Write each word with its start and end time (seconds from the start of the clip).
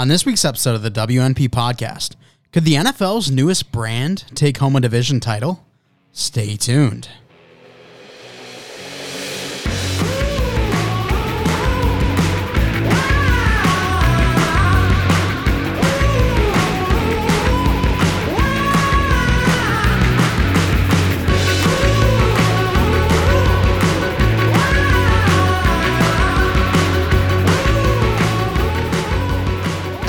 On 0.00 0.08
this 0.08 0.24
week's 0.24 0.46
episode 0.46 0.74
of 0.74 0.80
the 0.80 0.90
WNP 0.90 1.50
podcast, 1.50 2.16
could 2.52 2.64
the 2.64 2.72
NFL's 2.72 3.30
newest 3.30 3.70
brand 3.70 4.24
take 4.34 4.56
home 4.56 4.74
a 4.74 4.80
division 4.80 5.20
title? 5.20 5.66
Stay 6.10 6.56
tuned. 6.56 7.10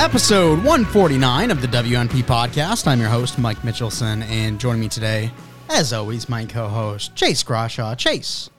Episode 0.01 0.57
149 0.63 1.51
of 1.51 1.61
the 1.61 1.67
WNP 1.67 2.23
podcast. 2.23 2.87
I'm 2.87 2.99
your 2.99 3.07
host, 3.07 3.37
Mike 3.37 3.59
Mitchelson, 3.59 4.23
and 4.23 4.59
joining 4.59 4.81
me 4.81 4.89
today, 4.89 5.31
as 5.69 5.93
always, 5.93 6.27
my 6.27 6.43
co 6.43 6.67
host, 6.67 7.15
Chase 7.15 7.43
Groshaw. 7.43 7.95
Chase, 7.95 8.49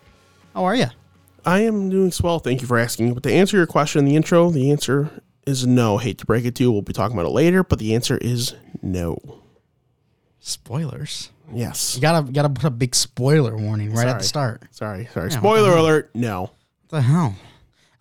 how 0.54 0.64
are 0.64 0.76
you? 0.76 0.86
I 1.44 1.62
am 1.62 1.90
doing 1.90 2.12
swell. 2.12 2.38
Thank 2.38 2.60
you 2.60 2.68
for 2.68 2.78
asking. 2.78 3.12
But 3.14 3.24
to 3.24 3.32
answer 3.32 3.56
your 3.56 3.66
question 3.66 3.98
in 3.98 4.04
the 4.04 4.14
intro, 4.14 4.50
the 4.50 4.70
answer 4.70 5.10
is 5.44 5.66
no. 5.66 5.98
Hate 5.98 6.18
to 6.18 6.26
break 6.26 6.44
it 6.44 6.54
to 6.54 6.62
you. 6.62 6.70
We'll 6.70 6.80
be 6.80 6.92
talking 6.92 7.18
about 7.18 7.28
it 7.28 7.32
later, 7.32 7.64
but 7.64 7.80
the 7.80 7.92
answer 7.96 8.18
is 8.18 8.54
no. 8.80 9.18
Spoilers. 10.38 11.30
Yes. 11.52 11.96
You 11.96 12.02
gotta 12.02 12.30
gotta 12.30 12.50
put 12.50 12.64
a 12.64 12.70
big 12.70 12.94
spoiler 12.94 13.56
warning 13.56 13.92
right 13.92 14.06
at 14.06 14.18
the 14.18 14.24
start. 14.24 14.62
Sorry. 14.70 15.08
Sorry. 15.12 15.30
Yeah, 15.30 15.38
Spoiler 15.38 15.76
alert. 15.76 16.10
No. 16.14 16.42
What 16.42 16.52
the 16.88 17.02
hell? 17.02 17.34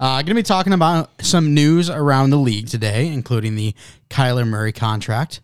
Uh, 0.02 0.16
going 0.24 0.30
to 0.30 0.34
be 0.34 0.42
talking 0.42 0.74
about 0.74 1.12
some 1.22 1.54
news 1.54 1.88
around 1.88 2.32
the 2.32 2.38
league 2.38 2.68
today, 2.68 3.06
including 3.06 3.54
the 3.54 3.76
Kyler 4.10 4.48
Murray 4.48 4.72
contract. 4.72 5.42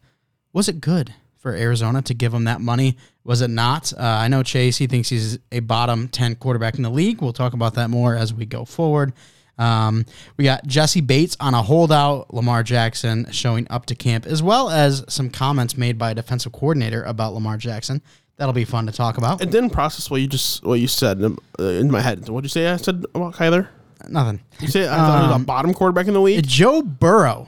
Was 0.51 0.67
it 0.67 0.81
good 0.81 1.13
for 1.37 1.53
Arizona 1.53 2.01
to 2.01 2.15
give 2.15 2.33
him 2.33 2.45
that 2.45 2.59
money? 2.59 2.97
Was 3.23 3.41
it 3.41 3.51
not? 3.51 3.93
Uh, 3.93 4.01
I 4.01 4.29
know 4.29 4.41
Chase, 4.41 4.77
he 4.77 4.87
thinks 4.87 5.09
he's 5.09 5.37
a 5.51 5.59
bottom 5.59 6.07
10 6.07 6.37
quarterback 6.37 6.73
in 6.73 6.81
the 6.81 6.89
league. 6.89 7.21
We'll 7.21 7.33
talk 7.33 7.53
about 7.53 7.75
that 7.75 7.91
more 7.91 8.15
as 8.15 8.33
we 8.33 8.47
go 8.47 8.65
forward. 8.65 9.13
Um, 9.59 10.05
we 10.37 10.45
got 10.45 10.65
Jessie 10.65 11.01
Bates 11.01 11.37
on 11.39 11.53
a 11.53 11.61
holdout, 11.61 12.33
Lamar 12.33 12.63
Jackson 12.63 13.31
showing 13.31 13.67
up 13.69 13.85
to 13.87 13.95
camp, 13.95 14.25
as 14.25 14.41
well 14.41 14.71
as 14.71 15.05
some 15.07 15.29
comments 15.29 15.77
made 15.77 15.99
by 15.99 16.11
a 16.11 16.15
defensive 16.15 16.51
coordinator 16.51 17.03
about 17.03 17.35
Lamar 17.35 17.57
Jackson. 17.57 18.01
That'll 18.37 18.53
be 18.53 18.65
fun 18.65 18.87
to 18.87 18.91
talk 18.91 19.19
about. 19.19 19.39
It 19.39 19.51
didn't 19.51 19.69
process 19.69 20.09
what 20.09 20.21
you 20.21 20.27
just 20.27 20.63
what 20.63 20.79
you 20.79 20.87
said 20.87 21.19
in, 21.19 21.37
uh, 21.59 21.83
my 21.91 22.01
head. 22.01 22.27
What 22.29 22.41
did 22.41 22.45
you 22.45 22.49
say 22.49 22.67
I 22.67 22.77
said 22.77 23.05
about 23.13 23.35
Kyler? 23.35 23.67
Nothing. 24.09 24.41
You 24.59 24.67
say 24.67 24.87
I 24.87 24.95
thought 24.95 25.21
he 25.23 25.27
was 25.33 25.41
a 25.41 25.45
bottom 25.45 25.73
quarterback 25.73 26.07
in 26.07 26.13
the 26.13 26.21
league? 26.21 26.45
Joe 26.47 26.81
Burrow 26.81 27.47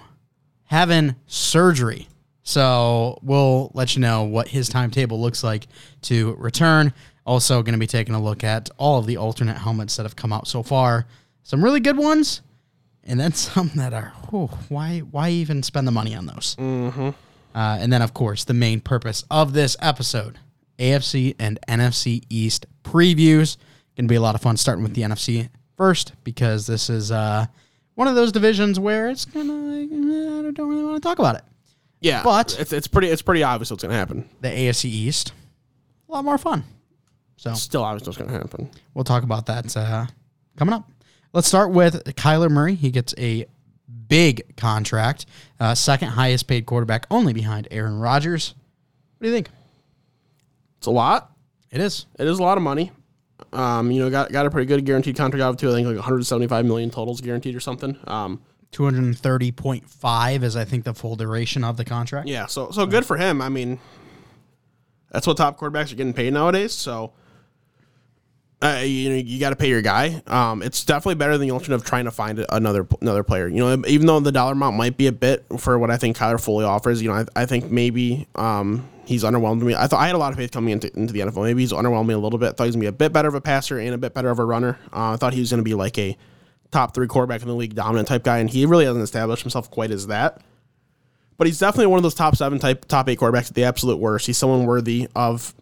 having 0.66 1.16
surgery. 1.26 2.08
So 2.44 3.20
we'll 3.22 3.72
let 3.74 3.96
you 3.96 4.02
know 4.02 4.24
what 4.24 4.48
his 4.48 4.70
timetable 4.70 5.22
looks 5.22 5.44
like 5.44 5.68
to 6.04 6.36
return. 6.36 6.94
Also, 7.26 7.62
going 7.62 7.74
to 7.74 7.80
be 7.80 7.88
taking 7.88 8.16
a 8.16 8.22
look 8.22 8.44
at 8.44 8.70
all 8.78 8.98
of 8.98 9.06
the 9.06 9.18
alternate 9.18 9.58
helmets 9.58 9.98
that 9.98 10.04
have 10.04 10.16
come 10.16 10.34
out 10.34 10.48
so 10.48 10.64
far. 10.64 11.06
Some 11.44 11.64
really 11.64 11.80
good 11.80 11.98
ones, 11.98 12.42
and 13.04 13.20
then 13.20 13.34
some 13.34 13.70
that 13.76 13.94
are 13.94 14.14
whew, 14.30 14.50
why 14.70 15.00
why 15.00 15.30
even 15.30 15.62
spend 15.62 15.88
the 15.88 15.92
money 15.92 16.16
on 16.16 16.26
those? 16.26 16.56
Mm-hmm. 16.56 17.10
Uh, 17.54 17.78
and 17.80 17.92
then, 17.92 18.02
of 18.02 18.14
course, 18.14 18.44
the 18.46 18.54
main 18.54 18.80
purpose 18.80 19.24
of 19.30 19.54
this 19.54 19.76
episode: 19.80 20.40
AFC 20.80 21.36
and 21.38 21.60
NFC 21.68 22.24
East 22.30 22.66
previews. 22.84 23.58
Going 23.96 24.08
to 24.08 24.12
be 24.12 24.16
a 24.16 24.22
lot 24.22 24.34
of 24.34 24.42
fun 24.42 24.58
starting 24.58 24.84
with 24.84 24.96
the 24.96 25.02
NFC 25.02 25.50
first 25.80 26.12
because 26.26 26.68
this 26.68 26.90
is 26.90 27.10
uh, 27.10 27.46
one 27.96 28.10
of 28.10 28.14
those 28.16 28.34
divisions 28.34 28.78
where 28.80 29.10
it's 29.10 29.24
kind 29.24 29.50
of 29.50 29.56
like, 29.56 29.90
I 29.90 30.52
don't 30.52 30.70
really 30.70 30.84
want 30.84 31.02
to 31.02 31.08
talk 31.08 31.20
about 31.20 31.36
it. 31.38 31.44
yeah. 32.02 32.22
but- 32.22 32.60
it's, 32.60 32.74
it's 32.74 32.88
pretty 32.88 33.08
it's 33.08 33.22
pretty 33.22 33.44
obvious 33.44 33.72
what's 33.72 33.82
gonna 33.82 33.96
happen. 33.96 34.30
The 34.42 34.50
AFC 34.50 34.86
East, 34.86 35.32
a 36.10 36.12
lot 36.12 36.26
more 36.26 36.38
fun. 36.38 36.66
So 37.38 37.54
Still 37.54 37.84
obvious 37.86 38.06
what's 38.06 38.18
gonna 38.18 38.34
happen. 38.34 38.70
we'll 38.94 39.06
talk 39.06 39.24
about 39.24 39.46
that 39.46 39.76
uh, 39.78 40.06
coming 40.58 40.74
up. 40.74 40.84
Let's 41.32 41.48
start 41.48 41.72
with 41.72 42.04
Kyler 42.16 42.52
Murray. 42.52 42.76
He 42.76 42.92
gets 42.92 43.16
a 43.18 43.46
big 44.10 44.58
contract, 44.58 45.28
uh, 45.62 45.76
second 45.76 46.10
highest 46.10 46.48
paid 46.48 46.66
quarterback, 46.66 47.06
only 47.10 47.32
behind 47.32 47.70
Aaron 47.72 48.00
Rodgers. 48.00 48.54
What 49.18 49.26
do 49.26 49.30
you 49.30 49.36
think? 49.36 49.50
It's 50.80 50.88
a 50.88 50.92
lot. 50.92 51.32
It 51.72 51.80
is. 51.80 52.06
It 52.18 52.28
is 52.28 52.40
a 52.40 52.44
lot 52.44 52.58
of 52.58 52.64
money. 52.64 52.92
Um, 53.52 53.92
you 53.92 54.02
know, 54.02 54.10
got 54.10 54.32
got 54.32 54.46
a 54.46 54.50
pretty 54.50 54.66
good 54.66 54.86
guaranteed 54.86 55.16
contract 55.16 55.42
out 55.42 55.50
of 55.52 55.58
two. 55.58 55.70
I 55.70 55.74
think 55.74 55.88
like 55.88 55.96
175 55.96 56.66
million 56.66 56.90
totals 56.90 57.22
guaranteed 57.22 57.56
or 57.56 57.60
something. 57.60 57.98
Um, 58.06 58.42
230.5 58.72 60.44
is 60.44 60.56
I 60.56 60.66
think 60.66 60.84
the 60.84 60.94
full 60.94 61.16
duration 61.16 61.64
of 61.64 61.78
the 61.78 61.86
contract. 61.86 62.28
Yeah, 62.28 62.46
so 62.46 62.72
so 62.72 62.86
good 62.86 63.06
for 63.06 63.18
him. 63.18 63.42
I 63.42 63.50
mean, 63.50 63.80
that's 65.12 65.26
what 65.26 65.38
top 65.38 65.60
quarterbacks 65.60 65.92
are 65.92 65.96
getting 65.96 66.14
paid 66.14 66.34
nowadays. 66.34 66.74
So, 66.74 67.14
uh, 68.62 68.82
you 68.84 69.10
know, 69.10 69.16
you 69.16 69.40
got 69.40 69.50
to 69.50 69.56
pay 69.56 69.70
your 69.70 69.82
guy. 69.82 70.22
Um, 70.28 70.62
it's 70.62 70.84
definitely 70.84 71.16
better 71.16 71.38
than 71.38 71.48
the 71.48 71.54
option 71.54 71.74
of 71.74 71.84
trying 71.84 72.06
to 72.06 72.12
find 72.12 72.46
another 72.50 72.88
another 73.02 73.24
player. 73.24 73.48
You 73.48 73.58
know, 73.58 73.84
even 73.88 74.06
though 74.06 74.20
the 74.20 74.32
dollar 74.32 74.52
amount 74.52 74.76
might 74.78 74.98
be 74.98 75.08
a 75.08 75.12
bit 75.12 75.46
for 75.58 75.80
what 75.80 75.90
I 75.90 75.98
think 75.98 76.18
Kyler 76.18 76.40
Foley 76.40 76.66
offers, 76.66 77.02
you 77.02 77.10
know, 77.10 77.16
I, 77.16 77.26
I 77.36 77.46
think 77.48 77.72
maybe 77.72 78.28
um, 78.36 78.88
he's 79.10 79.24
underwhelmed 79.24 79.62
me. 79.62 79.76
I 79.76 79.88
thought 79.88 80.00
I 80.00 80.08
had 80.08 80.16
a 80.16 80.20
lot 80.20 80.32
of 80.32 80.38
faith 80.38 80.52
coming 80.52 80.72
into, 80.72 80.96
into 80.98 81.14
the 81.14 81.22
NFL. 81.22 81.44
Maybe 81.44 81.62
he's 81.62 81.74
underwhelmed 81.74 82.08
me 82.08 82.14
a 82.14 82.20
little 82.20 82.40
bit. 82.40 82.56
thought 82.56 82.64
he 82.64 82.70
was 82.70 82.76
gonna 82.76 82.84
be 82.84 82.88
a 82.88 82.92
bit 82.92 83.12
better 83.12 83.28
of 83.28 83.36
a 83.36 83.42
passer 83.42 83.80
and 83.80 83.94
a 83.94 83.98
bit 83.98 84.14
better 84.14 84.30
of 84.30 84.40
a 84.40 84.46
runner. 84.46 84.80
Uh, 84.94 85.14
I 85.14 85.16
thought 85.18 85.34
he 85.34 85.40
was 85.40 85.50
gonna 85.50 85.64
be 85.64 85.74
like 85.74 85.98
a 85.98 86.18
top 86.72 86.94
three 86.94 87.08
quarterback 87.08 87.42
in 87.42 87.48
the 87.48 87.56
league, 87.56 87.76
dominant 87.76 88.08
type 88.08 88.24
guy, 88.24 88.38
and 88.38 88.50
he 88.50 88.66
really 88.66 88.86
hasn't 88.86 89.04
established 89.04 89.44
himself 89.44 89.70
quite 89.70 89.92
as 89.92 90.08
that 90.08 90.42
but 91.40 91.48
he's 91.48 91.58
definitely 91.58 91.88
one 91.88 91.98
of 91.98 92.04
those 92.04 92.14
top 92.14 92.36
seven 92.36 92.60
type 92.60 92.86
top 92.86 93.08
eight 93.08 93.18
quarterbacks 93.18 93.48
at 93.48 93.56
the 93.56 93.64
absolute 93.64 93.98
worst. 93.98 94.28
He's 94.28 94.38
someone 94.38 94.66
worthy 94.66 95.08
of 95.16 95.56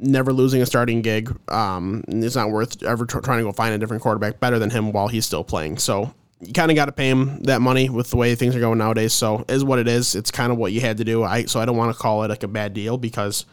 never 0.00 0.32
losing 0.32 0.60
a 0.60 0.66
starting 0.66 1.02
gig. 1.02 1.34
Um, 1.48 2.02
it's 2.08 2.34
not 2.34 2.50
worth 2.50 2.82
ever 2.82 3.06
tr- 3.06 3.20
trying 3.20 3.38
to 3.38 3.44
go 3.44 3.52
find 3.52 3.72
a 3.72 3.78
different 3.78 4.02
quarterback 4.02 4.40
better 4.40 4.58
than 4.58 4.70
him 4.70 4.90
while 4.90 5.06
he's 5.06 5.24
still 5.24 5.44
playing. 5.44 5.78
So 5.78 6.12
you 6.40 6.52
kind 6.52 6.70
of 6.70 6.74
got 6.74 6.86
to 6.86 6.92
pay 6.92 7.08
him 7.08 7.42
that 7.42 7.60
money 7.60 7.90
with 7.90 8.10
the 8.10 8.16
way 8.16 8.34
things 8.34 8.56
are 8.56 8.60
going 8.60 8.78
nowadays. 8.78 9.12
So 9.12 9.44
is 9.48 9.62
what 9.62 9.78
it 9.78 9.86
is. 9.86 10.14
It's 10.14 10.30
kind 10.30 10.50
of 10.50 10.58
what 10.58 10.72
you 10.72 10.80
had 10.80 10.96
to 10.98 11.04
do. 11.04 11.22
I 11.22 11.44
so 11.44 11.60
I 11.60 11.66
don't 11.66 11.76
want 11.76 11.94
to 11.94 12.00
call 12.00 12.22
it 12.24 12.28
like 12.28 12.42
a 12.42 12.48
bad 12.48 12.72
deal 12.72 12.96
because 12.96 13.44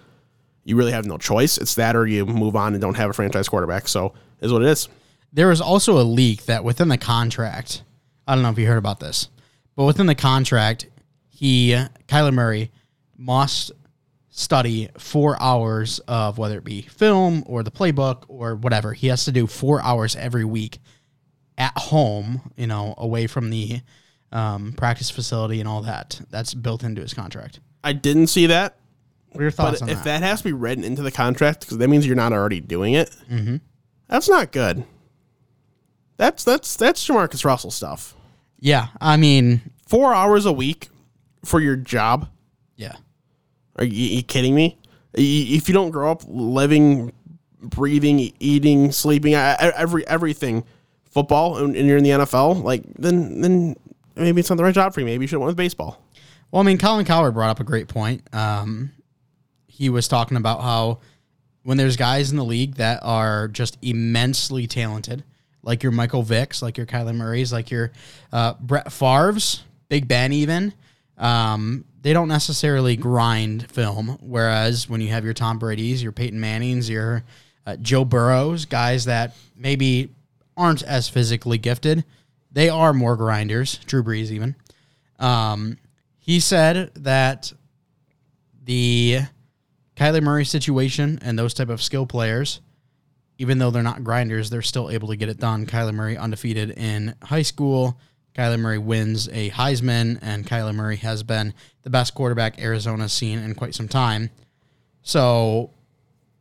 you 0.64 0.76
really 0.76 0.92
have 0.94 1.06
no 1.06 1.18
choice. 1.18 1.58
It's 1.58 1.76
that 1.76 1.96
or 1.96 2.08
you 2.08 2.26
move 2.26 2.56
on 2.56 2.74
and 2.74 2.82
don't 2.82 2.96
have 2.96 3.10
a 3.10 3.14
franchise 3.14 3.50
quarterback. 3.50 3.88
So 3.88 4.14
is 4.40 4.52
what 4.52 4.62
it 4.62 4.70
is. 4.70 4.88
There 5.34 5.48
was 5.48 5.62
also 5.62 6.00
a 6.00 6.04
leak 6.04 6.46
that 6.46 6.64
within 6.64 6.88
the 6.88 6.98
contract, 6.98 7.84
I 8.28 8.36
don't 8.36 8.44
know 8.44 8.50
if 8.50 8.58
you 8.58 8.68
heard 8.68 8.78
about 8.78 9.00
this, 9.00 9.30
but 9.76 9.86
within 9.86 10.06
the 10.06 10.16
contract, 10.16 10.88
he 11.28 11.72
Kyler 12.08 12.34
Murray 12.34 12.72
must 13.18 13.72
study 14.30 14.88
four 14.98 15.42
hours 15.42 16.00
of 16.08 16.38
whether 16.38 16.58
it 16.58 16.64
be 16.64 16.84
film 16.84 17.44
or 17.48 17.64
the 17.64 17.72
playbook 17.72 18.24
or 18.30 18.56
whatever. 18.56 18.94
He 18.94 19.08
has 19.08 19.26
to 19.26 19.32
do 19.32 19.46
four 19.46 19.82
hours 19.82 20.16
every 20.16 20.46
week 20.46 20.80
at 21.58 21.78
home, 21.78 22.52
you 22.56 22.68
know, 22.68 22.94
away 22.98 23.28
from 23.28 23.50
the 23.50 23.82
um, 24.32 24.74
practice 24.74 25.10
facility 25.10 25.60
and 25.60 25.68
all 25.68 25.82
that. 25.84 26.20
That's 26.30 26.54
built 26.54 26.84
into 26.84 27.02
his 27.02 27.14
contract. 27.14 27.60
I 27.84 27.94
didn't 27.94 28.28
see 28.28 28.48
that. 28.48 28.78
What 29.32 29.42
are 29.42 29.44
your 29.44 29.52
thoughts 29.52 29.80
But 29.80 29.84
on 29.86 29.90
if 29.90 29.98
that? 30.04 30.22
that 30.22 30.24
has 30.24 30.40
to 30.40 30.46
be 30.46 30.54
written 30.54 30.84
into 30.84 31.02
the 31.02 31.12
contract, 31.12 31.62
because 31.62 31.78
that 31.78 31.88
means 31.90 32.06
you're 32.08 32.16
not 32.16 32.34
already 32.34 32.60
doing 32.60 32.94
it, 32.94 33.10
that's 34.08 34.30
not 34.30 34.52
good. 34.52 34.84
That's 36.18 36.44
that's 36.44 36.76
that's 36.76 37.06
JaMarcus 37.08 37.46
Russell 37.46 37.72
stuff. 37.72 38.16
Yeah, 38.60 38.88
I 39.00 39.18
mean, 39.18 39.62
Four 39.88 40.14
hours 40.14 40.46
a 40.46 40.52
week 40.52 40.90
for 41.46 41.60
your 41.60 41.76
job? 41.76 42.28
yeah. 42.76 42.96
Are 43.78 43.86
you, 43.86 44.18
you 44.18 44.24
kidding 44.24 44.56
me? 44.56 44.78
If 45.14 45.68
you 45.68 45.74
don't 45.74 45.92
grow 45.92 46.12
up 46.12 46.24
living, 46.28 47.14
breathing, 47.62 48.34
eating, 48.40 48.92
sleeping, 48.92 49.36
every 49.36 50.06
everything, 50.08 50.64
football, 51.10 51.58
and, 51.58 51.76
and 51.76 51.88
you're 51.88 51.98
in 51.98 52.04
the 52.04 52.12
NFL, 52.12 52.64
like 52.64 52.84
then 52.98 53.42
then 53.42 53.76
maybe 54.16 54.40
it's 54.40 54.50
not 54.50 54.56
the 54.56 54.64
right 54.64 54.76
job 54.76 54.94
for 54.94 55.00
you. 55.00 55.06
Maybe 55.06 55.24
you 55.24 55.28
should 55.28 55.36
have 55.36 55.42
went 55.42 55.50
with 55.50 55.58
baseball. 55.58 56.02
Well, 56.52 56.62
I 56.62 56.66
mean, 56.66 56.78
Colin 56.78 57.06
Cowherd 57.06 57.34
brought 57.34 57.50
up 57.50 57.60
a 57.60 57.64
great 57.64 57.88
point. 57.88 58.24
Um, 58.34 58.92
he 59.68 59.90
was 59.90 60.08
talking 60.08 60.38
about 60.38 60.62
how 60.62 61.00
when 61.64 61.78
there's 61.78 61.98
guys 61.98 62.32
in 62.32 62.38
the 62.38 62.46
league 62.46 62.76
that 62.76 63.02
are 63.04 63.48
just 63.50 63.78
immensely 63.82 64.68
talented, 64.68 65.24
like 65.62 65.84
your 65.84 65.92
Michael 65.92 66.24
Vicks, 66.24 66.62
like 66.62 66.78
your 66.78 66.86
Kyler 66.86 67.14
Murray's, 67.14 67.52
like 67.52 67.70
your 67.70 67.92
uh, 68.32 68.54
Brett 68.60 68.92
Favre's, 68.92 69.64
Big 69.90 70.08
Ben, 70.08 70.32
even, 70.32 70.74
um, 71.18 71.84
they 72.02 72.14
don't 72.14 72.30
necessarily 72.30 72.96
grind 72.96 73.70
film. 73.70 74.18
Whereas 74.22 74.88
when 74.88 75.02
you 75.02 75.10
have 75.10 75.26
your 75.26 75.34
Tom 75.34 75.60
Brady's, 75.60 76.02
your 76.02 76.14
Peyton 76.14 76.40
Manning's, 76.40 76.90
your 76.90 77.24
uh, 77.66 77.76
Joe 77.76 78.06
Burrows, 78.06 78.66
guys 78.66 79.06
that 79.06 79.36
maybe 79.56 80.10
aren't 80.58 80.84
as 80.84 81.08
physically 81.08 81.58
gifted, 81.58 82.04
they 82.52 82.70
are 82.70 82.94
more 82.94 83.16
grinders. 83.16 83.78
Drew 83.86 84.04
Brees, 84.04 84.32
even. 84.32 84.56
Um, 85.20 85.78
he 86.18 86.40
said 86.40 86.92
that 86.96 87.54
the 88.64 89.20
Kyler 89.96 90.22
Murray 90.22 90.46
situation 90.46 91.20
and 91.22 91.38
those 91.40 91.54
type 91.54 91.70
of 91.70 91.82
skill 91.82 92.06
players, 92.06 92.60
even 93.38 93.60
though 93.60 93.72
they're 93.72 93.84
not 93.84 94.04
grinders, 94.04 94.50
they're 94.50 94.62
still 94.62 94.90
able 94.90 95.08
to 95.08 95.16
get 95.16 95.30
it 95.30 95.40
done. 95.40 95.66
Kyler 95.66 95.94
Murray 95.94 96.18
undefeated 96.18 96.72
in 96.72 97.16
high 97.24 97.42
school, 97.42 98.00
Kyler 98.36 98.60
Murray 98.60 98.78
wins 98.78 99.28
a 99.30 99.50
Heisman, 99.50 100.20
and 100.22 100.46
Kyler 100.46 100.76
Murray 100.76 100.98
has 100.98 101.24
been 101.24 101.54
the 101.82 101.90
best 101.90 102.14
quarterback 102.14 102.60
Arizona's 102.60 103.14
seen 103.14 103.40
in 103.40 103.56
quite 103.56 103.74
some 103.74 103.88
time. 103.88 104.30
So 105.02 105.72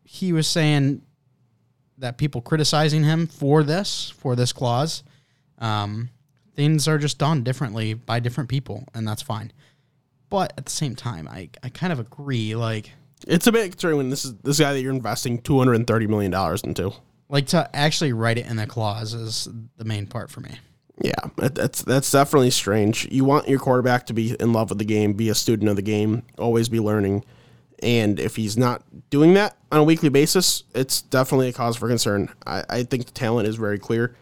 he 0.05 0.33
was 0.33 0.47
saying 0.47 1.03
that 1.99 2.19
people 2.19 2.41
criticizing 2.41 3.05
him 3.05 3.27
for 3.27 3.63
this, 3.63 4.13
for 4.19 4.37
this 4.37 4.53
clause, 4.53 5.03
um, 5.59 6.11
things 6.55 6.87
are 6.89 6.99
just 6.99 7.19
done 7.19 7.43
differently 7.43 7.95
by 7.95 8.21
different 8.21 8.49
people, 8.51 8.85
and 8.95 9.07
that's 9.07 9.23
fine. 9.23 9.53
But 10.29 10.53
at 10.59 10.67
the 10.67 10.73
same 10.73 10.95
time, 10.97 11.29
I, 11.29 11.51
I 11.63 11.69
kind 11.69 11.93
of 11.93 12.01
agree. 12.01 12.55
Like, 12.57 12.91
It's 13.27 13.47
a 13.47 13.53
bit 13.53 13.71
concerning 13.73 13.99
when 13.99 14.11
this 14.11 14.25
is 14.25 14.35
this 14.43 14.59
guy 14.59 14.73
that 14.73 14.81
you're 14.83 14.93
investing 14.93 15.39
two 15.41 15.59
hundred 15.59 15.75
and 15.75 15.87
thirty 15.87 16.07
million 16.07 16.31
dollars 16.31 16.63
into. 16.63 16.93
like 17.29 17.47
to 17.49 17.69
actually 17.75 18.13
write 18.13 18.39
it 18.39 18.47
in 18.47 18.57
the 18.57 18.67
clause 18.67 19.15
is 19.15 19.49
the 19.77 19.85
main 19.85 20.07
part 20.07 20.31
for 20.31 20.41
me. 20.41 20.59
Yeah, 21.01 21.13
that's 21.37 21.83
that's 21.83 22.11
definitely 22.11 22.51
strange. 22.51 23.07
You 23.11 23.25
want 23.25 23.49
your 23.49 23.59
quarterback 23.59 24.07
to 24.07 24.15
be 24.15 24.35
in 24.41 24.53
love 24.53 24.71
with 24.71 24.79
the 24.79 24.85
game, 24.85 25.13
be 25.13 25.29
a 25.29 25.35
student 25.35 25.69
of 25.69 25.77
the 25.77 25.83
game, 25.83 26.23
always 26.39 26.69
be 26.69 26.81
learning. 26.81 27.25
And 27.83 28.19
if 28.19 28.37
he's 28.37 28.57
not 28.57 28.83
doing 29.11 29.35
that 29.35 29.57
on 29.71 29.81
a 29.81 29.85
weekly 29.85 30.09
basis, 30.09 30.65
it's 30.75 31.03
definitely 31.03 31.49
a 31.49 31.53
cause 31.53 31.77
for 31.77 31.89
concern. 31.89 32.31
I, 32.47 32.65
I 32.69 32.83
think 32.85 33.07
the 33.07 33.13
talent 33.13 33.49
is 33.49 33.57
very 33.57 33.79
clear. 33.79 34.17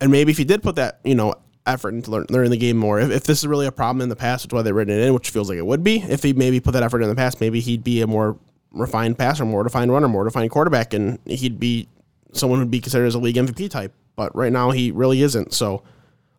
And 0.00 0.10
maybe 0.10 0.32
if 0.32 0.38
he 0.38 0.44
did 0.44 0.62
put 0.62 0.76
that, 0.76 1.00
you 1.04 1.14
know, 1.14 1.34
effort 1.66 1.92
into 1.92 2.10
learn, 2.10 2.26
learning 2.30 2.50
the 2.50 2.56
game 2.56 2.76
more, 2.76 3.00
if, 3.00 3.10
if 3.10 3.24
this 3.24 3.38
is 3.40 3.46
really 3.46 3.66
a 3.66 3.72
problem 3.72 4.00
in 4.00 4.08
the 4.08 4.16
past, 4.16 4.44
which 4.44 4.52
is 4.52 4.54
why 4.54 4.62
they've 4.62 4.74
written 4.74 4.98
it 4.98 5.06
in, 5.06 5.12
which 5.12 5.30
feels 5.30 5.48
like 5.48 5.58
it 5.58 5.66
would 5.66 5.84
be, 5.84 5.98
if 6.02 6.22
he 6.22 6.32
maybe 6.32 6.60
put 6.60 6.72
that 6.72 6.82
effort 6.82 7.02
in 7.02 7.08
the 7.08 7.14
past, 7.14 7.40
maybe 7.40 7.60
he'd 7.60 7.84
be 7.84 8.00
a 8.00 8.06
more 8.06 8.38
refined 8.72 9.18
passer, 9.18 9.44
more 9.44 9.64
defined 9.64 9.92
runner, 9.92 10.08
more 10.08 10.24
defined 10.24 10.50
quarterback, 10.50 10.94
and 10.94 11.18
he'd 11.26 11.60
be 11.60 11.88
someone 12.32 12.58
who'd 12.58 12.70
be 12.70 12.80
considered 12.80 13.06
as 13.06 13.14
a 13.14 13.18
league 13.18 13.36
MVP 13.36 13.70
type. 13.70 13.92
But 14.16 14.34
right 14.34 14.52
now, 14.52 14.70
he 14.70 14.90
really 14.90 15.22
isn't. 15.22 15.52
So 15.52 15.82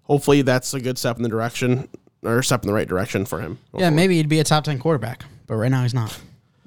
hopefully, 0.03 0.41
that's 0.41 0.73
a 0.73 0.79
good 0.79 0.97
step 0.97 1.17
in 1.17 1.23
the 1.23 1.29
direction 1.29 1.87
or 2.23 2.43
step 2.43 2.63
in 2.63 2.67
the 2.67 2.73
right 2.73 2.87
direction 2.87 3.25
for 3.25 3.39
him. 3.39 3.59
Yeah, 3.77 3.89
maybe 3.89 4.15
he'd 4.15 4.29
be 4.29 4.39
a 4.39 4.43
top 4.43 4.63
10 4.63 4.79
quarterback, 4.79 5.23
but 5.49 5.55
right 5.55 5.69
now 5.69 5.83
he's 5.83 5.93
not. 5.93 6.17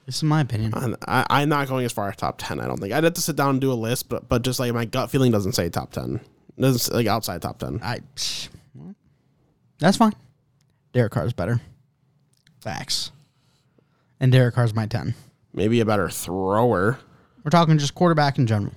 This 0.04 0.16
is 0.16 0.24
my 0.24 0.40
opinion. 0.42 0.72
And 0.76 0.96
I, 1.06 1.24
I'm 1.30 1.48
not 1.48 1.68
going 1.68 1.84
as 1.86 1.92
far 1.92 2.10
as 2.10 2.16
top 2.16 2.36
ten. 2.36 2.60
I 2.60 2.66
don't 2.66 2.78
think 2.78 2.92
I'd 2.92 3.04
have 3.04 3.14
to 3.14 3.20
sit 3.22 3.36
down 3.36 3.50
and 3.50 3.60
do 3.60 3.72
a 3.72 3.74
list, 3.74 4.08
but 4.10 4.28
but 4.28 4.42
just 4.42 4.58
like 4.60 4.74
my 4.74 4.84
gut 4.84 5.10
feeling 5.10 5.32
doesn't 5.32 5.52
say 5.52 5.70
top 5.70 5.92
ten. 5.92 6.20
It 6.58 6.60
doesn't 6.60 6.94
like 6.94 7.06
outside 7.06 7.40
top 7.40 7.58
ten. 7.60 7.80
I 7.82 8.00
psh, 8.16 8.48
well, 8.74 8.94
That's 9.78 9.96
fine. 9.96 10.12
Derek 10.92 11.12
Carr's 11.12 11.32
better. 11.32 11.60
Facts. 12.60 13.12
And 14.20 14.30
Derek 14.30 14.54
Carr's 14.54 14.74
my 14.74 14.86
10. 14.86 15.14
Maybe 15.54 15.80
a 15.80 15.84
better 15.84 16.08
thrower. 16.08 16.98
We're 17.42 17.50
talking 17.50 17.78
just 17.78 17.94
quarterback 17.94 18.38
in 18.38 18.46
general. 18.46 18.72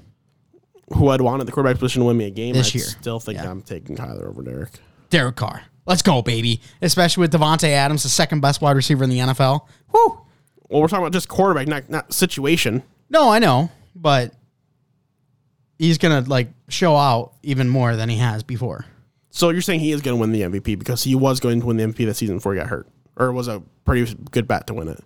Who 0.94 1.10
I'd 1.10 1.22
want 1.22 1.42
at 1.42 1.46
the 1.46 1.52
quarterback 1.52 1.80
position 1.80 2.02
to 2.02 2.06
win 2.08 2.18
me 2.18 2.26
a 2.26 2.32
game 2.32 2.54
This 2.54 2.70
I'd 2.70 2.76
year. 2.76 2.86
Still 2.86 3.20
think 3.20 3.38
Yeah. 3.38 3.52
I'm 3.52 3.62
taking 3.62 3.96
Kyler 3.96 4.28
over 4.28 4.42
Derek. 4.44 4.72
Derek 5.10 5.36
Carr. 5.36 5.64
Let's 5.86 6.02
go, 6.02 6.22
baby. 6.22 6.62
Especially 6.82 7.22
with 7.22 7.32
Davante 7.34 7.70
Adams, 7.70 8.04
the 8.04 8.10
second 8.10 8.40
best 8.42 8.62
wide 8.62 8.76
receiver 8.76 9.04
in 9.04 9.10
the 9.10 9.20
NFL. 9.20 9.62
Woo! 9.94 10.22
Well, 10.70 10.82
we're 10.82 10.88
talking 10.88 11.04
about 11.04 11.14
just 11.14 11.28
quarterback, 11.30 11.68
not 11.68 11.90
not 11.90 12.12
situation. 12.14 12.84
No, 13.10 13.30
I 13.30 13.40
know, 13.40 13.70
but 13.96 14.34
he's 15.78 15.98
gonna 15.98 16.22
like 16.22 16.50
show 16.70 16.96
out 16.96 17.34
even 17.44 17.70
more 17.70 17.96
than 17.96 18.10
he 18.10 18.18
has 18.18 18.42
before. 18.44 18.86
So 19.30 19.50
you're 19.50 19.62
saying 19.62 19.82
he 19.82 19.92
is 19.92 20.02
going 20.02 20.16
to 20.16 20.22
win 20.22 20.32
the 20.32 20.42
MVP 20.44 20.80
because 20.80 21.04
he 21.04 21.14
was 21.14 21.42
going 21.42 21.60
to 21.60 21.66
win 21.66 21.76
the 21.76 21.84
MVP 21.84 22.06
this 22.06 22.18
season 22.20 22.38
before 22.38 22.54
he 22.54 22.60
got 22.60 22.68
hurt, 22.70 22.88
or 23.18 23.28
it 23.28 23.34
was 23.34 23.50
a 23.50 23.62
pretty 23.84 24.16
good 24.32 24.48
bet 24.48 24.68
to 24.68 24.74
win 24.74 24.88
it. 24.88 25.04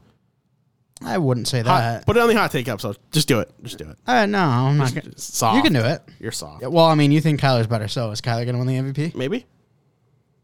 I 1.04 1.18
wouldn't 1.18 1.48
say 1.48 1.64
Hot, 1.64 1.66
that. 1.66 2.06
put 2.06 2.16
it 2.16 2.20
on 2.20 2.30
the 2.30 2.36
hot 2.36 2.52
take 2.52 2.68
episode. 2.68 2.98
Just 3.12 3.28
do 3.28 3.40
it. 3.40 3.52
Just 3.64 3.80
do 3.80 3.90
it. 3.90 3.98
Uh, 4.06 4.28
no, 4.28 4.38
I'm 4.40 4.78
not 4.78 4.94
gonna. 4.94 5.10
Just 5.10 5.34
soft. 5.34 5.58
You 5.58 5.64
can 5.64 5.74
do 5.74 5.80
it. 5.80 6.04
You're 6.20 6.32
soft. 6.32 6.62
Yeah, 6.62 6.68
well, 6.68 6.86
I 6.86 6.94
mean, 6.94 7.12
you 7.12 7.22
think 7.22 7.42
Kyler's 7.42 7.66
better, 7.66 7.88
so 7.88 8.12
is 8.12 8.22
Kyler 8.22 8.46
gonna 8.46 8.60
win 8.60 8.68
the 8.68 8.76
MVP? 8.94 9.16
Maybe. 9.16 9.48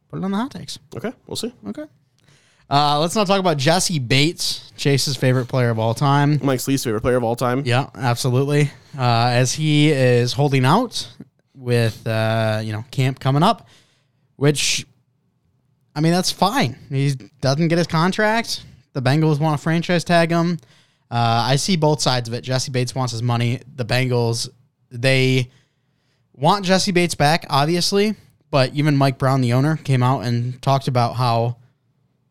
Put 0.10 0.19
it 0.19 0.24
on 0.24 0.31
the 0.31 0.38
hot 0.38 0.52
takes. 0.52 0.80
Okay, 0.96 1.12
we'll 1.28 1.36
see. 1.36 1.54
Okay. 1.68 1.86
Uh, 2.69 3.00
let's 3.00 3.16
not 3.16 3.28
talk 3.28 3.40
about 3.40 3.57
Jessie 3.57 4.00
Bates, 4.00 4.72
Chase's 4.75 5.16
favorite 5.16 5.48
player 5.48 5.69
of 5.69 5.78
all 5.78 5.94
time. 5.94 6.40
Mike's 6.42 6.68
least 6.68 6.84
favorite 6.84 7.02
player 7.02 7.18
of 7.18 7.24
all 7.24 7.36
time. 7.36 7.62
Yeah, 7.66 7.90
absolutely. 7.96 8.72
Uh, 8.98 9.30
as 9.31 9.54
he 9.54 9.90
is 9.92 10.34
holding 10.34 10.66
out 10.66 11.07
with 11.54 12.06
uh, 12.07 12.62
you 12.63 12.74
know 12.74 12.84
camp 12.92 13.19
coming 13.19 13.44
up, 13.44 13.68
which 14.36 14.86
I 15.96 16.02
mean 16.02 16.12
that's 16.12 16.31
fine. 16.31 16.78
He 16.90 17.13
doesn't 17.42 17.68
get 17.68 17.78
his 17.78 17.88
contract. 17.88 18.63
The 18.94 19.02
Bengals 19.02 19.40
want 19.40 19.57
to 19.60 19.63
franchise 19.63 20.04
tag 20.04 20.31
him. 20.31 20.57
Uh, 21.12 21.46
I 21.48 21.57
see 21.57 21.75
both 21.75 22.02
sides 22.02 22.28
of 22.28 22.34
it. 22.34 22.42
Jessie 22.42 22.72
Bates 22.72 22.96
wants 22.96 23.12
his 23.12 23.22
money. 23.22 23.62
The 23.75 23.86
Bengals 23.86 24.50
they 24.90 25.52
want 26.34 26.66
Jessie 26.66 26.92
Bates 26.92 27.16
back, 27.16 27.46
obviously, 27.50 28.16
but 28.56 28.74
even 28.74 28.96
Mike 28.96 29.18
Brown, 29.18 29.42
the 29.42 29.52
owner, 29.52 29.75
came 29.75 30.02
out 30.02 30.22
and 30.22 30.62
talked 30.62 30.88
about 30.88 31.18
how 31.18 31.57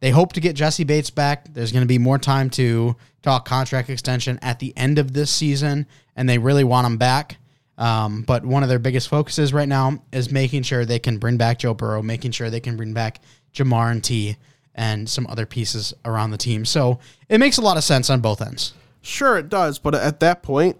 they 0.00 0.08
hope 0.08 0.32
to 0.32 0.40
get 0.40 0.56
Jessie 0.56 0.82
Bates 0.82 1.10
back. 1.10 1.52
There's 1.52 1.70
going 1.70 1.82
to 1.82 1.86
be 1.86 1.98
more 1.98 2.16
time 2.16 2.48
to 2.52 2.96
talk 3.20 3.44
contract 3.44 3.90
extension 3.90 4.38
at 4.40 4.58
the 4.58 4.72
end 4.74 4.98
of 4.98 5.12
this 5.12 5.30
season, 5.30 5.86
and 6.16 6.26
they 6.26 6.38
really 6.38 6.64
want 6.64 6.86
him 6.86 6.96
back. 6.96 7.36
Um, 7.76 8.22
but 8.22 8.42
one 8.42 8.62
of 8.62 8.70
their 8.70 8.78
biggest 8.78 9.10
focuses 9.10 9.52
right 9.52 9.68
now 9.68 10.02
is 10.12 10.32
making 10.32 10.62
sure 10.62 10.86
they 10.86 10.98
can 10.98 11.18
bring 11.18 11.36
back 11.36 11.58
Joe 11.58 11.74
Burrow, 11.74 12.00
making 12.00 12.30
sure 12.30 12.48
they 12.48 12.58
can 12.58 12.78
bring 12.78 12.94
back 12.94 13.20
Ja'Marr 13.52 13.90
and 13.90 14.02
T 14.02 14.38
and 14.74 15.06
some 15.06 15.26
other 15.26 15.44
pieces 15.44 15.92
around 16.06 16.30
the 16.30 16.38
team. 16.38 16.64
So 16.64 17.00
it 17.28 17.36
makes 17.36 17.58
a 17.58 17.60
lot 17.60 17.76
of 17.76 17.84
sense 17.84 18.08
on 18.08 18.22
both 18.22 18.40
ends. 18.40 18.72
Sure, 19.02 19.36
it 19.36 19.50
does, 19.50 19.78
but 19.78 19.94
at 19.94 20.20
that 20.20 20.42
point, 20.42 20.78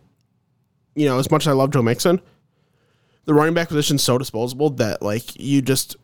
you 0.94 1.05
know, 1.05 1.19
as 1.19 1.31
much 1.31 1.43
as 1.43 1.49
I 1.49 1.52
love 1.52 1.70
Joe 1.70 1.82
Mixon, 1.82 2.23
the 3.24 3.34
running 3.34 3.54
back 3.54 3.68
position 3.68 3.96
is 3.96 4.02
so 4.02 4.18
disposable 4.18 4.70
that 4.70 5.02
like 5.02 5.38
you 5.38 5.62
just 5.62 5.96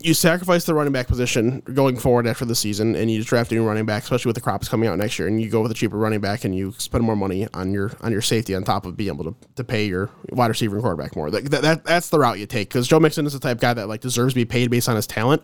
you 0.00 0.12
sacrifice 0.12 0.64
the 0.64 0.74
running 0.74 0.92
back 0.92 1.06
position 1.06 1.60
going 1.60 1.96
forward 1.96 2.26
after 2.26 2.44
the 2.44 2.54
season, 2.54 2.94
and 2.94 3.10
you 3.10 3.18
just 3.18 3.28
draft 3.28 3.50
a 3.50 3.54
new 3.54 3.66
running 3.66 3.86
back, 3.86 4.02
especially 4.02 4.28
with 4.28 4.34
the 4.34 4.42
crops 4.42 4.68
coming 4.68 4.88
out 4.88 4.98
next 4.98 5.18
year, 5.18 5.26
and 5.26 5.40
you 5.40 5.48
go 5.48 5.62
with 5.62 5.70
a 5.70 5.74
cheaper 5.74 5.96
running 5.96 6.20
back, 6.20 6.44
and 6.44 6.54
you 6.54 6.74
spend 6.78 7.02
more 7.02 7.16
money 7.16 7.48
on 7.54 7.72
your 7.72 7.92
on 8.02 8.12
your 8.12 8.20
safety 8.20 8.54
on 8.54 8.62
top 8.62 8.84
of 8.84 8.96
being 8.96 9.08
able 9.08 9.24
to, 9.24 9.34
to 9.56 9.64
pay 9.64 9.86
your 9.86 10.10
wide 10.30 10.48
receiver 10.48 10.76
and 10.76 10.82
quarterback 10.82 11.16
more. 11.16 11.30
That, 11.30 11.50
that 11.50 11.84
that's 11.84 12.10
the 12.10 12.18
route 12.18 12.38
you 12.38 12.46
take 12.46 12.68
because 12.68 12.86
Joe 12.86 13.00
Mixon 13.00 13.26
is 13.26 13.32
the 13.32 13.40
type 13.40 13.56
of 13.56 13.60
guy 13.60 13.74
that 13.74 13.88
like 13.88 14.00
deserves 14.00 14.34
to 14.34 14.40
be 14.40 14.44
paid 14.44 14.70
based 14.70 14.88
on 14.88 14.96
his 14.96 15.06
talent, 15.06 15.42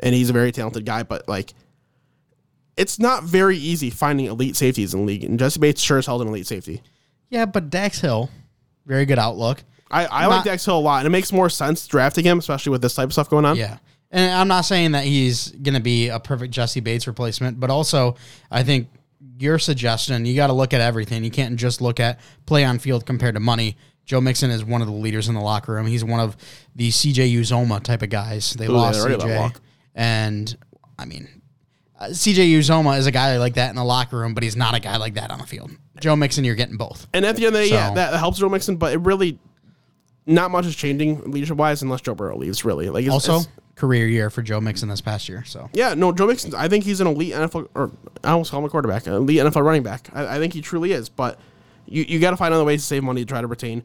and 0.00 0.14
he's 0.14 0.30
a 0.30 0.32
very 0.34 0.50
talented 0.50 0.84
guy, 0.84 1.04
but 1.04 1.28
like 1.28 1.54
it's 2.76 2.98
not 2.98 3.22
very 3.22 3.56
easy 3.56 3.90
finding 3.90 4.26
elite 4.26 4.56
safeties 4.56 4.92
in 4.94 5.06
league, 5.06 5.24
and 5.24 5.38
Jessie 5.38 5.60
Bates 5.60 5.80
sure 5.80 5.98
is 5.98 6.08
an 6.08 6.26
elite 6.26 6.46
safety. 6.46 6.82
Yeah, 7.30 7.46
but 7.46 7.70
Dax 7.70 8.00
Hill, 8.00 8.30
very 8.86 9.06
good 9.06 9.18
outlook. 9.18 9.62
I, 9.90 10.06
I 10.06 10.26
like 10.26 10.38
Not- 10.38 10.44
Dax 10.44 10.64
Hill 10.64 10.78
a 10.78 10.80
lot, 10.80 10.98
and 10.98 11.06
it 11.06 11.10
makes 11.10 11.32
more 11.32 11.48
sense 11.50 11.86
drafting 11.86 12.24
him, 12.24 12.38
especially 12.38 12.70
with 12.70 12.82
this 12.82 12.94
type 12.94 13.06
of 13.06 13.12
stuff 13.12 13.30
going 13.30 13.44
on. 13.44 13.56
Yeah. 13.56 13.78
And 14.10 14.32
I'm 14.32 14.48
not 14.48 14.62
saying 14.62 14.92
that 14.92 15.04
he's 15.04 15.50
going 15.50 15.74
to 15.74 15.80
be 15.80 16.08
a 16.08 16.20
perfect 16.20 16.52
Jessie 16.52 16.80
Bates 16.80 17.06
replacement, 17.06 17.58
but 17.58 17.68
also 17.70 18.14
I 18.50 18.62
think 18.62 18.88
your 19.38 19.58
suggestion, 19.58 20.24
you 20.24 20.36
got 20.36 20.46
to 20.46 20.52
look 20.52 20.72
at 20.72 20.80
everything. 20.80 21.24
You 21.24 21.30
can't 21.30 21.56
just 21.56 21.80
look 21.80 21.98
at 21.98 22.20
play 22.46 22.64
on 22.64 22.78
field 22.78 23.06
compared 23.06 23.34
to 23.34 23.40
money. 23.40 23.76
Joe 24.04 24.20
Mixon 24.20 24.50
is 24.50 24.64
one 24.64 24.82
of 24.82 24.86
the 24.86 24.92
leaders 24.94 25.28
in 25.28 25.34
the 25.34 25.40
locker 25.40 25.72
room. 25.72 25.86
He's 25.86 26.04
one 26.04 26.20
of 26.20 26.36
the 26.76 26.90
CJ 26.90 27.34
Uzomah 27.34 27.82
type 27.82 28.02
of 28.02 28.10
guys. 28.10 28.52
They 28.52 28.66
Ooh, 28.66 28.72
lost 28.72 29.02
they 29.02 29.14
CJ. 29.14 29.56
And 29.94 30.56
I 30.98 31.06
mean, 31.06 31.42
uh, 31.98 32.06
CJ 32.06 32.50
Uzomah 32.58 32.98
is 32.98 33.06
a 33.06 33.10
guy 33.12 33.38
like 33.38 33.54
that 33.54 33.70
in 33.70 33.76
the 33.76 33.84
locker 33.84 34.18
room, 34.18 34.34
but 34.34 34.42
he's 34.42 34.56
not 34.56 34.74
a 34.74 34.80
guy 34.80 34.96
like 34.98 35.14
that 35.14 35.30
on 35.30 35.38
the 35.38 35.46
field. 35.46 35.70
Joe 36.00 36.16
Mixon, 36.16 36.44
you're 36.44 36.54
getting 36.54 36.76
both. 36.76 37.06
And 37.14 37.24
at 37.24 37.36
the 37.36 37.46
end 37.46 37.56
of 37.56 37.62
the 37.62 37.68
day, 37.68 37.74
yeah, 37.74 37.88
So- 37.88 37.94
that 37.94 38.14
helps 38.14 38.38
Joe 38.38 38.48
Mixon, 38.48 38.76
but 38.76 38.92
it 38.92 38.98
really 38.98 39.38
not 40.26 40.50
much 40.50 40.66
is 40.66 40.74
changing 40.76 41.30
leadership 41.30 41.56
wise 41.56 41.82
unless 41.82 42.00
Joe 42.00 42.14
Burrow 42.14 42.36
leaves. 42.36 42.64
Really, 42.64 42.88
like 42.90 43.04
it's, 43.04 43.12
Also, 43.12 43.32
it's- 43.40 43.48
career 43.76 44.06
year 44.06 44.30
for 44.30 44.40
Joe 44.40 44.60
Mixon 44.60 44.88
this 44.88 45.00
past 45.00 45.28
year. 45.28 45.44
So 45.44 45.68
yeah, 45.72 45.94
no, 45.94 46.12
Joe 46.12 46.26
Mixon. 46.26 46.54
I 46.54 46.68
think 46.68 46.84
he's 46.84 47.00
an 47.00 47.06
elite 47.06 47.32
NFL, 47.34 47.68
or 47.74 47.90
I 48.22 48.30
almost 48.30 48.50
call 48.50 48.60
him 48.60 48.66
a 48.66 48.68
quarterback, 48.70 49.06
an 49.06 49.14
elite 49.14 49.40
NFL 49.40 49.64
running 49.64 49.82
back. 49.82 50.08
I, 50.12 50.36
I 50.36 50.38
think 50.38 50.52
he 50.52 50.60
truly 50.60 50.92
is. 50.92 51.08
But 51.08 51.38
you 51.86 52.04
you 52.08 52.18
got 52.20 52.30
to 52.30 52.36
find 52.36 52.54
other 52.54 52.64
ways 52.64 52.82
to 52.82 52.86
save 52.86 53.02
money 53.04 53.22
to 53.22 53.26
try 53.26 53.40
to 53.40 53.46
retain, 53.46 53.82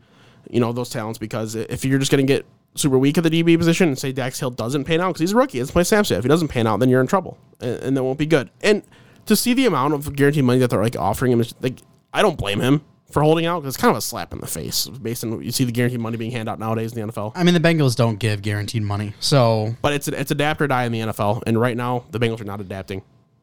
you 0.50 0.60
know, 0.60 0.72
those 0.72 0.90
talents 0.90 1.20
because 1.20 1.56
if 1.56 1.84
you're 1.84 2.00
just 2.00 2.12
going 2.12 2.26
to 2.26 2.34
get 2.34 2.46
super 2.76 2.98
weak 2.98 3.18
at 3.18 3.24
the 3.24 3.30
DB 3.30 3.58
position 3.58 3.88
and 3.90 3.98
say 3.98 4.12
Dax 4.12 4.40
Hill 4.40 4.52
doesn't 4.52 4.84
pan 4.86 5.02
out 5.02 5.08
because 5.10 5.22
he's 5.22 5.32
a 5.32 5.36
rookie, 5.36 5.60
it's 5.60 5.72
play 5.72 5.84
Samson. 5.84 6.18
If 6.18 6.24
he 6.24 6.30
doesn't 6.30 6.50
pan 6.50 6.68
out, 6.68 6.80
then 6.80 6.90
you're 6.90 7.02
in 7.02 7.08
trouble, 7.08 7.38
and, 7.60 7.82
and 7.82 7.98
that 7.98 8.04
won't 8.04 8.20
be 8.20 8.26
good. 8.28 8.50
And 8.62 8.84
to 9.26 9.36
see 9.36 9.54
the 9.54 9.66
amount 9.66 9.96
of 9.96 10.16
guaranteed 10.16 10.44
money 10.44 10.60
that 10.60 10.70
they're 10.70 10.82
like 10.82 10.96
offering 10.96 11.32
him, 11.32 11.42
is 11.42 11.54
like 11.62 11.80
I 12.14 12.22
don't 12.22 12.38
blame 12.38 12.60
him 12.62 12.82
for 13.12 13.24
holding 13.24 13.46
out 13.46 13.62
because 13.62 13.76
it's 13.76 13.82
kind 13.82 13.92
of 13.92 13.98
a 13.98 14.02
slap 14.02 14.34
in 14.34 14.40
the 14.40 14.48
face 14.48 14.88
based 14.88 15.24
on 15.24 15.32
what 15.36 15.44
you 15.46 15.52
see 15.52 15.64
the 15.64 15.72
guaranteed 15.72 16.00
money 16.00 16.18
being 16.18 16.32
handed 16.32 16.52
out 16.52 16.60
nowadays 16.60 16.94
in 16.96 17.08
the 17.08 17.12
NFL. 17.14 17.32
I 17.36 17.44
mean, 17.44 17.54
the 17.54 17.60
Bengals 17.60 17.96
don't 17.96 18.18
give 18.18 18.42
guaranteed 18.42 18.84
money, 18.84 19.14
so 19.20 19.76
But 19.82 19.94
it's 19.94 20.08
it's 20.08 20.32
adapt 20.32 20.62
or 20.62 20.68
die 20.68 20.86
in 20.86 20.92
the 20.92 21.00
NFL, 21.00 21.44
and 21.48 21.60
right 21.60 21.76
now 21.76 22.06
the 22.12 22.20
Bengals 22.20 22.42
are 22.42 22.46
not 22.46 22.62
adapting. 22.62 23.02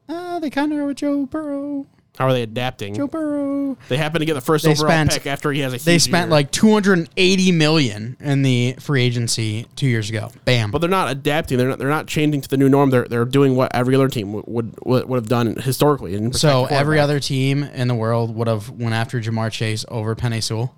uh, 0.09 0.39
they 0.39 0.49
kind 0.49 0.71
of 0.71 0.79
are 0.79 0.85
with 0.85 0.97
Joe 0.97 1.25
Burrow. 1.25 1.85
How 2.17 2.25
are 2.25 2.33
they 2.33 2.41
adapting? 2.41 2.95
Joe 2.95 3.05
Burrow. 3.07 3.77
They 3.89 3.97
happen 3.97 4.19
to 4.21 4.25
get 4.25 4.33
the 4.33 4.41
first 4.41 4.65
They 4.65 4.71
overall 4.71 4.89
spent- 4.89 5.11
pick 5.11 5.27
after 5.27 5.51
he 5.51 5.59
has 5.59 5.71
a. 5.73 5.75
Huge 5.77 5.85
They 5.85 5.99
spent 5.99 6.25
year. 6.27 6.31
like 6.31 6.49
280 6.51 7.51
million 7.51 8.17
in 8.19 8.41
the 8.41 8.75
free 8.79 9.03
agency 9.03 9.67
two 9.75 9.87
years 9.87 10.09
ago. 10.09 10.31
Bam. 10.45 10.71
but 10.71 10.79
they're 10.79 10.89
not 10.89 11.11
adapting. 11.11 11.57
They're 11.59 11.69
not. 11.69 11.77
They're 11.77 11.87
not 11.89 12.07
changing 12.07 12.41
to 12.41 12.49
the 12.49 12.57
new 12.57 12.69
norm. 12.69 12.89
They're 12.89 13.05
they're 13.07 13.25
doing 13.25 13.55
what 13.55 13.73
every 13.75 13.93
other 13.95 14.07
team 14.07 14.33
would 14.33 14.45
would, 14.83 15.07
would 15.07 15.15
have 15.17 15.27
done 15.29 15.55
historically. 15.57 16.31
So 16.33 16.65
every 16.65 16.99
other 16.99 17.19
team 17.19 17.63
in 17.63 17.87
the 17.87 17.95
world 17.95 18.35
would 18.35 18.47
have 18.47 18.69
went 18.69 18.93
after 18.95 19.19
Ja'Marr 19.21 19.51
Chase 19.51 19.85
over 19.89 20.15
Penei 20.15 20.41
Sewell. 20.41 20.73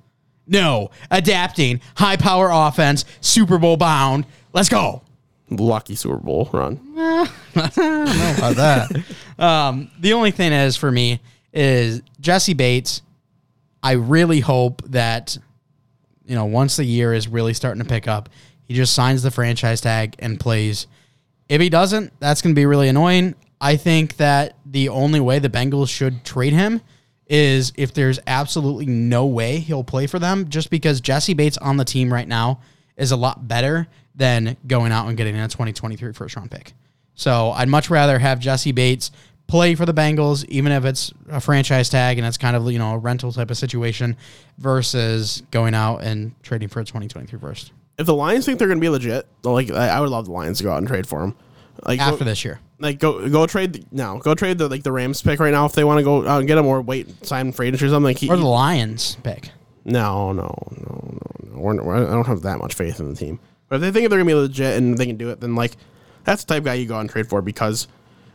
No, 0.45 0.89
adapting, 1.11 1.79
high 1.95 2.17
power 2.17 2.49
offense, 2.51 3.05
Super 3.21 3.57
Bowl 3.59 3.77
bound. 3.77 4.25
Let's 4.51 4.67
go. 4.67 5.03
lucky 5.51 5.95
Super 5.95 6.17
Bowl 6.17 6.49
run. 6.51 6.79
about 7.55 8.55
that. 8.55 9.03
Um, 9.39 9.89
the 9.99 10.13
only 10.13 10.31
thing 10.31 10.51
is 10.51 10.75
for 10.75 10.91
me 10.91 11.21
is 11.53 12.01
Jessie 12.19 12.53
Bates. 12.53 13.01
I 13.81 13.93
really 13.93 14.41
hope 14.41 14.81
that 14.89 15.37
you 16.25 16.35
know 16.35 16.45
once 16.45 16.75
the 16.75 16.83
year 16.83 17.13
is 17.13 17.27
really 17.27 17.53
starting 17.53 17.81
to 17.81 17.87
pick 17.87 18.07
up, 18.07 18.29
he 18.63 18.73
just 18.73 18.93
signs 18.93 19.23
the 19.23 19.31
franchise 19.31 19.81
tag 19.81 20.15
and 20.19 20.39
plays. 20.39 20.87
If 21.47 21.61
he 21.61 21.69
doesn't, 21.69 22.13
that's 22.19 22.41
going 22.41 22.53
to 22.53 22.59
be 22.59 22.65
really 22.65 22.89
annoying. 22.89 23.33
I 23.61 23.75
think 23.77 24.17
that 24.17 24.55
the 24.65 24.89
only 24.89 25.19
way 25.19 25.39
the 25.39 25.49
Bengals 25.49 25.89
should 25.89 26.23
trade 26.23 26.53
him 26.53 26.81
is 27.27 27.73
if 27.75 27.93
there's 27.93 28.19
absolutely 28.27 28.85
no 28.85 29.25
way 29.25 29.59
he'll 29.59 29.83
play 29.83 30.07
for 30.07 30.19
them, 30.19 30.49
just 30.49 30.69
because 30.69 31.01
Jessie 31.01 31.33
Bates 31.33 31.57
on 31.57 31.77
the 31.77 31.85
team 31.85 32.11
right 32.11 32.27
now 32.27 32.61
is 32.97 33.11
a 33.11 33.15
lot 33.15 33.47
better 33.47 33.87
than 34.15 34.57
going 34.67 34.91
out 34.91 35.07
and 35.07 35.17
getting 35.17 35.35
a 35.35 35.47
2023 35.47 36.13
first 36.13 36.35
round 36.35 36.51
pick. 36.51 36.73
So 37.13 37.51
I'd 37.51 37.69
much 37.69 37.89
rather 37.89 38.17
have 38.17 38.39
Jessie 38.39 38.71
Bates 38.71 39.11
play 39.49 39.75
for 39.75 39.85
the 39.85 39.93
Bengals, 39.93 40.45
even 40.47 40.71
if 40.71 40.85
it's 40.85 41.11
a 41.27 41.41
franchise 41.41 41.89
tag 41.89 42.17
and 42.17 42.25
it's 42.25 42.37
kind 42.37 42.55
of 42.55 42.71
you 42.71 42.79
know 42.79 42.93
a 42.93 42.97
rental 42.97 43.33
type 43.33 43.51
of 43.51 43.57
situation, 43.57 44.15
versus 44.57 45.43
going 45.51 45.73
out 45.73 46.03
and 46.03 46.41
trading 46.43 46.69
for 46.69 46.79
a 46.79 46.85
2023 46.85 47.39
first 47.39 47.73
If 47.97 48.05
the 48.05 48.13
Lions 48.13 48.45
think 48.45 48.59
they're 48.59 48.67
going 48.67 48.77
to 48.77 48.81
be 48.81 48.89
legit, 48.89 49.27
like 49.43 49.71
I 49.71 49.99
would 49.99 50.09
love 50.09 50.25
the 50.25 50.31
Lions 50.31 50.59
to 50.59 50.63
go 50.63 50.71
out 50.71 50.77
and 50.77 50.87
trade 50.87 51.07
for 51.07 51.23
him. 51.23 51.35
Like 51.83 51.99
after 51.99 52.19
go, 52.19 52.25
this 52.25 52.43
year. 52.43 52.59
like 52.79 52.99
go 52.99 53.27
go 53.29 53.47
trade 53.47 53.73
the, 53.73 53.83
no 53.91 54.19
go 54.19 54.35
trade 54.35 54.57
the 54.57 54.67
like 54.67 54.83
the 54.83 54.91
Rams 54.91 55.21
pick 55.21 55.39
right 55.39 55.51
now 55.51 55.65
if 55.65 55.73
they 55.73 55.83
want 55.83 55.97
to 55.97 56.03
go 56.03 56.27
out 56.27 56.39
and 56.39 56.47
get 56.47 56.57
him 56.57 56.65
or 56.65 56.81
wait 56.81 57.25
sign 57.25 57.51
free 57.51 57.67
agent 57.67 57.81
or 57.81 57.87
something. 57.87 58.03
Like 58.03 58.17
he, 58.17 58.29
Or 58.29 58.37
the 58.37 58.45
Lions 58.45 59.17
pick. 59.23 59.51
no 59.85 60.33
no 60.33 60.53
no 60.71 61.17
no 61.21 61.27
no. 61.43 61.59
We're, 61.59 61.81
we're, 61.81 61.95
I 61.95 62.13
don't 62.13 62.27
have 62.27 62.41
that 62.43 62.59
much 62.59 62.73
faith 62.73 62.99
in 62.99 63.09
the 63.09 63.15
team. 63.15 63.39
But 63.69 63.77
if 63.77 63.81
they 63.81 63.91
think 63.91 64.09
they're 64.09 64.19
going 64.19 64.27
to 64.27 64.33
be 64.33 64.39
legit 64.39 64.77
and 64.77 64.97
they 64.97 65.05
can 65.05 65.17
do 65.17 65.29
it, 65.29 65.39
then 65.39 65.55
like 65.55 65.77
that's 66.25 66.43
the 66.43 66.53
type 66.53 66.59
of 66.59 66.65
guy 66.65 66.73
you 66.75 66.85
go 66.85 66.95
out 66.95 67.01
and 67.01 67.09
trade 67.09 67.27
for 67.27 67.41
because 67.41 67.87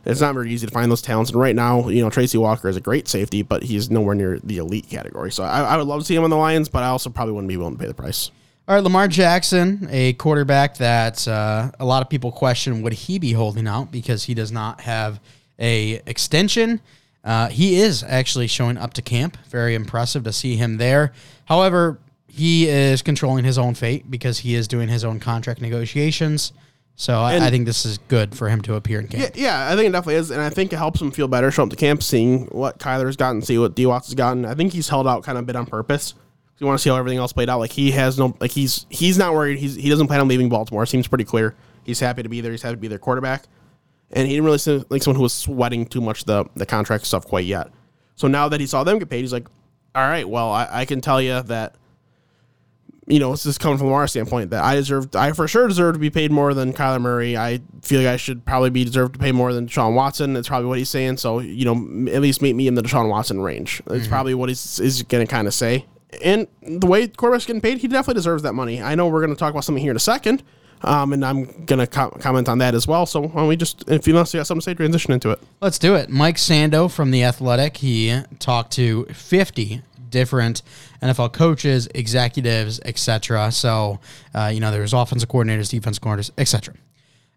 it's 0.05 0.21
not 0.21 0.33
very 0.33 0.51
easy 0.51 0.67
to 0.67 0.73
find 0.73 0.91
those 0.91 1.01
talents. 1.01 1.31
And 1.31 1.39
right 1.39 1.55
now, 1.55 1.89
you 1.89 2.01
know, 2.01 2.09
Tracy 2.09 2.37
Walker 2.37 2.69
is 2.69 2.77
a 2.77 2.81
great 2.81 3.07
safety, 3.07 3.41
but 3.41 3.63
he's 3.63 3.89
nowhere 3.89 4.15
near 4.15 4.39
the 4.43 4.57
elite 4.57 4.89
category. 4.89 5.31
So 5.31 5.43
I, 5.43 5.61
I 5.61 5.77
would 5.77 5.87
love 5.87 6.01
to 6.01 6.05
see 6.05 6.15
him 6.15 6.23
on 6.23 6.29
the 6.29 6.37
Lions, 6.37 6.69
but 6.69 6.83
I 6.83 6.87
also 6.87 7.09
probably 7.09 7.33
wouldn't 7.33 7.49
be 7.49 7.57
willing 7.57 7.75
to 7.75 7.79
pay 7.79 7.87
the 7.87 7.93
price. 7.93 8.31
All 8.67 8.73
right, 8.73 8.83
Lamar 8.83 9.07
Jackson, 9.07 9.87
a 9.91 10.13
quarterback 10.13 10.77
that 10.77 11.27
uh, 11.27 11.71
a 11.79 11.85
lot 11.85 12.01
of 12.01 12.09
people 12.09 12.31
question 12.31 12.81
would 12.81 12.93
he 12.93 13.19
be 13.19 13.31
holding 13.31 13.67
out 13.67 13.91
because 13.91 14.23
he 14.23 14.33
does 14.33 14.51
not 14.51 14.81
have 14.81 15.19
a 15.59 16.01
extension. 16.05 16.81
Uh, 17.23 17.49
he 17.49 17.75
is 17.75 18.03
actually 18.03 18.47
showing 18.47 18.77
up 18.77 18.93
to 18.95 19.01
camp. 19.01 19.37
Very 19.49 19.75
impressive 19.75 20.23
to 20.23 20.33
see 20.33 20.55
him 20.55 20.77
there. 20.77 21.13
However, 21.45 21.99
he 22.27 22.67
is 22.67 23.01
controlling 23.01 23.45
his 23.45 23.57
own 23.57 23.75
fate 23.75 24.09
because 24.09 24.39
he 24.39 24.55
is 24.55 24.67
doing 24.67 24.89
his 24.89 25.03
own 25.03 25.19
contract 25.19 25.61
negotiations. 25.61 26.51
So 26.97 27.19
I, 27.19 27.47
I 27.47 27.49
think 27.49 27.65
this 27.65 27.85
is 27.85 27.97
good 28.07 28.35
for 28.35 28.47
him 28.47 28.61
to 28.61 28.75
appear 28.75 29.01
in 29.01 29.07
camp. 29.07 29.35
Yeah, 29.35 29.43
yeah, 29.43 29.73
I 29.73 29.75
think 29.75 29.89
it 29.89 29.91
definitely 29.91 30.15
is, 30.15 30.31
and 30.31 30.41
I 30.41 30.49
think 30.49 30.71
it 30.71 30.77
helps 30.77 31.01
him 31.01 31.11
feel 31.11 31.27
better. 31.27 31.51
Show 31.51 31.63
up 31.63 31.69
to 31.71 31.75
camp, 31.75 32.01
seeing 32.01 32.45
what 32.45 32.79
Kyler's 32.79 33.17
gotten, 33.17 33.41
see 33.41 33.57
what 33.57 33.75
D 33.75 33.85
Watts 33.85 34.07
has 34.07 34.15
gotten. 34.15 34.45
I 34.45 34.55
think 34.55 34.71
he's 34.71 34.87
held 34.87 35.05
out 35.05 35.23
kind 35.23 35.37
of 35.37 35.43
a 35.43 35.45
bit 35.45 35.57
on 35.57 35.65
purpose. 35.65 36.13
You 36.57 36.65
want 36.65 36.79
to 36.79 36.81
see 36.81 36.89
how 36.89 36.95
everything 36.95 37.17
else 37.17 37.33
played 37.33 37.49
out. 37.49 37.59
Like 37.59 37.73
he 37.73 37.91
has 37.91 38.17
no, 38.17 38.35
like 38.39 38.51
he's 38.51 38.85
he's 38.89 39.17
not 39.17 39.33
worried. 39.33 39.59
He's 39.59 39.75
he 39.75 39.89
doesn't 39.89 40.07
plan 40.07 40.21
on 40.21 40.29
leaving 40.29 40.47
Baltimore. 40.47 40.85
Seems 40.85 41.05
pretty 41.05 41.25
clear. 41.25 41.53
He's 41.83 41.99
happy 41.99 42.23
to 42.23 42.29
be 42.29 42.39
there. 42.39 42.51
He's 42.51 42.61
happy 42.61 42.75
to 42.75 42.81
be 42.81 42.87
their 42.87 42.97
quarterback, 42.97 43.43
and 44.11 44.25
he 44.25 44.33
didn't 44.33 44.45
really 44.45 44.57
seem 44.57 44.85
like 44.89 45.03
someone 45.03 45.17
who 45.17 45.23
was 45.23 45.33
sweating 45.33 45.85
too 45.85 45.99
much 45.99 46.23
the 46.23 46.45
the 46.55 46.65
contract 46.65 47.07
stuff 47.07 47.27
quite 47.27 47.45
yet. 47.45 47.71
So 48.15 48.29
now 48.29 48.47
that 48.47 48.61
he 48.61 48.67
saw 48.67 48.85
them 48.85 48.99
get 48.99 49.09
paid, 49.09 49.19
he's 49.19 49.33
like, 49.33 49.49
all 49.93 50.07
right, 50.07 50.27
well, 50.27 50.49
I, 50.49 50.69
I 50.71 50.85
can 50.85 51.01
tell 51.01 51.21
you 51.21 51.41
that 51.41 51.75
you 53.07 53.19
know, 53.19 53.31
this 53.31 53.45
is 53.45 53.57
coming 53.57 53.77
from 53.77 53.91
our 53.91 54.07
standpoint 54.07 54.49
that 54.49 54.63
I 54.63 54.75
deserve, 54.75 55.15
I 55.15 55.31
for 55.33 55.47
sure 55.47 55.67
deserve 55.67 55.93
to 55.93 55.99
be 55.99 56.09
paid 56.09 56.31
more 56.31 56.53
than 56.53 56.73
Kyler 56.73 56.99
Murray. 56.99 57.37
I 57.37 57.61
feel 57.81 58.01
like 58.01 58.09
I 58.09 58.17
should 58.17 58.45
probably 58.45 58.71
be 58.71 58.83
deserved 58.83 59.13
to 59.13 59.19
pay 59.19 59.31
more 59.31 59.53
than 59.53 59.67
Deshaun 59.67 59.93
Watson. 59.93 60.33
That's 60.33 60.47
probably 60.47 60.67
what 60.67 60.79
he's 60.79 60.89
saying. 60.89 61.17
So, 61.17 61.39
you 61.39 61.65
know, 61.65 62.11
at 62.11 62.21
least 62.21 62.41
meet 62.41 62.53
me 62.53 62.67
in 62.67 62.73
the 62.73 62.81
Deshaun 62.81 63.09
Watson 63.09 63.41
range. 63.41 63.81
That's 63.85 64.07
probably 64.07 64.33
what 64.33 64.49
he's 64.49 64.79
is 64.79 65.03
going 65.03 65.25
to 65.25 65.31
kind 65.31 65.47
of 65.47 65.53
say. 65.53 65.85
And 66.23 66.47
the 66.61 66.87
way 66.87 67.07
quarterback's 67.07 67.45
getting 67.45 67.61
paid, 67.61 67.77
he 67.77 67.87
definitely 67.87 68.15
deserves 68.15 68.41
that 68.43 68.53
money. 68.53 68.81
I 68.81 68.95
know 68.95 69.07
we're 69.07 69.21
going 69.21 69.35
to 69.35 69.39
talk 69.39 69.51
about 69.51 69.65
something 69.65 69.83
here 69.83 69.91
in 69.91 69.97
a 69.97 69.99
second, 69.99 70.41
um, 70.81 71.13
and 71.13 71.23
I'm 71.23 71.65
going 71.65 71.79
to 71.79 71.87
co- 71.87 72.11
comment 72.11 72.47
on 72.47 72.57
that 72.59 72.73
as 72.73 72.87
well. 72.87 73.05
So, 73.05 73.21
why 73.21 73.41
don't 73.41 73.47
we 73.49 73.55
just, 73.55 73.87
if 73.89 74.07
you 74.07 74.15
want 74.15 74.27
to 74.29 74.37
got 74.37 74.47
something 74.47 74.61
to 74.61 74.65
say, 74.65 74.73
transition 74.73 75.13
into 75.13 75.29
it. 75.31 75.39
Let's 75.61 75.77
do 75.77 75.93
it. 75.95 76.09
Mike 76.09 76.37
Sando 76.37 76.89
from 76.89 77.11
The 77.11 77.23
Athletic, 77.23 77.77
he 77.77 78.21
talked 78.39 78.71
to 78.73 79.05
50 79.05 79.81
different 80.15 80.61
NFL 81.03 81.33
coaches, 81.33 81.89
executives, 81.93 82.79
etc. 82.85 83.51
So, 83.51 83.99
uh, 84.33 84.49
you 84.53 84.61
know, 84.61 84.71
there's 84.71 84.93
offensive 84.93 85.27
coordinators, 85.27 85.69
defensive 85.69 86.01
coordinators, 86.01 86.31
etc. 86.37 86.73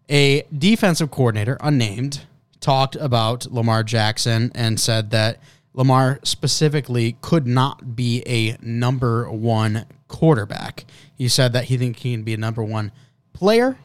A 0.09 0.45
defensive 0.57 1.11
coordinator, 1.11 1.57
unnamed, 1.59 2.21
talked 2.61 2.95
about 2.95 3.51
Lamar 3.51 3.83
Jackson 3.83 4.49
and 4.55 4.79
said 4.79 5.11
that 5.11 5.39
Lamar 5.73 6.21
specifically 6.23 7.17
could 7.19 7.45
not 7.45 7.97
be 7.97 8.23
a 8.25 8.57
number 8.61 9.29
one 9.29 9.85
quarterback. 10.07 10.85
He 11.17 11.27
said 11.27 11.51
that 11.51 11.65
he 11.65 11.75
thinks 11.75 12.01
he 12.01 12.13
can 12.13 12.23
be 12.23 12.33
a 12.33 12.37
number 12.37 12.63
one 12.63 12.93
player, 13.33 13.77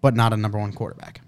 but 0.00 0.14
not 0.14 0.32
a 0.32 0.36
number 0.36 0.56
one 0.56 0.72
quarterback. 0.72 1.20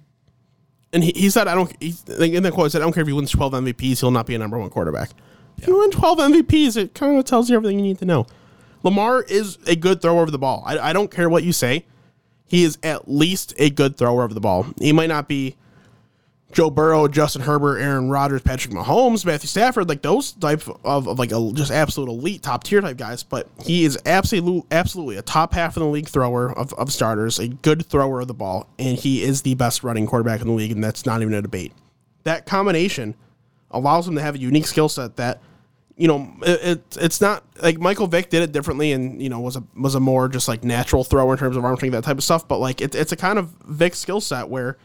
And 0.93 1.03
he, 1.03 1.11
he 1.17 1.31
said, 1.31 1.49
I 1.49 1.57
don't, 1.57 1.75
he, 1.81 1.95
in 2.37 2.45
the 2.45 2.53
quote, 2.53 2.67
he 2.67 2.71
said, 2.71 2.81
I 2.81 2.85
don't 2.85 2.93
care 2.93 3.03
if 3.03 3.09
he 3.09 3.13
wins 3.13 3.33
12 3.33 3.55
MVPs, 3.55 3.99
he'll 3.99 4.13
not 4.13 4.27
be 4.27 4.37
a 4.37 4.39
number 4.39 4.57
one 4.57 4.71
quarterback. 4.71 5.11
If 5.59 5.67
you 5.67 5.79
win 5.79 5.91
12 5.91 6.19
MVPs, 6.19 6.77
it 6.77 6.95
kind 6.95 7.17
of 7.17 7.25
tells 7.25 7.49
you 7.49 7.57
everything 7.57 7.79
you 7.79 7.85
need 7.85 7.99
to 7.99 8.05
know. 8.05 8.27
Lamar 8.83 9.23
is 9.23 9.59
a 9.67 9.77
good 9.77 10.03
thrower 10.03 10.23
of 10.23 10.33
the 10.33 10.39
ball. 10.39 10.63
I, 10.67 10.79
I 10.79 10.93
don't 10.93 11.11
care 11.11 11.29
what 11.29 11.45
you 11.45 11.53
say. 11.53 11.85
He 12.47 12.65
is 12.65 12.79
at 12.83 13.09
least 13.09 13.55
a 13.59 13.71
good 13.71 13.97
thrower 13.97 14.25
of 14.25 14.35
the 14.35 14.41
ball. 14.41 14.67
He 14.79 14.93
might 14.93 15.09
not 15.09 15.29
be 15.29 15.57
Joe 16.53 16.69
Burrow, 16.69 17.09
Justin 17.09 17.43
Herbert, 17.43 17.79
Aaron 17.79 18.11
Rodgers, 18.11 18.43
Patrick 18.43 18.75
Mahomes, 18.75 19.25
Matthew 19.25 19.49
Stafford, 19.49 19.89
like 19.89 20.03
those 20.03 20.33
type 20.33 20.69
of, 20.85 21.09
of 21.09 21.19
like 21.19 21.33
a 21.33 21.51
just 21.55 21.71
absolute 21.71 22.11
elite 22.11 22.43
top 22.43 22.65
tier 22.65 22.81
type 22.83 22.99
guys. 22.99 23.23
But 23.23 23.49
he 23.65 23.85
is 23.85 23.99
absolutely 24.05 24.65
absolutely 24.71 25.17
a 25.17 25.23
top 25.23 25.55
half 25.55 25.77
of 25.77 25.83
the 25.83 25.89
league 25.89 26.09
thrower 26.09 26.53
of, 26.53 26.75
of 26.75 26.93
starters, 26.93 27.39
a 27.39 27.49
good 27.49 27.87
thrower 27.87 28.21
of 28.21 28.29
the 28.29 28.35
ball, 28.35 28.69
and 28.79 28.99
he 28.99 29.23
is 29.23 29.43
the 29.43 29.55
best 29.55 29.83
running 29.83 30.07
quarterback 30.07 30.43
in 30.43 30.47
the 30.47 30.53
league, 30.53 30.73
and 30.73 30.85
that's 30.85 31.07
not 31.07 31.23
even 31.23 31.33
a 31.33 31.43
debate. 31.43 31.73
That 32.25 32.45
combination 32.45 33.15
allows 33.73 34.07
him 34.07 34.15
to 34.15 34.23
have 34.23 34.35
a 34.35 34.39
unique 34.39 34.67
skill 34.67 34.89
set 34.89 35.17
that 35.17 35.41
you 35.97 36.09
know 36.09 36.33
it, 36.43 36.61
it, 36.63 36.97
it's 37.01 37.21
not 37.21 37.45
like 37.63 37.79
Michael 37.79 38.07
Vick 38.07 38.31
did 38.31 38.43
it 38.43 38.53
differently 38.53 38.93
and 38.93 39.21
you 39.21 39.29
know 39.29 39.41
was 39.41 39.57
a 39.57 39.65
was 39.75 39.95
a 39.95 40.01
more 40.01 40.29
just 40.29 40.49
like 40.49 40.65
natural 40.65 41.05
thrower 41.05 41.33
in 41.33 41.39
terms 41.39 41.57
of 41.57 41.65
arm 41.65 41.77
strength 41.77 41.93
that 41.93 42.05
type 42.05 42.19
of 42.19 42.25
stuff 42.25 42.49
but 42.49 42.59
like 42.59 42.81
it, 42.81 42.95
it's 42.95 43.13
a 43.13 43.17
kind 43.17 43.39
of 43.39 43.51
Vick 43.67 43.95
skill 43.95 44.21
set 44.21 44.49
where 44.49 44.79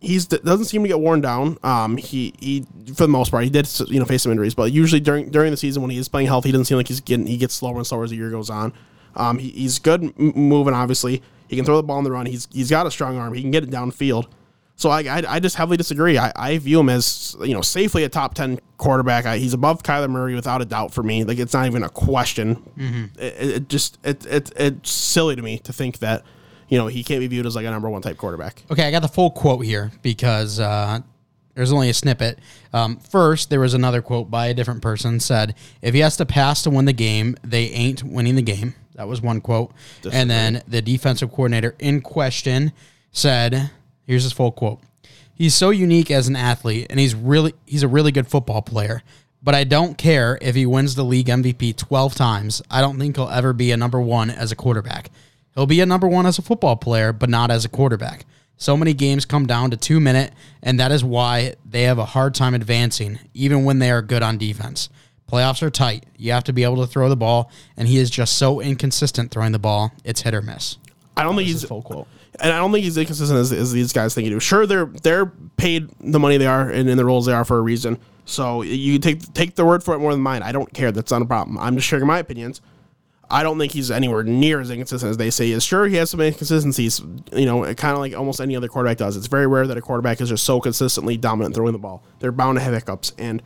he's 0.00 0.26
doesn't 0.26 0.66
seem 0.66 0.82
to 0.82 0.88
get 0.88 1.00
worn 1.00 1.20
down. 1.20 1.58
Um 1.62 1.96
he 1.96 2.34
he 2.40 2.66
for 2.94 3.04
the 3.04 3.08
most 3.08 3.30
part 3.30 3.44
he 3.44 3.50
did 3.50 3.68
you 3.88 3.98
know 3.98 4.06
face 4.06 4.22
some 4.22 4.32
injuries 4.32 4.54
but 4.54 4.72
usually 4.72 5.00
during 5.00 5.30
during 5.30 5.50
the 5.50 5.56
season 5.56 5.82
when 5.82 5.90
he 5.90 5.98
is 5.98 6.08
playing 6.08 6.28
healthy 6.28 6.48
he 6.48 6.52
doesn't 6.52 6.66
seem 6.66 6.76
like 6.76 6.88
he's 6.88 7.00
getting 7.00 7.26
he 7.26 7.36
gets 7.36 7.54
slower 7.54 7.76
and 7.76 7.86
slower 7.86 8.04
as 8.04 8.10
the 8.10 8.16
year 8.16 8.30
goes 8.30 8.50
on. 8.50 8.72
Um 9.14 9.38
he, 9.38 9.50
he's 9.50 9.78
good 9.78 10.18
moving 10.18 10.74
obviously. 10.74 11.22
He 11.48 11.56
can 11.56 11.64
throw 11.64 11.76
the 11.76 11.82
ball 11.82 11.98
in 11.98 12.04
the 12.04 12.10
run. 12.10 12.26
He's 12.26 12.48
he's 12.52 12.70
got 12.70 12.86
a 12.86 12.90
strong 12.90 13.16
arm. 13.18 13.34
He 13.34 13.42
can 13.42 13.50
get 13.50 13.62
it 13.62 13.70
downfield 13.70 14.26
so 14.76 14.90
I, 14.90 15.00
I, 15.00 15.22
I 15.26 15.40
just 15.40 15.56
heavily 15.56 15.78
disagree. 15.78 16.18
I, 16.18 16.32
I 16.36 16.58
view 16.58 16.78
him 16.78 16.90
as 16.90 17.34
you 17.40 17.54
know 17.54 17.62
safely 17.62 18.04
a 18.04 18.08
top 18.08 18.34
ten 18.34 18.60
quarterback. 18.76 19.24
I, 19.24 19.38
he's 19.38 19.54
above 19.54 19.82
Kyler 19.82 20.10
Murray 20.10 20.34
without 20.34 20.60
a 20.60 20.66
doubt 20.66 20.92
for 20.92 21.02
me. 21.02 21.24
Like 21.24 21.38
it's 21.38 21.54
not 21.54 21.66
even 21.66 21.82
a 21.82 21.88
question. 21.88 22.62
It, 23.18 23.22
it, 23.22 23.50
it 23.56 23.68
just 23.68 23.98
it, 24.04 24.24
it 24.26 24.52
it's 24.56 24.90
silly 24.90 25.34
to 25.34 25.42
me 25.42 25.58
to 25.60 25.72
think 25.72 25.98
that 26.00 26.24
you 26.68 26.76
know 26.76 26.86
he 26.88 27.02
can't 27.02 27.20
be 27.20 27.26
viewed 27.26 27.46
as 27.46 27.56
like 27.56 27.64
a 27.64 27.70
number 27.70 27.88
one 27.88 28.02
type 28.02 28.18
quarterback. 28.18 28.62
Okay, 28.70 28.86
I 28.86 28.90
got 28.90 29.00
the 29.00 29.08
full 29.08 29.30
quote 29.30 29.64
here 29.64 29.92
because 30.02 30.60
uh, 30.60 31.00
there's 31.54 31.72
only 31.72 31.88
a 31.88 31.94
snippet. 31.94 32.38
Um, 32.74 32.98
first, 32.98 33.48
there 33.48 33.60
was 33.60 33.72
another 33.72 34.02
quote 34.02 34.30
by 34.30 34.48
a 34.48 34.54
different 34.54 34.82
person 34.82 35.20
said, 35.20 35.54
"If 35.80 35.94
he 35.94 36.00
has 36.00 36.18
to 36.18 36.26
pass 36.26 36.62
to 36.64 36.70
win 36.70 36.84
the 36.84 36.92
game, 36.92 37.34
they 37.42 37.68
ain't 37.70 38.02
winning 38.02 38.36
the 38.36 38.42
game." 38.42 38.74
That 38.96 39.08
was 39.08 39.22
one 39.22 39.40
quote, 39.40 39.72
and 40.12 40.30
then 40.30 40.62
the 40.68 40.82
defensive 40.82 41.30
coordinator 41.30 41.74
in 41.78 42.02
question 42.02 42.72
said, 43.10 43.70
"Here's 44.06 44.22
his 44.22 44.32
full 44.32 44.52
quote." 44.52 44.80
He's 45.34 45.54
so 45.54 45.70
unique 45.70 46.10
as 46.10 46.28
an 46.28 46.36
athlete, 46.36 46.86
and 46.88 46.98
he's 46.98 47.14
really 47.14 47.54
he's 47.66 47.82
a 47.82 47.88
really 47.88 48.12
good 48.12 48.26
football 48.26 48.62
player. 48.62 49.02
But 49.42 49.54
I 49.54 49.64
don't 49.64 49.96
care 49.96 50.38
if 50.40 50.54
he 50.54 50.66
wins 50.66 50.94
the 50.94 51.04
league 51.04 51.28
MVP 51.28 51.76
12 51.76 52.14
times. 52.14 52.62
I 52.70 52.80
don't 52.80 52.98
think 52.98 53.16
he'll 53.16 53.28
ever 53.28 53.52
be 53.52 53.70
a 53.70 53.76
number 53.76 54.00
one 54.00 54.30
as 54.30 54.50
a 54.50 54.56
quarterback. 54.56 55.10
He'll 55.54 55.66
be 55.66 55.80
a 55.80 55.86
number 55.86 56.08
one 56.08 56.26
as 56.26 56.38
a 56.38 56.42
football 56.42 56.76
player, 56.76 57.12
but 57.12 57.30
not 57.30 57.50
as 57.50 57.64
a 57.64 57.68
quarterback. 57.68 58.24
So 58.56 58.76
many 58.76 58.94
games 58.94 59.24
come 59.24 59.46
down 59.46 59.70
to 59.70 59.76
two 59.76 60.00
minute, 60.00 60.32
and 60.62 60.80
that 60.80 60.90
is 60.90 61.04
why 61.04 61.54
they 61.68 61.82
have 61.82 61.98
a 61.98 62.06
hard 62.06 62.34
time 62.34 62.54
advancing, 62.54 63.18
even 63.34 63.64
when 63.64 63.78
they 63.78 63.90
are 63.90 64.02
good 64.02 64.22
on 64.22 64.38
defense. 64.38 64.88
Playoffs 65.30 65.62
are 65.62 65.70
tight. 65.70 66.06
You 66.16 66.32
have 66.32 66.44
to 66.44 66.52
be 66.52 66.62
able 66.62 66.76
to 66.76 66.86
throw 66.86 67.08
the 67.08 67.16
ball, 67.16 67.50
and 67.76 67.86
he 67.86 67.98
is 67.98 68.10
just 68.10 68.36
so 68.36 68.60
inconsistent 68.60 69.30
throwing 69.30 69.52
the 69.52 69.58
ball. 69.58 69.92
It's 70.04 70.22
hit 70.22 70.34
or 70.34 70.42
miss. 70.42 70.78
I 71.16 71.22
don't 71.22 71.36
think 71.36 71.48
he's 71.48 71.64
Full 71.64 71.82
quote. 71.82 72.08
And 72.40 72.52
I 72.52 72.58
don't 72.58 72.72
think 72.72 72.84
he's 72.84 72.96
inconsistent 72.96 73.38
as, 73.38 73.52
as 73.52 73.72
these 73.72 73.92
guys 73.92 74.14
think 74.14 74.24
he 74.24 74.30
do. 74.30 74.40
Sure, 74.40 74.66
they're 74.66 74.86
they're 74.86 75.26
paid 75.56 75.90
the 76.00 76.18
money 76.18 76.36
they 76.36 76.46
are 76.46 76.68
and 76.68 76.88
in 76.88 76.96
the 76.96 77.04
roles 77.04 77.26
they 77.26 77.32
are 77.32 77.44
for 77.44 77.58
a 77.58 77.62
reason. 77.62 77.98
So 78.24 78.62
you 78.62 78.98
take 78.98 79.32
take 79.34 79.54
their 79.54 79.66
word 79.66 79.82
for 79.82 79.94
it 79.94 79.98
more 79.98 80.12
than 80.12 80.20
mine. 80.20 80.42
I 80.42 80.52
don't 80.52 80.72
care. 80.72 80.92
That's 80.92 81.10
not 81.10 81.22
a 81.22 81.26
problem. 81.26 81.58
I'm 81.58 81.76
just 81.76 81.86
sharing 81.86 82.06
my 82.06 82.18
opinions. 82.18 82.60
I 83.28 83.42
don't 83.42 83.58
think 83.58 83.72
he's 83.72 83.90
anywhere 83.90 84.22
near 84.22 84.60
as 84.60 84.70
inconsistent 84.70 85.10
as 85.10 85.16
they 85.16 85.30
say 85.30 85.46
he 85.46 85.52
is. 85.52 85.64
Sure, 85.64 85.86
he 85.86 85.96
has 85.96 86.10
some 86.10 86.20
inconsistencies, 86.20 87.00
you 87.32 87.46
know, 87.46 87.62
kind 87.74 87.94
of 87.94 87.98
like 87.98 88.14
almost 88.14 88.40
any 88.40 88.54
other 88.54 88.68
quarterback 88.68 88.98
does. 88.98 89.16
It's 89.16 89.26
very 89.26 89.48
rare 89.48 89.66
that 89.66 89.76
a 89.76 89.80
quarterback 89.80 90.20
is 90.20 90.28
just 90.28 90.44
so 90.44 90.60
consistently 90.60 91.16
dominant 91.16 91.54
throwing 91.54 91.72
the 91.72 91.78
ball. 91.78 92.04
They're 92.20 92.30
bound 92.30 92.58
to 92.58 92.62
have 92.62 92.72
hiccups, 92.72 93.12
and 93.18 93.42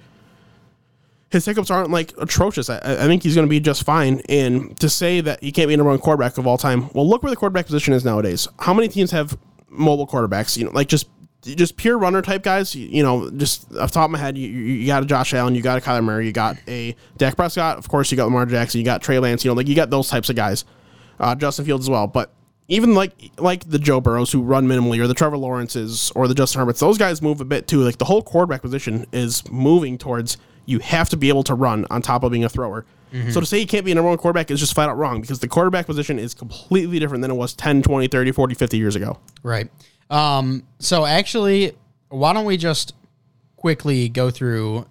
his 1.31 1.45
hiccups 1.45 1.71
aren't 1.71 1.91
like 1.91 2.13
atrocious. 2.19 2.69
I, 2.69 2.79
I 2.79 3.07
think 3.07 3.23
he's 3.23 3.35
going 3.35 3.47
to 3.47 3.51
be 3.51 3.61
just 3.61 3.85
fine. 3.85 4.21
And 4.29 4.79
to 4.81 4.89
say 4.89 5.21
that 5.21 5.43
he 5.43 5.53
can't 5.53 5.69
be 5.69 5.75
a 5.75 5.77
number 5.77 5.91
one 5.91 6.01
quarterback 6.01 6.39
of 6.39 6.47
all 6.47 6.59
time, 6.59 6.91
well, 6.93 7.09
look 7.09 7.23
where 7.23 7.31
the 7.31 7.37
quarterback 7.37 7.67
position 7.67 7.95
is 7.95 8.05
nowadays. 8.05 8.49
How 8.59 8.75
many 8.75 8.89
teams 8.89 9.13
have 9.13 9.39
mobile 9.69 10.07
quarterbacks? 10.07 10.57
You 10.57 10.65
know, 10.65 10.73
like 10.73 10.89
just 10.89 11.09
just 11.43 11.77
pure 11.77 11.97
runner 11.97 12.21
type 12.21 12.43
guys. 12.43 12.75
You, 12.75 12.89
you 12.89 13.03
know, 13.03 13.31
just 13.31 13.73
off 13.77 13.93
top 13.93 14.07
of 14.07 14.11
my 14.11 14.19
head, 14.19 14.37
you, 14.37 14.49
you 14.49 14.87
got 14.87 15.05
a 15.05 15.07
Josh 15.07 15.33
Allen, 15.33 15.55
you 15.55 15.63
got 15.63 15.79
a 15.79 15.81
Kyler 15.81 16.03
Murray, 16.03 16.27
you 16.27 16.33
got 16.33 16.57
a 16.67 16.97
Dak 17.17 17.37
Prescott. 17.37 17.79
Of 17.79 17.89
course, 17.89 18.11
you 18.11 18.17
got 18.17 18.25
Lamar 18.25 18.47
Jackson, 18.47 18.79
you 18.79 18.85
got 18.85 19.01
Trey 19.01 19.19
Lance. 19.19 19.45
You 19.45 19.51
know, 19.51 19.55
like 19.55 19.69
you 19.69 19.77
got 19.77 19.91
those 19.91 20.09
types 20.09 20.29
of 20.31 20.37
guys. 20.37 20.65
Uh, 21.21 21.35
Justin 21.35 21.67
Fields 21.67 21.85
as 21.85 21.91
well, 21.91 22.07
but 22.07 22.33
even 22.67 22.95
like 22.95 23.13
like 23.39 23.69
the 23.69 23.79
Joe 23.79 24.01
Burrows 24.01 24.33
who 24.33 24.43
run 24.43 24.67
minimally, 24.67 24.99
or 25.01 25.07
the 25.07 25.15
Trevor 25.15 25.37
Lawrences, 25.37 26.11
or 26.15 26.27
the 26.27 26.35
Justin 26.35 26.61
Herberts, 26.61 26.81
those 26.81 26.99
guys 26.99 27.21
move 27.21 27.41
a 27.41 27.45
bit 27.45 27.69
too. 27.69 27.83
Like 27.83 27.99
the 27.99 28.07
whole 28.07 28.23
quarterback 28.23 28.63
position 28.63 29.07
is 29.13 29.49
moving 29.51 29.99
towards 29.99 30.39
you 30.67 30.79
have 30.81 31.09
to 31.11 31.17
be 31.17 31.29
able 31.29 31.43
to 31.45 31.55
run 31.55 31.87
on 31.91 32.03
top 32.03 32.23
of 32.23 32.33
being 32.33 32.45
a 32.45 32.49
thrower. 32.49 32.85
So 33.31 33.41
to 33.41 33.47
say 33.47 33.59
you 33.59 33.67
can't 33.67 33.85
be 33.85 33.91
a 33.91 33.95
number 33.97 34.09
one 34.09 34.19
quarterback 34.19 34.53
is 34.53 34.61
just 34.61 34.73
flat 34.73 34.89
out 34.89 34.97
wrong 34.97 35.21
because 35.21 35.41
the 35.41 35.49
quarterback 35.49 35.87
position 35.87 36.17
is 36.19 36.33
completely 36.33 37.01
different 37.01 37.23
than 37.23 37.31
it 37.33 37.35
was 37.35 37.55
10, 37.55 37.83
20, 37.83 38.07
30, 38.07 38.31
40, 38.31 38.55
50 38.55 38.79
years 38.79 38.95
ago. 38.95 39.19
Right. 39.43 39.69
Um, 40.11 40.63
so 40.79 41.05
actually, 41.05 41.73
why 42.09 42.33
don't 42.33 42.45
we 42.45 42.57
just 42.57 42.95
quickly 43.57 44.09
go 44.09 44.31
through 44.31 44.87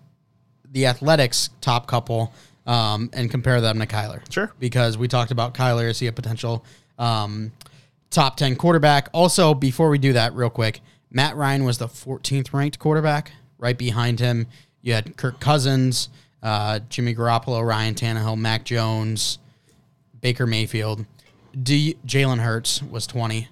the 0.69 0.85
athletics 0.85 1.49
top 1.61 1.87
couple 1.87 2.33
um, 2.65 3.09
and 3.13 3.31
compare 3.31 3.61
them 3.61 3.79
to 3.79 3.85
Kyler? 3.85 4.21
Sure. 4.29 4.51
Because 4.59 4.97
we 4.97 5.07
talked 5.07 5.31
about 5.31 5.53
Kyler 5.53 5.89
as 5.89 5.99
he 5.99 6.07
a 6.07 6.11
potential 6.11 6.65
um, 6.97 7.53
top 8.09 8.35
10 8.35 8.57
quarterback. 8.57 9.07
Also, 9.13 9.53
before 9.53 9.89
we 9.89 9.97
do 9.97 10.11
that, 10.11 10.33
real 10.33 10.49
quick, 10.49 10.81
Matt 11.09 11.37
Ryan 11.37 11.63
was 11.63 11.77
the 11.77 11.87
14th 11.87 12.53
ranked 12.53 12.79
quarterback. 12.79 13.31
Right 13.57 13.77
behind 13.77 14.19
him, 14.21 14.47
you 14.81 14.93
had 14.93 15.17
Kirk 15.17 15.39
Cousins, 15.39 16.09
uh, 16.41 16.79
Jimmy 16.89 17.15
Garoppolo, 17.15 17.65
Ryan 17.65 17.95
Tannehill, 17.95 18.37
Mac 18.37 18.65
Jones, 18.65 19.39
Baker 20.21 20.47
Mayfield. 20.47 21.05
Do 21.61 21.75
you, 21.75 21.95
Jalen 22.05 22.39
Hurts 22.39 22.81
was 22.83 23.07
20. 23.07 23.47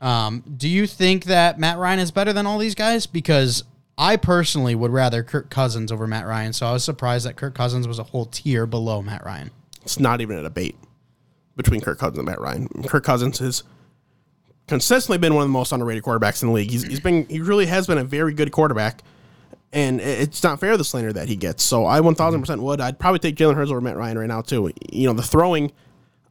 Um, 0.00 0.42
do 0.56 0.68
you 0.68 0.86
think 0.86 1.24
that 1.24 1.58
Matt 1.58 1.78
Ryan 1.78 2.00
is 2.00 2.10
better 2.10 2.32
than 2.32 2.46
all 2.46 2.58
these 2.58 2.74
guys? 2.74 3.06
Because 3.06 3.64
I 3.96 4.16
personally 4.16 4.74
would 4.74 4.90
rather 4.90 5.22
Kirk 5.22 5.48
Cousins 5.48 5.90
over 5.90 6.06
Matt 6.06 6.26
Ryan. 6.26 6.52
So 6.52 6.66
I 6.66 6.72
was 6.72 6.84
surprised 6.84 7.26
that 7.26 7.36
Kirk 7.36 7.54
Cousins 7.54 7.88
was 7.88 7.98
a 7.98 8.02
whole 8.02 8.26
tier 8.26 8.66
below 8.66 9.00
Matt 9.00 9.24
Ryan. 9.24 9.50
It's 9.82 9.98
not 9.98 10.20
even 10.20 10.36
a 10.36 10.42
debate 10.42 10.76
between 11.56 11.80
Kirk 11.80 11.98
Cousins 11.98 12.18
and 12.18 12.26
Matt 12.26 12.40
Ryan. 12.40 12.68
Kirk 12.86 13.04
Cousins 13.04 13.38
has 13.38 13.62
consistently 14.66 15.18
been 15.18 15.34
one 15.34 15.42
of 15.42 15.48
the 15.48 15.52
most 15.52 15.72
underrated 15.72 16.02
quarterbacks 16.02 16.42
in 16.42 16.48
the 16.48 16.54
league. 16.54 16.70
He's, 16.70 16.82
he's 16.82 17.00
been 17.00 17.26
he 17.28 17.40
really 17.40 17.66
has 17.66 17.86
been 17.86 17.98
a 17.98 18.04
very 18.04 18.34
good 18.34 18.52
quarterback, 18.52 19.02
and 19.72 20.00
it's 20.00 20.42
not 20.42 20.60
fair 20.60 20.76
the 20.76 20.84
slander 20.84 21.12
that 21.12 21.28
he 21.28 21.36
gets. 21.36 21.62
So 21.62 21.84
I 21.84 22.00
one 22.00 22.14
thousand 22.14 22.40
percent 22.40 22.62
would. 22.62 22.80
I'd 22.80 22.98
probably 22.98 23.18
take 23.18 23.36
Jalen 23.36 23.54
Hurts 23.54 23.70
over 23.70 23.80
Matt 23.80 23.96
Ryan 23.96 24.18
right 24.18 24.28
now 24.28 24.42
too. 24.42 24.70
You 24.90 25.08
know 25.08 25.12
the 25.12 25.22
throwing, 25.22 25.72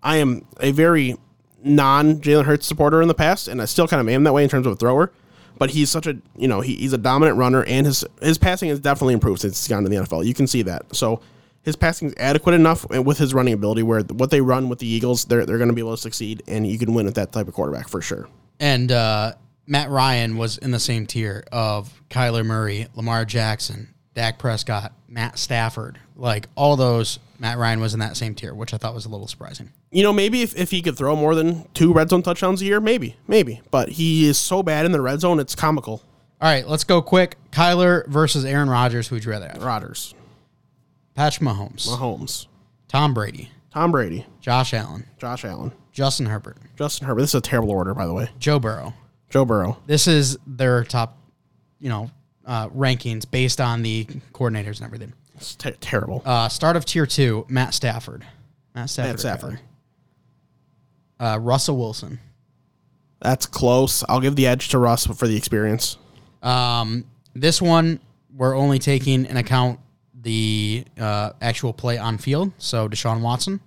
I 0.02 0.18
am 0.18 0.46
a 0.60 0.72
very 0.72 1.18
non 1.64 2.22
Jalen 2.22 2.46
Hurts 2.46 2.66
supporter 2.66 3.02
in 3.02 3.08
the 3.08 3.14
past, 3.14 3.48
and 3.48 3.62
I 3.62 3.66
still 3.66 3.88
kind 3.88 4.02
of 4.02 4.08
am 4.08 4.24
that 4.24 4.34
way 4.34 4.44
in 4.44 4.50
terms 4.50 4.66
of 4.66 4.74
a 4.74 4.76
thrower. 4.76 5.12
But 5.58 5.70
he's 5.72 5.90
such 5.90 6.06
a 6.08 6.18
you 6.38 6.48
know 6.48 6.62
he, 6.62 6.76
he's 6.76 6.94
a 6.94 6.98
dominant 6.98 7.38
runner, 7.38 7.64
and 7.64 7.86
his 7.86 8.06
his 8.22 8.38
passing 8.38 8.70
has 8.70 8.80
definitely 8.80 9.14
improved 9.14 9.42
since 9.42 9.62
he's 9.62 9.68
gone 9.68 9.84
to 9.84 9.90
the 9.90 9.98
NFL. 9.98 10.26
You 10.26 10.34
can 10.34 10.48
see 10.48 10.62
that. 10.64 10.96
So 10.96 11.22
his 11.64 11.76
passing 11.76 12.10
is 12.10 12.14
adequate 12.18 12.54
enough 12.54 12.88
with 12.90 13.18
his 13.18 13.34
running 13.34 13.54
ability, 13.54 13.84
where 13.84 14.02
what 14.02 14.30
they 14.30 14.42
run 14.42 14.70
with 14.70 14.80
the 14.80 14.88
Eagles, 14.88 15.26
they're 15.26 15.46
they're 15.46 15.58
going 15.58 15.70
to 15.70 15.74
be 15.74 15.82
able 15.82 15.96
to 15.96 16.02
succeed, 16.02 16.44
and 16.48 16.68
you 16.68 16.78
can 16.78 16.94
win 16.94 17.06
with 17.06 17.16
that 17.16 17.32
type 17.32 17.48
of 17.48 17.54
quarterback 17.54 17.90
for 17.90 18.02
sure. 18.02 18.28
And 18.60 18.92
uh, 18.92 19.34
Matt 19.68 19.90
Ryan 19.90 20.38
was 20.38 20.58
in 20.58 20.72
the 20.72 20.80
same 20.80 21.06
tier 21.06 21.44
of 21.52 22.02
Kyler 22.10 22.46
Murray, 22.46 22.88
Lamar 22.96 23.26
Jackson, 23.26 23.94
Dak 24.14 24.38
Prescott, 24.38 24.94
Matt 25.08 25.38
Stafford. 25.40 26.00
Like 26.16 26.48
all 26.56 26.76
those, 26.76 27.20
Matt 27.40 27.58
Ryan 27.58 27.80
was 27.80 27.94
in 27.94 28.00
that 28.00 28.16
same 28.16 28.36
tier, 28.36 28.54
which 28.54 28.74
I 28.74 28.78
thought 28.78 28.94
was 28.94 29.06
a 29.06 29.10
little 29.10 29.28
surprising. 29.28 29.72
You 29.92 30.04
know, 30.04 30.14
maybe 30.14 30.42
if, 30.42 30.56
if 30.56 30.72
he 30.72 30.82
could 30.82 30.98
throw 30.98 31.16
more 31.16 31.36
than 31.36 31.68
two 31.74 31.94
red 31.94 32.10
zone 32.10 32.22
touchdowns 32.22 32.62
a 32.62 32.66
year, 32.66 32.80
maybe, 32.80 33.16
maybe. 33.28 33.62
But 33.72 33.90
he 33.90 34.28
is 34.28 34.38
so 34.38 34.62
bad 34.64 34.86
in 34.86 34.92
the 34.92 35.02
red 35.02 35.20
zone, 35.20 35.40
it's 35.40 35.56
comical. 35.56 36.04
All 36.42 36.50
right, 36.52 36.68
let's 36.68 36.84
go 36.84 37.02
quick. 37.02 37.38
Kyler 37.52 38.06
versus 38.08 38.46
Aaron 38.46 38.70
Rodgers. 38.70 39.08
Who'd 39.08 39.24
you 39.24 39.32
rather 39.32 39.48
have? 39.48 39.64
Rodgers, 39.64 40.14
Patrick 41.16 41.48
Mahomes, 41.48 41.88
Mahomes, 41.88 42.48
Tom 42.88 43.14
Brady, 43.14 43.52
Tom 43.72 43.92
Brady, 43.92 44.26
Josh 44.42 44.74
Allen, 44.74 45.06
Josh 45.18 45.46
Allen, 45.46 45.72
Justin 45.94 46.26
Herbert, 46.26 46.58
Justin 46.76 47.08
Herbert. 47.08 47.22
This 47.22 47.32
is 47.32 47.36
a 47.36 47.42
terrible 47.42 47.72
order, 47.72 47.94
by 47.94 48.06
the 48.06 48.14
way. 48.14 48.30
Joe 48.38 48.60
Burrow. 48.60 48.94
Joe 49.30 49.46
Burrow. 49.46 49.78
This 49.86 50.08
is 50.08 50.38
their 50.46 50.84
top, 50.84 51.18
you 51.80 51.90
know, 51.90 52.12
uh, 52.46 52.70
rankings 52.70 53.30
based 53.30 53.60
on 53.60 53.82
the 53.82 54.06
coordinators 54.34 54.78
and 54.78 54.84
everything. 54.84 55.14
It's 55.36 55.56
ter- 55.56 55.72
terrible. 55.72 56.22
Uh, 56.26 56.48
start 56.48 56.76
of 56.76 56.86
tier 56.86 57.06
two, 57.06 57.46
Matt 57.50 57.74
Stafford. 57.74 58.26
Matt 58.74 58.90
Stafford. 58.90 59.12
Matt 59.12 59.20
Stafford. 59.20 59.60
Uh, 61.20 61.40
Russell 61.42 61.78
Wilson. 61.78 62.20
That's 63.22 63.46
close. 63.46 64.04
I'll 64.08 64.22
give 64.22 64.36
the 64.36 64.48
edge 64.48 64.70
to 64.70 64.78
Russ 64.78 65.08
for 65.08 65.28
the 65.28 65.36
experience. 65.36 65.98
Um, 66.44 67.06
this 67.34 67.62
one, 67.62 68.00
we're 68.34 68.56
only 68.56 68.80
taking 68.80 69.26
in 69.26 69.38
account 69.38 69.80
the 70.14 70.86
uh, 71.00 71.32
actual 71.42 71.74
play 71.74 71.98
on 71.98 72.18
field. 72.18 72.52
So 72.58 72.88
Deshaun 72.88 73.22
Watson. 73.22 73.60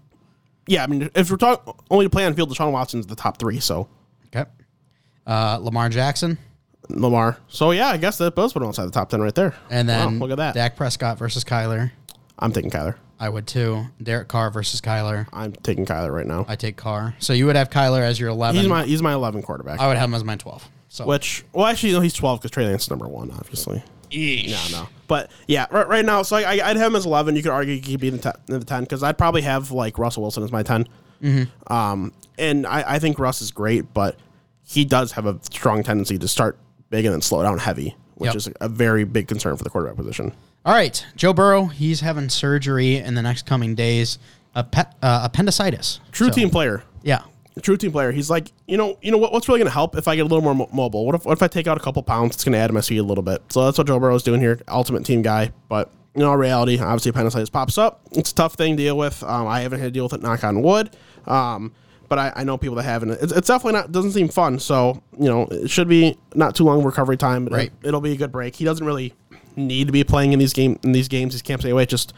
Yeah, 0.67 0.85
I 0.85 0.87
mean, 0.87 1.11
if 1.15 1.31
we're 1.31 1.37
talking 1.37 1.75
only 1.91 2.07
to 2.07 2.11
play 2.11 2.25
on 2.25 2.35
field, 2.35 2.51
Deshaun 2.51 2.73
Watson's 2.73 3.07
the 3.07 3.17
top 3.17 3.39
three. 3.39 3.61
So. 3.61 3.89
Uh, 5.29 5.59
Lamar 5.61 5.89
Jackson. 5.91 6.39
Lamar. 6.89 7.37
So 7.49 7.71
yeah, 7.73 7.89
I 7.89 7.99
guess 7.99 8.17
that 8.19 8.35
both 8.35 8.55
put 8.55 8.63
him 8.63 8.69
outside 8.69 8.87
the 8.87 8.91
top 8.91 9.11
ten 9.11 9.21
right 9.21 9.35
there. 9.35 9.55
And 9.71 9.89
then 9.89 10.19
Wow, 10.19 10.27
look 10.27 10.31
at 10.31 10.39
that. 10.39 10.55
Dak 10.55 10.75
Prescott 10.77 11.19
versus 11.19 11.45
Kyler. 11.45 11.91
I'm 12.39 12.51
taking 12.51 12.71
Kyler. 12.71 12.95
I 13.21 13.29
would 13.29 13.47
too. 13.47 13.85
Derek 14.03 14.29
Carr 14.29 14.51
versus 14.51 14.81
Kyler. 14.81 15.27
I'm 15.33 15.53
taking 15.53 15.85
Kyler 15.85 16.13
right 16.15 16.27
now. 16.27 16.47
I 16.49 16.57
take 16.57 16.77
Carr. 16.77 17.15
So 17.19 17.33
you 17.33 17.47
would 17.47 17.57
have 17.57 17.69
Kyler 17.69 18.01
as 18.01 18.19
your 18.19 18.31
11. 18.31 18.61
He's 18.61 18.69
my 18.69 18.85
he's 18.85 19.03
my 19.03 19.13
11 19.13 19.43
quarterback. 19.43 19.81
I 19.81 19.89
would 19.89 19.97
have 19.99 20.09
him 20.09 20.15
as 20.15 20.25
my 20.25 20.37
12. 20.37 20.67
So 20.89 21.05
Which, 21.05 21.45
well, 21.53 21.67
actually, 21.67 21.93
no, 21.93 22.01
he's 22.01 22.15
12 22.15 22.41
because 22.41 22.51
Trey 22.51 22.65
Lance 22.65 22.85
is 22.85 22.91
number 22.91 23.07
one, 23.07 23.31
obviously. 23.33 23.83
No, 24.11 24.57
no. 24.71 24.89
But 25.07 25.31
yeah, 25.47 25.67
right, 25.71 25.87
right 25.87 26.05
now, 26.05 26.23
so 26.23 26.37
I, 26.37 26.53
I'd 26.53 26.77
have 26.79 26.93
him 26.93 26.97
as 26.97 27.05
11. 27.05 27.37
You 27.37 27.43
could 27.43 27.51
argue 27.53 27.75
he 27.75 27.81
could 27.83 28.01
be 28.01 28.09
in 28.09 28.17
the, 28.17 28.23
te- 28.33 28.53
in 28.55 28.59
the 28.61 28.65
10 28.65 28.85
because 28.85 29.03
I'd 29.03 29.19
probably 29.19 29.43
have 29.43 29.71
like 29.71 29.99
Russell 29.99 30.23
Wilson 30.23 30.45
as 30.45 30.51
my 30.53 30.63
10. 30.63 30.89
Um, 31.67 32.13
and 32.39 32.67
I, 32.67 32.95
I 32.95 32.99
think 33.01 33.19
Russ 33.19 33.43
is 33.43 33.51
great, 33.51 33.93
but 33.93 34.17
he 34.69 34.85
does 34.85 35.13
have 35.13 35.25
a 35.27 35.39
strong 35.51 35.83
tendency 35.83 36.19
to 36.19 36.29
start 36.29 36.59
big 36.91 37.05
and 37.05 37.15
then 37.15 37.23
slow 37.23 37.43
down 37.43 37.59
heavy, 37.59 37.97
which 38.17 38.29
Yep. 38.29 38.37
is 38.37 38.49
a 38.61 38.69
very 38.69 39.05
big 39.05 39.27
concern 39.29 39.57
for 39.57 39.65
the 39.65 39.71
quarterback 39.71 39.97
position. 39.97 40.33
All 40.67 40.75
right, 40.75 41.05
Joe 41.17 41.33
Burrow. 41.33 41.67
He's 41.67 42.01
having 42.01 42.29
surgery 42.29 42.97
in 42.97 43.15
the 43.15 43.23
next 43.23 43.47
coming 43.47 43.75
days. 43.75 44.19
Appe- 44.57 44.93
uh, 45.03 45.21
appendicitis. 45.25 46.01
True 46.13 46.29
So, 46.29 46.33
team 46.35 46.51
player. 46.51 46.83
Yeah. 47.03 47.23
True 47.63 47.77
team 47.77 47.93
player. 47.93 48.13
He's 48.13 48.29
like, 48.31 48.53
you 48.67 48.77
know, 48.77 48.99
you 49.03 49.11
know 49.11 49.19
what, 49.19 49.33
what's 49.33 49.49
really 49.49 49.59
going 49.61 49.69
to 49.69 49.73
help 49.73 49.97
if 49.97 50.07
I 50.09 50.17
get 50.17 50.23
a 50.23 50.25
little 50.25 50.43
more 50.43 50.55
mo- 50.55 50.69
mobile? 50.73 51.07
What 51.07 51.15
if, 51.15 51.25
what 51.25 51.33
if 51.39 51.43
I 51.43 51.49
take 51.49 51.67
out 51.67 51.77
a 51.77 51.81
couple 51.81 52.03
pounds? 52.03 52.35
It's 52.35 52.45
going 52.45 52.53
to 52.53 52.59
add 52.59 52.67
to 52.69 52.73
my 52.73 52.81
speed 52.81 52.99
a 52.99 53.03
little 53.03 53.23
bit. 53.23 53.43
So 53.51 53.65
that's 53.65 53.79
what 53.79 53.87
Joe 53.87 53.95
Burrow 53.99 54.11
Burrow's 54.11 54.23
doing 54.23 54.41
here. 54.41 54.61
Ultimate 54.69 55.05
team 55.05 55.23
guy, 55.23 55.53
but 55.69 55.91
in 56.15 56.23
all 56.23 56.37
reality, 56.37 56.79
obviously 56.79 57.11
appendicitis 57.11 57.51
pops 57.51 57.79
up. 57.79 58.01
It's 58.13 58.33
a 58.33 58.35
tough 58.35 58.55
thing 58.55 58.77
to 58.77 58.83
deal 58.83 58.97
with. 58.99 59.23
Um, 59.23 59.47
I 59.47 59.61
haven't 59.61 59.79
had 59.81 59.87
to 59.87 59.91
deal 59.93 60.05
with 60.05 60.13
it. 60.15 60.23
Knock 60.23 60.43
on 60.45 60.63
wood. 60.63 60.91
Um, 61.27 61.73
but 62.09 62.19
I, 62.19 62.33
I 62.37 62.45
know 62.45 62.57
people 62.57 62.77
that 62.77 62.85
have, 62.85 63.03
and 63.03 63.13
it's, 63.13 63.33
it's 63.33 63.49
definitely 63.49 63.75
not 63.81 63.93
doesn't 63.93 64.13
seem 64.13 64.29
fun. 64.29 64.59
So 64.59 65.03
you 65.19 65.29
know, 65.29 65.47
it 65.51 65.71
should 65.71 65.89
be 65.89 66.17
not 66.35 66.55
too 66.55 66.65
long 66.65 66.83
recovery 66.83 67.17
time. 67.17 67.45
But 67.45 67.53
Right. 67.53 67.73
it, 67.83 67.93
will 67.93 68.01
be 68.01 68.13
a 68.13 68.17
good 68.17 68.33
break. 68.33 68.57
He 68.57 68.65
doesn't 68.65 68.85
really 68.85 69.15
need 69.57 69.87
to 69.89 69.93
be 69.93 70.05
playing 70.05 70.33
in 70.33 70.39
these 70.39 70.53
game 70.53 70.79
in 70.83 70.93
these 70.93 71.09
games. 71.09 71.35
He's 71.35 71.43
can't 71.43 71.61
stay 71.61 71.71
away. 71.71 71.87
Just 71.87 72.13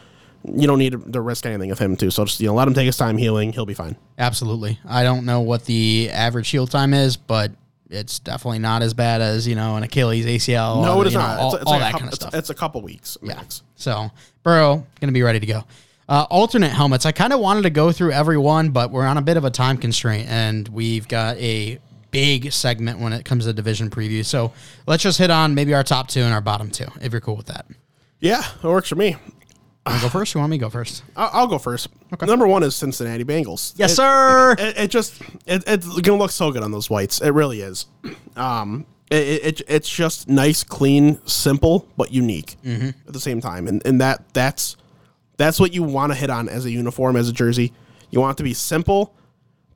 you 0.44 0.66
don't 0.66 0.78
need 0.78 1.12
to, 1.12 1.20
risk 1.20 1.44
anything 1.44 1.70
of 1.70 1.78
him 1.78 1.96
too. 1.96 2.10
So 2.10 2.24
just 2.24 2.40
you 2.40 2.46
know, 2.46 2.54
let 2.54 2.66
him 2.66 2.74
take 2.74 2.86
his 2.86 2.96
time 2.96 3.18
healing. 3.18 3.52
He'll 3.52 3.66
be 3.66 3.74
fine. 3.74 3.96
Absolutely. 4.18 4.78
I 4.88 5.02
don't 5.02 5.26
know 5.26 5.40
what 5.40 5.66
the 5.66 6.08
average 6.10 6.48
heal 6.48 6.66
time 6.66 6.94
is, 6.94 7.16
but 7.18 7.52
it's 7.90 8.20
definitely 8.20 8.60
not 8.60 8.82
as 8.82 8.94
bad 8.94 9.20
as, 9.20 9.46
you 9.46 9.54
know, 9.54 9.76
an 9.76 9.82
Achilles, 9.82 10.24
ACL. 10.24 10.82
No, 10.82 11.00
it 11.02 11.08
is 11.08 11.14
know, 11.14 11.20
not. 11.20 11.38
all, 11.40 11.52
it's, 11.54 11.62
it's 11.62 11.70
all 11.70 11.78
like 11.78 11.80
a 11.80 11.84
that 11.84 11.90
couple, 11.92 12.00
kind 12.00 12.12
of 12.12 12.14
stuff. 12.14 12.34
it's 12.34 12.50
a 12.50 12.54
couple 12.54 12.80
weeks. 12.82 13.18
Yeah. 13.20 13.34
max. 13.34 13.62
So 13.74 14.10
Burrow 14.42 14.76
going 15.00 15.08
to 15.08 15.12
be 15.12 15.22
ready 15.22 15.40
to 15.40 15.46
go. 15.46 15.64
Uh, 16.10 16.26
alternate 16.28 16.70
helmets. 16.70 17.06
I 17.06 17.12
kind 17.12 17.32
of 17.32 17.38
wanted 17.38 17.62
to 17.62 17.70
go 17.70 17.92
through 17.92 18.10
every 18.10 18.36
one, 18.36 18.70
but 18.70 18.90
we're 18.90 19.06
on 19.06 19.16
a 19.16 19.22
bit 19.22 19.36
of 19.36 19.44
a 19.44 19.50
time 19.50 19.76
constraint, 19.78 20.28
and 20.28 20.66
we've 20.68 21.06
got 21.06 21.36
a 21.36 21.78
big 22.10 22.52
segment 22.52 22.98
when 22.98 23.12
it 23.12 23.24
comes 23.24 23.44
to 23.44 23.52
division 23.52 23.88
preview. 23.90 24.24
So 24.24 24.52
let's 24.88 25.04
just 25.04 25.18
hit 25.18 25.30
on 25.30 25.54
maybe 25.54 25.72
our 25.72 25.84
top 25.84 26.08
two 26.08 26.22
and 26.22 26.34
our 26.34 26.40
bottom 26.40 26.68
two, 26.68 26.86
if 27.00 27.12
you're 27.12 27.20
cool 27.20 27.36
with 27.36 27.46
that. 27.46 27.64
Yeah, 28.18 28.42
it 28.56 28.64
works 28.64 28.88
for 28.88 28.96
me. 28.96 29.16
To 29.86 29.98
go 30.02 30.08
first? 30.08 30.34
You 30.34 30.40
want 30.40 30.50
me 30.50 30.58
to 30.58 30.60
go 30.60 30.68
first? 30.70 31.02
I'll, 31.16 31.30
I'll 31.32 31.46
go 31.46 31.58
first. 31.58 31.88
Okay. 32.12 32.26
Number 32.26 32.46
one 32.46 32.62
is 32.64 32.74
Cincinnati 32.76 33.24
Bengals. 33.24 33.72
Yes, 33.76 33.92
It- 33.92 33.96
sir. 33.96 34.56
It, 34.58 34.78
it 34.78 34.90
just 34.90 35.20
it, 35.46 35.62
it's 35.66 36.00
gonna 36.00 36.18
look 36.18 36.30
so 36.32 36.50
good 36.52 36.62
on 36.62 36.70
those 36.72 36.90
whites. 36.90 37.20
It 37.20 37.30
really 37.30 37.60
is. 37.60 37.86
Um, 38.36 38.84
it, 39.10 39.60
it 39.60 39.62
it's 39.68 39.88
just 39.88 40.28
nice, 40.28 40.62
clean, 40.64 41.18
simple, 41.26 41.88
but 41.96 42.12
unique 42.12 42.56
Mm-hmm. 42.64 42.88
at 43.06 43.12
the 43.12 43.20
same 43.20 43.40
time, 43.40 43.66
and 43.68 43.80
and 43.86 44.00
that 44.00 44.32
that's 44.34 44.76
that's 45.40 45.58
what 45.58 45.72
you 45.72 45.82
want 45.82 46.12
to 46.12 46.18
hit 46.18 46.30
on 46.30 46.48
as 46.48 46.64
a 46.64 46.70
uniform, 46.70 47.16
as 47.16 47.28
a 47.28 47.32
jersey. 47.32 47.72
You 48.10 48.20
want 48.20 48.36
it 48.36 48.38
to 48.38 48.44
be 48.44 48.54
simple 48.54 49.14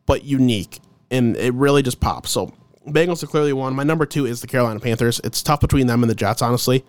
but 0.06 0.24
unique, 0.24 0.80
and 1.10 1.36
it 1.36 1.54
really 1.54 1.82
just 1.82 2.00
pops. 2.00 2.30
So 2.30 2.52
Bengals 2.86 3.22
are 3.22 3.26
clearly 3.26 3.52
one. 3.52 3.74
My 3.74 3.82
number 3.82 4.04
two 4.04 4.26
is 4.26 4.40
the 4.40 4.46
Carolina 4.46 4.80
Panthers. 4.80 5.20
It's 5.24 5.42
tough 5.42 5.60
between 5.60 5.86
them 5.86 6.02
and 6.02 6.10
the 6.10 6.14
Jets, 6.14 6.42
honestly. 6.42 6.84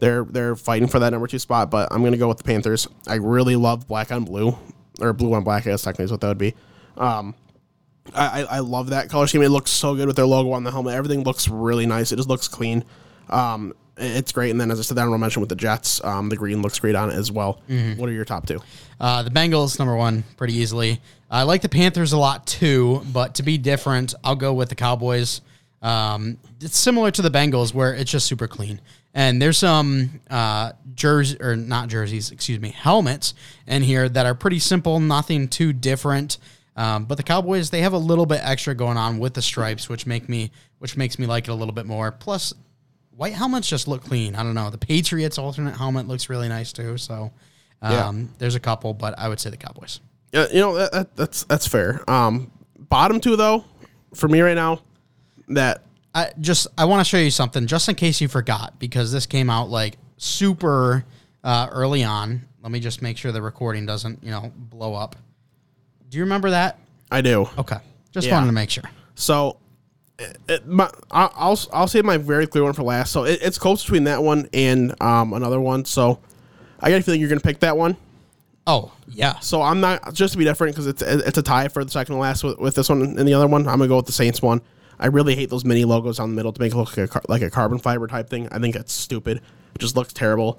They're 0.00 0.24
they're 0.24 0.56
fighting 0.56 0.88
for 0.88 0.98
that 0.98 1.10
number 1.10 1.26
two 1.26 1.38
spot, 1.38 1.70
but 1.70 1.88
I'm 1.90 2.02
gonna 2.02 2.16
go 2.16 2.28
with 2.28 2.38
the 2.38 2.44
Panthers. 2.44 2.88
I 3.06 3.14
really 3.14 3.56
love 3.56 3.86
black 3.86 4.12
on 4.12 4.24
blue, 4.24 4.58
or 5.00 5.12
blue 5.12 5.32
on 5.34 5.44
black. 5.44 5.66
I 5.66 5.70
guess 5.70 5.82
technically 5.82 6.06
is 6.06 6.10
what 6.10 6.20
that 6.20 6.28
would 6.28 6.38
be. 6.38 6.54
Um, 6.96 7.34
I, 8.14 8.44
I 8.44 8.58
love 8.60 8.90
that 8.90 9.08
color 9.08 9.26
scheme. 9.26 9.42
It 9.42 9.48
looks 9.48 9.70
so 9.70 9.94
good 9.94 10.06
with 10.06 10.16
their 10.16 10.26
logo 10.26 10.52
on 10.52 10.64
the 10.64 10.70
helmet. 10.70 10.94
Everything 10.94 11.24
looks 11.24 11.48
really 11.48 11.86
nice. 11.86 12.12
It 12.12 12.16
just 12.16 12.28
looks 12.28 12.48
clean. 12.48 12.84
Um, 13.28 13.74
it's 13.96 14.32
great. 14.32 14.50
And 14.50 14.60
then, 14.60 14.70
as 14.70 14.78
I 14.78 14.82
said, 14.82 14.96
that 14.96 15.08
I 15.08 15.16
mention 15.16 15.40
with 15.40 15.48
the 15.48 15.56
Jets, 15.56 16.02
um, 16.04 16.28
the 16.28 16.36
green 16.36 16.62
looks 16.62 16.78
great 16.78 16.94
on 16.94 17.10
it 17.10 17.14
as 17.14 17.32
well. 17.32 17.60
Mm-hmm. 17.68 18.00
What 18.00 18.08
are 18.08 18.12
your 18.12 18.24
top 18.24 18.46
two? 18.46 18.60
Uh, 19.00 19.22
the 19.22 19.30
Bengals, 19.30 19.78
number 19.78 19.96
one, 19.96 20.24
pretty 20.36 20.54
easily. 20.54 21.00
I 21.30 21.42
like 21.42 21.62
the 21.62 21.68
Panthers 21.68 22.12
a 22.12 22.18
lot 22.18 22.46
too, 22.46 23.02
but 23.12 23.34
to 23.36 23.42
be 23.42 23.58
different, 23.58 24.14
I'll 24.22 24.36
go 24.36 24.52
with 24.52 24.68
the 24.68 24.74
Cowboys. 24.74 25.40
Um, 25.82 26.38
it's 26.60 26.78
similar 26.78 27.10
to 27.10 27.22
the 27.22 27.30
Bengals, 27.30 27.74
where 27.74 27.94
it's 27.94 28.10
just 28.10 28.26
super 28.26 28.46
clean. 28.46 28.80
And 29.14 29.40
there's 29.40 29.58
some 29.58 30.20
uh, 30.28 30.72
jersey 30.94 31.38
or 31.40 31.56
not 31.56 31.88
jerseys, 31.88 32.30
excuse 32.30 32.60
me, 32.60 32.68
helmets 32.68 33.34
in 33.66 33.82
here 33.82 34.08
that 34.10 34.26
are 34.26 34.34
pretty 34.34 34.58
simple, 34.58 35.00
nothing 35.00 35.48
too 35.48 35.72
different. 35.72 36.38
Um, 36.76 37.06
but 37.06 37.16
the 37.16 37.22
Cowboys, 37.22 37.70
they 37.70 37.80
have 37.80 37.94
a 37.94 37.98
little 37.98 38.26
bit 38.26 38.40
extra 38.42 38.74
going 38.74 38.98
on 38.98 39.18
with 39.18 39.32
the 39.32 39.40
stripes, 39.40 39.88
which 39.88 40.06
make 40.06 40.28
me, 40.28 40.50
which 40.80 40.98
makes 40.98 41.18
me 41.18 41.24
like 41.24 41.44
it 41.44 41.50
a 41.50 41.54
little 41.54 41.72
bit 41.72 41.86
more. 41.86 42.12
Plus, 42.12 42.52
white 43.16 43.32
helmets 43.32 43.68
just 43.68 43.88
look 43.88 44.04
clean. 44.04 44.34
I 44.34 44.42
don't 44.42 44.54
know. 44.54 44.70
The 44.70 44.78
Patriots 44.78 45.38
alternate 45.38 45.76
helmet 45.76 46.06
looks 46.06 46.28
really 46.28 46.48
nice 46.48 46.72
too. 46.72 46.98
So, 46.98 47.32
um, 47.82 47.92
yeah. 47.92 48.26
there's 48.38 48.54
a 48.54 48.60
couple, 48.60 48.94
but 48.94 49.18
I 49.18 49.28
would 49.28 49.40
say 49.40 49.50
the 49.50 49.56
Cowboys. 49.56 50.00
Yeah, 50.32 50.46
you 50.52 50.60
know 50.60 50.74
that, 50.74 50.92
that, 50.92 51.16
that's 51.16 51.44
that's 51.44 51.66
fair. 51.66 52.08
Um, 52.10 52.50
bottom 52.78 53.20
two 53.20 53.36
though, 53.36 53.64
for 54.14 54.28
me 54.28 54.40
right 54.40 54.54
now, 54.54 54.80
that 55.48 55.82
I 56.14 56.30
just 56.40 56.66
I 56.76 56.84
want 56.84 57.00
to 57.00 57.04
show 57.04 57.18
you 57.18 57.30
something 57.30 57.66
just 57.66 57.88
in 57.88 57.94
case 57.94 58.20
you 58.20 58.28
forgot 58.28 58.78
because 58.78 59.12
this 59.12 59.26
came 59.26 59.48
out 59.50 59.70
like 59.70 59.96
super 60.18 61.04
uh, 61.44 61.68
early 61.70 62.04
on. 62.04 62.42
Let 62.62 62.72
me 62.72 62.80
just 62.80 63.00
make 63.00 63.16
sure 63.16 63.32
the 63.32 63.42
recording 63.42 63.86
doesn't 63.86 64.22
you 64.22 64.30
know 64.30 64.52
blow 64.56 64.94
up. 64.94 65.16
Do 66.08 66.18
you 66.18 66.24
remember 66.24 66.50
that? 66.50 66.78
I 67.10 67.20
do. 67.20 67.48
Okay. 67.58 67.78
Just 68.10 68.26
yeah. 68.26 68.34
wanted 68.34 68.46
to 68.46 68.52
make 68.52 68.70
sure. 68.70 68.84
So, 69.14 69.58
my, 70.64 70.90
I'll 71.10 71.58
I'll 71.72 71.88
save 71.88 72.04
my 72.04 72.16
very 72.16 72.46
clear 72.46 72.64
one 72.64 72.72
for 72.72 72.82
last. 72.82 73.12
So 73.12 73.24
it, 73.24 73.40
it's 73.42 73.58
close 73.58 73.82
between 73.82 74.04
that 74.04 74.22
one 74.22 74.48
and 74.52 75.00
um, 75.02 75.32
another 75.32 75.60
one. 75.60 75.84
So 75.84 76.20
I 76.80 76.90
got 76.90 77.00
a 77.00 77.02
feeling 77.02 77.20
you're 77.20 77.28
going 77.28 77.40
to 77.40 77.46
pick 77.46 77.60
that 77.60 77.76
one. 77.76 77.96
Oh 78.66 78.92
yeah. 79.08 79.38
So 79.40 79.62
I'm 79.62 79.80
not 79.80 80.12
just 80.14 80.32
to 80.32 80.38
be 80.38 80.44
different 80.44 80.74
because 80.74 80.86
it's 80.86 81.02
it's 81.02 81.38
a 81.38 81.42
tie 81.42 81.68
for 81.68 81.84
the 81.84 81.90
second 81.90 82.14
to 82.14 82.20
last 82.20 82.42
with, 82.42 82.58
with 82.58 82.74
this 82.74 82.88
one 82.88 83.02
and 83.02 83.28
the 83.28 83.34
other 83.34 83.46
one. 83.46 83.68
I'm 83.68 83.78
gonna 83.78 83.88
go 83.88 83.96
with 83.96 84.06
the 84.06 84.12
Saints 84.12 84.42
one. 84.42 84.60
I 84.98 85.06
really 85.06 85.36
hate 85.36 85.50
those 85.50 85.64
mini 85.64 85.84
logos 85.84 86.18
on 86.18 86.30
the 86.30 86.36
middle 86.36 86.52
to 86.52 86.60
make 86.60 86.72
it 86.72 86.76
look 86.76 86.96
like 86.96 87.14
a, 87.14 87.20
like 87.28 87.42
a 87.42 87.50
carbon 87.50 87.78
fiber 87.78 88.06
type 88.06 88.30
thing. 88.30 88.48
I 88.50 88.58
think 88.58 88.74
that's 88.74 88.92
stupid. 88.92 89.42
It 89.74 89.78
just 89.78 89.94
looks 89.94 90.12
terrible. 90.12 90.58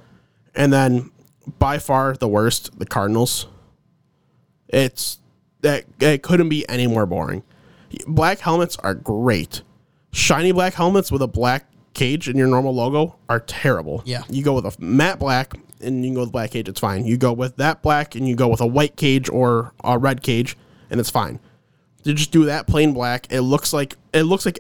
And 0.56 0.72
then 0.72 1.12
by 1.60 1.80
far 1.80 2.14
the 2.16 2.28
worst, 2.28 2.78
the 2.78 2.86
Cardinals. 2.86 3.48
It's 4.70 5.20
that 5.62 5.86
it 6.00 6.24
couldn't 6.24 6.50
be 6.50 6.68
any 6.70 6.88
more 6.88 7.06
boring. 7.06 7.44
Black 8.08 8.40
helmets 8.40 8.78
are 8.78 8.94
great. 8.94 9.62
Shiny 10.12 10.52
black 10.52 10.74
helmets 10.74 11.12
with 11.12 11.22
a 11.22 11.28
black 11.28 11.66
cage 11.94 12.30
in 12.30 12.38
your 12.38 12.48
normal 12.48 12.74
logo 12.74 13.16
are 13.28 13.40
terrible. 13.40 14.04
Yeah. 14.06 14.24
You 14.30 14.44
go 14.44 14.54
with 14.54 14.66
a 14.66 14.76
matte 14.80 15.20
black 15.20 15.54
and 15.82 16.04
you 16.04 16.10
can 16.10 16.16
go 16.16 16.22
with 16.22 16.32
black 16.32 16.52
cage, 16.52 16.70
it's 16.70 16.80
fine. 16.80 17.06
You 17.06 17.18
go 17.18 17.34
with 17.34 17.58
that 17.58 17.82
black 17.82 18.16
and 18.16 18.28
you 18.28 18.36
go 18.36 18.48
with 18.48 18.62
a 18.62 18.68
white 18.68 18.96
cage 18.96 19.30
or 19.30 19.74
a 19.84 19.98
red 19.98 20.22
cage 20.22 20.58
and 20.90 21.00
it's 21.00 21.10
fine. 21.10 21.40
You 22.04 22.14
just 22.14 22.32
do 22.32 22.46
that 22.46 22.68
plain 22.68 22.94
black. 22.94 23.28
It 23.30 23.42
looks 23.42 23.74
like 23.74 23.98
it 24.14 24.24
looks 24.24 24.46
like 24.46 24.60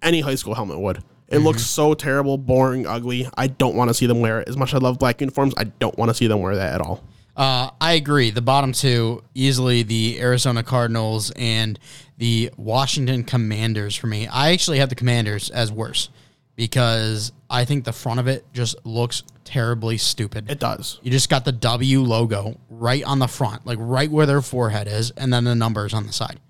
any 0.00 0.20
high 0.20 0.36
school 0.36 0.54
helmet 0.54 0.78
would. 0.78 0.98
It 0.98 1.36
mm-hmm. 1.36 1.44
looks 1.44 1.66
so 1.66 1.92
terrible, 1.92 2.38
boring, 2.38 2.86
ugly. 2.86 3.28
I 3.36 3.48
don't 3.48 3.74
want 3.74 3.88
to 3.88 3.94
see 3.94 4.06
them 4.06 4.20
wear 4.20 4.40
it. 4.40 4.48
As 4.48 4.56
much 4.56 4.70
as 4.70 4.76
I 4.76 4.78
love 4.78 4.98
black 4.98 5.20
uniforms, 5.20 5.52
I 5.58 5.64
don't 5.64 5.96
want 5.98 6.08
to 6.08 6.14
see 6.14 6.26
them 6.26 6.40
wear 6.40 6.56
that 6.56 6.74
at 6.74 6.80
all. 6.80 7.04
Uh, 7.36 7.70
I 7.80 7.92
agree. 7.92 8.30
The 8.30 8.42
bottom 8.42 8.72
two, 8.72 9.22
easily 9.34 9.82
the 9.82 10.20
Arizona 10.20 10.62
Cardinals 10.62 11.30
and 11.36 11.78
the 12.18 12.50
Washington 12.56 13.24
Commanders 13.24 13.96
for 13.96 14.08
me. 14.08 14.26
I 14.26 14.52
actually 14.52 14.80
have 14.80 14.88
the 14.88 14.94
Commanders 14.94 15.50
as 15.50 15.72
worse 15.72 16.10
because 16.56 17.32
I 17.48 17.64
think 17.64 17.84
the 17.84 17.92
front 17.92 18.18
of 18.18 18.26
it 18.26 18.44
just 18.52 18.84
looks 18.84 19.22
terribly 19.44 19.96
stupid. 19.96 20.50
It 20.50 20.58
does. 20.58 20.98
You 21.02 21.12
just 21.12 21.30
got 21.30 21.44
the 21.44 21.52
W 21.52 22.00
logo 22.00 22.58
right 22.68 23.04
on 23.04 23.20
the 23.20 23.28
front, 23.28 23.64
like 23.64 23.78
right 23.80 24.10
where 24.10 24.26
their 24.26 24.42
forehead 24.42 24.88
is, 24.88 25.12
and 25.12 25.32
then 25.32 25.44
the 25.44 25.54
numbers 25.54 25.94
on 25.94 26.06
the 26.06 26.12
side. 26.12 26.40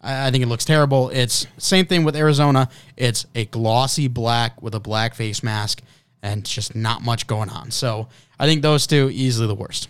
I, 0.00 0.28
I 0.28 0.30
think 0.30 0.44
it 0.44 0.46
looks 0.46 0.64
terrible. 0.64 1.10
It's 1.10 1.48
same 1.58 1.86
thing 1.86 2.04
with 2.04 2.14
Arizona. 2.14 2.68
It's 2.96 3.26
a 3.34 3.46
glossy 3.46 4.06
black 4.06 4.62
with 4.62 4.76
a 4.76 4.80
black 4.80 5.16
face 5.16 5.42
mask 5.42 5.82
and 6.22 6.44
just 6.44 6.76
not 6.76 7.02
much 7.02 7.26
going 7.26 7.50
on. 7.50 7.72
So 7.72 8.06
I 8.38 8.46
think 8.46 8.62
those 8.62 8.86
two 8.86 9.10
easily 9.12 9.48
the 9.48 9.54
worst. 9.56 9.88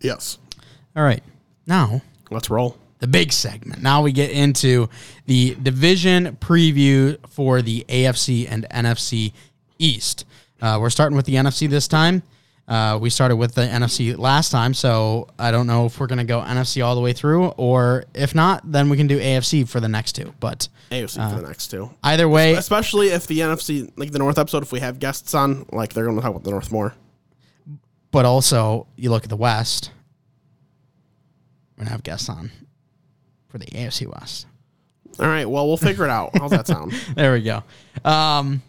Yes. 0.00 0.38
All 0.94 1.02
right. 1.02 1.24
Now 1.66 2.02
let's 2.30 2.48
roll 2.48 2.78
the 2.98 3.06
big 3.06 3.32
segment. 3.32 3.82
Now 3.82 4.02
we 4.02 4.12
get 4.12 4.30
into 4.30 4.88
the 5.26 5.54
division 5.62 6.36
preview 6.40 7.18
for 7.28 7.62
the 7.62 7.84
AFC 7.88 8.46
and 8.50 8.66
NFC 8.70 9.32
East. 9.78 10.24
Uh, 10.60 10.78
we're 10.80 10.90
starting 10.90 11.16
with 11.16 11.26
the 11.26 11.34
NFC 11.34 11.68
this 11.68 11.86
time. 11.86 12.22
Uh, 12.66 12.98
we 13.00 13.08
started 13.08 13.36
with 13.36 13.54
the 13.54 13.62
NFC 13.62 14.18
last 14.18 14.50
time, 14.50 14.74
so 14.74 15.28
I 15.38 15.50
don't 15.50 15.66
know 15.66 15.86
if 15.86 15.98
we're 15.98 16.06
going 16.06 16.18
to 16.18 16.24
go 16.24 16.42
NFC 16.42 16.84
all 16.84 16.94
the 16.94 17.00
way 17.00 17.14
through, 17.14 17.46
or 17.56 18.04
if 18.12 18.34
not, 18.34 18.70
then 18.70 18.90
we 18.90 18.98
can 18.98 19.06
do 19.06 19.18
AFC 19.18 19.66
for 19.66 19.80
the 19.80 19.88
next 19.88 20.12
two. 20.12 20.34
But 20.38 20.68
AFC 20.90 21.18
uh, 21.18 21.30
for 21.30 21.40
the 21.40 21.48
next 21.48 21.68
two. 21.68 21.90
Either 22.02 22.28
way, 22.28 22.54
especially 22.54 23.08
if 23.08 23.26
the 23.26 23.38
NFC, 23.38 23.90
like 23.96 24.10
the 24.10 24.18
North 24.18 24.38
episode, 24.38 24.62
if 24.62 24.72
we 24.72 24.80
have 24.80 24.98
guests 24.98 25.32
on, 25.32 25.64
like 25.72 25.94
they're 25.94 26.04
going 26.04 26.16
to 26.16 26.22
talk 26.22 26.32
about 26.32 26.44
the 26.44 26.50
North 26.50 26.70
more. 26.70 26.94
But 28.10 28.26
also, 28.26 28.86
you 28.96 29.08
look 29.10 29.22
at 29.22 29.30
the 29.30 29.36
West. 29.36 29.90
We're 31.76 31.84
gonna 31.84 31.92
have 31.92 32.02
guests 32.02 32.28
on 32.28 32.50
for 33.48 33.58
the 33.58 33.66
AFC 33.66 34.06
West. 34.06 34.46
All 35.18 35.26
right. 35.26 35.48
Well, 35.48 35.66
we'll 35.66 35.76
figure 35.76 36.04
it 36.04 36.10
out. 36.10 36.30
How's 36.36 36.50
that 36.52 36.66
sound? 36.66 36.92
there 37.14 37.32
we 37.32 37.42
go. 37.42 37.64
Um, 38.04 38.62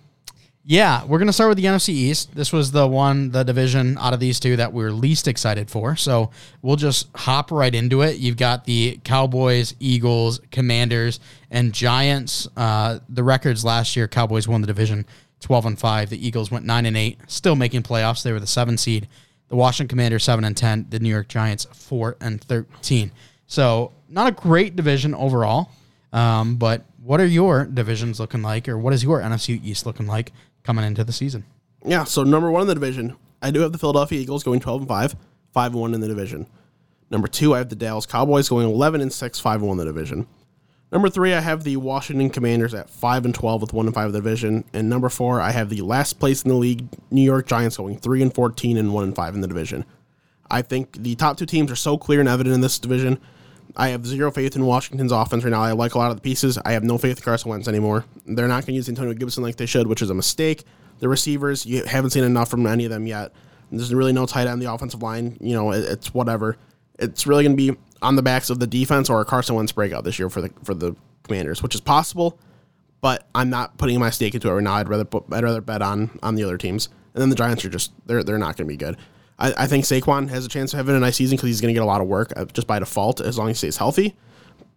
yeah, 0.66 1.04
we're 1.06 1.18
gonna 1.18 1.34
start 1.34 1.50
with 1.50 1.58
the 1.58 1.66
NFC 1.66 1.90
East. 1.90 2.36
This 2.36 2.54
was 2.54 2.72
the 2.72 2.88
one, 2.88 3.32
the 3.32 3.42
division 3.44 3.98
out 3.98 4.14
of 4.14 4.20
these 4.20 4.40
two 4.40 4.56
that 4.58 4.72
we 4.72 4.84
are 4.84 4.92
least 4.92 5.28
excited 5.28 5.70
for. 5.72 5.96
So 5.96 6.30
we'll 6.62 6.76
just 6.76 7.08
hop 7.16 7.52
right 7.52 7.74
into 7.74 8.02
it. 8.02 8.18
You've 8.18 8.38
got 8.38 8.66
the 8.66 9.00
Cowboys, 9.04 9.74
Eagles, 9.80 10.40
Commanders, 10.52 11.20
and 11.50 11.74
Giants. 11.74 12.48
Uh, 12.56 13.00
the 13.10 13.24
records 13.24 13.66
last 13.66 13.96
year: 13.96 14.08
Cowboys 14.08 14.48
won 14.48 14.62
the 14.62 14.68
division, 14.68 15.08
twelve 15.40 15.66
and 15.66 15.80
five. 15.80 16.12
The 16.12 16.24
Eagles 16.24 16.52
went 16.52 16.66
nine 16.66 16.86
and 16.86 16.96
eight, 16.96 17.20
still 17.26 17.56
making 17.56 17.82
playoffs. 17.82 18.22
They 18.22 18.32
were 18.32 18.40
the 18.40 18.46
seven 18.46 18.78
seed. 18.78 19.08
The 19.48 19.56
Washington 19.56 19.88
Commanders 19.88 20.24
seven 20.24 20.46
and 20.46 20.56
ten. 20.56 20.86
The 20.90 21.00
New 21.00 21.10
York 21.10 21.30
Giants 21.30 21.66
four 21.74 22.16
and 22.22 22.44
thirteen. 22.44 23.12
So 23.48 23.94
not 24.10 24.28
a 24.28 24.32
great 24.32 24.76
division 24.76 25.14
overall. 25.16 25.70
Um, 26.12 26.56
but 26.56 26.86
what 27.04 27.22
are 27.22 27.26
your 27.26 27.66
divisions 27.66 28.20
looking 28.20 28.42
like, 28.42 28.68
or 28.68 28.78
what 28.78 28.94
is 28.94 29.04
your 29.04 29.22
NFC 29.22 29.64
East 29.64 29.86
looking 29.86 30.08
like 30.08 30.32
coming 30.64 30.84
into 30.84 31.04
the 31.04 31.14
season? 31.14 31.46
Yeah, 31.86 32.04
so 32.04 32.24
number 32.24 32.50
one 32.50 32.64
in 32.64 32.68
the 32.68 32.74
division, 32.74 33.16
I 33.42 33.52
do 33.52 33.62
have 33.62 33.72
the 33.72 33.78
Philadelphia 33.78 34.20
Eagles 34.20 34.44
going 34.44 34.60
twelve 34.60 34.82
and 34.82 34.88
five, 34.88 35.16
five 35.54 35.72
and 35.72 35.82
one 35.82 35.94
in 35.94 36.02
the 36.02 36.08
division. 36.08 36.48
Number 37.12 37.28
two, 37.28 37.54
I 37.54 37.60
have 37.60 37.70
the 37.70 37.76
Dallas 37.76 38.06
Cowboys 38.06 38.50
going 38.50 38.68
eleven 38.68 39.02
and 39.02 39.14
six, 39.14 39.40
five 39.40 39.62
and 39.62 39.70
one 39.70 39.80
in 39.80 39.86
the 39.86 39.94
division. 39.94 40.28
Number 40.92 41.10
three, 41.10 41.36
I 41.36 41.40
have 41.40 41.64
the 41.64 41.78
Washington 41.78 42.32
Commanders 42.32 42.74
at 42.74 42.90
five 42.90 43.24
and 43.24 43.36
twelve 43.36 43.62
with 43.62 43.74
one 43.74 43.86
and 43.86 43.94
five 43.94 44.08
in 44.08 44.12
the 44.12 44.20
division. 44.20 44.66
And 44.74 44.90
number 44.90 45.10
four, 45.10 45.40
I 45.40 45.52
have 45.52 45.70
the 45.70 45.82
last 45.82 46.20
place 46.20 46.42
in 46.42 46.50
the 46.50 46.56
league, 46.56 46.88
New 47.12 47.22
York 47.22 47.48
Giants 47.48 47.78
going 47.78 48.00
three 48.00 48.24
and 48.24 48.34
fourteen 48.34 48.78
and 48.78 48.94
one 48.94 49.04
and 49.04 49.16
five 49.16 49.36
in 49.36 49.42
the 49.42 49.48
division. 49.48 49.86
I 50.50 50.64
think 50.64 50.98
the 51.04 51.14
top 51.14 51.38
two 51.38 51.46
teams 51.46 51.72
are 51.72 51.76
so 51.76 51.98
clear 51.98 52.20
and 52.20 52.28
evident 52.28 52.56
in 52.56 52.62
this 52.62 52.80
division 52.80 53.20
I 53.76 53.90
have 53.90 54.06
zero 54.06 54.32
faith 54.32 54.56
in 54.56 54.66
Washington's 54.66 55.12
offense 55.12 55.44
right 55.44 55.52
now. 55.52 55.62
I 55.62 55.72
like 55.72 55.96
a 55.96 55.98
lot 55.98 56.12
of 56.12 56.18
the 56.18 56.22
pieces. 56.22 56.58
I 56.66 56.72
have 56.72 56.84
no 56.84 56.98
faith 56.98 57.18
in 57.18 57.24
Carson 57.24 57.50
Wentz 57.50 57.68
anymore. 57.68 58.06
They're 58.26 58.48
not 58.48 58.66
going 58.66 58.74
to 58.74 58.74
use 58.74 58.90
Antonio 58.90 59.14
Gibson 59.14 59.44
like 59.44 59.58
they 59.58 59.66
should, 59.66 59.88
which 59.88 60.02
is 60.02 60.10
a 60.10 60.14
mistake. 60.14 60.64
The 61.00 61.08
receivers, 61.08 61.66
you 61.66 61.84
haven't 61.86 62.10
seen 62.12 62.24
enough 62.24 62.50
from 62.50 62.66
any 62.66 62.86
of 62.86 62.92
them 62.92 63.08
yet. 63.08 63.32
There's 63.72 63.94
really 63.94 64.14
no 64.14 64.26
tight 64.26 64.42
end 64.42 64.52
on 64.52 64.60
the 64.60 64.72
offensive 64.72 65.02
line. 65.02 65.38
You 65.40 65.54
know, 65.54 65.72
it, 65.72 65.86
it's 65.86 66.14
whatever. 66.14 66.58
It's 66.98 67.28
really 67.28 67.44
going 67.44 67.56
to 67.56 67.74
be 67.74 67.80
on 68.02 68.16
the 68.16 68.22
backs 68.22 68.50
of 68.50 68.60
the 68.60 68.68
defense 68.68 69.10
or 69.10 69.22
a 69.22 69.26
Carson 69.26 69.56
Wentz 69.56 69.72
breakout 69.72 70.04
this 70.04 70.20
year 70.20 70.30
for 70.30 70.42
the 70.42 70.52
for 70.64 70.74
the 70.74 70.96
Commanders, 71.24 71.62
which 71.62 71.76
is 71.76 71.82
possible. 71.82 72.40
But 73.02 73.28
I'm 73.34 73.50
not 73.50 73.78
putting 73.78 73.98
my 74.00 74.10
stake 74.10 74.34
into 74.34 74.50
it 74.50 74.54
right 74.54 74.64
now. 74.64 74.74
I'd 74.74 74.90
rather 74.90 75.06
put, 75.06 75.26
I'd 75.32 75.44
rather 75.44 75.62
bet 75.62 75.82
on 75.82 76.20
on 76.22 76.36
the 76.36 76.44
other 76.44 76.58
teams. 76.58 76.90
And 77.14 77.22
then 77.22 77.30
the 77.30 77.36
Giants 77.36 77.64
are 77.64 77.70
just 77.70 77.92
they're 78.06 78.24
they're 78.24 78.38
not 78.38 78.58
going 78.58 78.68
to 78.68 78.74
be 78.74 78.78
good. 78.78 78.98
I, 79.40 79.54
I, 79.64 79.68
think 79.68 79.86
Saquon 79.86 80.30
has 80.30 80.46
a 80.46 80.50
chance 80.50 80.74
of 80.74 80.78
having 80.78 80.96
a 80.96 81.00
nice 81.00 81.16
season 81.16 81.38
because 81.38 81.48
he's 81.48 81.62
going 81.62 81.74
to 81.74 81.78
get 81.78 81.84
a 81.84 81.88
lot 81.88 82.02
of 82.02 82.08
work 82.08 82.34
uh, 82.36 82.46
just 82.46 82.68
by 82.68 82.80
default 82.80 83.22
as 83.22 83.38
long 83.38 83.50
as 83.50 83.58
he 83.58 83.68
stays 83.68 83.78
healthy. 83.78 84.16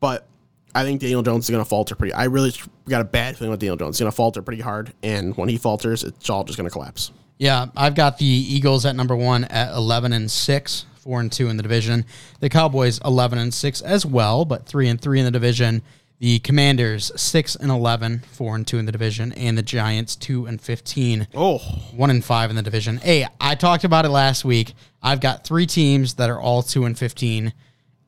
But 0.01 0.27
I 0.75 0.85
think 0.85 1.01
Daniel 1.01 1.22
Jones 1.22 1.44
is 1.44 1.51
going 1.51 1.62
to 1.62 1.68
falter 1.68 1.94
pretty. 1.94 2.14
I 2.14 2.25
really 2.25 2.53
got 2.88 3.01
a 3.01 3.05
bad 3.05 3.37
feeling 3.37 3.53
about 3.53 3.61
Daniel 3.61 3.77
Jones. 3.77 3.96
He's 3.96 4.01
going 4.01 4.11
to 4.11 4.16
falter 4.16 4.40
pretty 4.42 4.62
hard, 4.62 4.92
and 5.03 5.37
when 5.37 5.48
he 5.48 5.59
falters, 5.59 6.03
it's 6.05 6.31
all 6.31 6.44
just 6.44 6.57
going 6.57 6.68
to 6.68 6.72
collapse. 6.72 7.12
Yeah, 7.38 7.66
I've 7.77 7.94
got 7.94 8.18
the 8.18 8.25
Eagles 8.25 8.87
at 8.87 8.94
number 8.94 9.16
one 9.16 9.44
at 9.44 9.75
eleven 9.75 10.12
and 10.12 10.31
six, 10.31 10.87
four 10.96 11.20
and 11.20 11.31
two 11.31 11.48
in 11.48 11.57
the 11.57 11.62
division. 11.62 12.05
The 12.40 12.48
Cowboys 12.48 13.01
eleven 13.05 13.38
and 13.38 13.53
six 13.53 13.81
as 13.81 14.07
well, 14.07 14.44
but 14.44 14.66
three 14.66 14.88
and 14.88 15.01
three 15.01 15.18
in 15.18 15.25
the 15.25 15.31
division. 15.31 15.83
The 16.22 16.38
Commanders 16.38 17.11
six 17.20 17.56
and 17.56 17.68
11, 17.68 18.22
4 18.30 18.54
and 18.54 18.64
two 18.64 18.78
in 18.78 18.87
the 18.87 18.92
division, 18.92 19.32
and 19.32 19.58
the 19.58 19.62
Giants 19.62 20.14
two 20.14 20.46
and 20.46 20.62
fifteen, 20.62 21.26
Oh, 21.35 21.58
one 21.96 22.11
and 22.11 22.24
five 22.24 22.48
in 22.48 22.54
the 22.54 22.62
division. 22.62 22.98
Hey, 22.98 23.26
I 23.40 23.56
talked 23.56 23.82
about 23.82 24.04
it 24.04 24.11
last 24.11 24.44
week. 24.44 24.74
I've 25.02 25.18
got 25.18 25.42
three 25.42 25.66
teams 25.66 26.14
that 26.14 26.30
are 26.30 26.40
all 26.40 26.62
two 26.62 26.85
and 26.85 26.96
fifteen, 26.96 27.52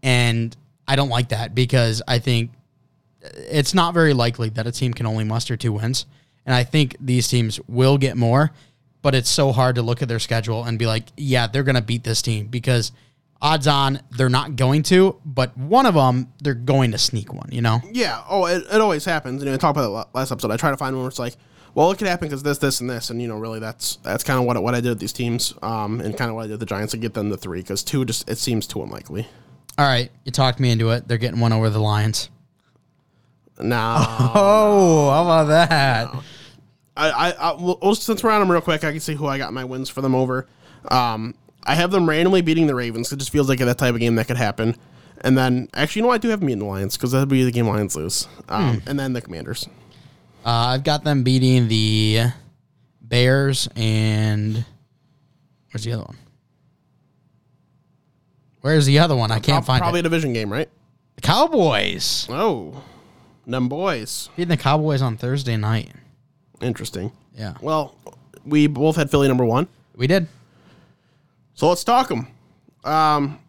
and 0.01 0.57
I 0.87 0.95
don't 0.95 1.09
like 1.09 1.31
that 1.31 1.57
because 1.57 2.03
I 2.07 2.21
think 2.21 2.53
it's 3.21 3.75
not 3.75 3.95
very 3.95 4.13
likely 4.13 4.49
that 4.51 4.69
a 4.69 4.71
team 4.71 4.95
can 4.95 5.07
only 5.07 5.25
muster 5.25 5.57
two 5.57 5.73
wins. 5.73 6.07
And 6.47 6.55
I 6.55 6.63
think 6.63 6.95
these 7.01 7.27
teams 7.27 7.59
will 7.67 7.99
get 7.99 8.17
more, 8.17 8.53
but 9.03 9.17
it's 9.17 9.29
so 9.29 9.51
hard 9.51 9.75
to 9.75 9.83
look 9.83 10.03
at 10.03 10.09
their 10.09 10.21
schedule 10.21 10.63
and 10.63 10.79
be 10.79 10.87
like, 10.87 11.07
yeah, 11.17 11.49
they're 11.49 11.65
going 11.65 11.75
to 11.75 11.83
beat 11.83 12.05
this 12.05 12.23
team 12.23 12.47
because 12.47 12.93
odds 13.45 13.67
on 13.67 14.01
they're 14.17 14.31
not 14.31 14.57
going 14.57 14.83
to, 14.83 15.21
but 15.25 15.57
one 15.57 15.85
of 15.85 15.95
them, 15.95 16.33
they're 16.43 16.55
going 16.55 16.91
to 16.93 16.99
sneak 16.99 17.33
one, 17.33 17.49
you 17.53 17.61
know? 17.61 17.81
yeah. 17.93 18.23
Oh, 18.29 18.47
it, 18.47 18.65
it 18.73 18.81
always 18.81 19.05
happens. 19.05 19.43
And 19.43 19.51
I 19.53 19.57
talked 19.59 19.77
about 19.77 19.91
la- 19.91 20.07
last 20.15 20.33
episode. 20.33 20.51
I 20.51 20.57
try 20.57 20.71
to 20.71 20.77
find 20.79 20.97
one 20.97 21.03
where 21.03 21.11
it's 21.11 21.19
like, 21.19 21.37
well, 21.75 21.91
it 21.91 21.99
could 21.99 22.07
happen 22.07 22.29
because 22.29 22.43
this, 22.43 22.59
this, 22.59 22.81
and 22.81 22.89
this, 22.89 23.11
and 23.11 23.21
you 23.21 23.29
know, 23.29 23.37
really, 23.37 23.59
that's 23.59 23.97
that's 23.97 24.25
kind 24.25 24.39
of 24.39 24.47
what 24.47 24.61
what 24.63 24.75
I 24.75 24.81
did 24.81 24.91
with 24.91 25.01
these 25.01 25.13
teams, 25.13 25.55
um, 25.61 26.01
and 26.01 26.17
kind 26.17 26.31
of 26.31 26.37
what 26.37 26.43
I 26.43 26.45
did 26.45 26.53
with 26.53 26.61
the 26.61 26.67
Giants 26.67 26.93
to 26.93 26.97
get 26.97 27.15
them 27.15 27.31
the 27.31 27.37
three 27.37 27.61
because 27.61 27.83
two 27.83 28.05
just 28.05 28.31
it 28.31 28.39
seems 28.39 28.67
too 28.67 28.81
unlikely. 28.83 29.27
All 29.77 29.85
right, 29.85 30.11
you 30.25 30.31
talked 30.31 30.61
me 30.61 30.71
into 30.71 30.91
it. 30.91 31.09
They're 31.09 31.19
getting 31.19 31.41
one 31.41 31.53
over 31.53 31.69
the 31.69 31.81
Lions. 31.81 32.31
Nah, 33.59 34.07
Oh, 34.35 35.11
how 35.11 35.23
about 35.23 35.49
that? 35.49 36.15
I, 36.97 37.11
I, 37.11 37.31
I 37.33 37.53
well, 37.55 37.79
well, 37.83 37.95
since 37.97 38.23
we're 38.23 38.31
on 38.31 38.41
them 38.41 38.51
real 38.53 38.61
quick, 38.61 38.85
I 38.85 38.93
can 38.93 39.01
see 39.01 39.15
who 39.15 39.27
I 39.27 39.37
got 39.37 39.53
my 39.53 39.65
wins 39.65 39.89
for 39.89 40.01
them 40.01 40.15
over. 40.15 40.47
Um, 40.89 41.35
I 41.65 41.75
have 41.75 41.91
them 41.91 42.09
randomly 42.09 42.43
beating 42.43 42.67
the 42.67 42.75
Ravens. 42.75 43.11
It 43.13 43.17
just 43.19 43.31
feels 43.31 43.49
like 43.49 43.59
that 43.59 43.79
type 43.79 43.95
of 43.95 44.01
game 44.01 44.15
that 44.17 44.27
could 44.27 44.37
happen. 44.37 44.77
And 45.23 45.39
then, 45.39 45.69
actually, 45.75 46.01
you 46.01 46.03
know, 46.03 46.09
what? 46.09 46.15
I 46.17 46.19
do 46.19 46.29
have 46.29 46.41
them 46.41 46.47
beating 46.49 46.59
the 46.59 46.65
Lions 46.67 46.97
because 46.97 47.13
that'd 47.13 47.29
be 47.29 47.45
the 47.45 47.51
game 47.53 47.67
Lions 47.67 47.97
lose. 47.97 48.29
Um, 48.49 48.83
And 48.87 48.99
then 48.99 49.13
the 49.15 49.23
Commanders. 49.23 49.67
Uh, 50.45 50.51
I've 50.51 50.85
got 50.85 51.05
them 51.05 51.23
beating 51.23 51.69
the 51.69 52.27
Bears 53.01 53.69
and 53.77 54.65
where's 55.73 55.85
the 55.85 55.93
other 55.93 56.03
one? 56.05 56.17
Where's 58.61 58.87
the 58.87 58.99
other 58.99 59.17
one? 59.17 59.31
I 59.31 59.39
can't 59.41 59.65
find 59.65 59.81
Probably 59.81 59.81
it. 59.81 59.83
Probably 59.83 60.01
a 60.01 60.03
division 60.03 60.33
game, 60.33 60.53
right? 60.53 60.69
The 61.17 61.23
Cowboys 61.23 62.27
Oh, 62.31 62.83
them 63.47 63.69
boys. 63.69 64.29
beating 64.37 64.49
the 64.51 64.57
Cowboys 64.57 65.03
on 65.03 65.17
Thursday 65.17 65.57
night. 65.57 65.91
Interesting. 66.61 67.13
Yeah, 67.37 67.55
Well, 67.61 67.95
we 68.45 68.67
both 68.69 68.97
had 68.97 69.11
Philly 69.11 69.29
number 69.29 69.45
one, 69.45 69.67
we 69.97 70.07
did. 70.07 70.29
So 71.55 71.69
let's 71.69 71.85
talk 71.85 72.09
them. 72.09 72.29
Um, 72.85 73.41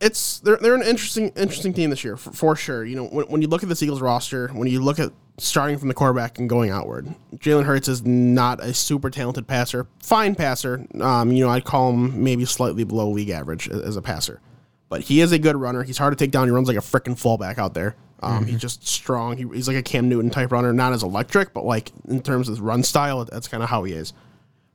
it's 0.00 0.40
they're 0.40 0.56
they're 0.56 0.74
an 0.74 0.82
interesting 0.82 1.28
interesting 1.36 1.74
team 1.74 1.90
this 1.90 2.02
year 2.04 2.16
for, 2.16 2.32
for 2.32 2.56
sure. 2.56 2.84
You 2.84 2.96
know, 2.96 3.04
when, 3.04 3.26
when 3.26 3.42
you 3.42 3.48
look 3.48 3.62
at 3.62 3.68
this 3.68 3.82
Eagles 3.82 4.00
roster, 4.00 4.48
when 4.48 4.66
you 4.68 4.80
look 4.80 4.98
at 4.98 5.12
starting 5.38 5.78
from 5.78 5.88
the 5.88 5.94
quarterback 5.94 6.38
and 6.38 6.48
going 6.48 6.70
outward, 6.70 7.14
Jalen 7.36 7.64
Hurts 7.64 7.88
is 7.88 8.04
not 8.04 8.60
a 8.60 8.72
super 8.72 9.10
talented 9.10 9.46
passer, 9.46 9.86
fine 10.02 10.34
passer. 10.34 10.86
Um, 11.00 11.32
you 11.32 11.44
know, 11.44 11.50
I'd 11.50 11.64
call 11.64 11.92
him 11.92 12.22
maybe 12.22 12.44
slightly 12.44 12.84
below 12.84 13.10
league 13.10 13.30
average 13.30 13.68
as 13.68 13.96
a 13.96 14.02
passer, 14.02 14.40
but 14.88 15.02
he 15.02 15.20
is 15.20 15.32
a 15.32 15.38
good 15.38 15.56
runner. 15.56 15.82
He's 15.82 15.98
hard 15.98 16.16
to 16.16 16.24
take 16.24 16.30
down. 16.30 16.46
He 16.46 16.50
runs 16.50 16.68
like 16.68 16.76
a 16.76 16.80
freaking 16.80 17.18
fullback 17.18 17.58
out 17.58 17.74
there. 17.74 17.96
Um, 18.22 18.44
He's 18.44 18.60
just 18.60 18.86
strong. 18.86 19.38
He, 19.38 19.44
he's 19.54 19.66
like 19.66 19.78
a 19.78 19.82
Cam 19.82 20.08
Newton 20.08 20.28
type 20.30 20.52
runner, 20.52 20.74
not 20.74 20.92
as 20.92 21.02
electric, 21.02 21.54
but 21.54 21.64
like 21.64 21.90
in 22.06 22.20
terms 22.20 22.50
of 22.50 22.60
run 22.60 22.82
style, 22.82 23.24
that's 23.24 23.48
kind 23.48 23.62
of 23.62 23.70
how 23.70 23.84
he 23.84 23.94
is. 23.94 24.12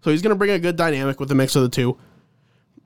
So 0.06 0.12
he's 0.12 0.22
going 0.22 0.30
to 0.30 0.36
bring 0.36 0.52
a 0.52 0.60
good 0.60 0.76
dynamic 0.76 1.20
with 1.20 1.30
the 1.30 1.36
mix 1.36 1.56
of 1.56 1.64
the 1.64 1.70
two. 1.70 1.98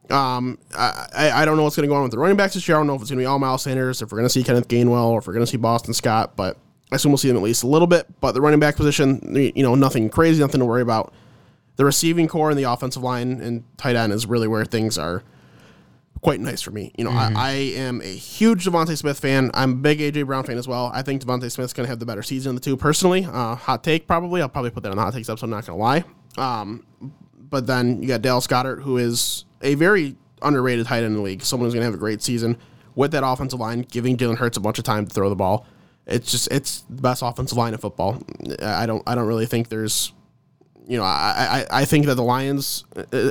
Um, 0.10 0.58
I, 0.73 1.08
I 1.13 1.32
I 1.41 1.45
don't 1.45 1.58
know 1.58 1.63
what's 1.63 1.75
going 1.75 1.84
to 1.84 1.91
go 1.91 1.95
on 1.95 2.03
with 2.03 2.12
the 2.12 2.17
running 2.17 2.38
backs 2.38 2.53
this 2.53 2.65
year. 2.65 2.77
I 2.77 2.79
don't 2.79 2.88
know 2.88 2.95
if 2.95 3.01
it's 3.01 3.10
going 3.10 3.17
to 3.17 3.23
be 3.23 3.25
all 3.25 3.39
Miles 3.39 3.63
Sanders, 3.63 4.01
if 4.01 4.10
we're 4.10 4.19
going 4.19 4.25
to 4.25 4.29
see 4.29 4.41
Kenneth 4.41 4.69
Gainwell, 4.69 5.10
or 5.10 5.19
if 5.19 5.27
we're 5.27 5.34
going 5.34 5.45
to 5.45 5.51
see 5.51 5.58
Boston 5.58 5.93
Scott. 5.93 6.38
But 6.38 6.55
I 6.93 6.95
assume 6.95 7.12
we'll 7.12 7.17
see 7.17 7.27
them 7.27 7.36
at 7.36 7.43
least 7.43 7.63
a 7.63 7.67
little 7.67 7.88
bit. 7.88 8.08
But 8.21 8.32
the 8.32 8.41
running 8.41 8.62
back 8.62 8.77
position, 8.77 9.36
you 9.36 9.63
know, 9.63 9.75
nothing 9.75 10.10
crazy, 10.10 10.39
nothing 10.39 10.62
to 10.62 10.65
worry 10.65 10.82
about. 10.82 11.13
The 11.75 11.84
receiving 11.84 12.29
corps 12.29 12.51
and 12.51 12.58
the 12.58 12.63
offensive 12.63 13.03
line 13.03 13.41
and 13.41 13.65
tight 13.75 13.97
end 13.97 14.13
is 14.13 14.25
really 14.25 14.47
where 14.47 14.63
things 14.63 14.97
are 14.97 15.21
quite 16.21 16.39
nice 16.39 16.62
for 16.62 16.71
me. 16.71 16.93
You 16.97 17.03
know, 17.03 17.12
I, 17.12 17.34
I 17.36 17.51
am 17.51 17.99
a 17.99 18.15
huge 18.15 18.63
DeVonta 18.63 18.97
Smith 18.97 19.19
fan. 19.19 19.51
I'm 19.53 19.73
a 19.73 19.75
big 19.75 19.99
AJ 19.99 20.25
Brown 20.25 20.45
fan 20.45 20.58
as 20.58 20.69
well. 20.69 20.89
I 20.93 21.01
think 21.01 21.21
DeVonta 21.21 21.51
Smith's 21.51 21.73
going 21.73 21.84
to 21.86 21.89
have 21.89 21.99
the 21.99 22.05
better 22.05 22.23
season 22.23 22.51
of 22.51 22.55
the 22.55 22.62
two 22.62 22.77
personally. 22.77 23.25
Uh, 23.25 23.55
hot 23.55 23.84
take, 23.84 24.08
probably. 24.08 24.41
I'll 24.41 24.47
probably 24.47 24.71
put 24.71 24.84
that 24.84 24.91
on 24.91 24.95
the 24.95 25.03
hot 25.03 25.13
takes 25.13 25.27
episode. 25.27 25.47
I'm 25.47 25.49
not 25.51 25.65
going 25.65 25.77
to 25.77 25.84
lie. 25.84 26.05
Um, 26.37 26.85
but 27.49 27.67
then 27.67 28.01
you 28.01 28.07
got 28.07 28.21
Dallas 28.21 28.47
Goedert, 28.47 28.81
who 28.81 28.97
is 28.97 29.45
a 29.61 29.75
very 29.75 30.15
underrated 30.41 30.85
tight 30.85 30.97
end 30.97 31.07
in 31.07 31.13
the 31.15 31.21
league. 31.21 31.41
Someone 31.41 31.67
who's 31.67 31.73
going 31.73 31.81
to 31.81 31.85
have 31.85 31.93
a 31.93 31.97
great 31.97 32.21
season 32.21 32.57
with 32.95 33.11
that 33.11 33.25
offensive 33.25 33.59
line, 33.59 33.81
giving 33.81 34.17
Jalen 34.17 34.37
Hurts 34.37 34.57
a 34.57 34.61
bunch 34.61 34.77
of 34.77 34.83
time 34.83 35.05
to 35.05 35.13
throw 35.13 35.29
the 35.29 35.35
ball. 35.35 35.65
It's 36.05 36.31
just 36.31 36.51
it's 36.51 36.81
the 36.89 37.01
best 37.01 37.21
offensive 37.21 37.57
line 37.57 37.73
in 37.73 37.79
football. 37.79 38.21
I 38.61 38.85
don't 38.85 39.03
I 39.05 39.15
don't 39.15 39.27
really 39.27 39.45
think 39.45 39.69
there's 39.69 40.11
you 40.87 40.97
know, 40.97 41.03
I, 41.03 41.65
I 41.71 41.81
I 41.81 41.85
think 41.85 42.07
that 42.07 42.15
the 42.15 42.23
Lions, 42.23 42.83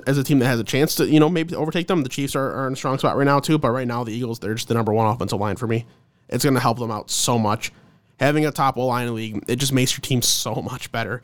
as 0.07 0.17
a 0.17 0.23
team 0.23 0.39
that 0.39 0.47
has 0.47 0.61
a 0.61 0.65
chance 0.65 0.95
to, 0.95 1.09
you 1.09 1.19
know, 1.19 1.29
maybe 1.29 1.57
overtake 1.57 1.89
them. 1.89 2.05
The 2.05 2.09
Chiefs 2.09 2.37
are, 2.37 2.53
are 2.53 2.69
in 2.69 2.75
a 2.75 2.77
strong 2.77 2.99
spot 2.99 3.17
right 3.17 3.25
now 3.25 3.41
too, 3.41 3.59
but 3.59 3.73
right 3.73 3.87
now 3.87 4.05
the 4.05 4.13
Eagles, 4.13 4.39
they're 4.39 4.55
just 4.55 4.69
the 4.69 4.75
number 4.75 4.93
one 4.93 5.09
offensive 5.09 5.41
line 5.41 5.57
for 5.57 5.67
me. 5.67 5.85
It's 6.29 6.45
going 6.45 6.55
to 6.55 6.61
help 6.61 6.79
them 6.79 6.93
out 6.93 7.11
so 7.11 7.37
much. 7.37 7.73
Having 8.19 8.47
a 8.47 8.51
top 8.51 8.77
O 8.77 8.87
line 8.87 9.03
in 9.03 9.09
the 9.09 9.13
league, 9.15 9.45
it 9.47 9.57
just 9.57 9.73
makes 9.73 9.93
your 9.93 10.01
team 10.01 10.23
so 10.23 10.55
much 10.57 10.91
better. 10.91 11.23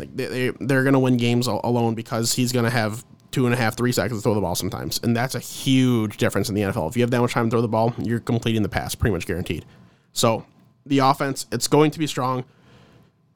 Like, 0.00 0.16
they, 0.16 0.26
they 0.26 0.50
they're 0.60 0.82
going 0.82 0.92
to 0.92 0.98
win 0.98 1.16
games 1.16 1.46
alone 1.46 1.94
because 1.94 2.34
he's 2.34 2.52
going 2.52 2.64
to 2.64 2.70
have 2.70 3.04
two 3.30 3.46
and 3.46 3.54
a 3.54 3.56
half, 3.58 3.76
three 3.76 3.90
seconds 3.92 4.20
to 4.20 4.22
throw 4.22 4.34
the 4.34 4.40
ball 4.40 4.54
sometimes, 4.54 5.00
and 5.02 5.16
that's 5.16 5.34
a 5.34 5.40
huge 5.40 6.18
difference 6.18 6.48
in 6.48 6.54
the 6.54 6.62
NFL. 6.62 6.88
If 6.88 6.96
you 6.96 7.02
have 7.02 7.10
that 7.10 7.20
much 7.20 7.32
time 7.32 7.46
to 7.46 7.50
throw 7.50 7.60
the 7.60 7.68
ball, 7.68 7.92
you're 7.98 8.20
completing 8.20 8.62
the 8.62 8.68
pass, 8.68 8.94
pretty 8.94 9.12
much 9.12 9.26
guaranteed. 9.26 9.64
So 10.12 10.46
the 10.86 10.98
offense, 11.00 11.46
it's 11.50 11.66
going 11.66 11.90
to 11.92 11.98
be 11.98 12.06
strong. 12.06 12.44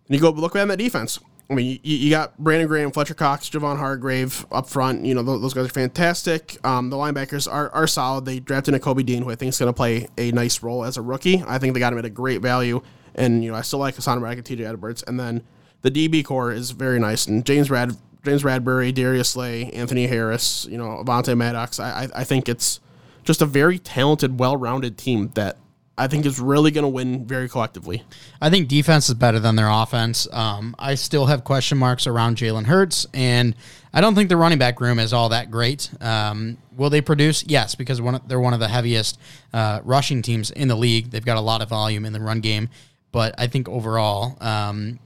And 0.06 0.14
you 0.14 0.20
go 0.20 0.30
look 0.30 0.54
at 0.54 0.68
that 0.68 0.78
defense. 0.78 1.18
I 1.50 1.54
mean, 1.54 1.80
you, 1.82 1.96
you 1.96 2.10
got 2.10 2.36
Brandon 2.38 2.68
Graham, 2.68 2.90
Fletcher 2.90 3.14
Cox, 3.14 3.48
Javon 3.48 3.78
Hargrave 3.78 4.44
up 4.52 4.68
front. 4.68 5.04
You 5.04 5.14
know, 5.14 5.22
those, 5.22 5.40
those 5.40 5.54
guys 5.54 5.66
are 5.66 5.70
fantastic. 5.70 6.58
Um, 6.64 6.90
the 6.90 6.96
linebackers 6.96 7.50
are, 7.50 7.70
are 7.70 7.86
solid. 7.86 8.26
They 8.26 8.38
drafted 8.38 8.74
a 8.74 8.78
Kobe 8.78 9.02
Dean, 9.02 9.22
who 9.22 9.30
I 9.30 9.34
think 9.34 9.50
is 9.50 9.58
going 9.58 9.72
to 9.72 9.76
play 9.76 10.08
a 10.18 10.30
nice 10.32 10.62
role 10.62 10.84
as 10.84 10.96
a 10.98 11.02
rookie. 11.02 11.42
I 11.46 11.58
think 11.58 11.72
they 11.74 11.80
got 11.80 11.92
him 11.92 11.98
at 11.98 12.04
a 12.04 12.10
great 12.10 12.42
value. 12.42 12.82
And, 13.18 13.44
you 13.44 13.50
know, 13.50 13.56
I 13.56 13.62
still 13.62 13.78
like 13.78 13.96
Haason 13.96 14.20
Reddick 14.20 14.48
and 14.48 14.58
TJ 14.58 14.66
Edwards. 14.66 15.02
And 15.02 15.18
then 15.18 15.42
the 15.82 15.90
DB 15.90 16.24
corps 16.24 16.52
is 16.52 16.70
very 16.70 16.98
nice. 16.98 17.26
And 17.26 17.44
James 17.44 17.70
Rad 17.70 17.96
James 18.24 18.42
Bradberry, 18.42 18.92
Darius 18.92 19.30
Slay, 19.30 19.70
Anthony 19.70 20.06
Harris, 20.06 20.66
you 20.70 20.76
know, 20.76 21.02
Avonte 21.04 21.36
Maddox. 21.36 21.78
I, 21.78 22.04
I, 22.04 22.08
I 22.16 22.24
think 22.24 22.48
it's 22.48 22.80
just 23.24 23.40
a 23.40 23.46
very 23.46 23.78
talented, 23.78 24.38
well 24.38 24.56
rounded 24.56 24.98
team 24.98 25.30
that 25.34 25.56
I 25.98 26.06
think 26.06 26.24
is 26.24 26.38
really 26.38 26.70
going 26.70 26.84
to 26.84 26.88
win 26.88 27.26
very 27.26 27.48
collectively. 27.48 28.04
I 28.40 28.50
think 28.50 28.68
defense 28.68 29.08
is 29.08 29.14
better 29.14 29.40
than 29.40 29.56
their 29.56 29.68
offense. 29.68 30.28
Um, 30.32 30.76
I 30.78 30.94
still 30.94 31.26
have 31.26 31.42
question 31.42 31.76
marks 31.76 32.06
around 32.06 32.36
Jalen 32.36 32.66
Hurts, 32.66 33.06
and 33.12 33.54
I 33.92 34.00
don't 34.00 34.14
think 34.14 34.28
the 34.28 34.36
running 34.36 34.58
back 34.58 34.80
room 34.80 35.00
is 35.00 35.12
all 35.12 35.30
that 35.30 35.50
great. 35.50 35.90
Um, 36.00 36.58
will 36.76 36.88
they 36.88 37.00
produce? 37.00 37.44
Yes, 37.46 37.74
because 37.74 38.00
one 38.00 38.14
of, 38.14 38.28
they're 38.28 38.38
one 38.40 38.54
of 38.54 38.60
the 38.60 38.68
heaviest 38.68 39.18
uh, 39.52 39.80
rushing 39.82 40.22
teams 40.22 40.52
in 40.52 40.68
the 40.68 40.76
league. 40.76 41.10
They've 41.10 41.24
got 41.24 41.36
a 41.36 41.42
lot 41.42 41.62
of 41.62 41.68
volume 41.68 42.04
in 42.04 42.12
the 42.12 42.20
run 42.20 42.40
game, 42.40 42.68
but 43.12 43.34
I 43.38 43.46
think 43.46 43.68
overall, 43.68 44.36
um, 44.40 44.98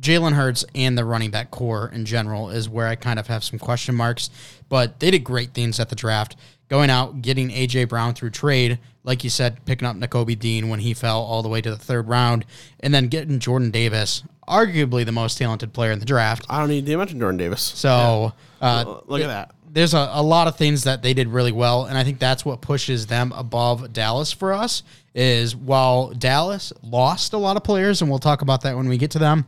Jalen 0.00 0.32
Hurts 0.32 0.64
and 0.74 0.96
the 0.96 1.04
running 1.04 1.30
back 1.30 1.50
corps 1.50 1.90
in 1.92 2.04
general 2.04 2.50
is 2.50 2.68
where 2.68 2.88
I 2.88 2.94
kind 2.96 3.18
of 3.18 3.26
have 3.28 3.44
some 3.44 3.58
question 3.58 3.94
marks. 3.94 4.30
But 4.68 5.00
they 5.00 5.10
did 5.10 5.22
great 5.22 5.52
things 5.54 5.78
at 5.78 5.90
the 5.90 5.94
draft, 5.94 6.34
going 6.68 6.90
out, 6.90 7.22
getting 7.22 7.50
AJ 7.50 7.88
Brown 7.88 8.14
through 8.14 8.30
trade, 8.30 8.78
like 9.04 9.22
you 9.22 9.30
said, 9.30 9.64
picking 9.66 9.86
up 9.86 9.96
Nakobe 9.96 10.38
Dean 10.38 10.68
when 10.68 10.80
he 10.80 10.94
fell 10.94 11.20
all 11.20 11.42
the 11.42 11.48
way 11.48 11.60
to 11.60 11.70
the 11.70 11.76
third 11.76 12.08
round, 12.08 12.46
and 12.80 12.92
then 12.94 13.08
getting 13.08 13.38
Jordan 13.38 13.70
Davis, 13.70 14.22
arguably 14.48 15.04
the 15.04 15.12
most 15.12 15.36
talented 15.38 15.72
player 15.72 15.92
in 15.92 15.98
the 15.98 16.06
draft. 16.06 16.46
I 16.48 16.58
don't 16.58 16.68
need 16.68 16.86
to 16.86 16.96
mention 16.96 17.18
Jordan 17.20 17.36
Davis. 17.36 17.60
So 17.60 18.32
uh, 18.60 19.00
Look 19.06 19.20
at 19.20 19.26
that. 19.26 19.54
there's 19.70 19.92
a, 19.94 20.08
a 20.14 20.22
lot 20.22 20.48
of 20.48 20.56
things 20.56 20.84
that 20.84 21.02
they 21.02 21.12
did 21.14 21.28
really 21.28 21.52
well, 21.52 21.84
and 21.84 21.98
I 21.98 22.02
think 22.02 22.18
that's 22.18 22.44
what 22.44 22.60
pushes 22.62 23.06
them 23.06 23.32
above 23.36 23.92
Dallas 23.92 24.32
for 24.32 24.52
us. 24.54 24.82
Is 25.14 25.54
while 25.54 26.12
Dallas 26.12 26.72
lost 26.82 27.34
a 27.34 27.38
lot 27.38 27.56
of 27.56 27.64
players, 27.64 28.00
and 28.00 28.10
we'll 28.10 28.18
talk 28.18 28.40
about 28.40 28.62
that 28.62 28.76
when 28.76 28.88
we 28.88 28.96
get 28.96 29.10
to 29.10 29.18
them. 29.18 29.46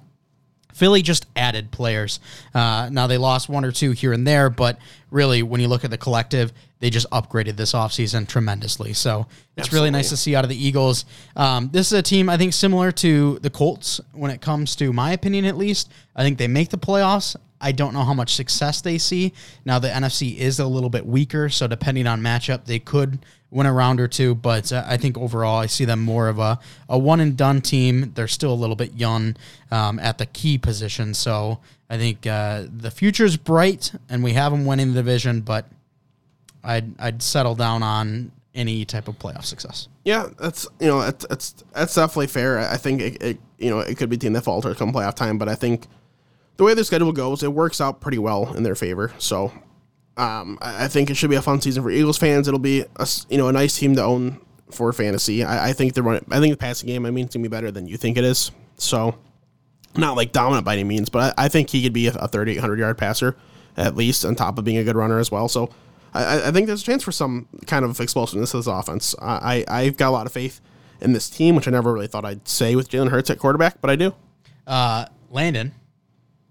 Philly 0.74 1.03
just 1.03 1.27
added 1.37 1.70
players. 1.70 2.20
Uh, 2.53 2.88
now 2.90 3.07
they 3.07 3.16
lost 3.16 3.48
one 3.48 3.64
or 3.64 3.70
two 3.70 3.92
here 3.92 4.12
and 4.12 4.27
there, 4.27 4.50
but 4.50 4.79
really, 5.11 5.42
when 5.42 5.61
you 5.61 5.68
look 5.68 5.85
at 5.85 5.90
the 5.90 5.96
collective, 5.96 6.53
they 6.81 6.90
just 6.90 7.09
upgraded 7.11 7.57
this 7.57 7.72
offseason 7.72 8.29
tremendously. 8.29 8.92
So 8.92 9.27
it's 9.57 9.72
really 9.72 9.90
nice 9.90 10.11
to 10.11 10.16
see 10.16 10.35
out 10.35 10.44
of 10.44 10.50
the 10.50 10.66
Eagles. 10.66 11.07
Um, 11.37 11.70
this 11.72 11.92
is 11.92 11.98
a 11.98 12.03
team 12.03 12.29
I 12.29 12.37
think 12.37 12.53
similar 12.53 12.92
to 12.92 13.38
the 13.38 13.50
Colts 13.50 14.00
when 14.12 14.31
it 14.31 14.40
comes 14.40 14.77
to 14.77 14.92
my 14.92 15.12
opinion, 15.12 15.44
at 15.44 15.57
least. 15.57 15.90
I 16.14 16.24
think 16.24 16.38
they 16.38 16.48
make 16.48 16.70
the 16.70 16.77
playoffs. 16.77 17.37
I 17.61 17.72
don't 17.72 17.94
know 17.94 18.03
how 18.03 18.12
much 18.12 18.35
success 18.35 18.83
they 18.83 18.98
see. 18.98 19.33
Now 19.64 19.79
the 19.79 19.88
NFC 19.88 20.37
is 20.37 20.59
a 20.59 20.66
little 20.66 20.90
bit 20.90 21.07
weaker, 21.07 21.48
so 21.48 21.66
depending 21.66 22.07
on 22.07 22.20
matchup, 22.20 22.66
they 22.66 22.81
could 22.81 23.24
win 23.55 23.67
a 23.67 23.73
round 23.73 24.01
or 24.01 24.09
two. 24.09 24.35
But 24.35 24.73
uh, 24.73 24.85
I 24.87 24.99
think 24.99 25.17
overall, 25.17 25.59
I 25.59 25.67
see 25.67 25.87
them 25.87 26.01
more 26.01 26.29
of 26.29 26.38
a, 26.38 26.59
a 26.88 26.99
one 26.99 27.21
and 27.21 27.37
done 27.37 27.62
team. 27.62 28.12
They're 28.14 28.29
still 28.29 28.53
a 28.53 28.55
little 28.55 28.77
bit 28.77 28.95
young 28.95 29.37
um, 29.71 29.99
at 29.99 30.19
the 30.19 30.27
key 30.27 30.59
position, 30.59 31.14
so 31.14 31.61
I 31.88 31.97
think 31.97 32.27
uh, 32.27 32.64
the 32.77 32.90
future's 32.90 33.37
bright, 33.37 33.93
and 34.09 34.23
we 34.23 34.33
have 34.33 34.53
them 34.53 34.67
winning 34.67 34.88
the 34.88 34.95
division. 34.95 35.40
But 35.40 35.67
I'd 36.62 37.01
I'd 37.01 37.23
settle 37.23 37.55
down 37.55 37.83
on 37.83 38.33
any 38.55 38.85
type 38.85 39.09
of 39.09 39.19
playoff 39.19 39.45
success. 39.45 39.88
Yeah, 40.05 40.29
that's 40.38 40.67
you 40.81 40.88
know 40.88 41.01
that's 41.01 41.27
that's, 41.27 41.64
that's 41.73 41.95
definitely 41.95 42.27
fair. 42.27 42.59
I 42.59 42.77
think 42.77 43.01
it, 43.01 43.23
it 43.23 43.38
you 43.59 43.71
know 43.71 43.81
it 43.81 43.97
could 43.97 44.11
be 44.11 44.19
team 44.19 44.33
that 44.35 44.45
falters 44.45 44.77
come 44.77 44.93
playoff 44.93 45.14
time, 45.14 45.38
but 45.38 45.49
I 45.49 45.55
think 45.55 45.87
the 46.57 46.64
way 46.64 46.75
the 46.75 46.85
schedule 46.85 47.12
goes, 47.12 47.43
it 47.43 47.53
works 47.53 47.81
out 47.81 48.01
pretty 48.01 48.19
well 48.19 48.55
in 48.55 48.62
their 48.62 48.75
favor. 48.75 49.12
So 49.19 49.53
um, 50.16 50.59
I, 50.61 50.88
think 50.88 51.11
it 51.11 51.16
should 51.16 51.31
be 51.31 51.37
a 51.37 51.42
fun 51.42 51.61
season 51.61 51.83
for 51.83 51.90
Eagles 51.90 52.18
fans. 52.18 52.46
It'll 52.46 52.61
be 52.61 52.85
a 52.96 53.09
you 53.29 53.38
know 53.38 53.48
a 53.48 53.53
nice 53.53 53.79
team 53.79 53.96
to 53.96 54.03
own 54.03 54.40
for 54.70 54.92
fantasy. 54.92 55.42
I, 55.44 55.70
I 55.70 55.72
think 55.72 55.94
the 55.94 56.03
run, 56.03 56.24
I 56.31 56.40
think 56.40 56.53
the 56.53 56.59
passing 56.59 56.87
game. 56.87 57.05
I 57.07 57.11
mean, 57.11 57.27
it's 57.27 57.35
gonna 57.35 57.42
be 57.42 57.48
better 57.48 57.70
than 57.70 57.87
you 57.87 57.96
think 57.96 58.16
it 58.16 58.24
is. 58.24 58.50
So 58.77 59.16
not 59.96 60.16
like 60.16 60.33
dominant 60.33 60.64
by 60.64 60.74
any 60.74 60.85
means, 60.85 61.09
but 61.09 61.35
I, 61.38 61.44
I 61.46 61.48
think 61.48 61.70
he 61.70 61.83
could 61.83 61.92
be 61.92 62.09
a, 62.09 62.12
a 62.14 62.29
3,800 62.29 62.79
yard 62.79 62.98
passer 62.98 63.37
at 63.77 63.96
least, 63.96 64.24
on 64.24 64.35
top 64.37 64.57
of 64.59 64.64
being 64.64 64.79
a 64.79 64.85
good 64.85 64.96
runner 64.96 65.18
as 65.18 65.31
well. 65.33 65.48
So 65.48 65.68
I, 66.12 66.48
I- 66.48 66.50
think 66.53 66.68
there's 66.68 66.83
a 66.83 66.85
chance 66.85 67.03
for 67.03 67.11
some 67.12 67.48
kind 67.66 67.85
of 67.85 67.98
explosiveness 68.00 68.53
to 68.53 68.59
this 68.59 68.66
offense. 68.68 69.14
I, 69.20 69.64
I 69.68 69.81
I've 69.83 69.96
got 69.96 70.11
a 70.11 70.12
lot 70.12 70.27
of 70.27 70.33
faith 70.33 70.61
in 71.00 71.12
this 71.12 71.29
team, 71.29 71.57
which 71.57 71.66
I 71.66 71.72
never 71.72 71.92
really 71.92 72.07
thought 72.07 72.24
I'd 72.24 72.46
say 72.46 72.77
with 72.77 72.88
Jalen 72.88 73.11
Hurts 73.11 73.31
at 73.31 73.38
quarterback, 73.38 73.81
but 73.81 73.90
I 73.90 73.96
do. 73.96 74.14
Uh, 74.66 75.07
Landon, 75.31 75.74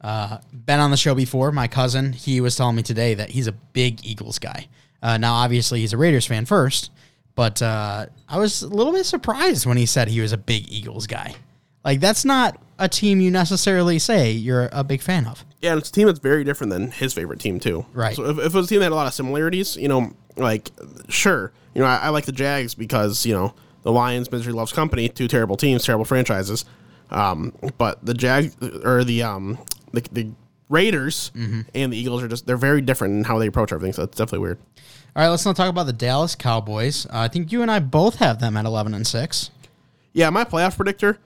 uh, 0.03 0.39
been 0.51 0.79
on 0.79 0.91
the 0.91 0.97
show 0.97 1.15
before. 1.15 1.51
My 1.51 1.67
cousin, 1.67 2.13
he 2.13 2.41
was 2.41 2.55
telling 2.55 2.75
me 2.75 2.83
today 2.83 3.13
that 3.13 3.29
he's 3.29 3.47
a 3.47 3.51
big 3.51 4.05
Eagles 4.05 4.39
guy. 4.39 4.67
Uh, 5.01 5.17
now, 5.17 5.33
obviously, 5.33 5.79
he's 5.79 5.93
a 5.93 5.97
Raiders 5.97 6.25
fan 6.25 6.45
first, 6.45 6.91
but 7.35 7.61
uh, 7.61 8.05
I 8.27 8.37
was 8.37 8.61
a 8.61 8.67
little 8.67 8.93
bit 8.93 9.05
surprised 9.05 9.65
when 9.65 9.77
he 9.77 9.85
said 9.85 10.07
he 10.07 10.21
was 10.21 10.31
a 10.31 10.37
big 10.37 10.71
Eagles 10.71 11.07
guy. 11.07 11.35
Like, 11.83 11.99
that's 11.99 12.23
not 12.23 12.61
a 12.79 12.87
team 12.87 13.21
you 13.21 13.31
necessarily 13.31 13.99
say 13.99 14.31
you're 14.31 14.69
a 14.71 14.83
big 14.83 15.01
fan 15.01 15.25
of. 15.25 15.45
Yeah, 15.61 15.71
and 15.71 15.79
it's 15.79 15.89
a 15.89 15.93
team 15.93 16.07
that's 16.07 16.19
very 16.19 16.43
different 16.43 16.71
than 16.71 16.91
his 16.91 17.13
favorite 17.13 17.39
team 17.39 17.59
too. 17.59 17.85
Right. 17.93 18.15
So 18.15 18.25
if, 18.25 18.37
if 18.37 18.45
it 18.47 18.53
was 18.53 18.65
a 18.65 18.69
team 18.69 18.79
that 18.79 18.85
had 18.85 18.91
a 18.91 18.95
lot 18.95 19.07
of 19.07 19.13
similarities, 19.13 19.77
you 19.77 19.87
know, 19.87 20.11
like 20.35 20.71
sure, 21.07 21.53
you 21.73 21.81
know, 21.81 21.87
I, 21.87 21.97
I 21.97 22.09
like 22.09 22.25
the 22.25 22.31
Jags 22.31 22.75
because 22.75 23.25
you 23.25 23.33
know 23.33 23.53
the 23.83 23.91
Lions, 23.91 24.31
misery 24.31 24.53
loves 24.53 24.73
company, 24.73 25.07
two 25.07 25.27
terrible 25.27 25.55
teams, 25.55 25.85
terrible 25.85 26.05
franchises. 26.05 26.65
Um, 27.11 27.53
but 27.77 28.03
the 28.05 28.13
Jag 28.13 28.51
or 28.83 29.03
the 29.03 29.23
um 29.23 29.57
the, 29.93 30.01
the 30.11 30.31
Raiders 30.69 31.31
and 31.35 31.93
the 31.93 31.97
Eagles 31.97 32.23
are 32.23 32.27
just 32.27 32.45
they're 32.47 32.57
very 32.57 32.81
different 32.81 33.13
in 33.15 33.23
how 33.23 33.37
they 33.37 33.47
approach 33.47 33.71
everything. 33.71 33.93
So 33.93 34.03
it's 34.03 34.17
definitely 34.17 34.39
weird. 34.39 34.57
All 35.15 35.21
right, 35.23 35.29
let's 35.29 35.45
not 35.45 35.55
talk 35.55 35.69
about 35.69 35.85
the 35.85 35.93
Dallas 35.93 36.33
Cowboys. 36.35 37.05
Uh, 37.05 37.09
I 37.19 37.27
think 37.27 37.51
you 37.51 37.61
and 37.61 37.69
I 37.69 37.79
both 37.79 38.15
have 38.15 38.39
them 38.39 38.57
at 38.57 38.65
11 38.65 38.95
and 38.95 39.05
6. 39.05 39.51
Yeah, 40.13 40.31
my 40.31 40.43
playoff 40.43 40.75
predictor. 40.75 41.19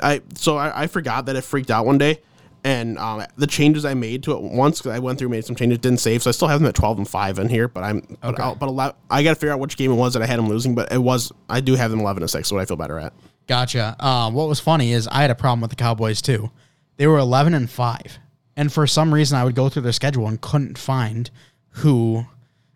I 0.00 0.20
so 0.34 0.56
I, 0.58 0.82
I 0.82 0.86
forgot 0.86 1.26
that 1.26 1.36
it 1.36 1.42
freaked 1.42 1.70
out 1.70 1.86
one 1.86 1.98
day, 1.98 2.20
and 2.62 2.98
um, 2.98 3.24
the 3.36 3.46
changes 3.46 3.84
I 3.84 3.94
made 3.94 4.22
to 4.24 4.32
it 4.32 4.42
once 4.42 4.78
because 4.78 4.92
I 4.92 4.98
went 5.00 5.18
through 5.18 5.28
made 5.30 5.44
some 5.44 5.56
changes 5.56 5.78
didn't 5.78 5.98
save, 6.00 6.22
so 6.22 6.28
I 6.28 6.32
still 6.32 6.48
have 6.48 6.60
them 6.60 6.68
at 6.68 6.74
twelve 6.74 6.98
and 6.98 7.08
five 7.08 7.38
in 7.38 7.48
here. 7.48 7.66
But 7.68 7.82
I'm 7.84 8.00
but, 8.20 8.34
Okay. 8.34 8.42
I'll, 8.42 8.54
but 8.54 8.68
a 8.68 8.72
lot, 8.72 8.96
I 9.10 9.22
got 9.22 9.30
to 9.30 9.34
figure 9.34 9.52
out 9.52 9.58
which 9.58 9.76
game 9.76 9.90
it 9.90 9.96
was 9.96 10.12
that 10.14 10.22
I 10.22 10.26
had 10.26 10.38
them 10.38 10.48
losing, 10.48 10.74
but 10.74 10.92
it 10.92 10.98
was 10.98 11.32
I 11.48 11.60
do 11.60 11.74
have 11.74 11.90
them 11.90 12.00
eleven 12.00 12.22
and 12.22 12.30
six, 12.30 12.48
so 12.48 12.54
what 12.56 12.62
I 12.62 12.64
feel 12.66 12.76
better 12.76 12.98
at. 12.98 13.12
Gotcha. 13.48 13.96
Uh, 13.98 14.30
what 14.30 14.48
was 14.48 14.60
funny 14.60 14.92
is 14.92 15.08
I 15.08 15.22
had 15.22 15.30
a 15.30 15.34
problem 15.34 15.62
with 15.62 15.70
the 15.70 15.76
Cowboys 15.76 16.22
too. 16.22 16.50
They 16.96 17.06
were 17.06 17.18
11 17.18 17.54
and 17.54 17.70
5. 17.70 18.18
And 18.56 18.72
for 18.72 18.86
some 18.86 19.12
reason, 19.12 19.38
I 19.38 19.44
would 19.44 19.54
go 19.54 19.68
through 19.68 19.82
their 19.82 19.92
schedule 19.92 20.26
and 20.26 20.40
couldn't 20.40 20.78
find 20.78 21.30
who, 21.70 22.24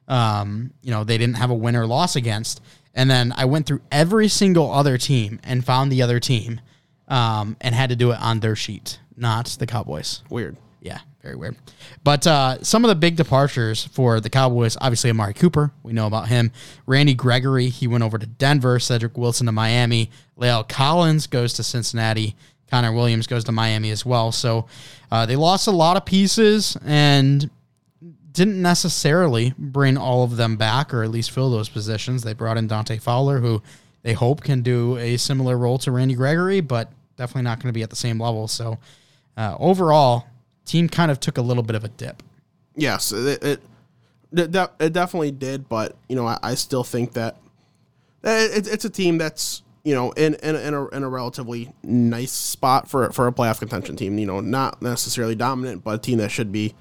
um, 0.09 0.73
you 0.83 0.91
know, 0.91 1.05
they 1.05 1.17
didn't 1.17 1.37
have 1.37 1.51
a 1.51 1.55
win 1.55 1.75
or 1.75 1.87
loss 1.87 2.17
against. 2.17 2.61
And 2.95 3.11
then 3.11 3.33
I 3.37 3.45
went 3.47 3.67
through 3.67 3.81
every 3.91 4.29
single 4.29 4.71
other 4.73 4.99
team 4.99 5.41
and 5.43 5.65
found 5.65 5.91
the 5.91 6.03
other 6.03 6.21
team 6.21 6.61
um, 7.09 7.57
and 7.61 7.75
had 7.75 7.91
to 7.91 7.97
do 7.97 8.11
it 8.13 8.21
on 8.21 8.41
their 8.41 8.57
sheet, 8.57 8.99
not 9.17 9.47
the 9.59 9.67
Cowboys. 9.67 10.23
Weird. 10.29 10.57
Yeah, 10.81 10.99
very 11.23 11.37
weird. 11.37 11.57
But 12.05 12.27
uh, 12.27 12.63
some 12.63 12.85
of 12.85 12.89
the 12.89 12.95
big 12.95 13.17
departures 13.17 13.85
for 13.85 14.21
the 14.21 14.31
Cowboys, 14.31 14.77
obviously 14.81 15.11
Amari 15.11 15.35
Cooper, 15.35 15.73
we 15.83 15.93
know 15.93 16.07
about 16.07 16.29
him. 16.29 16.53
Randy 16.87 17.15
Gregory, 17.15 17.69
he 17.69 17.87
went 17.87 18.03
over 18.03 18.19
to 18.19 18.27
Denver. 18.27 18.79
Cedric 18.79 19.19
Wilson 19.19 19.47
to 19.47 19.53
Miami. 19.53 20.11
La'el 20.39 20.67
Collins 20.67 21.27
goes 21.27 21.53
to 21.55 21.63
Cincinnati. 21.63 22.35
Connor 22.71 22.93
Williams 22.93 23.27
goes 23.27 23.45
to 23.45 23.53
Miami 23.53 23.91
as 23.91 24.07
well. 24.07 24.33
So 24.33 24.67
uh, 25.11 25.27
they 25.27 25.37
lost 25.37 25.67
a 25.67 25.73
lot 25.73 25.97
of 25.97 26.05
pieces 26.05 26.77
and 26.85 27.51
didn't 28.33 28.63
necessarily 28.63 29.53
bring 29.59 29.97
all 29.97 30.23
of 30.23 30.37
them 30.37 30.57
back 30.57 30.95
or 30.95 31.03
at 31.03 31.11
least 31.11 31.31
fill 31.31 31.51
those 31.51 31.69
positions. 31.69 32.23
They 32.23 32.33
brought 32.33 32.57
in 32.57 32.69
Dante 32.69 32.99
Fowler, 32.99 33.41
who 33.41 33.63
they 34.03 34.13
hope 34.13 34.43
can 34.43 34.63
do 34.63 34.97
a 34.99 35.17
similar 35.17 35.59
role 35.59 35.79
to 35.79 35.91
Randy 35.91 36.15
Gregory, 36.15 36.61
but 36.61 36.91
definitely 37.17 37.43
not 37.43 37.59
going 37.59 37.69
to 37.69 37.77
be 37.77 37.83
at 37.83 37.91
the 37.91 37.97
same 37.97 38.21
level. 38.21 38.47
So 38.49 38.79
uh, 39.37 39.57
overall, 39.59 40.27
team 40.65 40.89
kind 40.89 41.11
of 41.11 41.19
took 41.19 41.39
a 41.39 41.43
little 41.43 41.63
bit 41.63 41.77
of 41.77 41.85
a 41.85 41.89
dip. 41.89 42.23
Yes, 42.77 43.13
it 43.13 43.43
it, 43.43 43.61
it, 44.33 44.51
de- 44.53 44.71
it 44.79 44.93
definitely 44.93 45.33
did, 45.33 45.69
but 45.69 45.97
you 46.09 46.17
know 46.17 46.27
I, 46.27 46.39
I 46.43 46.55
still 46.55 46.85
think 46.85 47.13
that 47.15 47.37
it, 48.23 48.69
it's 48.69 48.85
a 48.85 48.91
team 48.91 49.19
that's 49.19 49.63
you 49.85 49.95
know 49.95 50.13
in 50.13 50.35
in, 50.35 50.57
in, 50.57 50.75
a, 50.75 50.89
in 50.89 51.03
a 51.03 51.09
relatively 51.09 51.73
nice 51.83 52.33
spot 52.33 52.89
for 52.89 53.11
for 53.13 53.27
a 53.27 53.33
playoff 53.33 53.59
contention 53.59 53.97
team. 53.97 54.19
You 54.19 54.27
know, 54.27 54.41
not 54.41 54.81
necessarily 54.83 55.35
dominant, 55.35 55.85
but 55.85 55.95
a 55.95 55.99
team 55.99 56.19
that 56.19 56.31
should 56.31 56.53
be 56.53 56.75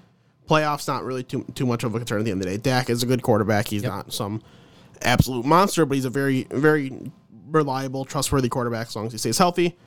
playoffs. 0.48 0.88
Not 0.88 1.04
really 1.04 1.24
too 1.24 1.46
too 1.56 1.66
much 1.66 1.84
of 1.84 1.96
a 1.96 1.98
concern 2.00 2.20
at 2.20 2.26
the 2.26 2.32
end 2.32 2.42
of 2.42 2.46
the 2.48 2.58
day. 2.58 2.58
Dak 2.58 2.90
is 2.90 3.04
a 3.04 3.06
good 3.06 3.22
quarterback. 3.22 3.68
He's 3.68 3.84
not 3.84 4.14
some 4.14 4.42
absolute 5.02 5.46
monster, 5.46 5.86
but 5.86 5.96
he's 5.96 6.06
a 6.06 6.10
very 6.10 6.48
very 6.52 7.12
reliable, 7.48 8.06
trustworthy 8.06 8.50
quarterback 8.50 8.88
as 8.88 8.96
long 8.96 9.08
as 9.08 9.12
he 9.12 9.18
stays 9.18 9.38
healthy. 9.38 9.78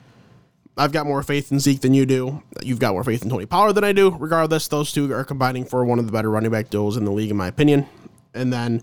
I've 0.75 0.91
got 0.91 1.05
more 1.05 1.21
faith 1.21 1.51
in 1.51 1.59
Zeke 1.59 1.81
than 1.81 1.93
you 1.93 2.05
do. 2.05 2.41
You've 2.63 2.79
got 2.79 2.93
more 2.93 3.03
faith 3.03 3.21
in 3.21 3.29
Tony 3.29 3.45
Pollard 3.45 3.73
than 3.73 3.83
I 3.83 3.91
do. 3.91 4.09
Regardless, 4.09 4.67
those 4.67 4.91
two 4.91 5.13
are 5.13 5.23
combining 5.23 5.65
for 5.65 5.85
one 5.85 5.99
of 5.99 6.07
the 6.07 6.11
better 6.11 6.31
running 6.31 6.49
back 6.49 6.71
duels 6.71 6.97
in 6.97 7.05
the 7.05 7.11
league, 7.11 7.29
in 7.29 7.37
my 7.37 7.47
opinion. 7.47 7.85
And 8.33 8.51
then 8.51 8.81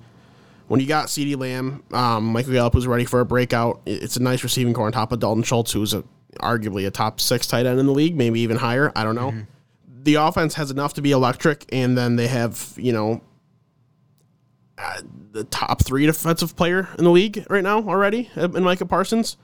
when 0.70 0.78
you 0.78 0.86
got 0.86 1.08
CeeDee 1.08 1.36
Lamb, 1.36 1.82
um, 1.90 2.26
Michael 2.26 2.52
Gallup, 2.52 2.74
was 2.74 2.86
ready 2.86 3.04
for 3.04 3.18
a 3.18 3.24
breakout, 3.24 3.80
it's 3.86 4.16
a 4.16 4.22
nice 4.22 4.44
receiving 4.44 4.72
corps 4.72 4.86
on 4.86 4.92
top 4.92 5.10
of 5.10 5.18
Dalton 5.18 5.42
Schultz, 5.42 5.72
who's 5.72 5.92
a, 5.92 6.04
arguably 6.36 6.86
a 6.86 6.92
top 6.92 7.20
six 7.20 7.48
tight 7.48 7.66
end 7.66 7.80
in 7.80 7.86
the 7.86 7.92
league, 7.92 8.14
maybe 8.14 8.38
even 8.38 8.56
higher. 8.56 8.92
I 8.94 9.02
don't 9.02 9.16
know. 9.16 9.34
The 10.04 10.14
offense 10.14 10.54
has 10.54 10.70
enough 10.70 10.94
to 10.94 11.02
be 11.02 11.10
electric, 11.10 11.64
and 11.72 11.98
then 11.98 12.14
they 12.14 12.28
have, 12.28 12.72
you 12.76 12.92
know, 12.92 13.20
uh, 14.78 15.02
the 15.32 15.42
top 15.42 15.82
three 15.82 16.06
defensive 16.06 16.54
player 16.54 16.88
in 16.96 17.04
the 17.04 17.10
league 17.10 17.44
right 17.50 17.64
now 17.64 17.82
already 17.82 18.30
uh, 18.36 18.48
in 18.50 18.62
Micah 18.62 18.86
Parsons 18.86 19.36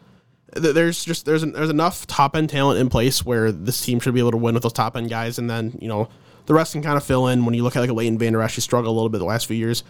there's 0.53 1.05
just 1.05 1.27
there's 1.27 1.43
there's 1.43 1.71
enough 1.71 2.07
top 2.07 2.37
end 2.37 2.51
talent 2.51 2.79
in 2.79 2.89
place 2.89 3.25
where 3.25 3.51
this 3.51 3.85
team 3.85 3.99
should 4.01 4.15
be 4.15 4.21
able 4.21 4.31
to 4.31 4.37
win 4.37 4.55
with 4.55 4.63
those 4.63 4.73
top 4.73 4.97
end 4.97 5.11
guys, 5.11 5.39
and 5.39 5.51
then 5.51 5.77
you 5.81 5.89
know 5.89 6.09
the 6.47 6.55
rest 6.55 6.73
can 6.73 6.83
kind 6.83 6.97
of 6.97 7.05
fill 7.05 7.27
in. 7.27 7.45
When 7.45 7.55
you 7.55 7.63
look 7.63 7.77
at 7.77 7.81
like 7.81 7.91
a 7.91 7.93
Leighton 7.93 8.19
Vander 8.19 8.41
Esch, 8.43 8.55
he 8.55 8.61
struggled 8.61 8.93
a 8.93 8.95
little 8.95 9.09
bit 9.09 9.19
the 9.19 9.25
last 9.25 9.47
few 9.47 9.57
years. 9.57 9.83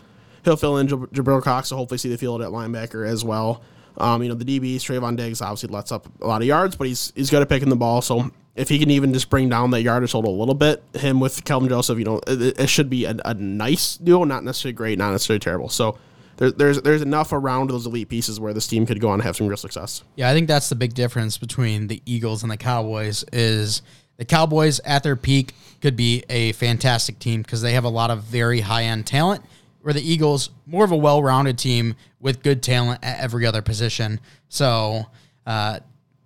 He'll 0.47 0.57
fill 0.57 0.79
in 0.79 0.87
Jab- 0.87 1.13
Jabril 1.13 1.43
Cox, 1.43 1.69
so 1.69 1.77
hopefully 1.77 1.99
see 1.99 2.09
the 2.09 2.17
field 2.17 2.41
at 2.41 2.51
linebacker 2.51 3.07
as 3.07 3.25
well. 3.25 3.63
Um, 3.99 4.23
you 4.23 4.29
know 4.29 4.35
the 4.37 4.45
DBs, 4.45 4.77
Trevon 4.77 5.17
Diggs 5.17 5.43
obviously 5.43 5.71
lets 5.71 5.91
up 5.91 6.07
a 6.21 6.27
lot 6.27 6.41
of 6.41 6.47
yards, 6.47 6.77
but 6.77 6.87
he's 6.87 7.13
he's 7.17 7.31
good 7.31 7.43
at 7.43 7.49
picking 7.49 7.69
the 7.69 7.77
ball. 7.77 8.01
So 8.01 8.31
if 8.55 8.69
he 8.69 8.79
can 8.79 8.91
even 8.91 9.13
just 9.13 9.29
bring 9.29 9.49
down 9.49 9.73
that 9.73 9.83
yardage 9.83 10.13
total 10.13 10.35
a 10.35 10.39
little 10.39 10.55
bit, 10.55 10.85
him 10.95 11.19
with 11.19 11.45
Kelvin 11.45 11.69
Joseph, 11.69 11.99
you 11.99 12.05
know 12.05 12.21
it, 12.29 12.61
it 12.61 12.69
should 12.69 12.89
be 12.89 13.07
a, 13.07 13.17
a 13.25 13.35
nice 13.35 13.97
duo, 13.97 14.23
not 14.23 14.45
necessarily 14.45 14.75
great, 14.75 14.99
not 14.99 15.11
necessarily 15.11 15.41
terrible. 15.41 15.69
So. 15.69 15.99
There, 16.39 16.51
there's 16.51 16.83
there's 16.83 17.01
enough 17.01 17.33
around 17.33 17.71
those 17.71 17.87
elite 17.87 18.11
pieces 18.11 18.39
where 18.39 18.53
this 18.53 18.67
team 18.67 18.85
could 18.85 19.01
go 19.01 19.09
on 19.09 19.15
and 19.15 19.23
have 19.23 19.37
some 19.37 19.47
real 19.47 19.57
success. 19.57 20.05
Yeah, 20.17 20.29
I 20.29 20.35
think 20.35 20.49
that's 20.49 20.69
the 20.69 20.75
big 20.75 20.93
difference 20.93 21.39
between 21.39 21.87
the 21.87 22.03
Eagles 22.05 22.43
and 22.43 22.53
the 22.53 22.59
Cowboys 22.59 23.25
is 23.33 23.81
the 24.19 24.25
Cowboys 24.27 24.79
at 24.81 25.03
their 25.03 25.17
peak 25.17 25.55
could 25.81 25.97
be 25.97 26.25
a 26.29 26.53
fantastic 26.53 27.19
team 27.19 27.43
because 27.43 27.63
they 27.63 27.73
have 27.73 27.85
a 27.85 27.89
lot 27.89 28.11
of 28.11 28.23
very 28.23 28.61
high 28.61 28.85
end 28.85 29.07
talent, 29.07 29.45
where 29.87 29.95
the 29.95 30.03
Eagles 30.03 30.51
more 30.67 30.85
of 30.85 30.91
a 30.91 30.97
well 30.97 31.23
rounded 31.23 31.57
team 31.57 31.95
with 32.19 32.43
good 32.43 32.61
talent 32.61 32.99
at 33.05 33.21
every 33.21 33.47
other 33.47 33.63
position. 33.63 34.19
So, 34.49 35.07
uh, 35.47 35.79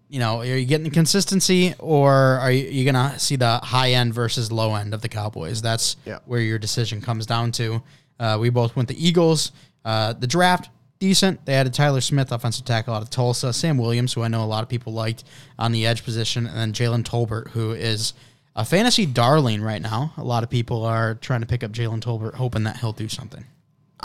you 0.09 0.19
know, 0.19 0.39
are 0.41 0.45
you 0.47 0.65
getting 0.65 0.85
the 0.85 0.91
consistency 0.91 1.75
or 1.79 2.11
are 2.11 2.51
you, 2.51 2.67
you 2.71 2.91
going 2.91 2.95
to 3.13 3.19
see 3.19 3.37
the 3.37 3.59
high 3.59 3.91
end 3.93 4.15
versus 4.15 4.51
low 4.51 4.75
end 4.75 4.95
of 4.95 5.03
the 5.03 5.11
Cowboys? 5.11 5.61
That's 5.61 5.97
Yeah. 6.07 6.21
where 6.25 6.41
your 6.41 6.59
decision 6.59 7.03
comes 7.03 7.27
down 7.27 7.53
to. 7.53 7.83
Uh, 8.19 8.39
we 8.41 8.49
both 8.49 8.75
went 8.75 8.89
the 8.89 8.97
Eagles. 9.07 9.53
Uh, 9.85 10.15
the 10.15 10.27
draft, 10.27 10.71
decent. 10.99 11.45
They 11.45 11.53
added 11.53 11.75
Tyler 11.75 12.01
Smith, 12.01 12.33
offensive 12.33 12.65
tackle 12.65 12.95
out 12.95 13.03
of 13.03 13.11
Tulsa. 13.11 13.53
Sam 13.53 13.77
Williams, 13.77 14.15
who 14.15 14.23
I 14.23 14.29
know 14.29 14.43
a 14.43 14.47
lot 14.47 14.63
of 14.63 14.71
people 14.71 14.95
liked 14.95 15.25
on 15.59 15.71
the 15.73 15.85
edge 15.87 16.03
position. 16.03 16.47
And 16.47 16.57
then 16.57 16.73
Jalen 16.73 17.05
Tolbert, 17.05 17.49
who 17.51 17.73
is 17.73 18.15
a 18.57 18.65
fantasy 18.65 19.07
darling 19.07 19.63
right 19.63 19.81
now. 19.81 20.13
A 20.17 20.25
lot 20.25 20.43
of 20.43 20.51
people 20.51 20.85
are 20.85 21.15
trying 21.15 21.41
to 21.41 21.47
pick 21.47 21.63
up 21.63 21.73
Jalen 21.73 22.01
Tolbert, 22.01 22.35
hoping 22.35 22.65
that 22.65 22.79
he'll 22.79 22.93
do 22.93 23.09
something. 23.09 23.45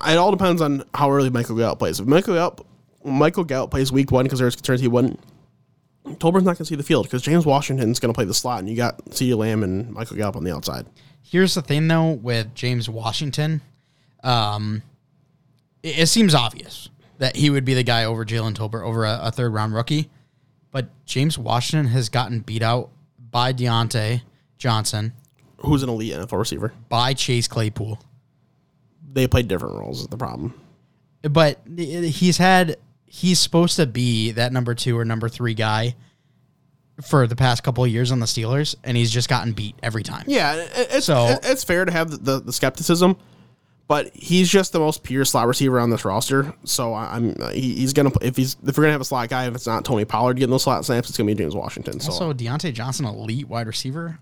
it 0.08 0.18
all 0.18 0.32
depends 0.32 0.62
on 0.62 0.84
how 0.94 1.12
early 1.12 1.30
Michael 1.30 1.58
Gallup 1.58 1.80
plays. 1.80 2.00
If 2.00 2.06
Michael 2.06 2.36
Gallup, 2.36 2.66
Michael 3.04 3.44
Gallup 3.44 3.72
plays 3.72 3.92
week 3.92 4.12
one 4.12 4.26
because 4.26 4.40
there's 4.40 4.56
concerns 4.56 4.82
he 4.82 4.88
wouldn't, 4.88 5.20
Tolbert's 6.20 6.46
not 6.46 6.58
going 6.58 6.58
to 6.58 6.66
see 6.66 6.76
the 6.76 6.84
field 6.84 7.08
because 7.08 7.24
James 7.24 7.46
Washington's 7.46 8.00
going 8.00 8.14
to 8.14 8.18
play 8.18 8.26
the 8.26 8.34
slot, 8.34 8.60
and 8.60 8.70
you 8.70 8.76
got 8.76 9.04
CeeDee 9.06 9.36
Lamb 9.36 9.64
and 9.64 9.92
Michael 9.92 10.18
Gallup 10.18 10.36
on 10.36 10.44
the 10.44 10.54
outside. 10.54 10.86
Here's 11.22 11.56
the 11.56 11.62
thing, 11.64 11.88
though, 11.88 12.12
with 12.12 12.54
James 12.54 12.88
Washington. 12.88 13.62
Um, 14.24 14.84
it, 15.82 16.00
it 16.00 16.08
seems 16.08 16.36
obvious 16.36 16.90
that 17.18 17.36
he 17.36 17.50
would 17.50 17.66
be 17.66 17.74
the 17.74 17.84
guy 17.84 18.06
over 18.06 18.24
Jalen 18.24 18.54
Tolbert, 18.54 18.84
over 18.84 19.06
a, 19.06 19.20
a 19.24 19.32
third 19.32 19.54
round 19.54 19.74
rookie. 19.74 20.10
But 20.72 20.90
James 21.06 21.38
Washington 21.38 21.88
has 21.88 22.10
gotten 22.10 22.42
beat 22.42 22.62
out 22.62 22.90
by 23.32 23.54
Diontae 23.54 24.22
Johnson, 24.66 25.14
Who's 25.58 25.84
an 25.84 25.90
elite 25.90 26.12
NFL 26.14 26.40
receiver? 26.40 26.74
by 26.90 27.14
Chase 27.14 27.48
Claypool, 27.48 28.00
they 29.14 29.28
played 29.28 29.48
different 29.48 29.76
roles. 29.76 30.02
Is 30.02 30.08
the 30.08 30.18
problem? 30.18 30.56
But 31.22 31.60
he's 31.78 32.38
had 32.40 32.78
he's 33.06 33.38
supposed 33.40 33.76
to 33.76 33.86
be 33.86 34.32
that 34.32 34.52
number 34.52 34.74
two 34.74 34.98
or 34.98 35.06
number 35.06 35.30
three 35.30 35.54
guy 35.54 35.94
for 37.04 37.28
the 37.28 37.36
past 37.36 37.62
couple 37.64 37.84
of 37.84 37.92
years 37.92 38.12
on 38.12 38.20
the 38.20 38.26
Steelers, 38.26 38.76
and 38.84 38.98
he's 38.98 39.12
just 39.12 39.30
gotten 39.30 39.54
beat 39.54 39.76
every 39.84 40.02
time. 40.02 40.24
Yeah, 40.28 40.66
it's 40.76 41.06
So- 41.06 41.38
it's 41.44 41.64
fair 41.64 41.86
to 41.86 41.92
have 41.92 42.10
the, 42.10 42.18
the, 42.18 42.40
the 42.40 42.54
skepticism, 42.54 43.18
but 43.88 44.16
he's 44.16 44.50
just 44.50 44.72
the 44.74 44.80
most 44.80 45.04
pure 45.04 45.26
slot 45.26 45.46
receiver 45.48 45.80
on 45.80 45.90
this 45.92 46.06
roster. 46.06 46.54
So 46.64 46.96
I'm 46.96 47.36
he, 47.52 47.76
he's 47.76 47.94
gonna 47.94 48.12
if 48.22 48.36
he's 48.36 48.58
if 48.66 48.76
we're 48.78 48.84
gonna 48.86 48.94
have 48.94 49.02
a 49.02 49.06
slot 49.06 49.30
guy, 49.30 49.46
if 49.48 49.54
it's 49.54 49.68
not 49.68 49.86
Tony 49.86 50.06
Pollard 50.06 50.38
getting 50.38 50.50
those 50.52 50.64
slot 50.64 50.84
snaps, 50.86 51.10
it's 51.10 51.18
gonna 51.18 51.28
be 51.28 51.36
James 51.36 51.54
Washington. 51.56 52.00
So 52.00 52.12
Also, 52.12 52.34
Diontae 52.34 52.74
Johnson, 52.74 53.06
elite 53.06 53.48
wide 53.48 53.68
receiver. 53.68 54.18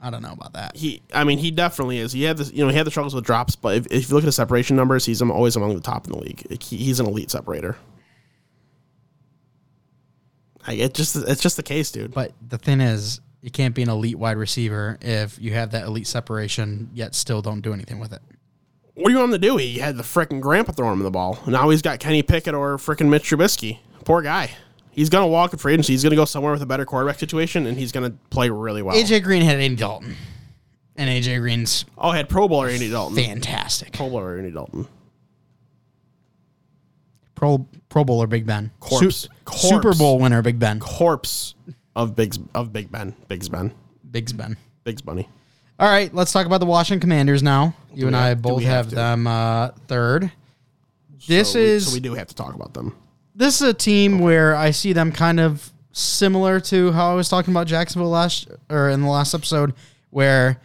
I 0.00 0.10
don't 0.10 0.22
know 0.22 0.32
about 0.32 0.52
that. 0.52 0.76
he, 0.76 1.02
I 1.12 1.24
mean, 1.24 1.38
he 1.38 1.50
definitely 1.50 1.98
is. 1.98 2.12
He 2.12 2.22
had 2.22 2.36
this, 2.36 2.52
you 2.52 2.64
know, 2.64 2.70
he 2.70 2.76
had 2.76 2.86
the 2.86 2.90
struggles 2.90 3.14
with 3.16 3.24
drops, 3.24 3.56
but 3.56 3.76
if, 3.76 3.86
if 3.90 4.08
you 4.08 4.14
look 4.14 4.22
at 4.22 4.26
the 4.26 4.32
separation 4.32 4.76
numbers, 4.76 5.04
he's 5.04 5.20
always 5.20 5.56
among 5.56 5.74
the 5.74 5.80
top 5.80 6.06
in 6.06 6.12
the 6.12 6.18
league. 6.18 6.62
He- 6.62 6.76
he's 6.76 7.00
an 7.00 7.06
elite 7.06 7.30
separator. 7.30 7.76
I, 10.66 10.74
it 10.74 10.94
just 10.94 11.16
it's 11.16 11.40
just 11.42 11.56
the 11.56 11.62
case, 11.62 11.90
dude. 11.90 12.12
But 12.12 12.32
the 12.46 12.58
thing 12.58 12.80
is, 12.80 13.20
you 13.40 13.50
can't 13.50 13.74
be 13.74 13.82
an 13.82 13.88
elite 13.88 14.18
wide 14.18 14.36
receiver 14.36 14.98
if 15.00 15.38
you 15.40 15.52
have 15.54 15.70
that 15.72 15.84
elite 15.84 16.06
separation 16.06 16.90
yet 16.92 17.14
still 17.14 17.40
don't 17.42 17.60
do 17.60 17.72
anything 17.72 17.98
with 17.98 18.12
it. 18.12 18.20
What 18.94 19.06
do 19.06 19.12
you 19.12 19.18
want 19.18 19.32
him 19.32 19.40
to 19.40 19.46
do? 19.46 19.56
He 19.56 19.78
had 19.78 19.96
the 19.96 20.02
freaking 20.02 20.40
grandpa 20.40 20.72
throw 20.72 20.92
him 20.92 20.98
the 21.00 21.10
ball. 21.10 21.38
Now 21.46 21.68
he's 21.70 21.82
got 21.82 22.00
Kenny 22.00 22.22
Pickett 22.22 22.54
or 22.54 22.76
freaking 22.78 23.08
Mitch 23.08 23.30
Trubisky. 23.30 23.78
Poor 24.04 24.22
guy. 24.22 24.50
He's 24.98 25.10
gonna 25.10 25.28
walk 25.28 25.52
in 25.52 25.60
free 25.60 25.74
agency. 25.74 25.92
He's 25.92 26.02
gonna 26.02 26.16
go 26.16 26.24
somewhere 26.24 26.52
with 26.52 26.60
a 26.60 26.66
better 26.66 26.84
quarterback 26.84 27.20
situation, 27.20 27.66
and 27.66 27.78
he's 27.78 27.92
gonna 27.92 28.10
play 28.30 28.50
really 28.50 28.82
well. 28.82 28.96
AJ 28.96 29.22
Green 29.22 29.42
had 29.42 29.60
Andy 29.60 29.76
Dalton, 29.76 30.16
and 30.96 31.08
AJ 31.08 31.38
Green's 31.38 31.84
oh, 31.96 32.10
had 32.10 32.28
Pro 32.28 32.48
Bowler 32.48 32.68
Andy 32.68 32.90
Dalton. 32.90 33.14
fantastic. 33.16 33.92
Pro 33.92 34.10
Bowler 34.10 34.38
Andy 34.38 34.50
Dalton. 34.50 34.88
Pro 37.36 37.64
Pro 37.88 38.02
Bowler 38.02 38.26
Big 38.26 38.44
Ben, 38.44 38.72
Corpse. 38.80 39.16
Su- 39.16 39.28
Corpse. 39.44 39.68
Super 39.68 39.94
Bowl 39.94 40.18
winner 40.18 40.42
Big 40.42 40.58
Ben, 40.58 40.80
Corpse 40.80 41.54
of 41.94 42.16
Big 42.16 42.34
of 42.52 42.72
Big 42.72 42.90
Ben. 42.90 43.14
Big's 43.28 43.48
Ben. 43.48 43.72
Big's 44.10 44.32
Ben. 44.32 44.56
Big's 44.82 45.00
Bunny. 45.02 45.28
All 45.78 45.88
right, 45.88 46.12
let's 46.12 46.32
talk 46.32 46.44
about 46.46 46.58
the 46.58 46.66
Washington 46.66 47.00
Commanders 47.00 47.40
now. 47.40 47.72
You 47.94 48.08
and 48.08 48.16
we 48.16 48.20
I 48.20 48.34
both 48.34 48.62
have 48.64 48.86
have 48.86 48.90
them 48.90 49.26
uh, 49.28 49.68
third. 49.86 50.32
This 51.28 51.52
So 51.52 51.60
we- 51.60 51.64
is 51.66 51.86
so 51.86 51.92
we 51.94 52.00
do 52.00 52.14
have 52.14 52.26
to 52.26 52.34
talk 52.34 52.54
about 52.54 52.74
them. 52.74 52.96
This 53.38 53.62
is 53.62 53.68
a 53.68 53.74
team 53.74 54.18
where 54.18 54.56
I 54.56 54.72
see 54.72 54.92
them 54.92 55.12
kind 55.12 55.38
of 55.38 55.72
similar 55.92 56.58
to 56.58 56.90
how 56.90 57.12
I 57.12 57.14
was 57.14 57.28
talking 57.28 57.54
about 57.54 57.68
Jacksonville 57.68 58.10
last 58.10 58.48
or 58.68 58.90
in 58.90 59.00
the 59.00 59.08
last 59.08 59.32
episode, 59.32 59.74
where 60.10 60.60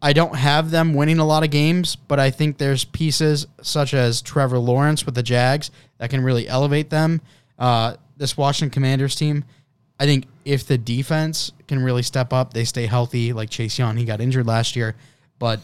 I 0.00 0.14
don't 0.14 0.34
have 0.34 0.70
them 0.70 0.94
winning 0.94 1.18
a 1.18 1.24
lot 1.24 1.44
of 1.44 1.50
games, 1.50 1.96
but 1.96 2.18
I 2.18 2.30
think 2.30 2.56
there's 2.56 2.84
pieces 2.84 3.46
such 3.60 3.92
as 3.92 4.22
Trevor 4.22 4.58
Lawrence 4.58 5.04
with 5.04 5.14
the 5.14 5.22
Jags 5.22 5.70
that 5.98 6.08
can 6.08 6.22
really 6.22 6.48
elevate 6.48 6.88
them. 6.88 7.20
Uh, 7.58 7.96
this 8.16 8.38
Washington 8.38 8.72
Commanders 8.72 9.14
team, 9.16 9.44
I 10.00 10.06
think 10.06 10.26
if 10.46 10.66
the 10.66 10.78
defense 10.78 11.52
can 11.68 11.82
really 11.82 12.02
step 12.02 12.32
up, 12.32 12.54
they 12.54 12.64
stay 12.64 12.86
healthy. 12.86 13.34
Like 13.34 13.50
Chase 13.50 13.78
Young, 13.78 13.98
he 13.98 14.06
got 14.06 14.22
injured 14.22 14.46
last 14.46 14.76
year, 14.76 14.96
but 15.38 15.60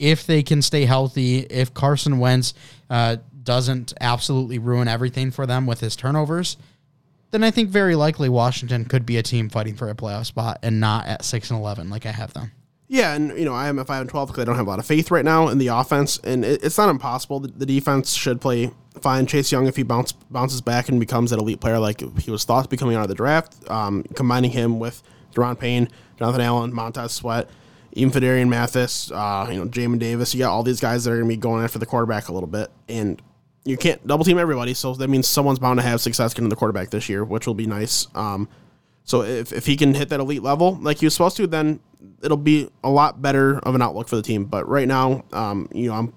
if 0.00 0.26
they 0.26 0.42
can 0.42 0.62
stay 0.62 0.84
healthy, 0.84 1.40
if 1.40 1.72
Carson 1.74 2.18
Wentz 2.18 2.54
uh, 2.90 3.18
doesn't 3.42 3.92
absolutely 4.00 4.58
ruin 4.58 4.88
everything 4.88 5.30
for 5.30 5.46
them 5.46 5.66
with 5.66 5.80
his 5.80 5.96
turnovers, 5.96 6.56
then 7.32 7.42
I 7.42 7.50
think 7.50 7.70
very 7.70 7.94
likely 7.94 8.28
Washington 8.28 8.84
could 8.84 9.06
be 9.06 9.16
a 9.16 9.22
team 9.22 9.48
fighting 9.48 9.74
for 9.74 9.88
a 9.88 9.94
playoff 9.94 10.26
spot 10.26 10.58
and 10.62 10.80
not 10.80 11.06
at 11.06 11.24
six 11.24 11.50
and 11.50 11.58
eleven 11.58 11.90
like 11.90 12.06
I 12.06 12.12
have 12.12 12.34
them. 12.34 12.52
Yeah, 12.88 13.14
and 13.14 13.38
you 13.38 13.46
know 13.46 13.54
I 13.54 13.68
am 13.68 13.78
at 13.78 13.86
five 13.86 14.02
and 14.02 14.10
twelve 14.10 14.28
because 14.28 14.42
I 14.42 14.44
don't 14.44 14.56
have 14.56 14.66
a 14.66 14.70
lot 14.70 14.78
of 14.78 14.84
faith 14.84 15.10
right 15.10 15.24
now 15.24 15.48
in 15.48 15.56
the 15.56 15.68
offense, 15.68 16.18
and 16.18 16.44
it, 16.44 16.62
it's 16.62 16.76
not 16.76 16.90
impossible. 16.90 17.40
The, 17.40 17.48
the 17.48 17.64
defense 17.64 18.12
should 18.12 18.38
play 18.38 18.70
fine. 19.00 19.24
Chase 19.24 19.50
Young, 19.50 19.66
if 19.66 19.76
he 19.76 19.82
bounce, 19.82 20.12
bounces 20.12 20.60
back 20.60 20.90
and 20.90 21.00
becomes 21.00 21.32
an 21.32 21.40
elite 21.40 21.58
player 21.58 21.78
like 21.78 22.02
he 22.20 22.30
was 22.30 22.44
thought 22.44 22.64
to 22.64 22.68
be 22.68 22.76
coming 22.76 22.94
out 22.94 23.02
of 23.02 23.08
the 23.08 23.14
draft, 23.14 23.56
um, 23.70 24.04
combining 24.14 24.50
him 24.50 24.78
with 24.78 25.02
Daron 25.34 25.58
Payne, 25.58 25.88
Jonathan 26.18 26.42
Allen, 26.42 26.74
Montez 26.74 27.12
Sweat, 27.12 27.48
even 27.94 28.12
Phidarian 28.12 28.50
Mathis, 28.50 29.10
uh, 29.10 29.48
you 29.50 29.56
know 29.56 29.64
Jamin 29.64 29.98
Davis, 29.98 30.34
you 30.34 30.40
got 30.40 30.52
all 30.52 30.62
these 30.62 30.80
guys 30.80 31.04
that 31.04 31.12
are 31.12 31.16
going 31.16 31.30
to 31.30 31.34
be 31.34 31.40
going 31.40 31.64
after 31.64 31.78
the 31.78 31.86
quarterback 31.86 32.28
a 32.28 32.32
little 32.34 32.46
bit, 32.46 32.70
and 32.90 33.22
you 33.64 33.76
can't 33.76 34.04
double 34.06 34.24
team 34.24 34.38
everybody, 34.38 34.74
so 34.74 34.94
that 34.94 35.08
means 35.08 35.26
someone's 35.28 35.58
bound 35.58 35.78
to 35.78 35.86
have 35.86 36.00
success 36.00 36.34
getting 36.34 36.48
the 36.48 36.56
quarterback 36.56 36.90
this 36.90 37.08
year, 37.08 37.24
which 37.24 37.46
will 37.46 37.54
be 37.54 37.66
nice. 37.66 38.08
Um, 38.14 38.48
so 39.04 39.22
if, 39.22 39.52
if 39.52 39.66
he 39.66 39.76
can 39.76 39.94
hit 39.94 40.08
that 40.10 40.20
elite 40.20 40.42
level 40.42 40.78
like 40.80 40.98
he 40.98 41.06
was 41.06 41.14
supposed 41.14 41.36
to, 41.36 41.46
then 41.46 41.80
it'll 42.22 42.36
be 42.36 42.68
a 42.82 42.90
lot 42.90 43.22
better 43.22 43.58
of 43.60 43.74
an 43.74 43.82
outlook 43.82 44.08
for 44.08 44.16
the 44.16 44.22
team. 44.22 44.44
But 44.44 44.68
right 44.68 44.88
now, 44.88 45.24
um, 45.32 45.68
you 45.72 45.88
know, 45.88 45.94
I'm 45.94 46.12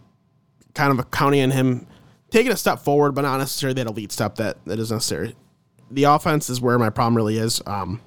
kind 0.73 0.97
of 0.97 1.11
counting 1.11 1.41
on 1.41 1.51
him 1.51 1.87
taking 2.31 2.51
a 2.51 2.57
step 2.57 2.79
forward, 2.79 3.13
but 3.13 3.21
not 3.21 3.37
necessarily 3.37 3.75
that 3.75 3.87
elite 3.87 4.11
step 4.11 4.35
that, 4.35 4.63
that 4.65 4.79
is 4.79 4.91
necessary. 4.91 5.35
The 5.91 6.05
offense 6.05 6.49
is 6.49 6.59
where 6.59 6.79
my 6.79 6.89
problem 6.89 7.15
really 7.15 7.37
is. 7.37 7.61
Um, 7.65 8.01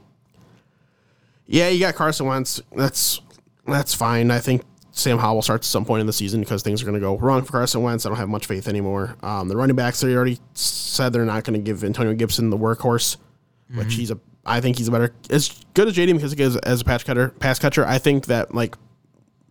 yeah, 1.47 1.69
you 1.69 1.81
got 1.81 1.95
Carson 1.95 2.27
Wentz. 2.27 2.61
That's 2.77 3.21
that's 3.67 3.95
fine. 3.95 4.31
I 4.31 4.39
think 4.39 4.63
Sam 4.99 5.19
Howell 5.19 5.43
starts 5.43 5.69
at 5.69 5.71
some 5.71 5.85
point 5.85 6.01
in 6.01 6.07
the 6.07 6.13
season 6.13 6.41
because 6.41 6.63
things 6.63 6.83
are 6.83 6.85
going 6.85 6.95
to 6.95 7.01
go 7.01 7.17
wrong 7.17 7.43
for 7.45 7.53
Carson 7.53 7.83
Wentz. 7.83 8.05
I 8.05 8.09
don't 8.09 8.19
have 8.19 8.29
much 8.29 8.47
faith 8.47 8.67
anymore. 8.67 9.17
Um, 9.23 9.49
the 9.49 9.57
running 9.57 9.77
backs, 9.77 10.01
they 10.01 10.15
already 10.15 10.39
said 10.55 11.13
they're 11.13 11.25
not 11.25 11.45
going 11.45 11.55
to 11.59 11.65
give 11.65 11.85
Antonio 11.85 12.15
Gibson 12.15 12.51
the 12.51 12.59
workhorse, 12.59 13.17
which 13.75 13.95
he's 13.95 14.11
a. 14.11 14.19
I 14.45 14.61
think 14.61 14.79
he's 14.79 14.89
a 14.89 14.91
better 14.91 15.15
as 15.31 15.51
good 15.75 15.89
as 15.89 15.95
JD 15.95 16.15
because 16.15 16.35
as, 16.35 16.57
as 16.57 16.81
a 16.81 16.85
pass 16.85 17.05
cutter, 17.05 17.29
pass 17.29 17.59
catcher. 17.59 17.87
I 17.87 17.99
think 17.99 18.27
that 18.27 18.55
like 18.55 18.77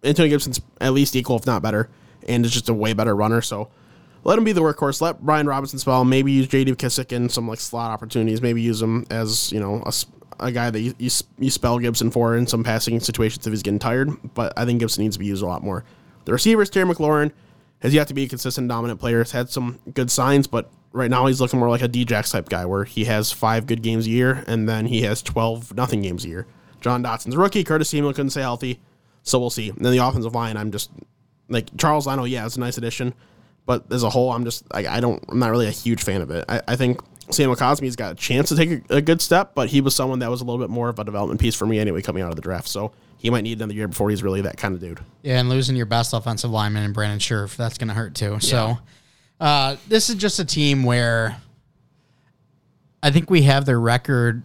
Antonio 0.04 0.30
Gibson's 0.30 0.60
at 0.82 0.92
least 0.92 1.16
equal, 1.16 1.38
if 1.38 1.46
not 1.46 1.62
better, 1.62 1.90
and 2.28 2.46
is 2.46 2.52
just 2.52 2.68
a 2.68 2.74
way 2.74 2.94
better 2.94 3.16
runner. 3.16 3.42
So 3.42 3.70
let 4.24 4.38
him 4.38 4.44
be 4.44 4.52
the 4.52 4.62
workhorse. 4.62 5.00
Let 5.00 5.22
Brian 5.22 5.48
Robinson 5.48 5.80
spell. 5.80 6.04
Maybe 6.04 6.32
use 6.32 6.48
J.D. 6.48 6.74
Kissick 6.76 7.14
in 7.14 7.30
some 7.30 7.48
like 7.48 7.60
slot 7.60 7.92
opportunities. 7.92 8.42
Maybe 8.42 8.62
use 8.62 8.82
him 8.82 9.06
as 9.10 9.52
you 9.52 9.60
know 9.60 9.82
a, 9.86 9.94
a 10.40 10.52
guy 10.52 10.70
that 10.70 10.80
you, 10.80 10.94
you, 10.98 11.10
you 11.40 11.50
spell 11.50 11.80
Gibson 11.80 12.12
for 12.12 12.36
in 12.36 12.48
some 12.48 12.64
passing 12.64 13.00
situations 13.00 13.46
if 13.46 13.52
he's 13.52 13.64
getting 13.64 13.80
tired. 13.80 14.10
But 14.34 14.54
I 14.58 14.66
think 14.66 14.80
Gibson 14.80 15.04
needs 15.04 15.16
to 15.16 15.20
be 15.20 15.26
used 15.26 15.44
a 15.44 15.48
lot 15.48 15.64
more. 15.64 15.84
The 16.26 16.34
receivers, 16.34 16.70
Terry 16.70 16.86
McLaurin, 16.86 17.32
has 17.82 17.94
yet 17.94 18.08
to 18.08 18.14
be 18.14 18.24
a 18.24 18.28
consistent 18.28 18.68
dominant 18.68 19.00
player. 19.00 19.20
Has 19.20 19.32
had 19.32 19.50
some 19.50 19.80
good 19.94 20.10
signs, 20.12 20.48
but 20.48 20.70
right 20.92 21.10
now 21.10 21.28
he's 21.28 21.40
looking 21.40 21.60
more 21.60 21.70
like 21.70 21.82
a 21.82 21.90
Djax 21.90 22.32
type 22.32 22.50
guy 22.50 22.66
where 22.66 22.84
he 22.84 23.06
has 23.06 23.32
five 23.32 23.68
good 23.68 23.82
games 23.82 24.08
a 24.08 24.10
year 24.10 24.44
and 24.48 24.68
then 24.68 24.88
he 24.88 25.04
has 25.04 25.22
twelve 25.22 25.76
nothing 25.76 26.02
games 26.02 26.26
a 26.26 26.28
year. 26.28 26.48
Jahan 26.82 27.04
Dotson's 27.04 27.36
rookie. 27.36 27.64
Curtis 27.64 27.90
Samuel 27.90 28.14
couldn't 28.14 28.32
stay 28.32 28.42
healthy, 28.42 28.80
so 29.24 29.40
we'll 29.40 29.50
see. 29.50 29.70
And 29.70 29.84
then 29.86 29.92
the 29.92 30.06
offensive 30.06 30.34
line, 30.34 30.58
I'm 30.58 30.72
just 30.72 30.92
like 31.50 31.76
Charles 31.78 32.08
Leno. 32.08 32.24
Yeah, 32.24 32.46
it's 32.46 32.58
a 32.58 32.60
nice 32.60 32.78
addition, 32.78 33.14
but 33.66 33.92
as 33.92 34.04
a 34.04 34.10
whole, 34.10 34.32
I'm 34.32 34.44
just 34.44 34.66
I, 34.72 34.88
I 34.88 35.00
don't 35.00 35.24
I'm 35.30 35.40
not 35.40 35.52
really 35.52 35.68
a 35.68 35.72
huge 35.72 36.04
fan 36.04 36.22
of 36.22 36.32
it. 36.32 36.46
I, 36.50 36.62
I 36.68 36.76
think 36.76 37.00
Samuel 37.30 37.56
Cosmi's 37.56 37.96
got 37.96 38.14
a 38.14 38.16
chance 38.16 38.50
to 38.50 38.56
take 38.56 38.90
a, 38.90 38.98
a 38.98 39.02
good 39.02 39.22
step, 39.22 39.54
but 39.54 39.70
he 39.70 39.82
was 39.82 39.94
someone 39.96 40.20
that 40.20 40.30
was 40.30 40.42
a 40.42 40.46
little 40.46 40.60
bit 40.60 40.70
more 40.70 40.90
of 40.90 41.00
a 41.00 41.04
development 41.04 41.42
piece 41.42 41.56
for 41.56 41.66
me 41.66 41.80
anyway 41.80 42.02
coming 42.02 42.24
out 42.24 42.30
of 42.30 42.36
the 42.36 42.42
draft. 42.42 42.68
So 42.68 42.92
he 43.18 43.30
might 43.30 43.42
need 43.42 43.58
another 43.58 43.74
year 43.74 43.88
before 43.88 44.10
he's 44.10 44.24
really 44.24 44.42
that 44.42 44.58
kind 44.58 44.74
of 44.74 44.80
dude. 44.80 45.00
Yeah, 45.24 45.40
and 45.40 45.50
losing 45.50 45.76
your 45.76 45.86
best 45.86 46.14
offensive 46.14 46.52
lineman 46.52 46.84
and 46.84 46.94
Brandon 46.94 47.20
Scherff, 47.20 47.58
that's 47.58 47.78
going 47.78 47.90
to 47.90 47.94
hurt 47.94 48.16
too. 48.16 48.40
So, 48.40 48.78
uh, 49.40 49.76
this 49.88 50.10
is 50.10 50.16
just 50.16 50.40
a 50.40 50.46
team 50.46 50.84
where 50.84 51.38
I 53.04 53.12
think 53.12 53.30
we 53.30 53.44
have 53.44 53.66
their 53.66 53.80
record 53.80 54.44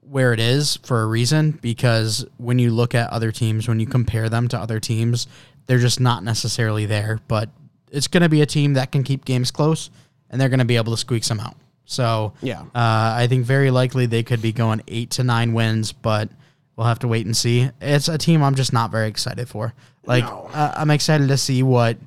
where 0.00 0.32
it 0.32 0.40
is 0.40 0.76
for 0.84 1.02
a 1.02 1.06
reason 1.06 1.52
because 1.62 2.26
when 2.36 2.58
you 2.58 2.70
look 2.70 2.94
at 2.94 3.10
other 3.10 3.32
teams, 3.32 3.66
when 3.66 3.80
you 3.80 3.86
compare 3.86 4.28
them 4.28 4.48
to 4.48 4.58
other 4.58 4.78
teams, 4.78 5.26
they're 5.66 5.78
just 5.78 6.00
not 6.00 6.22
necessarily 6.22 6.86
there. 6.86 7.20
But 7.28 7.48
it's 7.90 8.08
going 8.08 8.22
to 8.22 8.28
be 8.28 8.42
a 8.42 8.46
team 8.46 8.74
that 8.74 8.92
can 8.92 9.04
keep 9.04 9.24
games 9.24 9.50
close 9.50 9.90
and 10.28 10.40
they're 10.40 10.48
going 10.48 10.58
to 10.58 10.64
be 10.64 10.76
able 10.76 10.92
to 10.92 10.98
squeak 10.98 11.24
some 11.24 11.40
out. 11.40 11.56
So, 11.92 12.32
Yeah. 12.40 12.62
uh, 12.62 12.64
I 12.74 13.26
think 13.28 13.44
very 13.44 13.70
likely 13.70 14.06
they 14.06 14.22
could 14.22 14.40
be 14.40 14.50
going 14.52 14.80
eight 14.88 15.10
to 15.12 15.24
nine 15.24 15.52
wins, 15.52 15.92
but 15.92 16.30
we'll 16.76 16.86
have 16.86 16.98
to 17.00 17.08
wait 17.08 17.26
and 17.26 17.36
see. 17.36 17.68
It's 17.82 18.08
a 18.08 18.16
team 18.16 18.42
I'm 18.42 18.54
just 18.54 18.72
not 18.72 18.90
very 18.90 19.08
excited 19.08 19.46
for. 19.48 19.74
Like, 20.06 20.24
No. 20.24 20.48
uh, 20.54 20.72
I'm 20.76 20.90
excited 20.90 21.28
to 21.28 21.36
see 21.36 21.62
what 21.62 21.98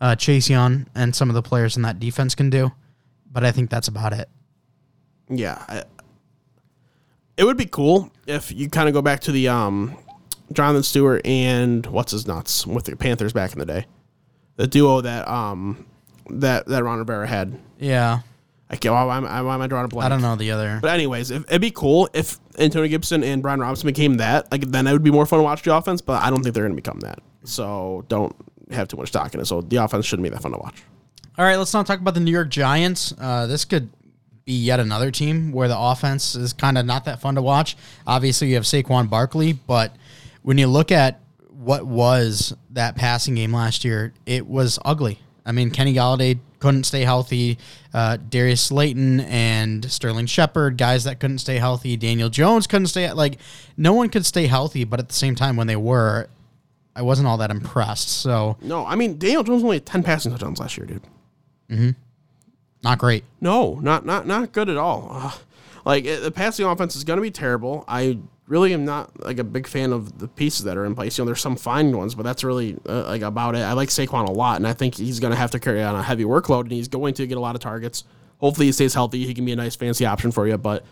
uh, 0.00 0.16
Chase 0.16 0.48
Young 0.48 0.86
and 0.94 1.14
some 1.14 1.28
of 1.28 1.34
the 1.34 1.42
players 1.42 1.76
in 1.76 1.82
that 1.82 2.00
defense 2.00 2.34
can 2.34 2.48
do, 2.50 2.72
but 3.30 3.44
I 3.44 3.52
think 3.52 3.68
that's 3.70 3.88
about 3.88 4.12
it. 4.14 4.28
Yeah. 5.28 5.62
I, 5.68 5.84
it 7.36 7.44
would 7.44 7.56
be 7.56 7.66
cool 7.66 8.10
if 8.26 8.50
you 8.52 8.68
kind 8.70 8.88
of 8.88 8.94
go 8.94 9.02
back 9.02 9.20
to 9.20 9.32
the 9.32 9.48
um, 9.48 9.94
Jonathan 10.52 10.82
Stewart 10.82 11.24
and 11.26 11.84
what's 11.86 12.12
his 12.12 12.26
nuts 12.26 12.66
with 12.66 12.84
the 12.86 12.96
Panthers 12.96 13.32
back 13.34 13.52
in 13.52 13.58
the 13.58 13.66
day, 13.66 13.86
the 14.56 14.66
duo 14.66 15.00
that 15.02 15.26
um 15.28 15.84
that 16.30 16.66
that 16.66 16.82
Ron 16.84 16.98
Rivera 16.98 17.26
had. 17.26 17.58
Yeah, 17.78 18.20
I 18.74 18.76
can't. 18.76 18.92
Why, 18.92 19.16
am 19.16 19.24
I- 19.24 19.40
why 19.42 19.54
am 19.54 19.62
I 19.62 19.66
drawing 19.68 19.84
a 19.84 19.88
blank? 19.88 20.04
I 20.06 20.08
don't 20.08 20.20
know 20.20 20.34
the 20.34 20.50
other. 20.50 20.80
But 20.82 20.90
anyways, 20.90 21.30
if, 21.30 21.44
it'd 21.48 21.60
be 21.60 21.70
cool 21.70 22.08
if 22.12 22.38
Antonio 22.58 22.88
Gibson 22.88 23.22
and 23.22 23.40
Brian 23.40 23.60
Robinson 23.60 23.86
became 23.86 24.16
that. 24.16 24.50
Like 24.50 24.62
then 24.62 24.86
it 24.88 24.92
would 24.92 25.04
be 25.04 25.12
more 25.12 25.26
fun 25.26 25.38
to 25.38 25.42
watch 25.44 25.62
the 25.62 25.74
offense. 25.76 26.00
But 26.00 26.22
I 26.22 26.30
don't 26.30 26.42
think 26.42 26.54
they're 26.54 26.64
going 26.64 26.76
to 26.76 26.82
become 26.82 26.98
that. 27.00 27.20
So 27.44 28.04
don't 28.08 28.34
have 28.72 28.88
too 28.88 28.96
much 28.96 29.08
stock 29.08 29.32
in 29.32 29.40
it. 29.40 29.44
So 29.46 29.60
the 29.60 29.76
offense 29.76 30.06
shouldn't 30.06 30.24
be 30.24 30.30
that 30.30 30.42
fun 30.42 30.52
to 30.52 30.58
watch. 30.58 30.82
All 31.38 31.44
right, 31.44 31.56
let's 31.56 31.72
not 31.72 31.86
talk 31.86 32.00
about 32.00 32.14
the 32.14 32.20
New 32.20 32.30
York 32.32 32.48
Giants. 32.48 33.12
Uh, 33.20 33.46
this 33.46 33.64
could 33.64 33.90
be 34.44 34.52
yet 34.54 34.80
another 34.80 35.10
team 35.10 35.52
where 35.52 35.68
the 35.68 35.78
offense 35.78 36.34
is 36.34 36.52
kind 36.52 36.76
of 36.76 36.84
not 36.84 37.04
that 37.06 37.20
fun 37.20 37.34
to 37.36 37.42
watch. 37.42 37.76
Obviously, 38.06 38.48
you 38.48 38.54
have 38.56 38.64
Saquon 38.64 39.08
Barkley, 39.08 39.52
but 39.52 39.94
when 40.42 40.58
you 40.58 40.66
look 40.66 40.92
at 40.92 41.20
what 41.50 41.86
was 41.86 42.54
that 42.70 42.96
passing 42.96 43.34
game 43.36 43.52
last 43.54 43.84
year, 43.84 44.12
it 44.26 44.46
was 44.46 44.78
ugly. 44.84 45.20
I 45.46 45.52
mean, 45.52 45.70
Kenny 45.70 45.94
Golladay 45.94 46.38
couldn't 46.64 46.84
stay 46.84 47.02
healthy. 47.02 47.58
Uh, 47.92 48.16
Darius 48.16 48.62
Slayton 48.62 49.20
and 49.20 49.84
Sterling 49.92 50.24
Shepard, 50.24 50.78
guys 50.78 51.04
that 51.04 51.20
couldn't 51.20 51.38
stay 51.38 51.58
healthy. 51.58 51.94
Daniel 51.98 52.30
Jones 52.30 52.66
couldn't 52.66 52.86
stay. 52.86 53.12
Like, 53.12 53.36
no 53.76 53.92
one 53.92 54.08
could 54.08 54.24
stay 54.24 54.46
healthy, 54.46 54.84
but 54.84 54.98
at 54.98 55.08
the 55.08 55.14
same 55.14 55.34
time, 55.34 55.56
when 55.56 55.66
they 55.66 55.76
were, 55.76 56.28
I 56.96 57.02
wasn't 57.02 57.28
all 57.28 57.36
that 57.36 57.50
impressed. 57.50 58.08
So, 58.08 58.56
No, 58.62 58.86
I 58.86 58.94
mean 58.94 59.18
Daniel 59.18 59.42
Jones 59.42 59.62
only 59.62 59.76
had 59.76 59.84
ten 59.84 60.02
passing 60.02 60.32
touchdowns 60.32 60.58
last 60.58 60.78
year, 60.78 60.86
dude. 60.86 61.02
Mm-hmm. 61.70 61.90
Not 62.82 62.98
great. 62.98 63.24
No, 63.42 63.78
not 63.82 64.06
not 64.06 64.26
not 64.26 64.52
good 64.52 64.70
at 64.70 64.78
all. 64.78 65.08
Uh, 65.10 65.32
like 65.84 66.06
it, 66.06 66.22
the 66.22 66.30
passing 66.30 66.64
offense 66.64 66.96
is 66.96 67.04
going 67.04 67.18
to 67.18 67.22
be 67.22 67.30
terrible. 67.30 67.84
I 67.86 68.18
really 68.46 68.74
am 68.74 68.84
not 68.84 69.24
like 69.24 69.38
a 69.38 69.44
big 69.44 69.66
fan 69.66 69.92
of 69.92 70.18
the 70.18 70.28
pieces 70.28 70.64
that 70.64 70.76
are 70.76 70.84
in 70.84 70.94
place. 70.94 71.16
You 71.16 71.24
know, 71.24 71.26
there's 71.26 71.40
some 71.40 71.56
fine 71.56 71.96
ones, 71.96 72.14
but 72.14 72.24
that's 72.24 72.44
really 72.44 72.76
uh, 72.86 73.04
like 73.04 73.22
about 73.22 73.54
it. 73.54 73.60
I 73.60 73.72
like 73.72 73.88
Saquon 73.88 74.28
a 74.28 74.32
lot, 74.32 74.56
and 74.56 74.66
I 74.66 74.72
think 74.72 74.96
he's 74.96 75.20
going 75.20 75.32
to 75.32 75.36
have 75.36 75.50
to 75.52 75.60
carry 75.60 75.82
on 75.82 75.94
a 75.94 76.02
heavy 76.02 76.24
workload, 76.24 76.62
and 76.62 76.72
he's 76.72 76.88
going 76.88 77.14
to 77.14 77.26
get 77.26 77.38
a 77.38 77.40
lot 77.40 77.54
of 77.54 77.60
targets. 77.60 78.04
Hopefully, 78.38 78.66
he 78.66 78.72
stays 78.72 78.94
healthy. 78.94 79.24
He 79.26 79.34
can 79.34 79.44
be 79.44 79.52
a 79.52 79.56
nice 79.56 79.76
fancy 79.76 80.04
option 80.04 80.30
for 80.30 80.46
you, 80.46 80.58
but 80.58 80.84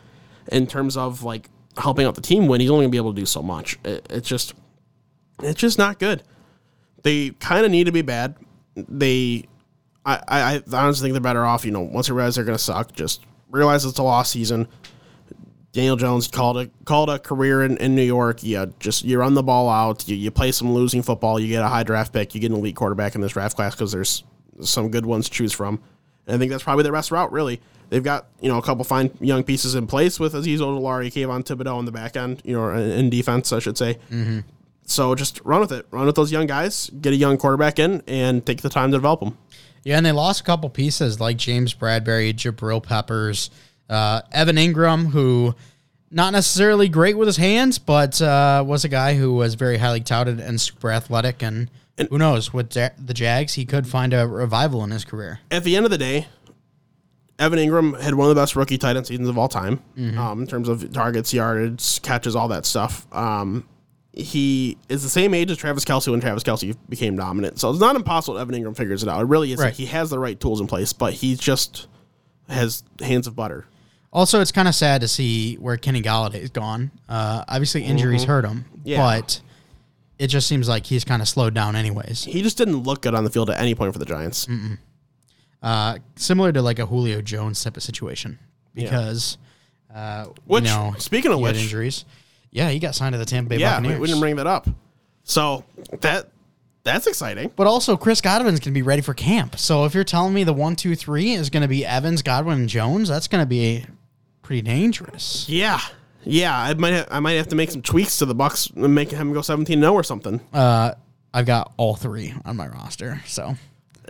in 0.51 0.67
terms 0.67 0.97
of 0.97 1.23
like 1.23 1.51
helping 1.77 2.07
out 2.07 2.15
the 2.15 2.21
team 2.23 2.47
win, 2.47 2.61
he's 2.61 2.71
only 2.71 2.85
going 2.85 2.91
to 2.91 2.93
be 2.93 2.99
able 2.99 3.15
to 3.15 3.21
do 3.21 3.27
so 3.27 3.43
much. 3.43 3.79
It, 3.85 4.07
it's 4.11 4.29
just 4.29 4.55
it's 5.43 5.61
just 5.61 5.79
not 5.79 5.99
good. 5.99 6.23
They 7.03 7.31
kind 7.31 7.65
of 7.65 7.71
need 7.71 7.85
to 7.85 7.93
be 7.93 8.03
bad. 8.03 8.37
They, 8.77 9.49
I, 10.07 10.23
I, 10.29 10.55
I 10.55 10.63
honestly 10.73 11.05
think 11.05 11.15
they're 11.15 11.21
better 11.21 11.45
off. 11.45 11.65
You 11.65 11.73
know, 11.73 11.81
once 11.81 12.07
they 12.07 12.15
realize 12.15 12.37
they're 12.37 12.45
going 12.45 12.57
to 12.57 12.63
suck, 12.63 12.93
just 12.93 13.23
realize 13.51 13.85
it's 13.85 13.99
a 13.99 14.03
lost 14.03 14.33
season. 14.33 14.69
Daniel 15.73 15.97
Jones 15.97 16.29
called 16.29 16.59
a 16.59 16.71
called 16.85 17.09
a 17.09 17.19
career 17.19 17.65
in, 17.65 17.79
in 17.79 17.95
New 17.95 18.03
York. 18.03 18.43
You 18.43 18.59
uh, 18.59 18.67
just 18.79 19.05
you 19.05 19.19
run 19.19 19.35
the 19.35 19.43
ball 19.43 19.69
out. 19.69 20.07
You, 20.07 20.17
you 20.17 20.31
play 20.31 20.53
some 20.53 20.73
losing 20.73 21.03
football. 21.03 21.41
You 21.41 21.49
get 21.49 21.63
a 21.63 21.69
high 21.69 21.83
draft 21.83 22.13
pick. 22.13 22.35
You 22.35 22.41
get 22.41 22.51
an 22.51 22.59
elite 22.59 22.77
quarterback 22.77 23.15
in 23.15 23.23
this 23.23 23.33
draft 23.33 23.57
class 23.57 23.75
because 23.75 23.91
there's 23.91 24.23
some 24.61 24.91
good 24.91 25.07
ones 25.07 25.29
to 25.29 25.35
choose 25.35 25.53
from. 25.53 25.81
And 26.27 26.37
I 26.37 26.39
think 26.39 26.51
that's 26.51 26.63
probably 26.63 26.85
the 26.85 26.93
best 26.93 27.11
route. 27.11 27.33
Really, 27.33 27.61
they've 27.89 28.05
got 28.05 28.27
you 28.41 28.51
know 28.51 28.59
a 28.59 28.63
couple 28.63 28.85
fine 28.85 29.11
young 29.21 29.45
pieces 29.45 29.75
in 29.75 29.87
place 29.87 30.21
with 30.21 30.35
Azeez 30.35 30.59
Ojulari, 30.59 31.07
Kayvon 31.07 31.43
Thibodeaux 31.43 31.77
on 31.77 31.87
the 31.87 31.93
back 31.93 32.17
end. 32.17 32.43
You 32.45 32.57
know, 32.57 32.71
in, 32.71 32.91
in 32.91 33.11
defense, 33.11 33.51
I 33.53 33.59
should 33.59 33.79
say. 33.79 33.95
Mm-hmm. 34.11 34.41
So 34.85 35.15
just 35.15 35.41
run 35.43 35.61
with 35.61 35.73
it. 35.73 35.87
Run 35.91 36.05
with 36.05 36.17
those 36.17 36.31
young 36.31 36.47
guys. 36.47 36.91
Get 37.01 37.15
a 37.15 37.17
young 37.17 37.39
quarterback 37.39 37.79
in 37.79 38.03
and 38.07 38.45
take 38.45 38.61
the 38.61 38.69
time 38.69 38.91
to 38.91 38.99
develop 38.99 39.21
them. 39.21 39.39
Yeah, 39.85 39.97
and 39.97 40.05
they 40.05 40.13
lost 40.13 40.43
a 40.43 40.45
couple 40.45 40.69
pieces 40.71 41.19
like 41.19 41.37
James 41.39 41.75
Bradberry, 41.75 42.33
Jabril 42.35 42.83
Peppers, 42.83 43.51
uh, 43.89 44.23
Evan 44.33 44.57
Engram, 44.57 45.11
who 45.11 45.55
not 46.11 46.33
necessarily 46.33 46.89
great 46.89 47.17
with 47.17 47.27
his 47.27 47.39
hands, 47.39 47.79
but 47.79 48.21
uh, 48.21 48.63
was 48.67 48.85
a 48.85 48.89
guy 48.89 49.15
who 49.15 49.35
was 49.35 49.55
very 49.55 49.79
highly 49.79 50.01
touted 50.01 50.41
and 50.41 50.61
super 50.61 50.91
athletic. 50.91 51.43
And, 51.43 51.71
who 52.11 52.19
knows, 52.19 52.53
with 52.53 52.75
Ja- 52.77 52.91
the 52.99 53.15
Jags, 53.15 53.55
he 53.55 53.65
could 53.65 53.87
find 53.87 54.13
a 54.13 54.27
revival 54.27 54.83
in 54.85 54.91
his 54.91 55.05
career. 55.05 55.41
At 55.51 55.65
the 55.65 55.77
end 55.77 55.85
of 55.87 55.91
the 55.91 55.99
day, 55.99 56.27
Evan 57.39 57.59
Engram 57.59 58.01
had 58.01 58.15
one 58.15 58.29
of 58.29 58.35
the 58.35 58.41
best 58.41 58.57
rookie 58.57 58.79
tight 58.79 58.97
end 58.97 59.07
seasons 59.07 59.29
of 59.29 59.39
all 59.39 59.49
time 59.49 59.83
um, 60.19 60.43
in 60.43 60.47
terms 60.47 60.69
of 60.69 60.93
targets, 60.93 61.33
yardage, 61.33 62.01
catches, 62.03 62.37
all 62.37 62.49
that 62.49 62.67
stuff. 62.67 63.07
Um, 63.15 63.67
he 64.13 64.77
is 64.91 65.03
the 65.03 65.09
same 65.09 65.33
age 65.33 65.51
as 65.51 65.57
Travis 65.57 65.85
Kelce 65.85 66.09
when 66.09 66.21
Travis 66.21 66.43
Kelce 66.43 66.77
became 66.89 67.17
dominant. 67.17 67.59
So 67.59 67.71
it's 67.71 67.81
not 67.81 67.97
impossible 67.97 68.39
Evan 68.39 68.55
Engram 68.55 68.77
figures 68.77 69.03
it 69.03 69.09
out. 69.09 69.23
It 69.23 69.27
really 69.27 69.53
is. 69.53 69.59
Right. 69.59 69.73
He 69.73 69.87
has 69.87 70.11
the 70.11 70.19
right 70.19 70.39
tools 70.39 70.61
in 70.61 70.67
place, 70.67 70.93
but 70.93 71.15
he's 71.15 71.39
just 71.39 71.87
has 72.53 72.83
hands 73.01 73.27
of 73.27 73.35
butter. 73.37 73.67
Also, 74.13 74.41
it's 74.41 74.53
kind 74.53 74.69
of 74.69 74.75
sad 74.75 75.01
to 75.01 75.09
see 75.09 75.55
where 75.57 75.77
Kenny 75.77 76.03
Golladay 76.03 76.37
is 76.41 76.51
gone. 76.51 76.91
Uh, 77.09 77.45
obviously, 77.49 77.83
injuries 77.85 78.25
hurt 78.25 78.45
him, 78.45 78.67
Yeah. 78.85 78.99
but 78.99 79.41
it 80.19 80.27
just 80.27 80.47
seems 80.47 80.69
like 80.69 80.85
he's 80.87 81.05
kind 81.05 81.23
of 81.23 81.29
slowed 81.29 81.55
down, 81.55 81.77
anyways. 81.77 82.25
He 82.25 82.43
just 82.43 82.59
didn't 82.59 82.83
look 82.83 83.01
good 83.03 83.15
on 83.15 83.25
the 83.25 83.31
field 83.31 83.49
at 83.51 83.59
any 83.59 83.75
point 83.75 83.93
for 83.93 83.99
the 83.99 84.05
Giants. 84.05 84.47
Uh, 85.63 85.99
similar 86.17 86.53
to 86.53 86.61
like 86.61 86.79
a 86.79 86.87
Julio 86.87 87.23
Jones 87.23 87.63
type 87.63 87.77
of 87.77 87.83
situation 87.83 88.39
because, 88.75 89.39
uh, 89.95 90.27
Which, 90.45 90.65
you 90.65 90.71
know, 90.71 90.95
speaking 90.99 91.33
of 91.33 91.41
which- 91.41 91.57
injuries. 91.57 92.05
Yeah, 92.51 92.69
he 92.69 92.81
got 92.81 92.95
signed 92.95 93.15
to 93.15 93.19
the 93.19 93.25
Tampa 93.25 93.49
Bay 93.51 93.57
Yeah, 93.59 93.77
we, 93.79 93.83
Buccaneers. 93.85 94.01
we 94.01 94.07
didn't 94.09 94.21
bring 94.21 94.37
that 94.37 94.47
up. 94.47 94.69
So 95.25 95.65
that 96.01 96.29
that's 96.85 97.07
exciting. 97.07 97.51
but 97.57 97.67
also, 97.67 97.97
Chris 97.97 98.21
Godwin's 98.21 98.61
going 98.61 98.73
to 98.73 98.79
be 98.79 98.83
ready 98.83 99.03
for 99.03 99.15
camp. 99.15 99.59
So 99.59 99.85
if 99.85 99.95
you're 99.95 100.05
telling 100.05 100.35
me 100.35 100.45
the 100.45 100.53
one, 100.53 100.77
two, 100.77 100.95
three 100.97 101.33
is 101.33 101.51
going 101.51 101.63
to 101.63 101.69
be 101.69 101.85
Evans, 101.87 102.23
Godwin, 102.23 102.61
and 102.61 102.69
Jones, 102.69 103.09
that's 103.09 103.29
going 103.29 103.43
to 103.43 103.47
be 103.49 103.85
pretty 104.43 104.63
dangerous. 104.63 105.49
Yeah, 105.49 105.81
yeah. 106.25 106.57
I 106.57 106.75
might 106.75 106.93
have, 106.93 107.09
I 107.11 107.21
might 107.21 107.33
have 107.35 107.49
to 107.49 107.57
make 107.57 107.71
some 107.71 107.83
tweaks 107.83 108.19
to 108.19 108.27
the 108.27 108.35
Bucks 108.35 108.67
and 108.69 108.95
make 108.95 109.11
him 109.11 109.33
go 109.33 109.43
seventeen 109.43 109.81
zero 109.81 109.93
or 109.93 110.03
something. 110.03 110.41
Uh, 110.53 110.95
I've 111.33 111.47
got 111.47 111.73
all 111.77 111.95
three 111.95 112.35
on 112.45 112.57
my 112.57 112.67
roster. 112.67 113.23
So 113.27 113.57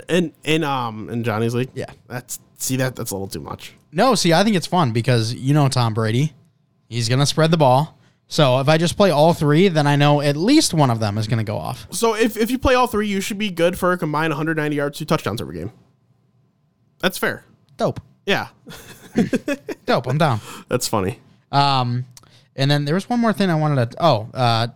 and 0.08 0.32
in 0.44 0.64
um 0.64 1.08
in 1.10 1.24
Johnny's 1.24 1.54
league. 1.54 1.70
Yeah. 1.74 1.86
that's 2.08 2.40
see 2.56 2.76
that 2.76 2.96
that's 2.96 3.10
a 3.10 3.14
little 3.14 3.28
too 3.28 3.40
much. 3.40 3.74
no, 3.92 4.14
see, 4.14 4.32
I 4.32 4.44
think 4.44 4.56
it's 4.56 4.66
fun 4.66 4.92
because 4.92 5.34
you 5.34 5.52
know 5.54 5.68
Tom 5.68 5.94
Brady, 5.94 6.32
he's 6.88 7.08
going 7.08 7.18
to 7.18 7.26
spread 7.26 7.50
the 7.50 7.56
ball. 7.56 7.98
So 8.32 8.60
if 8.60 8.68
I 8.70 8.78
just 8.78 8.96
play 8.96 9.10
all 9.10 9.34
three, 9.34 9.68
then 9.68 9.86
I 9.86 9.96
know 9.96 10.22
at 10.22 10.38
least 10.38 10.72
one 10.72 10.88
of 10.88 11.00
them 11.00 11.18
is 11.18 11.28
going 11.28 11.36
to 11.36 11.44
go 11.44 11.58
off. 11.58 11.86
So 11.90 12.14
if 12.14 12.38
if 12.38 12.50
you 12.50 12.58
play 12.58 12.74
all 12.74 12.86
three, 12.86 13.06
you 13.06 13.20
should 13.20 13.36
be 13.36 13.50
good 13.50 13.78
for 13.78 13.92
a 13.92 13.98
combined 13.98 14.30
190 14.30 14.74
yards, 14.74 14.98
two 14.98 15.04
touchdowns 15.04 15.42
every 15.42 15.54
game. 15.54 15.70
That's 17.00 17.18
fair. 17.18 17.44
Dope, 17.76 18.00
Yeah, 18.24 18.48
dope. 19.86 20.06
I'm 20.06 20.16
down. 20.16 20.40
that's 20.68 20.88
funny. 20.88 21.20
Um, 21.50 22.06
and 22.56 22.70
then 22.70 22.86
there 22.86 22.94
was 22.94 23.06
one 23.06 23.20
more 23.20 23.34
thing 23.34 23.50
I 23.50 23.54
wanted 23.54 23.90
to. 23.90 23.96
Oh, 24.02 24.30
uh, 24.32 24.68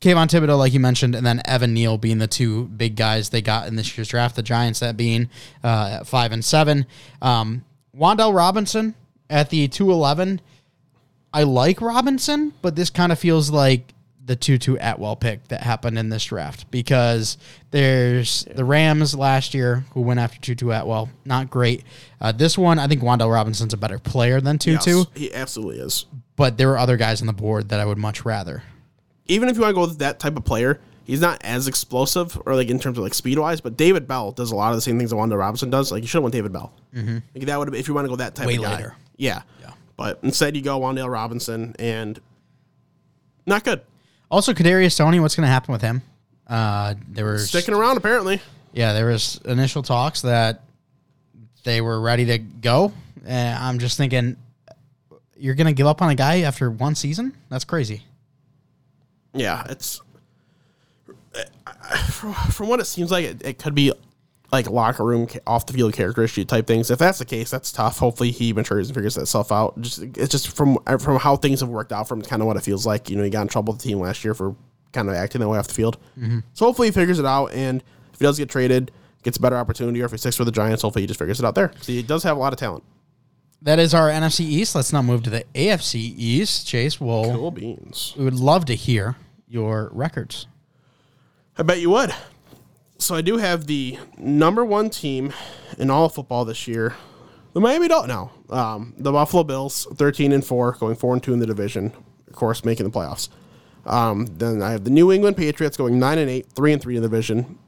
Kayvon 0.00 0.28
Thibodeaux, 0.28 0.56
like 0.56 0.72
you 0.72 0.80
mentioned, 0.80 1.14
and 1.14 1.26
then 1.26 1.42
Evan 1.44 1.74
Neal 1.74 1.98
being 1.98 2.16
the 2.16 2.26
two 2.26 2.64
big 2.64 2.96
guys 2.96 3.28
they 3.28 3.42
got 3.42 3.68
in 3.68 3.76
this 3.76 3.94
year's 3.98 4.08
draft. 4.08 4.36
The 4.36 4.42
Giants 4.42 4.80
that 4.80 4.96
being 4.96 5.28
uh, 5.62 5.98
at 6.00 6.06
five 6.06 6.32
and 6.32 6.42
seven. 6.42 6.86
Um, 7.20 7.62
Wan'Dale 7.94 8.34
Robinson 8.34 8.94
at 9.28 9.50
the 9.50 9.68
two 9.68 9.92
eleven. 9.92 10.40
I 11.34 11.44
like 11.44 11.80
Robinson, 11.80 12.52
but 12.62 12.76
this 12.76 12.90
kind 12.90 13.12
of 13.12 13.18
feels 13.18 13.50
like 13.50 13.94
the 14.24 14.36
Tutu 14.36 14.76
Atwell 14.80 15.16
pick 15.16 15.48
that 15.48 15.62
happened 15.62 15.98
in 15.98 16.08
this 16.08 16.24
draft 16.26 16.70
because 16.70 17.38
there's 17.72 18.44
the 18.54 18.64
Rams 18.64 19.14
last 19.16 19.52
year 19.54 19.84
who 19.94 20.00
went 20.02 20.20
after 20.20 20.38
Tutu 20.40 20.70
Atwell, 20.70 21.08
not 21.24 21.50
great. 21.50 21.82
Uh, 22.20 22.30
this 22.32 22.56
one, 22.56 22.78
I 22.78 22.86
think 22.86 23.02
Wan'Dale 23.02 23.32
Robinson's 23.32 23.72
a 23.72 23.76
better 23.76 23.98
player 23.98 24.40
than 24.40 24.58
two 24.58 24.78
two 24.78 24.98
Yes, 24.98 25.06
he 25.14 25.34
absolutely 25.34 25.78
is. 25.80 26.06
but 26.36 26.56
there 26.56 26.68
were 26.68 26.78
other 26.78 26.96
guys 26.96 27.20
on 27.20 27.26
the 27.26 27.32
board 27.32 27.70
that 27.70 27.80
I 27.80 27.84
would 27.84 27.98
much 27.98 28.24
rather. 28.24 28.62
Even 29.26 29.48
if 29.48 29.56
you 29.56 29.62
want 29.62 29.70
to 29.72 29.74
go 29.74 29.80
with 29.88 29.98
that 29.98 30.20
type 30.20 30.36
of 30.36 30.44
player, 30.44 30.80
he's 31.04 31.20
not 31.20 31.42
as 31.42 31.66
explosive 31.66 32.40
or 32.46 32.54
like 32.54 32.68
in 32.68 32.78
terms 32.78 32.98
of 32.98 33.04
like 33.04 33.14
speed 33.14 33.38
wise. 33.38 33.60
But 33.60 33.76
David 33.76 34.06
Bell 34.06 34.30
does 34.30 34.52
a 34.52 34.56
lot 34.56 34.70
of 34.70 34.76
the 34.76 34.82
same 34.82 34.98
things 34.98 35.10
that 35.10 35.16
Wanda 35.16 35.36
Robinson 35.36 35.70
does. 35.70 35.90
Like 35.90 36.02
you 36.02 36.06
should 36.06 36.18
have 36.18 36.24
went 36.24 36.34
David 36.34 36.52
Bell. 36.52 36.72
Mm-hmm. 36.94 37.18
Like 37.34 37.46
that 37.46 37.58
would 37.58 37.68
have 37.68 37.74
if 37.74 37.88
you 37.88 37.94
want 37.94 38.04
to 38.04 38.08
go 38.08 38.16
that 38.16 38.36
type 38.36 38.46
Way 38.46 38.56
of 38.56 38.62
guy. 38.62 38.76
later. 38.76 38.94
Yeah. 39.16 39.42
But 39.96 40.18
instead, 40.22 40.56
you 40.56 40.62
go 40.62 40.80
Wan'Dale 40.80 41.10
Robinson 41.10 41.74
and 41.78 42.18
not 43.46 43.64
good. 43.64 43.82
Also, 44.30 44.52
Kadarius 44.52 44.96
Toney, 44.96 45.20
what's 45.20 45.36
going 45.36 45.46
to 45.46 45.50
happen 45.50 45.72
with 45.72 45.82
him? 45.82 46.02
Uh, 46.46 46.94
there 47.08 47.26
was 47.26 47.48
Sticking 47.48 47.74
around 47.74 47.96
apparently. 47.96 48.40
yeah, 48.72 48.92
there 48.92 49.06
was 49.06 49.40
initial 49.44 49.82
talks 49.82 50.22
that 50.22 50.62
they 51.64 51.80
were 51.80 52.00
ready 52.00 52.24
to 52.26 52.38
go. 52.38 52.92
And 53.24 53.58
I'm 53.58 53.78
just 53.78 53.96
thinking, 53.96 54.36
you're 55.36 55.54
going 55.54 55.66
to 55.66 55.72
give 55.72 55.86
up 55.86 56.02
on 56.02 56.10
a 56.10 56.14
guy 56.14 56.40
after 56.40 56.70
one 56.70 56.94
season? 56.94 57.36
That's 57.48 57.64
crazy. 57.64 58.02
Yeah, 59.34 59.64
it's 59.68 60.00
from, 62.10 62.34
from 62.50 62.68
what 62.68 62.80
it 62.80 62.86
seems 62.86 63.10
like, 63.10 63.24
it, 63.24 63.42
it 63.44 63.58
could 63.58 63.74
be 63.74 63.92
like 64.52 64.68
locker 64.68 65.04
room 65.04 65.26
off 65.46 65.64
the 65.66 65.72
field 65.72 65.94
characteristic 65.94 66.46
type 66.46 66.66
things. 66.66 66.90
If 66.90 66.98
that's 66.98 67.18
the 67.18 67.24
case, 67.24 67.50
that's 67.50 67.72
tough. 67.72 67.98
Hopefully, 67.98 68.30
he 68.30 68.52
matures 68.52 68.88
and 68.88 68.94
figures 68.94 69.14
that 69.14 69.26
stuff 69.26 69.50
out. 69.50 69.80
Just 69.80 70.00
it's 70.02 70.30
just 70.30 70.54
from 70.54 70.78
uh, 70.86 70.98
from 70.98 71.18
how 71.18 71.36
things 71.36 71.60
have 71.60 71.68
worked 71.70 71.92
out. 71.92 72.06
From 72.06 72.20
kind 72.22 72.42
of 72.42 72.46
what 72.46 72.56
it 72.56 72.62
feels 72.62 72.84
like. 72.86 73.08
You 73.10 73.16
know, 73.16 73.22
he 73.24 73.30
got 73.30 73.42
in 73.42 73.48
trouble 73.48 73.72
with 73.72 73.82
the 73.82 73.88
team 73.88 73.98
last 74.00 74.22
year 74.24 74.34
for 74.34 74.54
kind 74.92 75.08
of 75.08 75.14
acting 75.14 75.40
that 75.40 75.48
way 75.48 75.58
off 75.58 75.68
the 75.68 75.74
field. 75.74 75.98
Mm-hmm. 76.18 76.40
So 76.52 76.66
hopefully, 76.66 76.88
he 76.88 76.92
figures 76.92 77.18
it 77.18 77.24
out. 77.26 77.46
And 77.52 77.82
if 78.12 78.18
he 78.18 78.24
does 78.26 78.36
get 78.38 78.50
traded, 78.50 78.90
gets 79.22 79.38
a 79.38 79.40
better 79.40 79.56
opportunity, 79.56 80.02
or 80.02 80.04
if 80.04 80.10
he 80.12 80.18
sticks 80.18 80.38
with 80.38 80.46
the 80.46 80.52
Giants, 80.52 80.82
hopefully 80.82 81.02
he 81.04 81.06
just 81.06 81.18
figures 81.18 81.40
it 81.40 81.46
out 81.46 81.54
there. 81.54 81.68
'Cause 81.68 81.86
he 81.86 82.02
does 82.02 82.22
have 82.24 82.36
a 82.36 82.40
lot 82.40 82.52
of 82.52 82.58
talent. 82.58 82.84
That 83.62 83.78
is 83.78 83.94
our 83.94 84.10
NFC 84.10 84.44
East. 84.44 84.74
Let's 84.74 84.92
now 84.92 85.02
move 85.02 85.22
to 85.22 85.30
the 85.30 85.44
AFC 85.54 86.12
East. 86.18 86.66
Chase, 86.66 87.00
well, 87.00 87.24
Cool 87.32 87.52
beans. 87.52 88.12
we 88.18 88.24
would 88.24 88.34
love 88.34 88.64
to 88.66 88.74
hear 88.74 89.16
your 89.48 89.88
records. 89.92 90.46
I 91.56 91.62
bet 91.62 91.80
you 91.80 91.88
would. 91.90 92.12
So 93.02 93.16
I 93.16 93.20
do 93.20 93.36
have 93.36 93.66
the 93.66 93.98
number 94.16 94.64
one 94.64 94.88
team 94.88 95.32
in 95.76 95.90
all 95.90 96.08
football 96.08 96.44
this 96.44 96.68
year. 96.68 96.94
The 97.52 97.60
Miami 97.60 97.88
Dolphins. 97.88 98.14
No, 98.14 98.30
um, 98.56 98.94
the 98.96 99.10
Buffalo 99.10 99.42
Bills, 99.42 99.88
thirteen 99.94 100.30
and 100.30 100.46
four, 100.46 100.72
going 100.72 100.94
four 100.94 101.12
and 101.12 101.20
two 101.20 101.32
in 101.32 101.40
the 101.40 101.46
division. 101.46 101.92
Of 102.28 102.34
course, 102.34 102.64
making 102.64 102.88
the 102.88 102.92
playoffs. 102.92 103.28
Um, 103.86 104.26
then 104.26 104.62
I 104.62 104.70
have 104.70 104.84
the 104.84 104.90
New 104.90 105.10
England 105.10 105.36
Patriots 105.36 105.76
going 105.76 105.98
nine 105.98 106.18
and 106.18 106.30
eight, 106.30 106.46
three 106.52 106.72
and 106.72 106.80
three 106.80 106.94
in 106.94 107.02
the 107.02 107.08
division, 107.08 107.58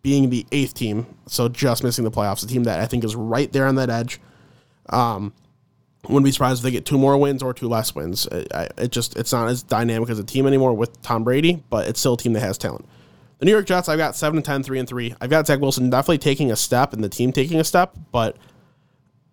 being 0.00 0.30
the 0.30 0.46
eighth 0.50 0.72
team. 0.72 1.06
So 1.26 1.50
just 1.50 1.84
missing 1.84 2.04
the 2.04 2.10
playoffs. 2.10 2.42
A 2.42 2.46
team 2.46 2.64
that 2.64 2.80
I 2.80 2.86
think 2.86 3.04
is 3.04 3.14
right 3.14 3.52
there 3.52 3.66
on 3.66 3.74
that 3.74 3.90
edge. 3.90 4.18
Um, 4.88 5.34
wouldn't 6.04 6.24
be 6.24 6.32
surprised 6.32 6.60
if 6.60 6.62
they 6.62 6.70
get 6.70 6.86
two 6.86 6.98
more 6.98 7.18
wins 7.18 7.42
or 7.42 7.52
two 7.52 7.68
less 7.68 7.94
wins. 7.94 8.24
It, 8.32 8.48
I, 8.54 8.68
it 8.78 8.92
just 8.92 9.14
it's 9.18 9.32
not 9.32 9.48
as 9.48 9.62
dynamic 9.62 10.08
as 10.08 10.18
a 10.18 10.24
team 10.24 10.46
anymore 10.46 10.72
with 10.72 11.02
Tom 11.02 11.22
Brady, 11.22 11.62
but 11.68 11.86
it's 11.86 12.00
still 12.00 12.14
a 12.14 12.16
team 12.16 12.32
that 12.32 12.40
has 12.40 12.56
talent. 12.56 12.88
The 13.40 13.46
New 13.46 13.52
York 13.52 13.66
Jets, 13.66 13.88
I've 13.88 13.98
got 13.98 14.14
7 14.14 14.36
and 14.38 14.44
10, 14.44 14.62
3 14.62 14.78
and 14.78 14.88
3. 14.88 15.14
I've 15.20 15.30
got 15.30 15.46
Zach 15.46 15.60
Wilson 15.60 15.90
definitely 15.90 16.18
taking 16.18 16.52
a 16.52 16.56
step 16.56 16.92
and 16.92 17.02
the 17.02 17.08
team 17.08 17.32
taking 17.32 17.58
a 17.58 17.64
step, 17.64 17.96
but 18.12 18.36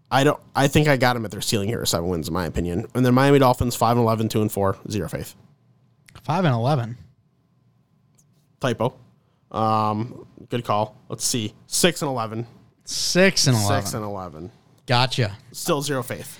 I 0.09 0.23
don't 0.23 0.39
I 0.55 0.67
think 0.69 0.87
I 0.87 0.95
got 0.95 1.13
them 1.13 1.25
at 1.25 1.31
their 1.31 1.41
ceiling 1.41 1.67
here, 1.67 1.85
seven 1.85 2.07
wins 2.09 2.29
in 2.29 2.33
my 2.33 2.45
opinion. 2.45 2.87
And 2.95 3.05
then 3.05 3.13
Miami 3.13 3.39
Dolphins, 3.39 3.75
5 3.75 3.97
and 3.97 4.03
11, 4.03 4.29
2 4.29 4.41
and 4.41 4.51
4, 4.51 4.77
zero 4.89 5.09
faith. 5.09 5.35
Five 6.23 6.45
and 6.45 6.53
eleven. 6.53 6.97
Typo. 8.59 8.95
Um, 9.51 10.25
good 10.49 10.65
call. 10.65 10.95
Let's 11.09 11.25
see. 11.25 11.53
6 11.67 12.01
and 12.01 12.09
11. 12.09 12.47
Six 12.85 13.47
and 13.47 13.55
eleven. 13.57 13.81
6 13.83 13.93
and 13.95 14.03
11. 14.05 14.51
Gotcha. 14.85 15.37
Still 15.51 15.81
zero 15.81 16.01
faith. 16.01 16.39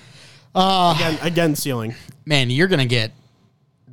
Uh, 0.54 0.94
Again, 0.96 1.18
again 1.22 1.54
ceiling. 1.54 1.94
man, 2.24 2.48
you're 2.48 2.68
gonna 2.68 2.86
get 2.86 3.12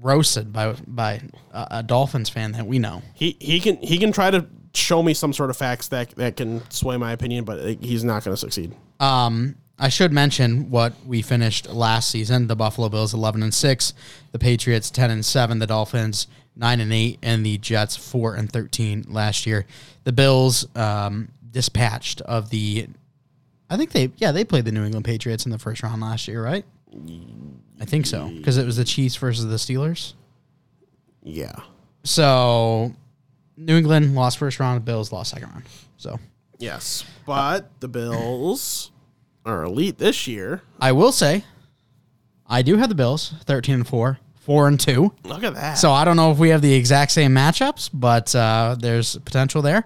roasted 0.05 0.53
by 0.53 0.73
by 0.87 1.21
a, 1.51 1.67
a 1.71 1.83
Dolphins 1.83 2.29
fan 2.29 2.51
that 2.53 2.65
we 2.65 2.79
know. 2.79 3.01
He 3.13 3.35
he 3.39 3.59
can 3.59 3.77
he 3.77 3.97
can 3.97 4.11
try 4.11 4.31
to 4.31 4.45
show 4.73 5.01
me 5.01 5.13
some 5.13 5.33
sort 5.33 5.49
of 5.49 5.57
facts 5.57 5.87
that 5.89 6.11
that 6.11 6.37
can 6.37 6.61
sway 6.69 6.95
my 6.97 7.11
opinion, 7.11 7.43
but 7.43 7.77
he's 7.81 8.03
not 8.03 8.23
going 8.23 8.33
to 8.33 8.39
succeed. 8.39 8.73
Um, 8.99 9.55
I 9.77 9.89
should 9.89 10.13
mention 10.13 10.69
what 10.69 10.93
we 11.05 11.21
finished 11.21 11.67
last 11.69 12.09
season: 12.11 12.47
the 12.47 12.55
Buffalo 12.55 12.87
Bills 12.87 13.13
eleven 13.13 13.43
and 13.43 13.53
six, 13.53 13.93
the 14.31 14.39
Patriots 14.39 14.89
ten 14.89 15.09
and 15.09 15.25
seven, 15.25 15.59
the 15.59 15.67
Dolphins 15.67 16.27
nine 16.55 16.79
and 16.79 16.93
eight, 16.93 17.19
and 17.21 17.45
the 17.45 17.57
Jets 17.57 17.95
four 17.97 18.35
and 18.35 18.51
thirteen 18.51 19.05
last 19.09 19.45
year. 19.45 19.65
The 20.03 20.13
Bills 20.13 20.67
um, 20.75 21.29
dispatched 21.49 22.21
of 22.21 22.51
the, 22.51 22.87
I 23.69 23.75
think 23.75 23.91
they 23.91 24.11
yeah 24.17 24.31
they 24.31 24.45
played 24.45 24.65
the 24.65 24.71
New 24.71 24.85
England 24.85 25.05
Patriots 25.05 25.45
in 25.45 25.51
the 25.51 25.59
first 25.59 25.81
round 25.81 26.01
last 26.01 26.27
year, 26.27 26.43
right? 26.43 26.63
I 27.79 27.85
think 27.85 28.05
so 28.05 28.29
because 28.29 28.57
it 28.57 28.65
was 28.65 28.77
the 28.77 28.85
Chiefs 28.85 29.15
versus 29.15 29.45
the 29.45 29.55
Steelers. 29.55 30.13
Yeah. 31.23 31.55
So 32.03 32.93
New 33.57 33.77
England 33.77 34.15
lost 34.15 34.37
first 34.37 34.59
round, 34.59 34.77
the 34.77 34.85
Bills 34.85 35.11
lost 35.11 35.31
second 35.31 35.49
round. 35.49 35.63
So 35.97 36.19
Yes, 36.57 37.03
but 37.25 37.69
the 37.81 37.87
Bills 37.87 38.91
are 39.45 39.63
elite 39.63 39.97
this 39.97 40.25
year. 40.27 40.61
I 40.79 40.93
will 40.93 41.11
say, 41.11 41.43
I 42.47 42.61
do 42.61 42.77
have 42.77 42.89
the 42.89 42.95
Bills 42.95 43.33
thirteen 43.45 43.75
and 43.75 43.87
four, 43.87 44.19
four 44.35 44.67
and 44.67 44.79
two. 44.79 45.13
Look 45.23 45.43
at 45.43 45.55
that. 45.55 45.73
So 45.73 45.91
I 45.91 46.05
don't 46.05 46.15
know 46.15 46.31
if 46.31 46.37
we 46.37 46.49
have 46.49 46.61
the 46.61 46.73
exact 46.73 47.11
same 47.11 47.33
matchups, 47.33 47.89
but 47.93 48.33
uh, 48.35 48.75
there's 48.79 49.17
potential 49.17 49.61
there. 49.61 49.83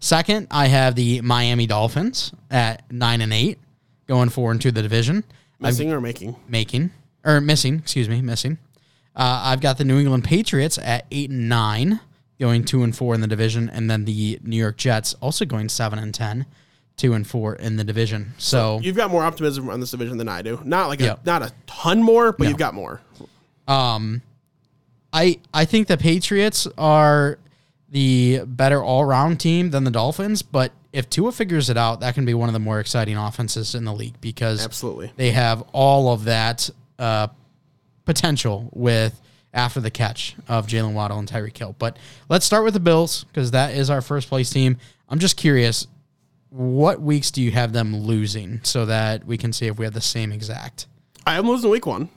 Second, 0.00 0.46
I 0.50 0.68
have 0.68 0.94
the 0.94 1.20
Miami 1.22 1.66
Dolphins 1.66 2.32
at 2.50 2.90
nine 2.90 3.20
and 3.20 3.32
eight, 3.32 3.58
going 4.06 4.28
four 4.28 4.50
and 4.52 4.60
two 4.60 4.70
the 4.70 4.82
division, 4.82 5.24
missing 5.60 5.92
or 5.92 6.00
making? 6.00 6.36
making 6.48 6.90
or 7.24 7.40
missing. 7.40 7.76
Excuse 7.76 8.08
me, 8.08 8.22
missing. 8.22 8.58
Uh, 9.16 9.42
I've 9.44 9.60
got 9.60 9.78
the 9.78 9.84
New 9.84 9.98
England 9.98 10.24
Patriots 10.24 10.78
at 10.78 11.06
eight 11.10 11.30
and 11.30 11.48
nine, 11.48 12.00
going 12.38 12.64
two 12.64 12.82
and 12.82 12.94
four 12.94 13.14
in 13.14 13.20
the 13.20 13.26
division, 13.26 13.68
and 13.68 13.90
then 13.90 14.04
the 14.04 14.38
New 14.42 14.56
York 14.56 14.76
Jets 14.76 15.14
also 15.14 15.44
going 15.44 15.68
seven 15.68 15.98
and 15.98 16.14
ten, 16.14 16.46
two 16.96 17.14
and 17.14 17.26
four 17.26 17.54
in 17.54 17.76
the 17.76 17.84
division. 17.84 18.34
So 18.38 18.78
You've 18.80 18.96
got 18.96 19.10
more 19.10 19.24
optimism 19.24 19.68
on 19.70 19.80
this 19.80 19.90
division 19.90 20.18
than 20.18 20.28
I 20.28 20.42
do. 20.42 20.60
Not 20.64 20.86
like 20.86 21.00
a, 21.00 21.18
not 21.24 21.42
a 21.42 21.52
ton 21.66 22.02
more, 22.02 22.32
but 22.32 22.48
you've 22.48 22.58
got 22.58 22.74
more. 22.74 23.00
Um, 23.66 24.22
I 25.12 25.40
I 25.52 25.64
think 25.64 25.88
the 25.88 25.96
Patriots 25.96 26.68
are 26.78 27.38
the 27.88 28.42
better 28.46 28.82
all 28.82 29.04
round 29.04 29.40
team 29.40 29.70
than 29.70 29.84
the 29.84 29.90
Dolphins, 29.90 30.42
but 30.42 30.72
if 30.98 31.08
Tua 31.08 31.30
figures 31.30 31.70
it 31.70 31.76
out, 31.76 32.00
that 32.00 32.14
can 32.14 32.24
be 32.24 32.34
one 32.34 32.48
of 32.48 32.52
the 32.54 32.58
more 32.58 32.80
exciting 32.80 33.16
offenses 33.16 33.76
in 33.76 33.84
the 33.84 33.92
league 33.92 34.20
because 34.20 34.64
Absolutely. 34.64 35.12
they 35.14 35.30
have 35.30 35.62
all 35.72 36.12
of 36.12 36.24
that 36.24 36.68
uh, 36.98 37.28
potential 38.04 38.68
with 38.72 39.20
after 39.54 39.80
the 39.80 39.92
catch 39.92 40.34
of 40.48 40.66
Jaylen 40.66 40.94
Waddle 40.94 41.20
and 41.20 41.28
Tyreek 41.28 41.56
Hill. 41.56 41.76
But 41.78 41.96
let's 42.28 42.44
start 42.44 42.64
with 42.64 42.74
the 42.74 42.80
Bills 42.80 43.22
because 43.24 43.52
that 43.52 43.74
is 43.74 43.90
our 43.90 44.02
first 44.02 44.28
place 44.28 44.50
team. 44.50 44.76
I'm 45.08 45.20
just 45.20 45.36
curious, 45.36 45.86
what 46.50 47.00
weeks 47.00 47.30
do 47.30 47.42
you 47.42 47.52
have 47.52 47.72
them 47.72 47.96
losing 47.96 48.58
so 48.64 48.84
that 48.86 49.24
we 49.24 49.38
can 49.38 49.52
see 49.52 49.68
if 49.68 49.78
we 49.78 49.84
have 49.84 49.94
the 49.94 50.00
same 50.00 50.32
exact? 50.32 50.88
I 51.24 51.38
am 51.38 51.46
losing 51.46 51.70
week 51.70 51.86
one 51.86 52.08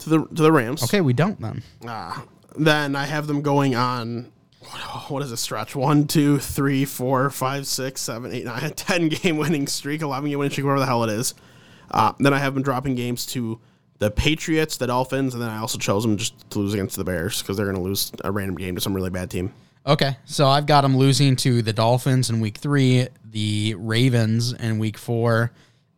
to 0.00 0.10
the 0.10 0.26
to 0.26 0.42
the 0.42 0.52
Rams. 0.52 0.84
Okay, 0.84 1.00
we 1.00 1.14
don't 1.14 1.40
then. 1.40 1.62
Ah, 1.86 2.26
then 2.54 2.94
I 2.94 3.06
have 3.06 3.26
them 3.26 3.40
going 3.40 3.74
on. 3.74 4.30
What 5.08 5.22
is 5.22 5.32
a 5.32 5.36
stretch? 5.36 5.74
One, 5.74 6.06
two, 6.06 6.38
three, 6.38 6.84
four, 6.84 7.30
five, 7.30 7.66
six, 7.66 8.00
seven, 8.00 8.32
eight, 8.32 8.44
nine, 8.44 8.70
ten 8.76 9.08
game 9.08 9.36
winning 9.36 9.66
streak, 9.66 10.02
eleven 10.02 10.30
game 10.30 10.38
winning 10.38 10.52
streak, 10.52 10.64
whatever 10.66 10.80
the 10.80 10.86
hell 10.86 11.04
it 11.04 11.10
is. 11.10 11.34
Uh, 11.90 12.12
then 12.18 12.32
I 12.32 12.38
have 12.38 12.54
them 12.54 12.62
dropping 12.62 12.94
games 12.94 13.26
to 13.26 13.60
the 13.98 14.10
Patriots, 14.10 14.76
the 14.76 14.86
Dolphins, 14.86 15.34
and 15.34 15.42
then 15.42 15.50
I 15.50 15.58
also 15.58 15.78
chose 15.78 16.02
them 16.04 16.16
just 16.16 16.48
to 16.50 16.58
lose 16.58 16.74
against 16.74 16.96
the 16.96 17.04
Bears 17.04 17.42
because 17.42 17.56
they're 17.56 17.66
going 17.66 17.76
to 17.76 17.82
lose 17.82 18.12
a 18.24 18.30
random 18.30 18.56
game 18.56 18.74
to 18.74 18.80
some 18.80 18.94
really 18.94 19.10
bad 19.10 19.30
team. 19.30 19.52
Okay, 19.86 20.16
so 20.24 20.46
I've 20.46 20.66
got 20.66 20.82
them 20.82 20.96
losing 20.96 21.36
to 21.36 21.62
the 21.62 21.72
Dolphins 21.72 22.30
in 22.30 22.40
week 22.40 22.58
three, 22.58 23.08
the 23.24 23.74
Ravens 23.78 24.52
in 24.52 24.78
week 24.78 24.98
four, 24.98 25.52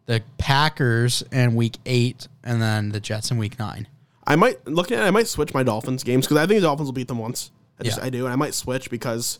the 0.06 0.22
Packers 0.38 1.22
in 1.32 1.54
week 1.54 1.78
eight, 1.86 2.28
and 2.42 2.62
then 2.62 2.90
the 2.90 3.00
Jets 3.00 3.30
in 3.30 3.38
week 3.38 3.58
nine. 3.58 3.88
I 4.26 4.36
might 4.36 4.66
looking 4.68 4.96
at 4.96 5.04
it, 5.04 5.06
I 5.06 5.10
might 5.10 5.26
switch 5.26 5.52
my 5.52 5.62
Dolphins 5.62 6.04
games 6.04 6.26
because 6.26 6.38
I 6.38 6.46
think 6.46 6.60
the 6.60 6.66
Dolphins 6.66 6.86
will 6.86 6.92
beat 6.92 7.08
them 7.08 7.18
once. 7.18 7.50
I 7.83 7.85
just 7.85 7.99
Yeah. 7.99 8.05
I 8.05 8.11
do, 8.11 8.24
and 8.24 8.33
I 8.33 8.37
might 8.37 8.55
switch 8.55 8.91
because 8.91 9.39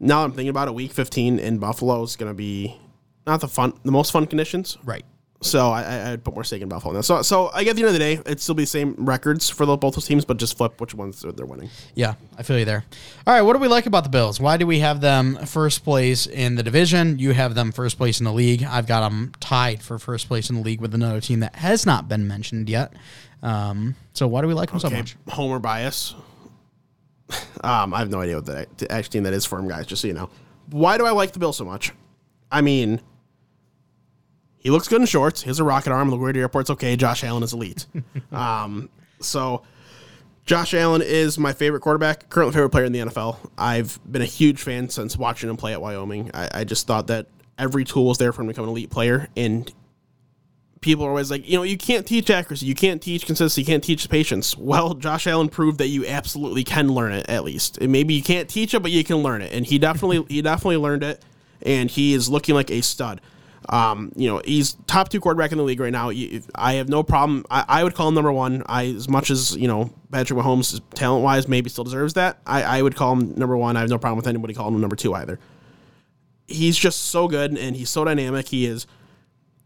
now 0.00 0.22
I'm 0.24 0.32
thinking 0.32 0.50
about 0.50 0.68
it. 0.68 0.74
Week 0.74 0.92
15 0.92 1.38
in 1.38 1.58
Buffalo 1.58 2.02
is 2.02 2.16
going 2.16 2.30
to 2.30 2.34
be 2.34 2.76
not 3.26 3.40
the 3.40 3.48
fun, 3.48 3.72
the 3.84 3.92
most 3.92 4.12
fun 4.12 4.26
conditions. 4.26 4.78
Right. 4.84 5.04
So 5.40 5.70
I, 5.70 5.82
I 5.82 6.12
I'd 6.12 6.24
put 6.24 6.34
more 6.34 6.42
stake 6.42 6.62
in 6.62 6.68
Buffalo 6.68 6.94
now. 6.94 7.00
So 7.00 7.22
so 7.22 7.48
I 7.54 7.62
get 7.62 7.76
the 7.76 7.82
end 7.82 7.88
of 7.88 7.92
the 7.92 8.00
day, 8.00 8.14
it'd 8.14 8.40
still 8.40 8.56
be 8.56 8.64
the 8.64 8.66
same 8.66 8.96
records 8.98 9.48
for 9.48 9.66
the, 9.66 9.76
both 9.76 9.94
those 9.94 10.04
teams, 10.04 10.24
but 10.24 10.36
just 10.36 10.56
flip 10.56 10.80
which 10.80 10.94
ones 10.94 11.24
they're 11.36 11.46
winning. 11.46 11.70
Yeah, 11.94 12.14
I 12.36 12.42
feel 12.42 12.58
you 12.58 12.64
there. 12.64 12.84
All 13.24 13.34
right, 13.34 13.42
what 13.42 13.52
do 13.52 13.60
we 13.60 13.68
like 13.68 13.86
about 13.86 14.02
the 14.02 14.10
Bills? 14.10 14.40
Why 14.40 14.56
do 14.56 14.66
we 14.66 14.80
have 14.80 15.00
them 15.00 15.36
first 15.46 15.84
place 15.84 16.26
in 16.26 16.56
the 16.56 16.64
division? 16.64 17.20
You 17.20 17.34
have 17.34 17.54
them 17.54 17.70
first 17.70 17.98
place 17.98 18.18
in 18.18 18.24
the 18.24 18.32
league. 18.32 18.64
I've 18.64 18.88
got 18.88 19.08
them 19.08 19.30
tied 19.38 19.80
for 19.80 19.96
first 20.00 20.26
place 20.26 20.50
in 20.50 20.56
the 20.56 20.62
league 20.62 20.80
with 20.80 20.92
another 20.92 21.20
team 21.20 21.38
that 21.40 21.54
has 21.54 21.86
not 21.86 22.08
been 22.08 22.26
mentioned 22.26 22.68
yet. 22.68 22.92
Um, 23.40 23.94
so 24.14 24.26
why 24.26 24.40
do 24.40 24.48
we 24.48 24.54
like 24.54 24.70
them 24.70 24.80
so 24.80 24.90
much? 24.90 25.14
Homer 25.28 25.60
bias. 25.60 26.16
um, 27.62 27.92
I 27.94 27.98
have 27.98 28.10
no 28.10 28.20
idea 28.20 28.36
what 28.36 28.46
the 28.46 28.90
actual 28.90 29.10
team 29.10 29.22
that 29.24 29.32
is 29.32 29.44
for 29.44 29.58
him, 29.58 29.68
guys. 29.68 29.86
Just 29.86 30.02
so 30.02 30.08
you 30.08 30.14
know, 30.14 30.30
why 30.70 30.98
do 30.98 31.06
I 31.06 31.10
like 31.10 31.32
the 31.32 31.38
Bill 31.38 31.52
so 31.52 31.64
much? 31.64 31.92
I 32.50 32.60
mean, 32.60 33.00
he 34.58 34.70
looks 34.70 34.88
good 34.88 35.00
in 35.00 35.06
shorts. 35.06 35.42
He 35.42 35.48
has 35.48 35.60
a 35.60 35.64
rocket 35.64 35.92
arm. 35.92 36.10
The 36.10 36.16
LaGuardia 36.16 36.38
Airport's 36.38 36.70
okay. 36.70 36.96
Josh 36.96 37.24
Allen 37.24 37.42
is 37.42 37.52
elite. 37.52 37.86
um, 38.32 38.88
so 39.20 39.62
Josh 40.44 40.72
Allen 40.74 41.02
is 41.02 41.38
my 41.38 41.52
favorite 41.52 41.80
quarterback, 41.80 42.30
currently 42.30 42.54
favorite 42.54 42.70
player 42.70 42.86
in 42.86 42.92
the 42.92 43.00
NFL. 43.00 43.36
I've 43.58 44.00
been 44.10 44.22
a 44.22 44.26
huge 44.26 44.62
fan 44.62 44.88
since 44.88 45.16
watching 45.16 45.50
him 45.50 45.56
play 45.56 45.72
at 45.72 45.82
Wyoming. 45.82 46.30
I, 46.32 46.48
I 46.60 46.64
just 46.64 46.86
thought 46.86 47.08
that 47.08 47.26
every 47.58 47.84
tool 47.84 48.06
was 48.06 48.18
there 48.18 48.32
for 48.32 48.40
him 48.42 48.48
to 48.48 48.54
become 48.54 48.64
an 48.64 48.70
elite 48.70 48.90
player, 48.90 49.28
and 49.36 49.70
people 50.80 51.04
are 51.04 51.08
always 51.08 51.30
like, 51.30 51.48
you 51.48 51.56
know, 51.56 51.62
you 51.62 51.76
can't 51.76 52.06
teach 52.06 52.30
accuracy, 52.30 52.66
you 52.66 52.74
can't 52.74 53.02
teach 53.02 53.26
consistency, 53.26 53.62
you 53.62 53.66
can't 53.66 53.82
teach 53.82 54.08
patience. 54.08 54.56
Well, 54.56 54.94
Josh 54.94 55.26
Allen 55.26 55.48
proved 55.48 55.78
that 55.78 55.88
you 55.88 56.06
absolutely 56.06 56.64
can 56.64 56.88
learn 56.88 57.12
it 57.12 57.28
at 57.28 57.44
least. 57.44 57.78
And 57.78 57.90
maybe 57.92 58.14
you 58.14 58.22
can't 58.22 58.48
teach 58.48 58.74
it, 58.74 58.80
but 58.80 58.90
you 58.90 59.04
can 59.04 59.16
learn 59.16 59.42
it, 59.42 59.52
and 59.52 59.66
he 59.66 59.78
definitely 59.78 60.24
he 60.34 60.42
definitely 60.42 60.76
learned 60.76 61.02
it, 61.02 61.24
and 61.62 61.90
he 61.90 62.14
is 62.14 62.28
looking 62.28 62.54
like 62.54 62.70
a 62.70 62.80
stud. 62.80 63.20
Um, 63.70 64.12
you 64.16 64.28
know, 64.28 64.40
he's 64.44 64.74
top 64.86 65.10
two 65.10 65.20
quarterback 65.20 65.52
in 65.52 65.58
the 65.58 65.64
league 65.64 65.80
right 65.80 65.92
now. 65.92 66.10
I 66.54 66.74
have 66.74 66.88
no 66.88 67.02
problem. 67.02 67.44
I, 67.50 67.64
I 67.68 67.84
would 67.84 67.94
call 67.94 68.08
him 68.08 68.14
number 68.14 68.32
one. 68.32 68.62
I, 68.66 68.86
as 68.86 69.08
much 69.08 69.30
as 69.30 69.54
you 69.56 69.68
know, 69.68 69.90
Patrick 70.10 70.38
Mahomes, 70.38 70.80
talent 70.94 71.22
wise, 71.22 71.48
maybe 71.48 71.68
still 71.68 71.84
deserves 71.84 72.14
that. 72.14 72.38
I, 72.46 72.62
I 72.62 72.82
would 72.82 72.96
call 72.96 73.14
him 73.14 73.34
number 73.34 73.56
one. 73.56 73.76
I 73.76 73.80
have 73.80 73.90
no 73.90 73.98
problem 73.98 74.16
with 74.16 74.26
anybody 74.26 74.54
calling 74.54 74.74
him 74.74 74.80
number 74.80 74.96
two 74.96 75.12
either. 75.14 75.38
He's 76.46 76.78
just 76.78 77.06
so 77.06 77.28
good, 77.28 77.58
and 77.58 77.76
he's 77.76 77.90
so 77.90 78.04
dynamic. 78.04 78.48
He 78.48 78.64
is 78.64 78.86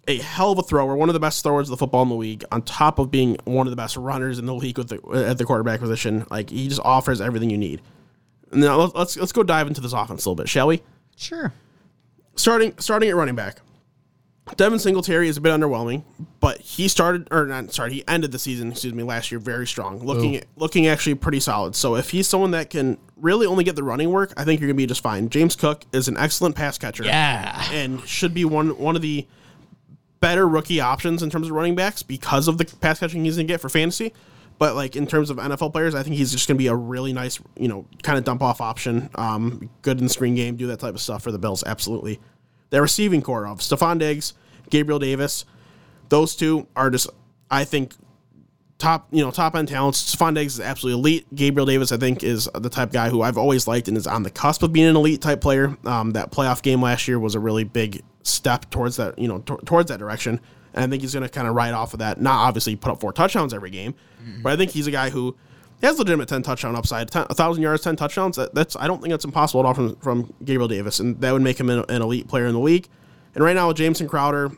a 0.08 0.18
hell 0.18 0.52
of 0.52 0.58
a 0.58 0.62
thrower, 0.62 0.96
one 0.96 1.08
of 1.08 1.12
the 1.12 1.20
best 1.20 1.42
throwers 1.42 1.68
of 1.68 1.70
the 1.70 1.76
football 1.76 2.02
in 2.02 2.08
the 2.08 2.14
league, 2.14 2.44
on 2.50 2.62
top 2.62 2.98
of 2.98 3.10
being 3.10 3.36
one 3.44 3.66
of 3.66 3.70
the 3.70 3.76
best 3.76 3.96
runners 3.96 4.38
in 4.38 4.46
the 4.46 4.54
league 4.54 4.78
with 4.78 4.88
the, 4.88 5.26
at 5.28 5.38
the 5.38 5.44
quarterback 5.44 5.80
position. 5.80 6.26
Like 6.30 6.50
he 6.50 6.68
just 6.68 6.80
offers 6.80 7.20
everything 7.20 7.50
you 7.50 7.58
need. 7.58 7.80
Now 8.52 8.76
let's 8.94 9.16
let's, 9.16 9.32
go 9.32 9.42
dive 9.42 9.66
into 9.66 9.80
this 9.80 9.92
offense 9.92 10.24
a 10.24 10.28
little 10.28 10.42
bit, 10.42 10.48
shall 10.48 10.66
we? 10.66 10.82
Sure. 11.16 11.52
Starting 12.34 12.74
starting 12.78 13.08
at 13.08 13.16
running 13.16 13.34
back. 13.34 13.60
Devin 14.56 14.80
Singletary 14.80 15.28
is 15.28 15.36
a 15.36 15.40
bit 15.40 15.52
underwhelming, 15.52 16.02
but 16.40 16.58
he 16.60 16.88
started 16.88 17.28
or 17.30 17.46
not 17.46 17.72
sorry, 17.72 17.92
he 17.92 18.04
ended 18.08 18.32
the 18.32 18.38
season, 18.40 18.72
excuse 18.72 18.92
me, 18.92 19.04
last 19.04 19.30
year 19.30 19.38
very 19.38 19.66
strong. 19.66 20.00
Looking 20.00 20.42
looking 20.56 20.88
actually 20.88 21.14
pretty 21.14 21.38
solid. 21.40 21.76
So 21.76 21.94
if 21.94 22.10
he's 22.10 22.28
someone 22.28 22.50
that 22.50 22.68
can 22.68 22.98
really 23.16 23.46
only 23.46 23.62
get 23.62 23.76
the 23.76 23.84
running 23.84 24.10
work, 24.10 24.34
I 24.36 24.44
think 24.44 24.60
you're 24.60 24.68
gonna 24.68 24.76
be 24.76 24.86
just 24.86 25.00
fine. 25.00 25.28
James 25.28 25.54
Cook 25.54 25.84
is 25.92 26.08
an 26.08 26.16
excellent 26.16 26.56
pass 26.56 26.76
catcher 26.76 27.04
Yeah. 27.04 27.70
and 27.72 28.06
should 28.06 28.34
be 28.34 28.44
one 28.44 28.76
one 28.78 28.96
of 28.96 29.02
the 29.02 29.26
better 30.22 30.48
rookie 30.48 30.80
options 30.80 31.22
in 31.22 31.28
terms 31.28 31.48
of 31.48 31.52
running 31.52 31.74
backs 31.74 32.02
because 32.02 32.48
of 32.48 32.56
the 32.56 32.64
pass 32.80 33.00
catching 33.00 33.24
he's 33.24 33.36
gonna 33.36 33.44
get 33.44 33.60
for 33.60 33.68
fantasy. 33.68 34.14
But 34.58 34.76
like 34.76 34.94
in 34.94 35.06
terms 35.06 35.28
of 35.28 35.38
NFL 35.38 35.72
players, 35.72 35.94
I 35.94 36.04
think 36.04 36.14
he's 36.14 36.30
just 36.30 36.46
gonna 36.46 36.56
be 36.56 36.68
a 36.68 36.74
really 36.74 37.12
nice, 37.12 37.40
you 37.56 37.68
know, 37.68 37.84
kind 38.02 38.16
of 38.16 38.24
dump 38.24 38.40
off 38.40 38.60
option. 38.60 39.10
Um, 39.16 39.68
good 39.82 39.98
in 39.98 40.04
the 40.04 40.10
screen 40.10 40.36
game, 40.36 40.56
do 40.56 40.68
that 40.68 40.78
type 40.78 40.94
of 40.94 41.00
stuff 41.00 41.22
for 41.24 41.32
the 41.32 41.38
Bills. 41.38 41.64
Absolutely. 41.66 42.20
Their 42.70 42.82
receiving 42.82 43.20
corps 43.20 43.46
of 43.46 43.58
Stefon 43.58 43.98
Diggs, 43.98 44.32
Gabriel 44.70 45.00
Davis, 45.00 45.44
those 46.08 46.36
two 46.36 46.66
are 46.76 46.88
just, 46.88 47.10
I 47.50 47.64
think, 47.64 47.94
top, 48.82 49.06
you 49.12 49.24
know, 49.24 49.30
top 49.30 49.54
end 49.54 49.68
talents. 49.68 50.14
Stefon 50.14 50.34
Diggs 50.34 50.54
is 50.54 50.60
absolutely 50.60 50.98
elite. 50.98 51.34
Gabriel 51.34 51.64
Davis, 51.64 51.92
I 51.92 51.96
think, 51.96 52.24
is 52.24 52.48
the 52.52 52.68
type 52.68 52.88
of 52.88 52.92
guy 52.92 53.08
who 53.08 53.22
I've 53.22 53.38
always 53.38 53.66
liked 53.66 53.88
and 53.88 53.96
is 53.96 54.06
on 54.06 54.24
the 54.24 54.30
cusp 54.30 54.62
of 54.62 54.72
being 54.72 54.88
an 54.88 54.96
elite 54.96 55.22
type 55.22 55.40
player. 55.40 55.76
Um, 55.84 56.10
that 56.12 56.32
playoff 56.32 56.62
game 56.62 56.82
last 56.82 57.06
year 57.06 57.18
was 57.18 57.34
a 57.34 57.40
really 57.40 57.64
big 57.64 58.02
step 58.24 58.68
towards 58.70 58.96
that, 58.96 59.18
you 59.18 59.28
know, 59.28 59.38
t- 59.38 59.54
towards 59.64 59.88
that 59.88 59.98
direction. 59.98 60.40
And 60.74 60.84
I 60.84 60.88
think 60.88 61.02
he's 61.02 61.14
going 61.14 61.22
to 61.22 61.28
kind 61.28 61.46
of 61.46 61.54
ride 61.54 61.74
off 61.74 61.92
of 61.92 62.00
that. 62.00 62.20
Not 62.20 62.34
obviously 62.34 62.74
put 62.76 62.92
up 62.92 63.00
four 63.00 63.12
touchdowns 63.12 63.54
every 63.54 63.70
game, 63.70 63.94
mm-hmm. 64.20 64.42
but 64.42 64.52
I 64.52 64.56
think 64.56 64.72
he's 64.72 64.86
a 64.88 64.90
guy 64.90 65.10
who 65.10 65.36
has 65.80 65.98
legitimate 65.98 66.28
ten 66.28 66.42
touchdown 66.42 66.74
upside. 66.74 67.10
10, 67.10 67.26
a 67.30 67.34
thousand 67.34 67.62
yards, 67.62 67.82
ten 67.82 67.94
touchdowns. 67.94 68.36
That, 68.36 68.54
that's 68.54 68.74
I 68.76 68.88
don't 68.88 69.00
think 69.00 69.12
that's 69.12 69.24
impossible 69.24 69.60
at 69.60 69.66
all 69.66 69.74
from, 69.74 69.96
from 69.96 70.34
Gabriel 70.44 70.68
Davis, 70.68 70.98
and 70.98 71.20
that 71.20 71.32
would 71.32 71.42
make 71.42 71.60
him 71.60 71.70
an, 71.70 71.84
an 71.88 72.02
elite 72.02 72.26
player 72.26 72.46
in 72.46 72.52
the 72.52 72.60
league. 72.60 72.88
And 73.34 73.44
right 73.44 73.54
now, 73.54 73.68
with 73.68 73.76
Jamison 73.76 74.08
Crowder, 74.08 74.50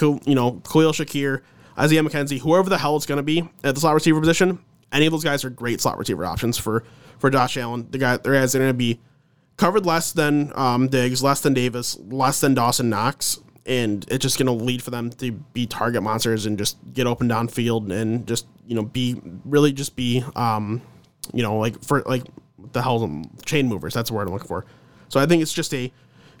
you 0.00 0.20
know, 0.26 0.62
Khalil 0.64 0.92
Shakir, 0.92 1.42
Isaiah 1.78 2.02
McKenzie, 2.02 2.38
whoever 2.38 2.68
the 2.68 2.78
hell 2.78 2.96
it's 2.96 3.06
going 3.06 3.16
to 3.16 3.22
be 3.22 3.48
at 3.62 3.74
the 3.74 3.80
slot 3.80 3.94
receiver 3.94 4.20
position, 4.20 4.58
any 4.92 5.06
of 5.06 5.12
those 5.12 5.24
guys 5.24 5.44
are 5.44 5.50
great 5.50 5.80
slot 5.80 5.98
receiver 5.98 6.24
options 6.24 6.56
for 6.56 6.84
for 7.18 7.30
Josh 7.30 7.56
Allen. 7.56 7.88
The 7.90 7.98
guy, 7.98 8.16
the 8.16 8.30
guys 8.32 8.54
are 8.54 8.58
going 8.58 8.70
to 8.70 8.74
be 8.74 9.00
covered 9.56 9.86
less 9.86 10.12
than 10.12 10.52
um, 10.54 10.88
Diggs, 10.88 11.22
less 11.22 11.40
than 11.40 11.54
Davis, 11.54 11.98
less 11.98 12.40
than 12.40 12.54
Dawson 12.54 12.88
Knox, 12.90 13.40
and 13.66 14.04
it's 14.08 14.22
just 14.22 14.38
going 14.38 14.46
to 14.46 14.64
lead 14.64 14.82
for 14.82 14.90
them 14.90 15.10
to 15.10 15.32
be 15.32 15.66
target 15.66 16.02
monsters 16.02 16.46
and 16.46 16.58
just 16.58 16.76
get 16.92 17.06
open 17.06 17.28
downfield 17.28 17.92
and 17.92 18.26
just 18.26 18.46
you 18.66 18.74
know 18.74 18.82
be 18.82 19.20
really 19.44 19.72
just 19.72 19.96
be 19.96 20.24
um, 20.36 20.80
you 21.32 21.42
know 21.42 21.56
like 21.56 21.82
for 21.82 22.02
like 22.02 22.22
the 22.72 22.82
hell 22.82 23.22
chain 23.44 23.68
movers. 23.68 23.94
That's 23.94 24.10
the 24.10 24.14
word 24.14 24.28
I'm 24.28 24.32
looking 24.32 24.48
for. 24.48 24.64
So 25.08 25.20
I 25.20 25.26
think 25.26 25.42
it's 25.42 25.52
just 25.52 25.72
a 25.74 25.92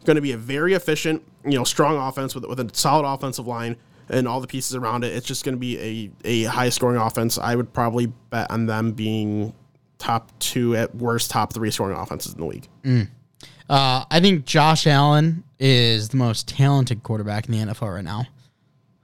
going 0.04 0.16
to 0.16 0.22
be 0.22 0.32
a 0.32 0.36
very 0.36 0.74
efficient, 0.74 1.22
you 1.44 1.56
know, 1.56 1.64
strong 1.64 1.96
offense 1.96 2.34
with 2.34 2.44
with 2.44 2.60
a 2.60 2.70
solid 2.72 3.06
offensive 3.06 3.46
line 3.46 3.76
and 4.08 4.28
all 4.28 4.40
the 4.40 4.46
pieces 4.46 4.74
around 4.76 5.04
it. 5.04 5.12
It's 5.14 5.26
just 5.26 5.44
going 5.44 5.54
to 5.54 5.58
be 5.58 6.10
a, 6.24 6.44
a 6.44 6.44
high 6.44 6.68
scoring 6.68 7.00
offense. 7.00 7.38
I 7.38 7.54
would 7.54 7.72
probably 7.72 8.06
bet 8.30 8.50
on 8.50 8.66
them 8.66 8.92
being 8.92 9.54
top 9.98 10.30
two 10.38 10.76
at 10.76 10.94
worst, 10.94 11.30
top 11.30 11.52
three 11.52 11.70
scoring 11.70 11.96
offenses 11.96 12.34
in 12.34 12.40
the 12.40 12.46
league. 12.46 12.68
Mm. 12.82 13.08
Uh, 13.68 14.04
I 14.10 14.20
think 14.20 14.44
Josh 14.44 14.86
Allen 14.86 15.44
is 15.58 16.10
the 16.10 16.16
most 16.16 16.48
talented 16.48 17.02
quarterback 17.02 17.46
in 17.46 17.52
the 17.52 17.72
NFL 17.72 17.94
right 17.94 18.04
now. 18.04 18.26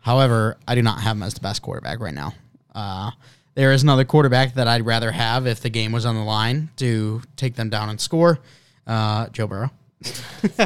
However, 0.01 0.57
I 0.67 0.75
do 0.75 0.83
not 0.83 1.01
have 1.01 1.17
him 1.17 1.23
as 1.23 1.35
the 1.35 1.41
best 1.41 1.63
quarterback 1.63 2.01
right 2.01 2.15
now. 2.15 2.35
Uh, 2.75 3.11
there 3.55 3.73
is 3.73 3.83
another 3.83 4.05
quarterback 4.05 4.55
that 4.55 4.69
I'd 4.69 4.87
rather 4.87 5.11
have 5.11 5.47
if 5.47 5.61
the 5.61 5.71
game 5.71 5.93
was 5.93 6.07
on 6.07 6.15
the 6.15 6.23
line 6.23 6.71
to 6.77 7.23
take 7.37 7.55
them 7.57 7.69
down 7.69 7.89
and 7.89 8.01
score. 8.01 8.39
Uh, 8.87 9.29
Joe 9.29 9.47
Burrow. 9.47 9.71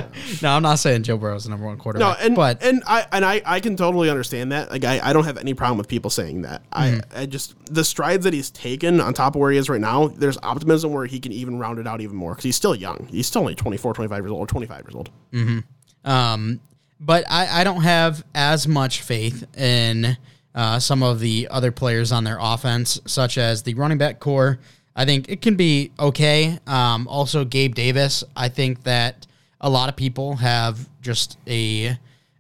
no, 0.42 0.50
I'm 0.50 0.62
not 0.62 0.78
saying 0.78 1.02
Joe 1.02 1.16
Burrow's 1.16 1.44
the 1.44 1.50
number 1.50 1.66
one 1.66 1.76
quarterback. 1.76 2.20
No, 2.20 2.24
and 2.24 2.36
but 2.36 2.62
and 2.62 2.84
I 2.86 3.04
and 3.10 3.24
I, 3.24 3.42
I 3.44 3.60
can 3.60 3.76
totally 3.76 4.08
understand 4.08 4.52
that. 4.52 4.70
Like 4.70 4.84
I, 4.84 5.00
I 5.02 5.12
don't 5.12 5.24
have 5.24 5.38
any 5.38 5.54
problem 5.54 5.76
with 5.76 5.88
people 5.88 6.10
saying 6.10 6.42
that. 6.42 6.62
Mm-hmm. 6.70 7.16
I 7.16 7.22
I 7.22 7.26
just 7.26 7.54
the 7.72 7.84
strides 7.84 8.24
that 8.24 8.32
he's 8.32 8.50
taken 8.50 9.00
on 9.00 9.12
top 9.12 9.34
of 9.34 9.40
where 9.40 9.50
he 9.50 9.58
is 9.58 9.68
right 9.68 9.80
now. 9.80 10.08
There's 10.08 10.38
optimism 10.42 10.92
where 10.92 11.06
he 11.06 11.18
can 11.18 11.32
even 11.32 11.58
round 11.58 11.80
it 11.80 11.86
out 11.86 12.00
even 12.00 12.16
more 12.16 12.32
because 12.32 12.44
he's 12.44 12.56
still 12.56 12.76
young. 12.76 13.08
He's 13.10 13.26
still 13.26 13.40
only 13.40 13.56
24, 13.56 13.94
25 13.94 14.18
years 14.22 14.30
old, 14.30 14.40
or 14.40 14.46
25 14.46 14.84
years 14.84 14.94
old. 14.94 15.10
Mm-hmm. 15.32 16.10
Um, 16.10 16.60
but 17.00 17.24
I 17.28 17.60
I 17.60 17.64
don't 17.64 17.82
have 17.82 18.24
as 18.36 18.68
much 18.68 19.02
faith 19.02 19.44
in 19.56 20.16
uh, 20.54 20.78
some 20.78 21.02
of 21.02 21.18
the 21.18 21.48
other 21.50 21.72
players 21.72 22.12
on 22.12 22.22
their 22.22 22.38
offense, 22.40 23.00
such 23.06 23.36
as 23.36 23.64
the 23.64 23.74
running 23.74 23.98
back 23.98 24.20
corps. 24.20 24.60
I 24.96 25.04
think 25.04 25.28
it 25.28 25.42
can 25.42 25.56
be 25.56 25.90
okay. 25.98 26.58
Um, 26.66 27.08
also, 27.08 27.44
Gabe 27.44 27.74
Davis. 27.74 28.22
I 28.36 28.48
think 28.48 28.84
that 28.84 29.26
a 29.60 29.68
lot 29.68 29.88
of 29.88 29.96
people 29.96 30.36
have 30.36 30.88
just 31.00 31.36
a, 31.46 31.98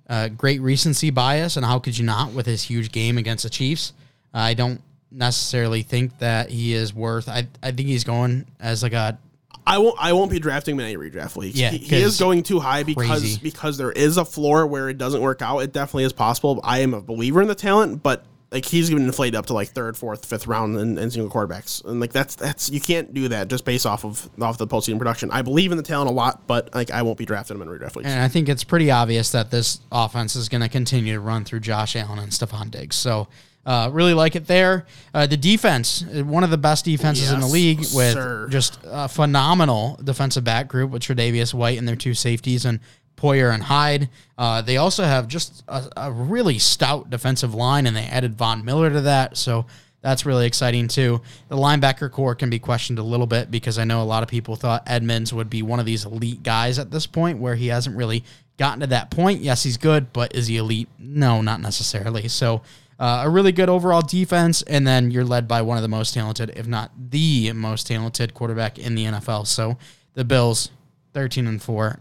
a, 0.08 0.28
great 0.30 0.60
recency 0.60 1.10
bias, 1.10 1.56
and 1.56 1.66
how 1.66 1.78
could 1.78 1.98
you 1.98 2.04
not 2.04 2.32
with 2.32 2.46
his 2.46 2.62
huge 2.62 2.92
game 2.92 3.18
against 3.18 3.42
the 3.42 3.50
Chiefs? 3.50 3.92
I 4.32 4.54
don't 4.54 4.80
necessarily 5.10 5.82
think 5.82 6.18
that 6.18 6.50
he 6.50 6.74
is 6.74 6.94
worth. 6.94 7.28
I 7.28 7.48
I 7.62 7.72
think 7.72 7.88
he's 7.88 8.04
going 8.04 8.46
as 8.60 8.82
like 8.82 8.92
a. 8.92 9.18
I 9.66 9.78
won't. 9.78 9.96
I 9.98 10.12
won't 10.12 10.30
be 10.30 10.38
drafting 10.38 10.74
him 10.76 10.80
in 10.80 10.86
any 10.86 10.96
redraft 10.96 11.36
leagues. 11.36 11.58
Yeah, 11.58 11.70
he, 11.70 11.78
he 11.78 11.96
is 11.96 12.18
going 12.20 12.42
too 12.44 12.60
high 12.60 12.84
because 12.84 13.20
crazy. 13.20 13.40
because 13.42 13.78
there 13.78 13.92
is 13.92 14.16
a 14.16 14.24
floor 14.24 14.66
where 14.66 14.88
it 14.88 14.98
doesn't 14.98 15.22
work 15.22 15.42
out. 15.42 15.58
It 15.58 15.72
definitely 15.72 16.04
is 16.04 16.12
possible. 16.12 16.60
I 16.62 16.80
am 16.80 16.94
a 16.94 17.00
believer 17.00 17.42
in 17.42 17.48
the 17.48 17.54
talent, 17.54 18.02
but 18.02 18.24
like 18.54 18.64
he's 18.64 18.88
even 18.88 19.02
inflated 19.02 19.34
up 19.34 19.46
to 19.46 19.52
like 19.52 19.68
third, 19.70 19.96
fourth, 19.96 20.24
fifth 20.24 20.46
round 20.46 20.78
in, 20.78 20.96
in 20.96 21.10
single 21.10 21.28
quarterbacks, 21.30 21.84
and 21.84 21.98
like 21.98 22.12
that's 22.12 22.36
that's 22.36 22.70
you 22.70 22.80
can't 22.80 23.12
do 23.12 23.26
that 23.28 23.48
just 23.48 23.64
based 23.64 23.84
off 23.84 24.04
of 24.04 24.30
off 24.40 24.58
the 24.58 24.66
postseason 24.66 24.96
production. 24.96 25.28
I 25.32 25.42
believe 25.42 25.72
in 25.72 25.76
the 25.76 25.82
talent 25.82 26.08
a 26.08 26.14
lot, 26.14 26.46
but 26.46 26.72
like 26.72 26.92
I 26.92 27.02
won't 27.02 27.18
be 27.18 27.26
drafting 27.26 27.56
him 27.56 27.62
in 27.62 27.68
redraft 27.68 27.96
leagues. 27.96 28.08
And 28.08 28.20
I 28.20 28.28
think 28.28 28.48
it's 28.48 28.62
pretty 28.62 28.92
obvious 28.92 29.32
that 29.32 29.50
this 29.50 29.80
offense 29.90 30.36
is 30.36 30.48
going 30.48 30.60
to 30.60 30.68
continue 30.68 31.14
to 31.14 31.20
run 31.20 31.44
through 31.44 31.60
Josh 31.60 31.96
Allen 31.96 32.20
and 32.20 32.30
Stefon 32.32 32.70
Diggs. 32.70 32.96
So. 32.96 33.28
Uh, 33.66 33.88
really 33.90 34.12
like 34.12 34.36
it 34.36 34.46
there. 34.46 34.84
Uh, 35.14 35.26
the 35.26 35.38
defense, 35.38 36.02
one 36.02 36.44
of 36.44 36.50
the 36.50 36.58
best 36.58 36.84
defenses 36.84 37.24
yes, 37.24 37.32
in 37.32 37.40
the 37.40 37.46
league, 37.46 37.78
with 37.94 38.12
sir. 38.12 38.46
just 38.50 38.78
a 38.84 39.08
phenomenal 39.08 39.98
defensive 40.04 40.44
back 40.44 40.68
group 40.68 40.90
with 40.90 41.00
Tre'Davious 41.02 41.54
White 41.54 41.78
and 41.78 41.88
their 41.88 41.96
two 41.96 42.12
safeties 42.12 42.66
and 42.66 42.78
Poyer 43.16 43.52
and 43.52 43.62
Hyde. 43.62 44.08
Uh, 44.36 44.62
they 44.62 44.76
also 44.76 45.04
have 45.04 45.28
just 45.28 45.62
a, 45.68 45.84
a, 45.96 46.12
really 46.12 46.58
stout 46.58 47.10
defensive 47.10 47.54
line, 47.54 47.86
and 47.86 47.96
they 47.96 48.04
added 48.04 48.34
Von 48.34 48.64
Miller 48.64 48.90
to 48.90 49.02
that. 49.02 49.36
So 49.36 49.66
that's 50.00 50.26
really 50.26 50.46
exciting 50.46 50.88
too. 50.88 51.22
The 51.48 51.56
linebacker 51.56 52.10
corps 52.10 52.34
can 52.34 52.50
be 52.50 52.58
questioned 52.58 52.98
a 52.98 53.02
little 53.02 53.26
bit 53.26 53.50
because 53.50 53.78
I 53.78 53.84
know 53.84 54.02
a 54.02 54.04
lot 54.04 54.22
of 54.22 54.28
people 54.28 54.56
thought 54.56 54.82
Edmunds 54.86 55.32
would 55.32 55.48
be 55.48 55.62
one 55.62 55.80
of 55.80 55.86
these 55.86 56.04
elite 56.04 56.42
guys 56.42 56.78
at 56.78 56.90
this 56.90 57.06
point, 57.06 57.38
where 57.38 57.54
he 57.54 57.68
hasn't 57.68 57.96
really 57.96 58.24
gotten 58.58 58.80
to 58.80 58.86
that 58.88 59.10
point. 59.10 59.40
Yes, 59.40 59.62
he's 59.62 59.76
good, 59.76 60.12
but 60.12 60.34
is 60.34 60.48
he 60.48 60.56
elite? 60.56 60.88
No, 60.98 61.42
not 61.42 61.60
necessarily. 61.60 62.28
So. 62.28 62.62
Uh, 62.96 63.22
a 63.24 63.28
really 63.28 63.50
good 63.50 63.68
overall 63.68 64.00
defense, 64.00 64.62
and 64.62 64.86
then 64.86 65.10
you're 65.10 65.24
led 65.24 65.48
by 65.48 65.60
one 65.60 65.76
of 65.76 65.82
the 65.82 65.88
most 65.88 66.14
talented, 66.14 66.52
if 66.54 66.68
not 66.68 66.92
the 67.10 67.52
most 67.52 67.88
talented 67.88 68.32
quarterback 68.32 68.78
in 68.78 68.94
the 68.94 69.04
NFL. 69.04 69.48
So 69.48 69.76
the 70.14 70.24
Bills, 70.24 70.70
13 71.12 71.48
and 71.48 71.60
4 71.60 71.98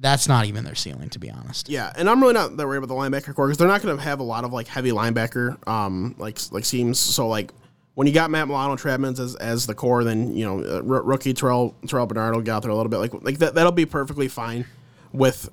that's 0.00 0.26
not 0.26 0.46
even 0.46 0.64
their 0.64 0.74
ceiling, 0.74 1.10
to 1.10 1.18
be 1.18 1.30
honest. 1.30 1.68
Yeah, 1.68 1.92
and 1.94 2.08
I'm 2.08 2.20
really 2.20 2.32
not 2.32 2.56
that 2.56 2.66
worried 2.66 2.78
about 2.78 2.88
the 2.88 2.94
linebacker 2.94 3.34
corps 3.34 3.46
because 3.46 3.58
they're 3.58 3.68
not 3.68 3.82
going 3.82 3.96
to 3.96 4.02
have 4.02 4.18
a 4.20 4.24
lot 4.24 4.44
of 4.44 4.52
like 4.52 4.66
heavy 4.66 4.90
linebacker 4.90 5.66
um 5.68 6.14
like 6.18 6.38
like 6.50 6.64
seams. 6.64 6.98
So 6.98 7.28
like 7.28 7.52
when 7.94 8.06
you 8.06 8.14
got 8.14 8.30
Matt 8.30 8.48
Milano, 8.48 8.76
Trevmans 8.76 9.20
as, 9.20 9.36
as 9.36 9.66
the 9.66 9.74
corps, 9.74 10.02
then 10.02 10.34
you 10.34 10.44
know 10.44 10.64
uh, 10.64 10.76
r- 10.76 11.02
rookie 11.02 11.34
Terrell 11.34 11.74
Terrell 11.86 12.06
Bernard 12.06 12.34
will 12.34 12.42
get 12.42 12.52
out 12.52 12.62
there 12.62 12.70
a 12.70 12.74
little 12.74 12.88
bit. 12.90 12.96
Like 12.96 13.12
like 13.22 13.38
that 13.38 13.54
that'll 13.54 13.72
be 13.72 13.86
perfectly 13.86 14.28
fine 14.28 14.64
with 15.12 15.50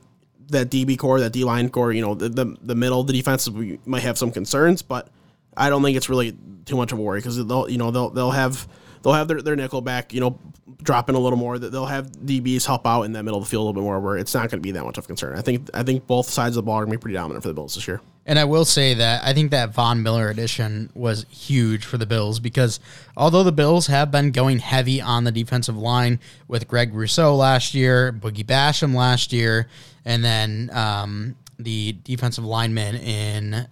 that 0.47 0.69
DB 0.69 0.97
corps, 0.97 1.19
that 1.19 1.33
D 1.33 1.43
line 1.43 1.69
corps. 1.69 1.91
You 1.91 2.01
know 2.01 2.15
the, 2.15 2.29
the 2.29 2.57
the 2.61 2.75
middle, 2.75 3.03
the 3.03 3.13
defense 3.13 3.49
might 3.85 4.03
have 4.03 4.17
some 4.17 4.31
concerns, 4.31 4.81
but 4.81 5.09
I 5.57 5.69
don't 5.69 5.83
think 5.83 5.97
it's 5.97 6.09
really 6.09 6.37
too 6.65 6.77
much 6.77 6.93
of 6.93 6.99
a 6.99 7.01
worry 7.01 7.19
because 7.19 7.45
they'll 7.45 7.69
you 7.69 7.77
know 7.77 7.91
they'll 7.91 8.11
they'll 8.11 8.31
have 8.31 8.65
they'll 9.07 9.15
have 9.15 9.29
their, 9.29 9.41
their 9.41 9.55
nickel 9.55 9.79
back, 9.79 10.13
you 10.13 10.19
know, 10.19 10.37
dropping 10.83 11.15
a 11.15 11.19
little 11.19 11.39
more. 11.39 11.57
That 11.57 11.71
they'll 11.71 11.85
have 11.85 12.11
DBs 12.11 12.65
help 12.65 12.85
out 12.85 13.03
in 13.03 13.13
that 13.13 13.23
middle 13.23 13.39
of 13.39 13.45
the 13.45 13.49
field 13.49 13.61
a 13.61 13.65
little 13.65 13.81
bit 13.81 13.85
more, 13.85 14.01
where 14.01 14.17
it's 14.17 14.33
not 14.33 14.51
going 14.51 14.61
to 14.61 14.67
be 14.67 14.71
that 14.71 14.83
much 14.83 14.97
of 14.97 15.05
a 15.05 15.07
concern. 15.07 15.37
I 15.37 15.41
think 15.41 15.69
I 15.73 15.83
think 15.83 16.05
both 16.07 16.27
sides 16.27 16.57
of 16.57 16.65
the 16.65 16.65
ball 16.65 16.75
are 16.75 16.85
going 16.85 16.91
to 16.91 16.97
be 16.97 17.01
pretty 17.01 17.15
dominant 17.15 17.41
for 17.41 17.47
the 17.47 17.53
Bills 17.53 17.75
this 17.75 17.87
year. 17.87 18.01
And 18.25 18.37
I 18.37 18.43
will 18.43 18.65
say 18.65 18.93
that 18.95 19.23
I 19.23 19.33
think 19.33 19.51
that 19.51 19.69
Von 19.69 20.03
Miller 20.03 20.29
addition 20.29 20.89
was 20.93 21.25
huge 21.29 21.85
for 21.85 21.97
the 21.97 22.05
Bills 22.05 22.41
because 22.41 22.81
although 23.15 23.43
the 23.43 23.53
Bills 23.53 23.87
have 23.87 24.11
been 24.11 24.31
going 24.31 24.59
heavy 24.59 24.99
on 24.99 25.23
the 25.23 25.31
defensive 25.31 25.77
line 25.77 26.19
with 26.49 26.67
Greg 26.67 26.93
Rousseau 26.93 27.33
last 27.33 27.73
year, 27.73 28.11
Boogie 28.11 28.45
Basham 28.45 28.93
last 28.93 29.31
year, 29.31 29.69
and 30.03 30.21
then 30.21 30.69
um, 30.73 31.37
the 31.57 31.93
defensive 32.03 32.43
lineman 32.43 32.95
in 32.97 33.67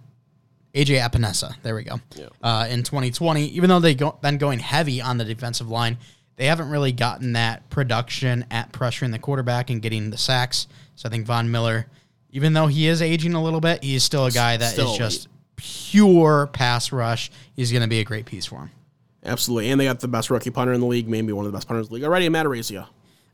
AJ 0.76 1.00
Epenesa. 1.00 1.54
There 1.62 1.74
we 1.74 1.84
go. 1.84 1.98
Yeah. 2.14 2.26
Uh, 2.42 2.66
in 2.68 2.82
2020, 2.82 3.46
even 3.46 3.70
though 3.70 3.80
they've 3.80 3.96
go, 3.96 4.18
been 4.20 4.36
going 4.36 4.58
heavy 4.58 5.00
on 5.00 5.16
the 5.16 5.24
defensive 5.24 5.70
line, 5.70 5.96
they 6.36 6.46
haven't 6.46 6.68
really 6.68 6.92
gotten 6.92 7.32
that 7.32 7.68
production 7.70 8.44
at 8.50 8.72
pressuring 8.72 9.10
the 9.10 9.18
quarterback 9.18 9.70
and 9.70 9.80
getting 9.80 10.10
the 10.10 10.18
sacks. 10.18 10.66
So 10.94 11.08
I 11.08 11.10
think 11.10 11.24
Von 11.24 11.50
Miller, 11.50 11.86
even 12.30 12.52
though 12.52 12.66
he 12.66 12.88
is 12.88 13.00
aging 13.00 13.32
a 13.32 13.42
little 13.42 13.60
bit, 13.60 13.82
he's 13.82 14.04
still 14.04 14.26
a 14.26 14.30
guy 14.30 14.58
that 14.58 14.72
still 14.72 14.92
is 14.92 14.98
just 14.98 15.28
pure 15.56 16.46
pass 16.48 16.92
rush. 16.92 17.30
He's 17.54 17.72
going 17.72 17.82
to 17.82 17.88
be 17.88 18.00
a 18.00 18.04
great 18.04 18.26
piece 18.26 18.44
for 18.44 18.56
him. 18.56 18.70
Absolutely. 19.24 19.70
And 19.70 19.80
they 19.80 19.86
got 19.86 20.00
the 20.00 20.08
best 20.08 20.28
rookie 20.28 20.50
punter 20.50 20.74
in 20.74 20.80
the 20.80 20.86
league, 20.86 21.08
maybe 21.08 21.32
one 21.32 21.46
of 21.46 21.52
the 21.52 21.56
best 21.56 21.66
punters 21.66 21.86
in 21.86 21.88
the 21.88 21.94
league 21.94 22.04
already, 22.04 22.28
Matt 22.28 22.44
Araiza. 22.44 22.82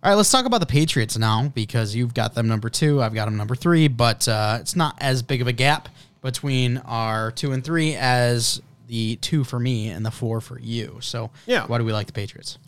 All 0.05 0.11
right, 0.11 0.14
let's 0.14 0.30
talk 0.30 0.47
about 0.47 0.59
the 0.59 0.66
Patriots 0.66 1.18
now 1.18 1.49
because 1.49 1.95
you've 1.95 2.14
got 2.14 2.34
them 2.34 2.49
number 2.49 2.70
two. 2.70 3.03
I've 3.03 3.14
got 3.14 3.26
them 3.26 3.36
number 3.36 3.55
three, 3.55 3.88
but 3.88 4.26
uh, 4.26 4.59
it's 4.61 4.74
not 4.74 4.97
as 5.01 5.22
big 5.22 5.40
of 5.40 5.49
a 5.49 5.53
gap 5.53 5.88
between 6.23 6.79
our 6.79 7.31
two 7.31 7.53
and 7.53 7.62
three 7.62 7.95
as 7.95 8.62
the 8.87 9.16
two 9.16 9.45
for 9.45 9.59
me 9.59 9.89
and 9.89 10.07
the 10.07 10.11
four 10.11 10.41
for 10.41 10.59
you. 10.59 10.99
So, 11.01 11.31
yeah, 11.47 11.66
why 11.66 11.79
do 11.79 11.85
we 11.85 11.93
like 11.93 12.07
the 12.07 12.12
Patriots? 12.12 12.59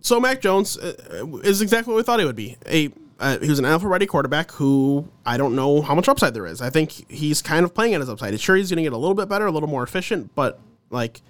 So, 0.00 0.18
Mac 0.18 0.40
Jones 0.40 0.78
uh, 0.78 1.26
is 1.44 1.60
exactly 1.60 1.92
what 1.92 1.98
we 1.98 2.02
thought 2.02 2.20
he 2.20 2.26
would 2.26 2.36
be. 2.36 2.56
A 2.66 2.90
uh, 3.20 3.38
he 3.38 3.48
was 3.48 3.60
an 3.60 3.64
alpha 3.64 3.86
ready 3.86 4.04
quarterback 4.04 4.50
who 4.50 5.06
I 5.24 5.36
don't 5.36 5.54
know 5.54 5.80
how 5.80 5.94
much 5.94 6.08
upside 6.08 6.34
there 6.34 6.46
is. 6.46 6.60
I 6.60 6.70
think 6.70 7.08
he's 7.10 7.40
kind 7.40 7.64
of 7.64 7.72
playing 7.72 7.94
at 7.94 8.00
his 8.00 8.10
upside. 8.10 8.34
It's 8.34 8.42
sure, 8.42 8.56
he's 8.56 8.68
going 8.68 8.78
to 8.78 8.82
get 8.82 8.92
a 8.92 8.96
little 8.96 9.14
bit 9.14 9.28
better, 9.28 9.46
a 9.46 9.50
little 9.52 9.68
more 9.68 9.84
efficient, 9.84 10.34
but 10.34 10.58
like 10.90 11.20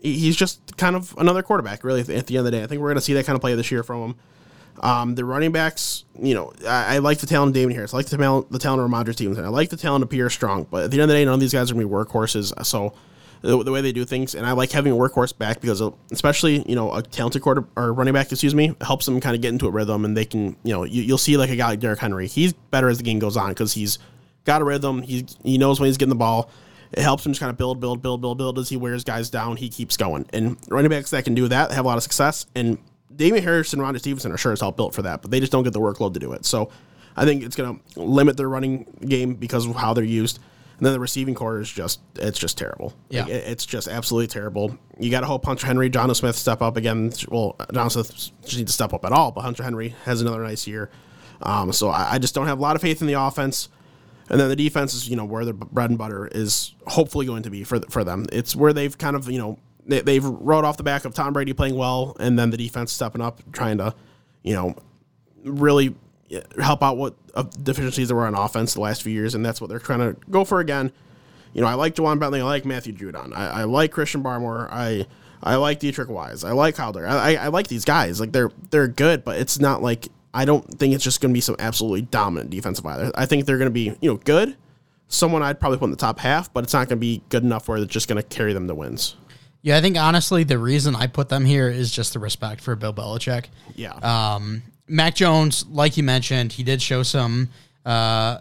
he's 0.00 0.36
just 0.36 0.76
kind 0.76 0.96
of 0.96 1.14
another 1.18 1.42
quarterback, 1.42 1.84
really. 1.84 2.00
At 2.00 2.06
the 2.26 2.38
end 2.38 2.38
of 2.38 2.44
the 2.44 2.50
day, 2.52 2.62
I 2.62 2.66
think 2.66 2.80
we're 2.80 2.88
going 2.88 2.96
to 2.96 3.02
see 3.02 3.14
that 3.14 3.26
kind 3.26 3.36
of 3.36 3.40
play 3.40 3.54
this 3.54 3.70
year 3.70 3.82
from 3.82 4.02
him. 4.02 4.14
Um, 4.80 5.14
the 5.14 5.24
running 5.24 5.52
backs, 5.52 6.04
you 6.20 6.34
know, 6.34 6.52
I, 6.66 6.96
I 6.96 6.98
like 6.98 7.18
the 7.18 7.26
talent 7.26 7.50
of 7.50 7.54
Damien 7.54 7.76
Harris. 7.76 7.94
I 7.94 7.98
like 7.98 8.06
the 8.06 8.16
talent, 8.16 8.50
the 8.50 8.58
talent 8.58 8.82
of 8.82 8.90
Rhamondre 8.90 9.12
Stevenson. 9.12 9.44
I 9.44 9.48
like 9.48 9.70
the 9.70 9.76
talent 9.76 10.02
of 10.02 10.10
Pierre 10.10 10.30
Strong. 10.30 10.66
But 10.70 10.84
at 10.84 10.90
the 10.90 10.96
end 10.96 11.02
of 11.02 11.08
the 11.08 11.14
day, 11.14 11.24
none 11.24 11.34
of 11.34 11.40
these 11.40 11.52
guys 11.52 11.70
are 11.70 11.74
going 11.74 11.86
to 11.86 11.88
be 11.88 11.94
workhorses. 11.94 12.52
So 12.66 12.92
the, 13.44 13.62
the 13.62 13.70
way 13.70 13.80
they 13.82 13.92
do 13.92 14.04
things, 14.04 14.34
and 14.34 14.46
I 14.46 14.52
like 14.52 14.72
having 14.72 14.92
a 14.92 14.96
workhorse 14.96 15.36
back 15.36 15.60
because, 15.60 15.82
uh, 15.82 15.90
especially 16.10 16.68
you 16.68 16.74
know, 16.74 16.92
a 16.94 17.02
talented 17.02 17.42
quarter 17.42 17.64
or 17.76 17.92
running 17.92 18.14
back, 18.14 18.32
excuse 18.32 18.54
me, 18.54 18.74
helps 18.80 19.06
them 19.06 19.20
kind 19.20 19.36
of 19.36 19.42
get 19.42 19.50
into 19.50 19.66
a 19.66 19.70
rhythm, 19.70 20.04
and 20.04 20.16
they 20.16 20.24
can, 20.24 20.56
you 20.64 20.72
know, 20.72 20.84
you, 20.84 21.02
you'll 21.02 21.18
see 21.18 21.36
like 21.36 21.50
a 21.50 21.56
guy 21.56 21.68
like 21.68 21.80
Derrick 21.80 22.00
Henry. 22.00 22.26
He's 22.26 22.52
better 22.52 22.88
as 22.88 22.98
the 22.98 23.04
game 23.04 23.18
goes 23.18 23.36
on 23.36 23.50
because 23.50 23.74
he's 23.74 23.98
got 24.44 24.62
a 24.62 24.64
rhythm. 24.64 25.02
He 25.02 25.26
he 25.42 25.58
knows 25.58 25.78
when 25.78 25.88
he's 25.88 25.98
getting 25.98 26.08
the 26.08 26.16
ball. 26.16 26.50
It 26.92 27.02
helps 27.02 27.26
him 27.26 27.32
just 27.32 27.40
kind 27.40 27.50
of 27.50 27.58
build, 27.58 27.80
build, 27.80 28.02
build, 28.02 28.20
build, 28.20 28.38
build 28.38 28.58
as 28.58 28.68
he 28.68 28.76
wears 28.76 29.04
guys 29.04 29.28
down. 29.28 29.56
He 29.56 29.68
keeps 29.68 29.96
going, 29.96 30.26
and 30.32 30.56
running 30.68 30.90
backs 30.90 31.10
that 31.10 31.24
can 31.24 31.34
do 31.34 31.48
that 31.48 31.70
have 31.72 31.84
a 31.84 31.88
lot 31.88 31.96
of 31.96 32.02
success. 32.02 32.46
And 32.54 32.78
Damien 33.16 33.42
Harris 33.42 33.72
and 33.72 33.82
Rondé 33.82 33.98
Stevenson 33.98 34.32
are 34.32 34.36
sure 34.36 34.52
as 34.52 34.60
hell 34.60 34.72
built 34.72 34.94
for 34.94 35.02
that, 35.02 35.22
but 35.22 35.30
they 35.30 35.40
just 35.40 35.52
don't 35.52 35.64
get 35.64 35.72
the 35.72 35.80
workload 35.80 36.14
to 36.14 36.20
do 36.20 36.32
it. 36.32 36.44
So 36.44 36.70
I 37.16 37.24
think 37.24 37.42
it's 37.42 37.56
going 37.56 37.80
to 37.94 38.00
limit 38.00 38.36
their 38.36 38.48
running 38.48 38.86
game 39.06 39.34
because 39.34 39.66
of 39.66 39.76
how 39.76 39.94
they're 39.94 40.04
used. 40.04 40.38
And 40.76 40.84
then 40.84 40.92
the 40.92 41.00
receiving 41.00 41.36
corps 41.36 41.60
is 41.60 41.70
just 41.70 42.00
it's 42.16 42.38
just 42.38 42.58
terrible. 42.58 42.94
Yeah. 43.08 43.22
Like, 43.22 43.32
it's 43.32 43.64
just 43.64 43.86
absolutely 43.86 44.26
terrible. 44.26 44.76
You 44.98 45.10
got 45.10 45.20
to 45.20 45.26
hope 45.26 45.44
Hunter 45.44 45.66
Henry, 45.66 45.88
Jonnu 45.88 46.16
Smith 46.16 46.34
step 46.34 46.62
up 46.62 46.76
again. 46.76 47.12
Well, 47.28 47.54
Jonnu 47.72 47.92
Smith 47.92 48.32
just 48.42 48.56
need 48.56 48.66
to 48.66 48.72
step 48.72 48.92
up 48.92 49.04
at 49.04 49.12
all, 49.12 49.30
but 49.30 49.42
Hunter 49.42 49.62
Henry 49.62 49.94
has 50.04 50.20
another 50.20 50.42
nice 50.42 50.66
year. 50.66 50.90
Um, 51.42 51.72
so 51.72 51.90
I, 51.90 52.14
I 52.14 52.18
just 52.18 52.34
don't 52.34 52.46
have 52.46 52.58
a 52.58 52.62
lot 52.62 52.74
of 52.74 52.82
faith 52.82 53.00
in 53.00 53.06
the 53.06 53.14
offense. 53.14 53.68
And 54.28 54.40
then 54.40 54.48
the 54.48 54.56
defense 54.56 54.94
is, 54.94 55.08
you 55.08 55.16
know, 55.16 55.24
where 55.24 55.44
the 55.44 55.52
bread 55.52 55.90
and 55.90 55.98
butter 55.98 56.26
is 56.26 56.74
hopefully 56.86 57.26
going 57.26 57.42
to 57.44 57.50
be 57.50 57.62
for 57.62 57.78
for 57.90 58.02
them. 58.02 58.26
It's 58.32 58.56
where 58.56 58.72
they've 58.72 58.96
kind 58.96 59.14
of, 59.14 59.30
you 59.30 59.38
know, 59.38 59.58
they, 59.86 60.00
they've 60.00 60.24
rode 60.24 60.64
off 60.64 60.76
the 60.76 60.82
back 60.82 61.04
of 61.04 61.14
Tom 61.14 61.32
Brady 61.32 61.52
playing 61.52 61.76
well, 61.76 62.16
and 62.18 62.38
then 62.38 62.50
the 62.50 62.56
defense 62.56 62.92
stepping 62.92 63.20
up, 63.20 63.40
trying 63.52 63.78
to, 63.78 63.94
you 64.42 64.54
know, 64.54 64.74
really 65.44 65.94
help 66.60 66.82
out 66.82 66.96
what 66.96 67.14
uh, 67.34 67.42
deficiencies 67.62 68.08
there 68.08 68.16
were 68.16 68.26
on 68.26 68.34
offense 68.34 68.74
the 68.74 68.80
last 68.80 69.02
few 69.02 69.12
years, 69.12 69.34
and 69.34 69.44
that's 69.44 69.60
what 69.60 69.70
they're 69.70 69.78
trying 69.78 70.00
to 70.00 70.16
go 70.30 70.44
for 70.44 70.60
again. 70.60 70.92
You 71.52 71.60
know, 71.60 71.68
I 71.68 71.74
like 71.74 71.94
Ja'Whaun 71.94 72.18
Bentley, 72.18 72.40
I 72.40 72.44
like 72.44 72.64
Matthew 72.64 72.92
Judon, 72.92 73.36
I, 73.36 73.46
I 73.46 73.64
like 73.64 73.92
Christian 73.92 74.22
Barmore, 74.22 74.68
I 74.70 75.06
I 75.42 75.56
like 75.56 75.80
Deatrich 75.80 76.08
Wise, 76.08 76.42
I 76.42 76.52
like 76.52 76.76
Howler, 76.76 77.06
I, 77.06 77.34
I, 77.34 77.44
I 77.44 77.48
like 77.48 77.68
these 77.68 77.84
guys. 77.84 78.18
Like 78.20 78.32
they're 78.32 78.50
they're 78.70 78.88
good, 78.88 79.24
but 79.24 79.38
it's 79.38 79.60
not 79.60 79.82
like 79.82 80.08
I 80.32 80.44
don't 80.44 80.66
think 80.78 80.94
it's 80.94 81.04
just 81.04 81.20
going 81.20 81.32
to 81.32 81.34
be 81.34 81.40
some 81.40 81.56
absolutely 81.58 82.02
dominant 82.02 82.50
defensive 82.50 82.84
either. 82.86 83.12
I 83.14 83.26
think 83.26 83.46
they're 83.46 83.58
going 83.58 83.70
to 83.70 83.74
be 83.74 83.96
you 84.00 84.10
know 84.10 84.16
good. 84.16 84.56
Someone 85.06 85.42
I'd 85.42 85.60
probably 85.60 85.78
put 85.78 85.84
in 85.84 85.90
the 85.92 85.96
top 85.96 86.18
half, 86.18 86.52
but 86.52 86.64
it's 86.64 86.72
not 86.72 86.88
going 86.88 86.96
to 86.96 87.00
be 87.00 87.22
good 87.28 87.44
enough 87.44 87.68
where 87.68 87.78
it's 87.78 87.92
just 87.92 88.08
going 88.08 88.20
to 88.20 88.28
carry 88.28 88.52
them 88.52 88.66
to 88.66 88.74
wins. 88.74 89.14
Yeah, 89.64 89.78
I 89.78 89.80
think 89.80 89.96
honestly 89.96 90.44
the 90.44 90.58
reason 90.58 90.94
I 90.94 91.06
put 91.06 91.30
them 91.30 91.46
here 91.46 91.70
is 91.70 91.90
just 91.90 92.12
the 92.12 92.18
respect 92.18 92.60
for 92.60 92.76
Bill 92.76 92.92
Belichick. 92.92 93.46
Yeah. 93.74 93.94
Um, 93.94 94.62
Mac 94.88 95.14
Jones, 95.14 95.64
like 95.70 95.96
you 95.96 96.02
mentioned, 96.02 96.52
he 96.52 96.62
did 96.62 96.82
show 96.82 97.02
some, 97.02 97.48
uh, 97.86 98.40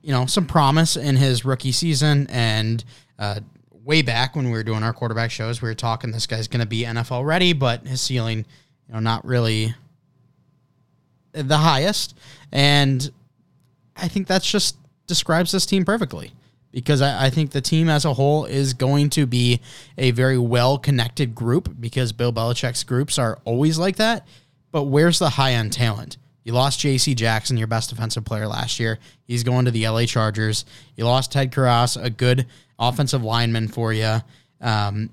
you 0.00 0.10
know, 0.10 0.24
some 0.24 0.46
promise 0.46 0.96
in 0.96 1.16
his 1.16 1.44
rookie 1.44 1.70
season, 1.70 2.26
and 2.30 2.82
uh, 3.18 3.40
way 3.84 4.00
back 4.00 4.34
when 4.34 4.46
we 4.46 4.52
were 4.52 4.62
doing 4.62 4.82
our 4.82 4.94
quarterback 4.94 5.30
shows, 5.30 5.60
we 5.60 5.68
were 5.68 5.74
talking 5.74 6.12
this 6.12 6.26
guy's 6.26 6.48
going 6.48 6.62
to 6.62 6.66
be 6.66 6.84
NFL 6.84 7.26
ready, 7.26 7.52
but 7.52 7.86
his 7.86 8.00
ceiling, 8.00 8.38
you 8.88 8.94
know, 8.94 9.00
not 9.00 9.26
really 9.26 9.74
the 11.32 11.58
highest, 11.58 12.16
and 12.50 13.10
I 13.94 14.08
think 14.08 14.28
that's 14.28 14.50
just 14.50 14.78
describes 15.06 15.52
this 15.52 15.66
team 15.66 15.84
perfectly 15.84 16.32
because 16.72 17.02
I, 17.02 17.26
I 17.26 17.30
think 17.30 17.50
the 17.50 17.60
team 17.60 17.88
as 17.88 18.04
a 18.04 18.14
whole 18.14 18.44
is 18.46 18.74
going 18.74 19.10
to 19.10 19.26
be 19.26 19.60
a 19.98 20.10
very 20.10 20.38
well 20.38 20.78
connected 20.78 21.34
group 21.34 21.76
because 21.78 22.12
Bill 22.12 22.32
Belichick's 22.32 22.82
groups 22.82 23.18
are 23.18 23.38
always 23.44 23.78
like 23.78 23.96
that. 23.96 24.26
But 24.70 24.84
where's 24.84 25.18
the 25.18 25.30
high 25.30 25.52
end 25.52 25.72
talent? 25.72 26.16
You 26.44 26.54
lost 26.54 26.80
J.C. 26.80 27.14
Jackson, 27.14 27.56
your 27.56 27.68
best 27.68 27.90
defensive 27.90 28.24
player 28.24 28.48
last 28.48 28.80
year. 28.80 28.98
He's 29.24 29.44
going 29.44 29.66
to 29.66 29.70
the 29.70 29.84
L.A. 29.84 30.06
Chargers. 30.06 30.64
You 30.96 31.04
lost 31.04 31.30
Ted 31.30 31.52
Karras, 31.52 32.02
a 32.02 32.10
good 32.10 32.46
offensive 32.78 33.22
lineman 33.22 33.68
for 33.68 33.92
you. 33.92 34.16
Um, 34.60 35.10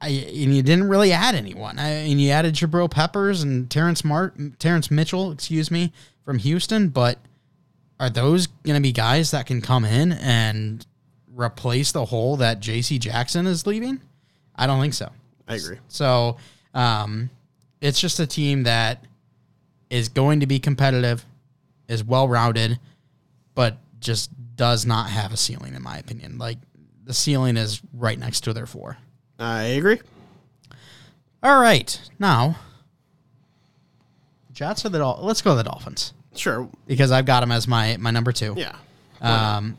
I, 0.00 0.08
and 0.08 0.54
you 0.54 0.62
didn't 0.62 0.88
really 0.88 1.12
add 1.12 1.34
anyone. 1.34 1.78
I, 1.78 1.88
and 1.88 2.20
you 2.20 2.30
added 2.30 2.54
Jabril 2.54 2.90
Peppers 2.90 3.42
and 3.42 3.68
Terrance 3.68 4.02
Terrance 4.58 4.90
Mitchell, 4.90 5.32
excuse 5.32 5.70
me, 5.70 5.92
from 6.24 6.38
Houston. 6.38 6.90
But 6.90 7.18
are 7.98 8.10
those 8.10 8.46
going 8.46 8.76
to 8.76 8.82
be 8.82 8.92
guys 8.92 9.30
that 9.30 9.46
can 9.46 9.60
come 9.60 9.84
in 9.84 10.12
and 10.12 10.86
replace 11.34 11.92
the 11.92 12.04
hole 12.04 12.36
that 12.38 12.60
J.C. 12.60 12.98
Jackson 12.98 13.46
is 13.46 13.66
leaving? 13.66 14.00
I 14.54 14.66
don't 14.66 14.80
think 14.80 14.94
so. 14.94 15.10
I 15.48 15.56
agree. 15.56 15.78
So 15.88 16.36
um, 16.74 17.30
it's 17.80 18.00
just 18.00 18.20
a 18.20 18.26
team 18.26 18.64
that 18.64 19.04
is 19.90 20.08
going 20.08 20.40
to 20.40 20.46
be 20.46 20.58
competitive, 20.58 21.24
is 21.88 22.02
well 22.02 22.28
rounded, 22.28 22.78
but 23.54 23.78
just 24.00 24.30
does 24.56 24.84
not 24.86 25.10
have 25.10 25.32
a 25.32 25.36
ceiling, 25.36 25.74
in 25.74 25.82
my 25.82 25.98
opinion. 25.98 26.38
Like 26.38 26.58
the 27.04 27.14
ceiling 27.14 27.56
is 27.56 27.80
right 27.92 28.18
next 28.18 28.40
to 28.42 28.52
their 28.52 28.66
floor. 28.66 28.98
I 29.38 29.62
agree. 29.64 30.00
All 31.42 31.60
right, 31.60 32.00
now 32.18 32.56
Jets 34.52 34.84
or 34.84 34.88
the 34.88 34.98
Dol- 34.98 35.20
let's 35.22 35.42
go 35.42 35.50
to 35.50 35.56
the 35.56 35.64
Dolphins 35.64 36.14
Sure. 36.38 36.68
because 36.86 37.10
I've 37.10 37.26
got 37.26 37.42
him 37.42 37.52
as 37.52 37.66
my 37.68 37.96
my 37.98 38.10
number 38.10 38.32
two. 38.32 38.54
Yeah. 38.56 38.76
Um, 39.20 39.76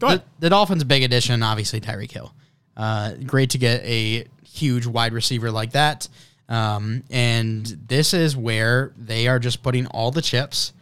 Go 0.00 0.06
ahead. 0.06 0.20
the, 0.20 0.46
the 0.46 0.50
Dolphins' 0.50 0.84
big 0.84 1.02
addition, 1.02 1.42
obviously 1.42 1.80
Tyreek 1.80 2.12
Hill. 2.12 2.32
Uh, 2.76 3.14
great 3.26 3.50
to 3.50 3.58
get 3.58 3.82
a 3.84 4.26
huge 4.44 4.86
wide 4.86 5.12
receiver 5.12 5.50
like 5.50 5.72
that. 5.72 6.08
Um, 6.48 7.02
and 7.10 7.66
this 7.66 8.14
is 8.14 8.36
where 8.36 8.92
they 8.96 9.26
are 9.28 9.38
just 9.38 9.62
putting 9.62 9.86
all 9.88 10.10
the 10.10 10.22
chips 10.22 10.72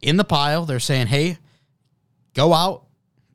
in 0.00 0.16
the 0.16 0.24
pile. 0.24 0.64
They're 0.64 0.80
saying, 0.80 1.08
"Hey, 1.08 1.38
go 2.34 2.54
out, 2.54 2.84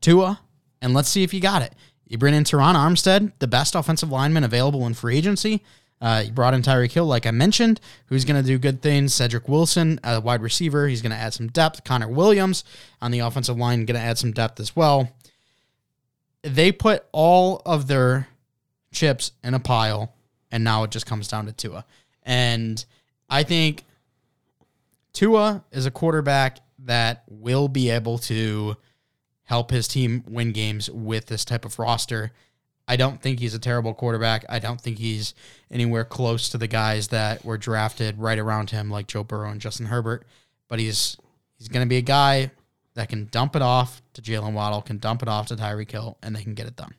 Tua, 0.02 0.40
and 0.82 0.94
let's 0.94 1.10
see 1.10 1.24
if 1.24 1.34
you 1.34 1.40
got 1.42 1.62
it." 1.62 1.74
You 2.08 2.18
bring 2.18 2.34
in 2.34 2.44
Terron 2.44 2.76
Armstead, 2.76 3.32
the 3.40 3.48
best 3.48 3.76
offensive 3.76 4.10
lineman 4.12 4.44
available 4.44 4.86
in 4.88 4.94
free 4.94 5.18
agency. 5.18 5.64
Uh, 6.02 6.24
you 6.26 6.32
brought 6.32 6.54
in 6.54 6.62
Tyreek 6.62 6.92
Hill, 6.92 7.06
like 7.06 7.26
I 7.26 7.32
mentioned, 7.32 7.80
who's 8.08 8.26
going 8.26 8.42
to 8.42 8.48
do 8.48 8.58
good 8.58 8.82
things. 8.82 9.14
Cedric 9.14 9.48
Wilson, 9.48 10.00
a 10.04 10.20
wide 10.20 10.42
receiver, 10.42 10.88
he's 10.88 11.02
going 11.02 11.12
to 11.12 11.18
add 11.18 11.34
some 11.34 11.48
depth. 11.48 11.84
Connor 11.84 12.10
Williams 12.10 12.64
on 13.02 13.12
the 13.12 13.20
offensive 13.20 13.58
line, 13.58 13.86
going 13.86 14.00
to 14.00 14.06
add 14.06 14.18
some 14.18 14.32
depth 14.32 14.60
as 14.60 14.76
well. 14.76 15.10
They 16.44 16.72
put 16.72 17.06
all 17.12 17.62
of 17.66 17.88
their 17.88 18.28
chips 18.92 19.32
in 19.44 19.54
a 19.54 19.60
pile, 19.60 20.14
and 20.52 20.64
now 20.64 20.84
it 20.84 20.92
just 20.92 21.06
comes 21.06 21.28
down 21.28 21.46
to 21.46 21.54
Tua. 21.54 21.86
And 22.24 22.84
I 23.30 23.44
think 23.44 23.84
Tua 25.14 25.64
is 25.72 25.86
a 25.86 25.92
quarterback 25.92 26.60
that 26.80 27.24
will 27.28 27.68
be 27.68 27.90
able 27.90 28.18
to 28.20 28.76
help 29.44 29.72
his 29.72 29.88
team 29.88 30.24
win 30.28 30.52
games 30.52 30.90
with 30.90 31.28
this 31.28 31.46
type 31.46 31.66
of 31.66 31.80
roster. 31.80 32.32
I 32.88 32.96
don't 32.96 33.22
think 33.22 33.40
he's 33.40 33.56
a 33.56 33.60
terrible 33.60 33.94
quarterback. 33.94 34.46
I 34.48 34.60
don't 34.60 34.80
think 34.80 35.00
he's 35.00 35.34
anywhere 35.72 36.06
close 36.06 36.50
to 36.50 36.58
the 36.58 36.68
guys 36.68 37.08
that 37.08 37.44
were 37.44 37.58
drafted 37.58 38.20
right 38.20 38.38
around 38.38 38.70
him, 38.70 38.92
like 38.92 39.08
Joe 39.08 39.24
Burrow 39.24 39.50
and 39.50 39.60
Justin 39.60 39.88
Herbert. 39.88 40.26
But 40.68 40.80
he's 40.80 41.18
he's 41.58 41.68
going 41.68 41.86
to 41.86 41.90
be 41.90 41.98
a 41.98 42.02
guy 42.02 42.52
that 42.94 43.10
can 43.10 43.28
dump 43.32 43.56
it 43.56 43.62
off 43.62 44.02
to 44.14 44.22
Jaylen 44.22 44.54
Waddle, 44.54 44.82
can 44.82 45.00
dump 45.00 45.22
it 45.22 45.28
off 45.28 45.48
to 45.48 45.56
Tyreek 45.56 45.92
Hill, 45.92 46.18
and 46.22 46.36
they 46.36 46.44
can 46.44 46.54
get 46.54 46.68
it 46.68 46.76
done. 46.76 46.94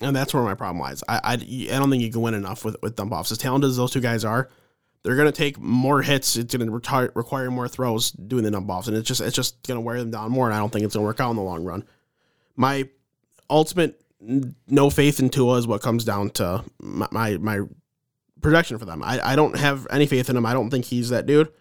And 0.00 0.14
that's 0.14 0.34
where 0.34 0.42
my 0.42 0.54
problem 0.54 0.80
lies. 0.80 1.04
I, 1.08 1.20
I, 1.22 1.32
I 1.34 1.78
don't 1.78 1.90
think 1.90 2.02
you 2.02 2.10
can 2.10 2.22
win 2.22 2.34
enough 2.34 2.64
with, 2.64 2.76
with 2.82 2.96
dump 2.96 3.12
offs. 3.12 3.30
As 3.30 3.38
talented 3.38 3.70
as 3.70 3.76
those 3.76 3.92
two 3.92 4.00
guys 4.00 4.24
are, 4.24 4.50
they're 5.02 5.16
going 5.16 5.30
to 5.30 5.32
take 5.32 5.58
more 5.60 6.02
hits. 6.02 6.36
It's 6.36 6.54
going 6.54 6.66
to 6.66 7.12
require 7.14 7.50
more 7.50 7.68
throws 7.68 8.10
doing 8.10 8.42
the 8.42 8.50
dump 8.50 8.68
offs, 8.70 8.88
and 8.88 8.96
it's 8.96 9.06
just 9.06 9.20
it's 9.20 9.36
just 9.36 9.62
going 9.66 9.76
to 9.76 9.82
wear 9.82 9.98
them 9.98 10.10
down 10.10 10.30
more. 10.30 10.46
And 10.46 10.54
I 10.54 10.58
don't 10.58 10.72
think 10.72 10.84
it's 10.84 10.94
going 10.94 11.04
to 11.04 11.06
work 11.06 11.20
out 11.20 11.30
in 11.30 11.36
the 11.36 11.42
long 11.42 11.62
run. 11.62 11.84
My 12.56 12.88
ultimate 13.50 14.00
no 14.20 14.90
faith 14.90 15.20
in 15.20 15.28
Tua 15.28 15.56
is 15.56 15.66
what 15.66 15.82
comes 15.82 16.04
down 16.04 16.30
to 16.30 16.64
my 16.78 17.08
my, 17.10 17.36
my 17.38 17.60
projection 18.40 18.78
for 18.78 18.84
them. 18.84 19.02
I, 19.02 19.20
I 19.32 19.36
don't 19.36 19.56
have 19.56 19.86
any 19.90 20.06
faith 20.06 20.30
in 20.30 20.36
him. 20.36 20.46
I 20.46 20.52
don't 20.52 20.70
think 20.70 20.84
he's 20.86 21.08
that 21.10 21.26
dude. 21.26 21.52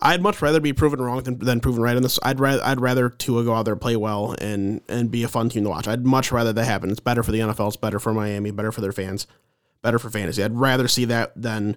I'd 0.00 0.20
much 0.20 0.42
rather 0.42 0.60
be 0.60 0.72
proven 0.72 1.00
wrong 1.00 1.22
than, 1.22 1.38
than 1.38 1.60
proven 1.60 1.82
right 1.82 1.96
in 1.96 2.02
this. 2.02 2.18
I'd 2.22 2.40
rather 2.40 2.62
I'd 2.62 2.80
rather 2.80 3.08
Tua 3.08 3.44
go 3.44 3.54
out 3.54 3.64
there 3.64 3.76
play 3.76 3.96
well 3.96 4.34
and 4.40 4.80
and 4.88 5.10
be 5.10 5.22
a 5.22 5.28
fun 5.28 5.48
team 5.48 5.64
to 5.64 5.70
watch. 5.70 5.88
I'd 5.88 6.04
much 6.04 6.32
rather 6.32 6.52
that 6.52 6.64
happen. 6.64 6.90
It's 6.90 7.00
better 7.00 7.22
for 7.22 7.32
the 7.32 7.40
NFL. 7.40 7.68
It's 7.68 7.76
better 7.76 7.98
for 7.98 8.12
Miami. 8.12 8.50
Better 8.50 8.72
for 8.72 8.80
their 8.80 8.92
fans. 8.92 9.26
Better 9.82 9.98
for 9.98 10.10
fantasy. 10.10 10.42
I'd 10.42 10.56
rather 10.56 10.88
see 10.88 11.04
that 11.06 11.32
than 11.40 11.76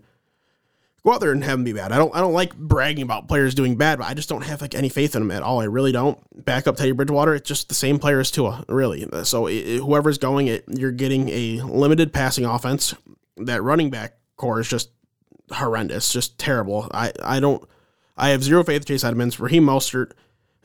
go 1.03 1.13
out 1.13 1.21
there 1.21 1.31
and 1.31 1.43
have 1.43 1.57
them 1.57 1.63
be 1.63 1.73
bad. 1.73 1.91
I 1.91 1.97
don't 1.97 2.15
I 2.15 2.19
don't 2.19 2.33
like 2.33 2.55
bragging 2.55 3.03
about 3.03 3.27
players 3.27 3.55
doing 3.55 3.75
bad, 3.75 3.99
but 3.99 4.07
I 4.07 4.13
just 4.13 4.29
don't 4.29 4.43
have 4.43 4.61
like 4.61 4.75
any 4.75 4.89
faith 4.89 5.15
in 5.15 5.21
them 5.21 5.31
at 5.31 5.43
all. 5.43 5.61
I 5.61 5.65
really 5.65 5.91
don't. 5.91 6.19
Back 6.45 6.67
up 6.67 6.77
Teddy 6.77 6.91
Bridgewater. 6.91 7.35
It's 7.35 7.47
just 7.47 7.69
the 7.69 7.75
same 7.75 7.99
player 7.99 8.19
as 8.19 8.31
Tua, 8.31 8.63
really. 8.67 9.07
So 9.23 9.47
it, 9.47 9.77
whoever's 9.77 10.17
going, 10.17 10.47
it 10.47 10.65
you're 10.67 10.91
getting 10.91 11.29
a 11.29 11.61
limited 11.61 12.13
passing 12.13 12.45
offense. 12.45 12.93
That 13.37 13.63
running 13.63 13.89
back 13.89 14.15
corps 14.35 14.59
is 14.59 14.67
just 14.67 14.91
horrendous, 15.51 16.11
just 16.11 16.37
terrible. 16.37 16.87
I 16.91 17.13
I 17.23 17.39
don't. 17.39 17.63
I 18.17 18.29
have 18.29 18.43
zero 18.43 18.63
faith 18.63 18.81
in 18.81 18.85
Chase 18.85 19.03
Edmonds. 19.03 19.39
Raheem 19.39 19.63
Mostert 19.63 20.11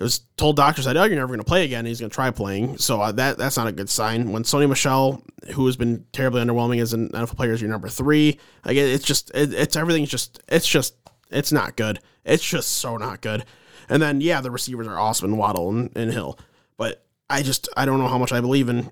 was 0.03 0.21
told 0.37 0.57
doctors 0.57 0.87
that 0.87 0.97
oh 0.97 1.05
you're 1.05 1.15
never 1.15 1.29
going 1.29 1.39
to 1.39 1.45
play 1.45 1.65
again. 1.65 1.87
He's 1.87 2.01
going 2.01 2.11
to 2.11 2.15
try 2.15 2.31
playing, 2.31 2.79
so 2.79 3.01
uh, 3.01 3.13
that 3.13 3.39
that's 3.39 3.57
not 3.57 3.69
a 3.69 3.73
good 3.73 3.89
sign. 3.89 4.33
When 4.33 4.43
Sony 4.43 4.69
Michel, 4.69 5.23
who 5.53 5.67
has 5.67 5.77
been 5.77 6.05
terribly 6.13 6.43
underwhelming 6.43 6.81
as 6.81 6.93
an 6.93 7.11
NFL 7.11 7.37
player, 7.37 7.53
is 7.53 7.61
your 7.61 7.71
number 7.71 7.89
three. 7.89 8.39
Like 8.65 8.77
it, 8.77 8.93
it's 8.93 9.05
just 9.05 9.31
it, 9.35 9.55
it's 9.55 9.77
everything's 9.77 10.11
just 10.11 10.41
it's 10.49 10.67
just 10.67 10.97
it's 11.31 11.53
not 11.53 11.77
good. 11.77 12.01
It's 12.25 12.45
just 12.45 12.73
so 12.73 12.97
not 12.97 13.21
good. 13.21 13.45
And 13.89 14.03
then 14.03 14.21
yeah, 14.21 14.41
the 14.41 14.51
receivers 14.51 14.87
are 14.87 14.99
awesome 14.99 15.33
in 15.33 15.37
Waddle 15.37 15.71
and, 15.71 15.97
and 15.97 16.11
Hill, 16.11 16.39
but 16.77 17.05
I 17.31 17.43
just 17.43 17.69
I 17.77 17.85
don't 17.85 17.99
know 17.99 18.09
how 18.09 18.19
much 18.19 18.33
I 18.33 18.41
believe 18.41 18.69
in 18.69 18.91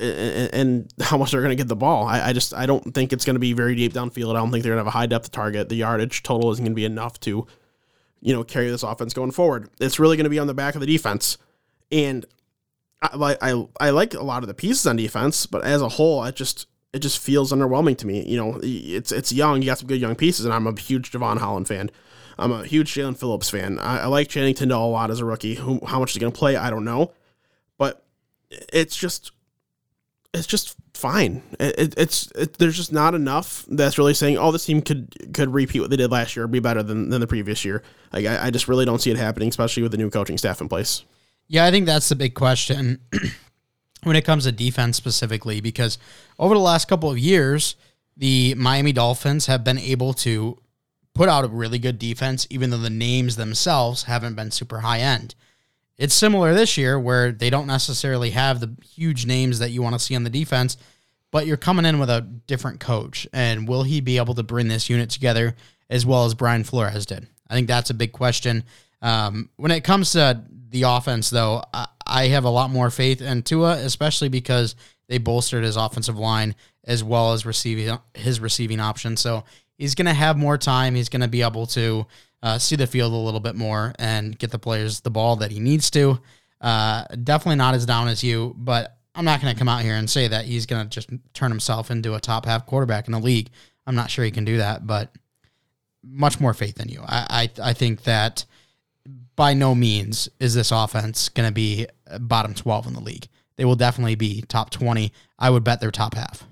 and, 0.00 0.54
and 0.54 0.94
how 1.00 1.16
much 1.16 1.32
they're 1.32 1.40
going 1.40 1.50
to 1.50 1.56
get 1.56 1.68
the 1.68 1.76
ball. 1.76 2.06
I, 2.06 2.28
I 2.28 2.32
just 2.32 2.54
I 2.54 2.66
don't 2.66 2.94
think 2.94 3.12
it's 3.12 3.24
going 3.24 3.34
to 3.34 3.40
be 3.40 3.52
very 3.52 3.74
deep 3.74 3.92
downfield. 3.92 4.30
I 4.30 4.38
don't 4.38 4.50
think 4.50 4.62
they're 4.62 4.74
going 4.74 4.84
to 4.84 4.90
have 4.90 4.94
a 4.94 4.98
high 4.98 5.06
depth 5.06 5.30
target. 5.32 5.68
The 5.68 5.76
yardage 5.76 6.22
total 6.22 6.50
isn't 6.52 6.64
going 6.64 6.72
to 6.72 6.76
be 6.76 6.84
enough 6.84 7.18
to, 7.20 7.46
you 8.20 8.32
know, 8.32 8.44
carry 8.44 8.70
this 8.70 8.82
offense 8.82 9.14
going 9.14 9.30
forward. 9.30 9.68
It's 9.80 9.98
really 9.98 10.16
going 10.16 10.24
to 10.24 10.30
be 10.30 10.38
on 10.38 10.46
the 10.46 10.54
back 10.54 10.74
of 10.74 10.80
the 10.80 10.86
defense, 10.86 11.38
and 11.90 12.26
I 13.02 13.36
I 13.40 13.66
I 13.80 13.90
like 13.90 14.14
a 14.14 14.22
lot 14.22 14.42
of 14.42 14.48
the 14.48 14.54
pieces 14.54 14.86
on 14.86 14.96
defense, 14.96 15.46
but 15.46 15.64
as 15.64 15.82
a 15.82 15.88
whole, 15.88 16.24
it 16.24 16.36
just 16.36 16.66
it 16.92 17.00
just 17.00 17.18
feels 17.18 17.52
underwhelming 17.52 17.96
to 17.98 18.06
me. 18.06 18.24
You 18.24 18.36
know, 18.36 18.60
it's 18.62 19.12
it's 19.12 19.32
young. 19.32 19.62
You 19.62 19.66
got 19.66 19.78
some 19.78 19.88
good 19.88 20.00
young 20.00 20.16
pieces, 20.16 20.44
and 20.44 20.52
I'm 20.52 20.66
a 20.66 20.78
huge 20.78 21.10
Jevon 21.10 21.38
Holland 21.38 21.68
fan. 21.68 21.90
I'm 22.38 22.52
a 22.52 22.64
huge 22.64 22.94
Jaelan 22.94 23.18
Phillips 23.18 23.50
fan. 23.50 23.78
I, 23.78 24.00
I 24.00 24.06
like 24.06 24.28
Channing 24.28 24.54
Tindall 24.54 24.88
a 24.88 24.90
lot 24.90 25.10
as 25.10 25.20
a 25.20 25.26
rookie. 25.26 25.56
Who, 25.56 25.84
how 25.84 26.00
much 26.00 26.12
is 26.12 26.18
going 26.18 26.32
to 26.32 26.38
play? 26.38 26.56
I 26.56 26.70
don't 26.70 26.84
know, 26.84 27.12
but 27.76 28.02
it's 28.50 28.96
just 28.96 29.32
it's 30.32 30.46
just 30.46 30.74
fine. 31.00 31.42
It, 31.58 31.78
it, 31.78 31.94
it's 31.96 32.30
it, 32.32 32.54
there's 32.58 32.76
just 32.76 32.92
not 32.92 33.14
enough 33.14 33.64
that's 33.68 33.98
really 33.98 34.14
saying, 34.14 34.38
oh, 34.38 34.52
this 34.52 34.64
team 34.64 34.82
could 34.82 35.34
could 35.34 35.52
repeat 35.52 35.80
what 35.80 35.90
they 35.90 35.96
did 35.96 36.10
last 36.10 36.36
year, 36.36 36.44
or 36.44 36.48
be 36.48 36.60
better 36.60 36.82
than, 36.82 37.08
than 37.08 37.20
the 37.20 37.26
previous 37.26 37.64
year. 37.64 37.82
Like 38.12 38.26
I, 38.26 38.46
I 38.46 38.50
just 38.50 38.68
really 38.68 38.84
don't 38.84 39.00
see 39.00 39.10
it 39.10 39.16
happening, 39.16 39.48
especially 39.48 39.82
with 39.82 39.92
the 39.92 39.98
new 39.98 40.10
coaching 40.10 40.38
staff 40.38 40.60
in 40.60 40.68
place. 40.68 41.04
Yeah, 41.48 41.64
I 41.64 41.70
think 41.70 41.86
that's 41.86 42.08
the 42.08 42.16
big 42.16 42.34
question 42.34 43.00
when 44.04 44.16
it 44.16 44.24
comes 44.24 44.44
to 44.44 44.52
defense 44.52 44.96
specifically, 44.96 45.60
because 45.60 45.98
over 46.38 46.54
the 46.54 46.60
last 46.60 46.86
couple 46.86 47.10
of 47.10 47.18
years, 47.18 47.74
the 48.16 48.54
Miami 48.54 48.92
Dolphins 48.92 49.46
have 49.46 49.64
been 49.64 49.78
able 49.78 50.12
to 50.14 50.58
put 51.14 51.28
out 51.28 51.44
a 51.44 51.48
really 51.48 51.78
good 51.78 51.98
defense, 51.98 52.46
even 52.50 52.70
though 52.70 52.78
the 52.78 52.90
names 52.90 53.36
themselves 53.36 54.04
haven't 54.04 54.34
been 54.34 54.50
super 54.50 54.80
high 54.80 55.00
end. 55.00 55.34
It's 56.00 56.14
similar 56.14 56.54
this 56.54 56.78
year 56.78 56.98
where 56.98 57.30
they 57.30 57.50
don't 57.50 57.66
necessarily 57.66 58.30
have 58.30 58.58
the 58.58 58.74
huge 58.94 59.26
names 59.26 59.58
that 59.58 59.70
you 59.70 59.82
want 59.82 59.94
to 59.94 59.98
see 59.98 60.16
on 60.16 60.24
the 60.24 60.30
defense, 60.30 60.78
but 61.30 61.46
you're 61.46 61.58
coming 61.58 61.84
in 61.84 61.98
with 61.98 62.08
a 62.08 62.22
different 62.22 62.80
coach. 62.80 63.28
And 63.34 63.68
will 63.68 63.82
he 63.82 64.00
be 64.00 64.16
able 64.16 64.34
to 64.36 64.42
bring 64.42 64.68
this 64.68 64.88
unit 64.88 65.10
together 65.10 65.54
as 65.90 66.06
well 66.06 66.24
as 66.24 66.32
Brian 66.32 66.64
Flores 66.64 67.04
did? 67.04 67.26
I 67.50 67.54
think 67.54 67.68
that's 67.68 67.90
a 67.90 67.94
big 67.94 68.12
question. 68.12 68.64
Um, 69.02 69.50
when 69.56 69.72
it 69.72 69.84
comes 69.84 70.12
to 70.12 70.42
the 70.70 70.84
offense, 70.84 71.28
though, 71.28 71.62
I, 71.74 71.88
I 72.06 72.28
have 72.28 72.44
a 72.44 72.50
lot 72.50 72.70
more 72.70 72.88
faith 72.88 73.20
in 73.20 73.42
Tua, 73.42 73.72
especially 73.72 74.30
because 74.30 74.76
they 75.08 75.18
bolstered 75.18 75.64
his 75.64 75.76
offensive 75.76 76.18
line 76.18 76.54
as 76.84 77.04
well 77.04 77.34
as 77.34 77.44
receiving 77.44 77.98
his 78.14 78.40
receiving 78.40 78.80
option. 78.80 79.18
So 79.18 79.44
he's 79.76 79.94
going 79.94 80.06
to 80.06 80.14
have 80.14 80.38
more 80.38 80.56
time. 80.56 80.94
He's 80.94 81.10
going 81.10 81.20
to 81.20 81.28
be 81.28 81.42
able 81.42 81.66
to 81.66 82.06
uh, 82.42 82.58
see 82.58 82.76
the 82.76 82.86
field 82.86 83.12
a 83.12 83.16
little 83.16 83.40
bit 83.40 83.54
more 83.54 83.94
and 83.98 84.38
get 84.38 84.50
the 84.50 84.58
players 84.58 85.00
the 85.00 85.10
ball 85.10 85.36
that 85.36 85.50
he 85.50 85.60
needs 85.60 85.90
to. 85.90 86.20
Uh, 86.60 87.04
definitely 87.24 87.56
not 87.56 87.74
as 87.74 87.86
down 87.86 88.08
as 88.08 88.22
you, 88.22 88.54
but 88.58 88.96
I'm 89.14 89.24
not 89.24 89.40
going 89.40 89.52
to 89.52 89.58
come 89.58 89.68
out 89.68 89.82
here 89.82 89.94
and 89.94 90.08
say 90.08 90.28
that 90.28 90.44
he's 90.44 90.66
going 90.66 90.84
to 90.84 90.88
just 90.88 91.10
turn 91.34 91.50
himself 91.50 91.90
into 91.90 92.14
a 92.14 92.20
top 92.20 92.46
half 92.46 92.66
quarterback 92.66 93.06
in 93.06 93.12
the 93.12 93.18
league. 93.18 93.50
I'm 93.86 93.94
not 93.94 94.10
sure 94.10 94.24
he 94.24 94.30
can 94.30 94.44
do 94.44 94.58
that, 94.58 94.86
but 94.86 95.12
much 96.02 96.40
more 96.40 96.54
faith 96.54 96.76
than 96.76 96.88
you. 96.88 97.02
I 97.06 97.50
I, 97.60 97.70
I 97.70 97.72
think 97.72 98.04
that 98.04 98.44
by 99.36 99.54
no 99.54 99.74
means 99.74 100.28
is 100.38 100.54
this 100.54 100.70
offense 100.70 101.28
going 101.28 101.48
to 101.48 101.52
be 101.52 101.86
bottom 102.20 102.54
12 102.54 102.88
in 102.88 102.92
the 102.92 103.00
league. 103.00 103.26
They 103.56 103.64
will 103.64 103.76
definitely 103.76 104.14
be 104.14 104.42
top 104.42 104.70
20. 104.70 105.12
I 105.38 105.50
would 105.50 105.64
bet 105.64 105.80
they're 105.80 105.90
top 105.90 106.14
half. 106.14 106.44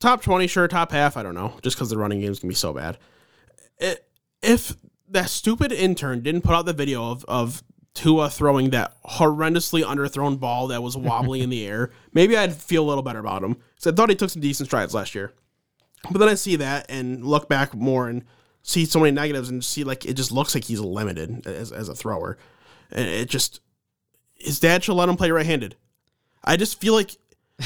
Top 0.00 0.22
20, 0.22 0.46
sure. 0.46 0.68
Top 0.68 0.92
half, 0.92 1.16
I 1.16 1.22
don't 1.22 1.34
know. 1.34 1.54
Just 1.62 1.76
because 1.76 1.90
the 1.90 1.96
running 1.96 2.20
game's 2.20 2.40
going 2.40 2.48
to 2.50 2.54
be 2.54 2.54
so 2.54 2.72
bad. 2.72 2.98
It, 3.78 4.06
if 4.44 4.76
that 5.08 5.30
stupid 5.30 5.72
intern 5.72 6.20
didn't 6.20 6.42
put 6.42 6.54
out 6.54 6.66
the 6.66 6.72
video 6.72 7.10
of, 7.10 7.24
of 7.26 7.62
Tua 7.94 8.28
throwing 8.28 8.70
that 8.70 8.96
horrendously 9.04 9.84
underthrown 9.84 10.38
ball 10.38 10.68
that 10.68 10.82
was 10.82 10.96
wobbly 10.96 11.40
in 11.40 11.50
the 11.50 11.66
air, 11.66 11.90
maybe 12.12 12.36
I'd 12.36 12.54
feel 12.54 12.84
a 12.84 12.88
little 12.88 13.02
better 13.02 13.20
about 13.20 13.42
him. 13.42 13.56
Because 13.74 13.92
I 13.92 13.94
thought 13.94 14.10
he 14.10 14.16
took 14.16 14.30
some 14.30 14.42
decent 14.42 14.68
strides 14.68 14.94
last 14.94 15.14
year. 15.14 15.32
But 16.10 16.18
then 16.18 16.28
I 16.28 16.34
see 16.34 16.56
that 16.56 16.86
and 16.88 17.24
look 17.24 17.48
back 17.48 17.74
more 17.74 18.08
and 18.08 18.24
see 18.62 18.84
so 18.84 19.00
many 19.00 19.12
negatives 19.12 19.48
and 19.48 19.64
see 19.64 19.84
like 19.84 20.04
it 20.04 20.14
just 20.14 20.32
looks 20.32 20.54
like 20.54 20.64
he's 20.64 20.80
limited 20.80 21.46
as, 21.46 21.72
as 21.72 21.88
a 21.88 21.94
thrower. 21.94 22.36
And 22.90 23.08
it 23.08 23.28
just 23.28 23.60
his 24.34 24.60
dad 24.60 24.84
should 24.84 24.94
let 24.94 25.08
him 25.08 25.16
play 25.16 25.30
right 25.30 25.46
handed. 25.46 25.76
I 26.42 26.56
just 26.56 26.80
feel 26.80 26.94
like 26.94 27.16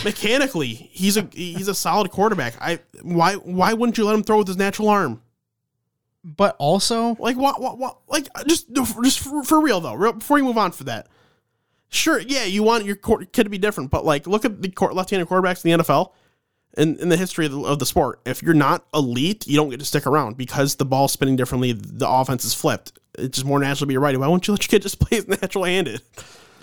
mechanically 0.05 0.69
he's 0.69 1.17
a 1.17 1.29
he's 1.33 1.69
a 1.69 1.75
solid 1.75 2.11
quarterback. 2.11 2.55
I 2.61 2.79
why 3.03 3.35
why 3.35 3.73
wouldn't 3.73 3.99
you 3.99 4.05
let 4.05 4.15
him 4.15 4.23
throw 4.23 4.39
with 4.39 4.47
his 4.49 4.57
natural 4.57 4.89
arm? 4.89 5.23
But 6.25 6.57
also, 6.59 7.17
Like 7.19 7.37
what? 7.37 7.61
What? 7.61 7.79
What? 7.79 7.99
Like 8.09 8.29
just 8.47 8.73
just 8.75 9.21
for, 9.21 9.43
for 9.43 9.61
real 9.61 9.81
though. 9.81 9.95
Real, 9.95 10.13
before 10.15 10.39
you 10.39 10.45
move 10.45 10.59
on 10.59 10.73
for 10.73 10.85
that, 10.85 11.07
sure, 11.89 12.19
yeah, 12.19 12.45
you 12.45 12.63
want 12.63 12.85
your 12.85 12.97
court, 12.97 13.33
kid 13.33 13.45
to 13.45 13.51
be 13.51 13.59
different, 13.59 13.91
but 13.91 14.05
like 14.05 14.27
look 14.27 14.45
at 14.45 14.61
the 14.61 14.69
court, 14.69 14.95
left-handed 14.95 15.29
quarterbacks 15.29 15.65
in 15.65 15.79
the 15.79 15.85
NFL. 15.85 16.13
In, 16.77 16.97
in 17.01 17.09
the 17.09 17.17
history 17.17 17.47
of 17.47 17.53
the, 17.53 17.61
of 17.63 17.79
the 17.79 17.87
sport, 17.87 18.21
if 18.27 18.43
you're 18.43 18.55
not 18.55 18.85
elite, 18.95 19.47
you 19.49 19.57
don't 19.57 19.71
get 19.71 19.81
to 19.81 19.87
stick 19.87 20.07
around 20.07 20.37
because 20.37 20.77
the 20.77 20.85
ball's 20.85 21.13
spinning 21.13 21.35
differently. 21.35 21.73
The 21.73 22.09
offense 22.09 22.45
is 22.45 22.55
flipped. 22.55 22.93
It's 23.19 23.37
just 23.39 23.47
more 23.47 23.59
natural 23.59 23.79
to 23.79 23.87
be 23.87 23.95
a 23.95 24.01
righty. 24.01 24.17
Why 24.19 24.29
won't 24.29 24.47
you 24.47 24.53
let 24.53 24.63
your 24.63 24.69
kid 24.69 24.83
just 24.83 25.01
play 25.01 25.19
as 25.19 25.27
natural 25.27 25.65
handed? 25.65 26.03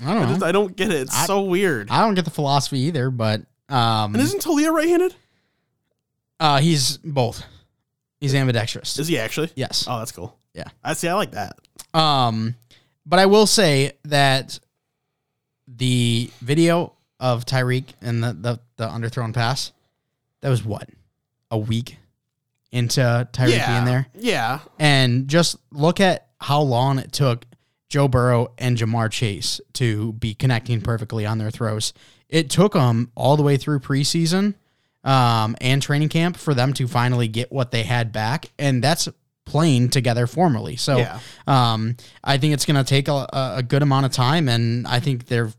I 0.06 0.14
don't 0.14 0.24
I, 0.24 0.30
just, 0.30 0.43
I 0.43 0.51
don't 0.51 0.76
get 0.76 0.91
it. 0.91 1.01
It's 1.01 1.26
so 1.26 1.41
weird. 1.41 1.89
I 1.89 2.01
don't 2.06 2.14
get 2.14 2.24
the 2.24 2.32
philosophy 2.32 2.80
either, 2.82 3.10
but 3.10 3.41
um, 3.68 4.14
and 4.14 4.22
isn't 4.22 4.41
Taulia 4.41 4.72
right 4.72 4.88
handed? 4.88 5.16
uh, 6.39 6.60
he's 6.60 6.97
both. 6.97 7.43
He's 8.26 8.34
ambidextrous. 8.34 8.97
Is 8.97 9.07
he 9.07 9.19
actually? 9.19 9.51
yes. 9.53 9.86
Oh, 9.88 9.99
that's 9.99 10.11
cool. 10.11 10.36
Yeah. 10.55 10.65
I 10.84 10.93
see. 10.93 11.07
I 11.07 11.13
like 11.13 11.34
that. 11.34 11.59
Um, 11.93 12.55
but 13.05 13.19
I 13.19 13.28
will 13.28 13.45
say 13.45 13.91
that 14.05 14.59
the 15.67 16.32
video 16.41 16.93
of 17.19 17.45
Tyreek 17.45 17.89
and 18.01 18.23
the, 18.23 18.34
the, 18.34 18.59
the 18.78 18.88
underthrown 18.88 19.32
pass, 19.32 19.73
that 20.41 20.49
was 20.49 20.65
what? 20.65 20.89
A 21.51 21.57
week 21.59 21.97
into 22.71 22.99
Tyreek 23.32 23.57
yeah. 23.57 23.76
being 23.76 23.86
there? 23.86 24.07
Yeah. 24.15 24.61
And 24.80 25.28
just 25.28 25.57
look 25.71 25.99
at 25.99 26.30
how 26.41 26.61
long 26.61 26.97
it 26.97 27.11
took 27.11 27.45
Joe 27.89 28.07
Burrow 28.07 28.53
and 28.57 28.76
Ja'Marr 28.76 29.11
Chase 29.11 29.61
to 29.73 30.13
be 30.13 30.34
connecting 30.34 30.82
perfectly 30.82 31.28
on 31.28 31.38
their 31.38 31.51
throws. 31.51 31.93
It 32.28 32.49
took 32.49 32.73
them 32.73 33.11
all 33.13 33.38
the 33.38 33.43
way 33.43 33.57
through 33.57 33.82
preseason 33.82 34.55
um, 35.06 35.56
and 35.62 35.82
training 35.82 36.10
camp 36.10 36.36
for 36.36 36.53
them 36.53 36.74
to 36.74 36.88
finally 36.88 37.28
get 37.30 37.51
what 37.51 37.72
they 37.72 37.84
had 37.84 38.12
back, 38.12 38.47
and 38.60 38.84
that's 38.84 39.08
playing 39.45 39.89
together 39.89 40.26
formally. 40.28 40.76
So 40.76 40.97
Yeah. 40.97 41.20
um, 41.47 41.95
I 42.24 42.38
think 42.38 42.53
it's 42.56 42.66
going 42.66 42.84
to 42.84 42.84
take 42.84 43.08
a, 43.08 43.28
a 43.32 43.64
good 43.64 43.84
amount 43.84 44.08
of 44.08 44.12
time, 44.12 44.49
and 44.49 44.86
I 44.88 44.99
think 44.99 45.28
there 45.28 45.51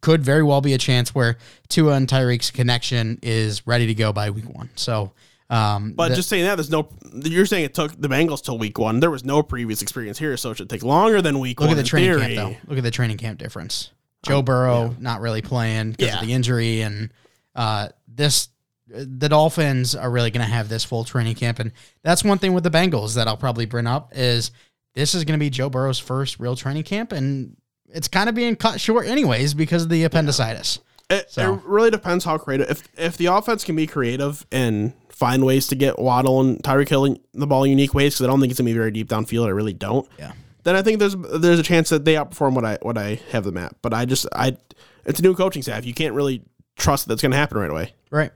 could 0.00 0.22
very 0.22 0.42
well 0.42 0.60
be 0.60 0.72
a 0.74 0.78
chance 0.78 1.14
where 1.14 1.36
Tua 1.68 1.94
and 1.94 2.06
Tyreek's 2.06 2.50
connection 2.50 3.18
is 3.22 3.66
ready 3.66 3.86
to 3.88 3.94
go 3.94 4.12
by 4.12 4.30
week 4.30 4.48
one. 4.48 4.70
So. 4.76 5.12
Um, 5.50 5.92
But 5.92 6.08
the- 6.08 6.16
just 6.16 6.28
saying 6.30 6.44
that, 6.46 6.54
there's 6.56 6.70
no. 6.70 6.88
You're 7.22 7.44
saying 7.46 7.64
it 7.64 7.74
took 7.74 8.00
the 8.00 8.08
Bengals 8.08 8.42
till 8.42 8.58
week 8.58 8.78
one. 8.78 9.00
There 9.00 9.10
was 9.10 9.24
no 9.24 9.42
previous 9.42 9.82
experience 9.82 10.18
here, 10.18 10.36
so 10.38 10.50
it 10.52 10.56
should 10.56 10.70
take 10.70 10.82
longer 10.82 11.20
than 11.20 11.38
week 11.38 11.60
Look 11.60 11.68
one. 11.68 11.78
at 11.78 11.82
the 11.82 11.86
training 11.88 12.10
theory. 12.18 12.34
camp, 12.34 12.56
though. 12.64 12.70
Look 12.70 12.78
at 12.78 12.82
the 12.84 12.90
training 12.90 13.18
camp 13.18 13.38
difference. 13.38 13.90
Joe 14.24 14.40
Burrow 14.40 14.96
not 14.98 15.20
really 15.20 15.42
playing 15.42 15.90
because 15.92 16.08
Yeah. 16.08 16.20
of 16.20 16.26
the 16.26 16.32
injury, 16.32 16.80
and 16.80 17.10
uh, 17.54 17.88
this 18.08 18.48
the 18.86 19.28
Dolphins 19.28 19.94
are 19.94 20.10
really 20.10 20.30
going 20.30 20.44
to 20.46 20.52
have 20.52 20.68
this 20.68 20.84
full 20.84 21.04
training 21.04 21.34
camp, 21.36 21.58
and 21.58 21.72
that's 22.02 22.22
one 22.24 22.38
thing 22.38 22.52
with 22.52 22.64
the 22.64 22.70
Bengals 22.70 23.14
that 23.14 23.26
I'll 23.28 23.36
probably 23.36 23.66
bring 23.66 23.86
up 23.86 24.12
is 24.14 24.50
this 24.94 25.14
is 25.14 25.24
going 25.24 25.38
to 25.38 25.42
be 25.44 25.50
Joe 25.50 25.68
Burrow's 25.70 25.98
first 25.98 26.38
real 26.38 26.54
training 26.56 26.82
camp, 26.84 27.12
and 27.12 27.56
it's 27.88 28.08
kind 28.08 28.28
of 28.28 28.34
being 28.34 28.56
cut 28.56 28.80
short 28.80 29.06
anyways 29.06 29.54
because 29.54 29.84
of 29.84 29.88
the 29.88 30.04
appendicitis. 30.04 30.80
It, 31.10 31.30
So- 31.30 31.54
it 31.54 31.60
really 31.64 31.90
depends 31.90 32.24
how 32.24 32.38
creative. 32.38 32.70
If 32.70 32.82
if 32.96 33.16
the 33.16 33.26
offense 33.26 33.62
can 33.64 33.76
be 33.76 33.86
creative 33.86 34.46
and 34.50 34.92
find 35.10 35.44
ways 35.44 35.66
to 35.68 35.74
get 35.74 35.98
Waddle 35.98 36.40
and 36.40 36.62
Tyreek 36.62 36.88
Hill 36.88 37.16
the 37.34 37.46
ball 37.46 37.64
in 37.64 37.70
unique 37.70 37.94
ways, 37.94 38.14
because 38.14 38.24
I 38.24 38.26
don't 38.28 38.40
think 38.40 38.50
it's 38.50 38.58
gonna 38.60 38.70
be 38.70 38.74
very 38.74 38.90
deep 38.90 39.08
downfield. 39.08 39.46
I 39.46 39.50
really 39.50 39.74
don't. 39.74 40.08
Yeah. 40.18 40.32
Then 40.64 40.76
I 40.76 40.82
think 40.82 40.98
there's 40.98 41.14
there's 41.14 41.58
a 41.58 41.62
chance 41.62 41.90
that 41.90 42.04
they 42.06 42.14
outperform 42.14 42.54
what 42.54 42.64
I 42.64 42.78
what 42.80 42.96
I 42.96 43.20
have 43.32 43.44
them 43.44 43.58
at. 43.58 43.74
But 43.82 43.92
I 43.92 44.06
just 44.06 44.26
I 44.34 44.56
it's 45.04 45.20
a 45.20 45.22
new 45.22 45.34
coaching 45.34 45.60
staff. 45.62 45.84
You 45.84 45.92
can't 45.92 46.14
really 46.14 46.42
trust 46.76 47.06
that's 47.06 47.20
gonna 47.20 47.36
happen 47.36 47.58
right 47.58 47.70
away. 47.70 47.92
Right. 48.10 48.30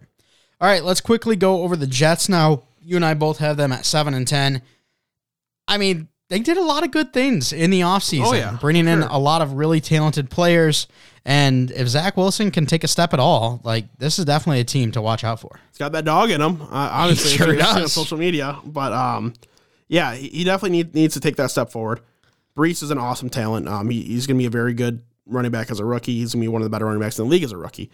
All 0.61 0.69
right, 0.69 0.83
let's 0.83 1.01
quickly 1.01 1.37
go 1.37 1.63
over 1.63 1.77
the 1.77 1.87
Jets 1.87 2.29
now. 2.29 2.65
You 2.83 2.97
and 2.97 3.05
I 3.05 3.15
both 3.15 3.39
have 3.39 3.57
them 3.57 3.73
at 3.73 3.85
7 3.85 4.15
and 4.15 4.27
10. 4.27 4.63
I 5.69 5.79
mean, 5.79 6.09
they 6.29 6.41
did 6.41 6.57
a 6.57 6.63
lot 6.63 6.85
of 6.85 6.91
good 6.91 7.13
things 7.13 7.53
in 7.53 7.71
the 7.71 7.81
offseason, 7.81 8.27
Oh, 8.27 8.33
yeah, 8.35 8.57
bringing 8.61 8.89
in 8.89 9.03
a 9.03 9.19
lot 9.19 9.41
of 9.43 9.53
really 9.53 9.81
talented 9.81 10.31
players. 10.31 10.87
And 11.25 11.71
if 11.71 11.89
Zach 11.89 12.17
Wilson 12.17 12.51
can 12.51 12.67
take 12.67 12.85
a 12.85 12.89
step 12.89 13.13
at 13.13 13.21
all, 13.21 13.61
like 13.63 13.87
this 13.99 14.19
is 14.19 14.25
definitely 14.25 14.61
a 14.61 14.65
team 14.65 14.93
to 14.93 15.03
watch 15.03 15.25
out 15.25 15.41
for. 15.41 15.61
He's 15.71 15.79
got 15.79 15.93
that 15.93 16.05
dog 16.05 16.31
in 16.31 16.41
him. 16.41 16.63
Uh, 16.63 16.67
obviously, 16.71 17.31
sure 17.37 17.53
if 17.53 17.59
you're 17.59 17.67
on 17.67 17.81
does. 17.83 17.93
social 17.93 18.17
media. 18.19 18.59
But 18.65 18.93
um, 18.93 19.35
yeah, 19.89 20.15
he, 20.15 20.29
he 20.29 20.45
definitely 20.45 20.79
need, 20.79 20.95
needs 20.95 21.15
to 21.15 21.21
take 21.21 21.37
that 21.37 21.51
step 21.51 21.71
forward. 21.71 22.01
Breece 22.57 22.83
is 22.83 22.91
an 22.91 22.99
awesome 22.99 23.31
talent. 23.31 23.69
Um, 23.69 23.91
he, 23.91 24.03
he's 24.03 24.27
going 24.27 24.37
to 24.37 24.43
be 24.43 24.47
a 24.47 24.51
very 24.51 24.75
good 24.75 25.03
running 25.27 25.51
back 25.51 25.71
as 25.71 25.81
a 25.81 25.85
rookie. 25.85 26.19
He's 26.19 26.35
going 26.35 26.43
to 26.43 26.45
be 26.45 26.49
one 26.49 26.63
of 26.63 26.65
the 26.65 26.71
better 26.71 26.87
running 26.87 27.01
backs 27.01 27.19
in 27.19 27.27
the 27.27 27.31
league 27.31 27.45
as 27.45 27.53
a 27.53 27.57
rookie. 27.59 27.91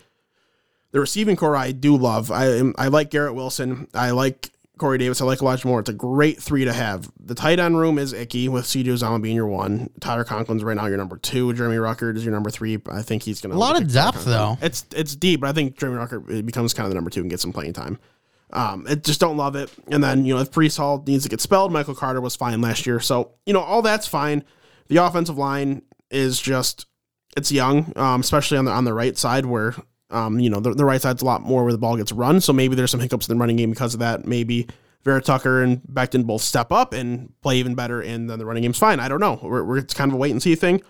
The 0.94 1.00
receiving 1.00 1.34
corps 1.34 1.56
I 1.56 1.72
do 1.72 1.96
love. 1.96 2.30
I 2.30 2.46
am- 2.56 2.72
I 2.78 2.86
like 2.86 3.10
Garrett 3.10 3.34
Wilson. 3.34 3.88
I 3.94 4.12
like 4.12 4.52
Corey 4.78 4.96
Davis. 4.96 5.20
I 5.20 5.24
like 5.24 5.42
Elijah 5.42 5.66
Moore. 5.66 5.80
It's 5.80 5.88
a 5.88 5.92
great 5.92 6.40
three 6.40 6.64
to 6.64 6.72
have. 6.72 7.10
The 7.18 7.34
tight 7.34 7.58
end 7.58 7.76
room 7.76 7.98
is 7.98 8.12
icky 8.12 8.48
with 8.48 8.64
CJ 8.64 8.86
Uzomah 8.86 9.20
being 9.20 9.34
your 9.34 9.48
one. 9.48 9.90
Tyler 10.00 10.24
Conklin's 10.24 10.62
right 10.62 10.76
now 10.76 10.86
your 10.86 10.96
number 10.96 11.16
two. 11.16 11.52
Jeremy 11.52 11.78
Ruckert 11.78 12.16
is 12.16 12.24
your 12.24 12.32
number 12.32 12.48
three. 12.48 12.78
I 12.88 13.02
think 13.02 13.24
he's 13.24 13.40
going 13.40 13.50
to 13.50 13.56
A 13.56 13.58
lot 13.58 13.80
of 13.80 13.92
depth, 13.92 14.24
though. 14.24 14.56
It's 14.62 14.86
it's 14.94 15.16
deep, 15.16 15.40
but 15.40 15.48
I 15.48 15.52
think 15.52 15.76
Jeremy 15.76 15.98
Ruckert 15.98 16.46
becomes 16.46 16.72
kind 16.74 16.84
of 16.86 16.90
the 16.90 16.94
number 16.94 17.10
two 17.10 17.22
and 17.22 17.28
gets 17.30 17.42
some 17.42 17.52
playing 17.52 17.72
time. 17.72 17.98
Um, 18.52 18.86
it 18.88 19.02
just 19.02 19.18
don't 19.18 19.36
love 19.36 19.56
it. 19.56 19.72
And 19.88 20.02
then 20.02 20.24
you 20.24 20.32
know 20.34 20.40
if 20.40 20.52
Breece 20.52 20.76
Hall 20.76 21.02
needs 21.04 21.24
to 21.24 21.28
get 21.28 21.40
spelled, 21.40 21.72
Michael 21.72 21.96
Carter 21.96 22.20
was 22.20 22.36
fine 22.36 22.60
last 22.60 22.86
year, 22.86 23.00
so 23.00 23.32
you 23.46 23.52
know 23.52 23.60
all 23.60 23.82
that's 23.82 24.06
fine. 24.06 24.44
The 24.86 24.98
offensive 24.98 25.36
line 25.38 25.82
is 26.12 26.40
just 26.40 26.86
it's 27.36 27.50
young, 27.50 27.92
um, 27.96 28.20
especially 28.20 28.58
on 28.58 28.64
the 28.64 28.70
on 28.70 28.84
the 28.84 28.94
right 28.94 29.18
side 29.18 29.46
where 29.46 29.74
um, 30.10 30.38
you 30.38 30.50
know 30.50 30.60
the, 30.60 30.74
the 30.74 30.84
right 30.84 31.00
side's 31.00 31.22
a 31.22 31.24
lot 31.24 31.42
more 31.42 31.64
where 31.64 31.72
the 31.72 31.78
ball 31.78 31.96
gets 31.96 32.12
run. 32.12 32.40
So 32.40 32.52
maybe 32.52 32.74
there's 32.74 32.90
some 32.90 33.00
hiccups 33.00 33.28
in 33.28 33.36
the 33.36 33.40
running 33.40 33.56
game 33.56 33.70
because 33.70 33.94
of 33.94 34.00
that. 34.00 34.26
Maybe 34.26 34.66
Vera-Tucker 35.04 35.62
and 35.62 35.82
Becton 35.82 36.24
both 36.26 36.42
step 36.42 36.72
up 36.72 36.92
and 36.92 37.32
play 37.42 37.58
even 37.58 37.74
better, 37.74 38.00
and 38.00 38.28
then 38.28 38.38
the 38.38 38.46
running 38.46 38.62
game's 38.62 38.78
fine. 38.78 39.00
I 39.00 39.08
don't 39.08 39.20
know. 39.20 39.38
We're, 39.42 39.64
we're 39.64 39.78
it's 39.78 39.94
kind 39.94 40.10
of 40.10 40.14
a 40.14 40.18
wait 40.18 40.30
and 40.30 40.42
see 40.42 40.54
thing, 40.54 40.82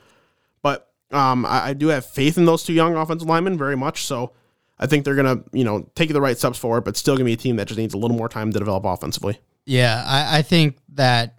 but 0.62 0.92
um, 1.10 1.44
I, 1.46 1.68
I 1.68 1.72
do 1.74 1.88
have 1.88 2.06
faith 2.06 2.38
in 2.38 2.44
those 2.44 2.64
two 2.64 2.72
young 2.72 2.96
offensive 2.96 3.28
linemen 3.28 3.58
very 3.58 3.76
much. 3.76 4.04
So 4.04 4.32
I 4.78 4.86
think 4.86 5.04
they're 5.04 5.14
gonna 5.14 5.42
you 5.52 5.64
know 5.64 5.88
take 5.94 6.12
the 6.12 6.20
right 6.20 6.38
steps 6.38 6.58
forward, 6.58 6.84
but 6.84 6.96
still 6.96 7.14
gonna 7.14 7.24
be 7.24 7.32
a 7.32 7.36
team 7.36 7.56
that 7.56 7.68
just 7.68 7.78
needs 7.78 7.94
a 7.94 7.98
little 7.98 8.16
more 8.16 8.28
time 8.28 8.52
to 8.52 8.58
develop 8.58 8.84
offensively. 8.84 9.38
Yeah, 9.66 10.04
I, 10.06 10.38
I 10.38 10.42
think 10.42 10.78
that 10.94 11.38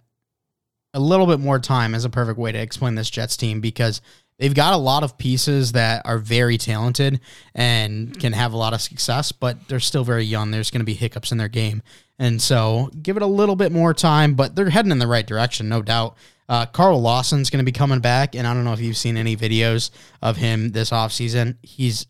a 0.92 1.00
little 1.00 1.26
bit 1.26 1.40
more 1.40 1.58
time 1.58 1.94
is 1.94 2.04
a 2.04 2.10
perfect 2.10 2.38
way 2.38 2.52
to 2.52 2.58
explain 2.58 2.94
this 2.94 3.10
Jets 3.10 3.36
team 3.36 3.60
because 3.60 4.00
they've 4.38 4.54
got 4.54 4.74
a 4.74 4.76
lot 4.76 5.02
of 5.02 5.16
pieces 5.18 5.72
that 5.72 6.02
are 6.04 6.18
very 6.18 6.58
talented 6.58 7.20
and 7.54 8.18
can 8.18 8.32
have 8.32 8.52
a 8.52 8.56
lot 8.56 8.74
of 8.74 8.80
success, 8.80 9.32
but 9.32 9.68
they're 9.68 9.80
still 9.80 10.04
very 10.04 10.24
young. 10.24 10.50
There's 10.50 10.70
going 10.70 10.80
to 10.80 10.84
be 10.86 10.94
hiccups 10.94 11.32
in 11.32 11.38
their 11.38 11.48
game. 11.48 11.82
And 12.18 12.40
so 12.40 12.90
give 13.02 13.16
it 13.16 13.22
a 13.22 13.26
little 13.26 13.56
bit 13.56 13.72
more 13.72 13.92
time, 13.94 14.34
but 14.34 14.54
they're 14.54 14.70
heading 14.70 14.92
in 14.92 14.98
the 14.98 15.06
right 15.06 15.26
direction, 15.26 15.68
no 15.68 15.82
doubt. 15.82 16.16
Uh, 16.48 16.64
Carl 16.64 17.00
Lawson's 17.00 17.50
going 17.50 17.58
to 17.58 17.64
be 17.64 17.72
coming 17.72 18.00
back, 18.00 18.34
and 18.36 18.46
I 18.46 18.54
don't 18.54 18.64
know 18.64 18.72
if 18.72 18.80
you've 18.80 18.96
seen 18.96 19.16
any 19.16 19.36
videos 19.36 19.90
of 20.22 20.36
him 20.36 20.70
this 20.70 20.90
offseason. 20.90 21.56
He's 21.62 22.06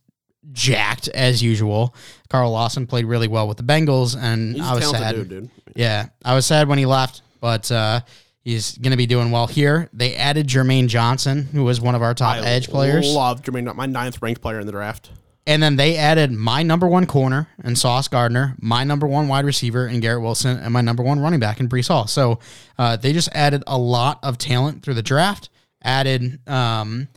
jacked 0.52 1.08
as 1.08 1.42
usual. 1.42 1.94
Carl 2.28 2.50
Lawson 2.52 2.86
played 2.86 3.06
really 3.06 3.28
well 3.28 3.48
with 3.48 3.56
the 3.56 3.62
Bengals, 3.62 4.16
and 4.16 4.54
He's 4.54 4.64
I 4.64 4.74
was 4.74 4.90
sad. 4.90 5.14
dude, 5.14 5.28
dude. 5.28 5.50
Yeah, 5.74 6.08
I 6.24 6.34
was 6.34 6.44
sad 6.46 6.68
when 6.68 6.78
he 6.78 6.86
left, 6.86 7.22
but 7.40 7.70
uh, 7.72 8.00
he's 8.46 8.78
going 8.78 8.92
to 8.92 8.96
be 8.96 9.06
doing 9.06 9.32
well 9.32 9.48
here. 9.48 9.88
They 9.92 10.14
added 10.14 10.46
Jermaine 10.46 10.86
Johnson, 10.86 11.48
who 11.52 11.64
was 11.64 11.80
one 11.80 11.96
of 11.96 12.02
our 12.02 12.14
top 12.14 12.36
I 12.36 12.46
edge 12.46 12.68
players, 12.68 13.12
Love 13.12 13.42
Jermaine, 13.42 13.74
my 13.74 13.86
ninth 13.86 14.22
ranked 14.22 14.40
player 14.40 14.60
in 14.60 14.66
the 14.66 14.72
draft. 14.72 15.10
and 15.48 15.60
then 15.60 15.74
they 15.74 15.96
added 15.96 16.30
my 16.30 16.62
number 16.62 16.86
one 16.86 17.06
corner 17.06 17.48
and 17.62 17.76
Sauce 17.76 18.06
Gardner, 18.08 18.54
my 18.60 18.84
number 18.84 19.06
one 19.06 19.26
wide 19.26 19.44
receiver 19.44 19.86
and 19.86 20.00
Garrett 20.00 20.22
Wilson, 20.22 20.58
and 20.58 20.72
my 20.72 20.80
number 20.80 21.02
one 21.02 21.18
running 21.18 21.40
back 21.40 21.58
in 21.58 21.68
Breece 21.68 21.88
Hall. 21.88 22.06
So 22.06 22.38
uh, 22.78 22.96
they 22.96 23.12
just 23.12 23.28
added 23.32 23.64
a 23.66 23.76
lot 23.76 24.20
of 24.22 24.38
talent 24.38 24.82
through 24.84 24.94
the 24.94 25.02
draft. 25.02 25.48
Added, 25.82 26.40
um, 26.48 27.08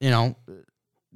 you 0.00 0.10
know. 0.10 0.36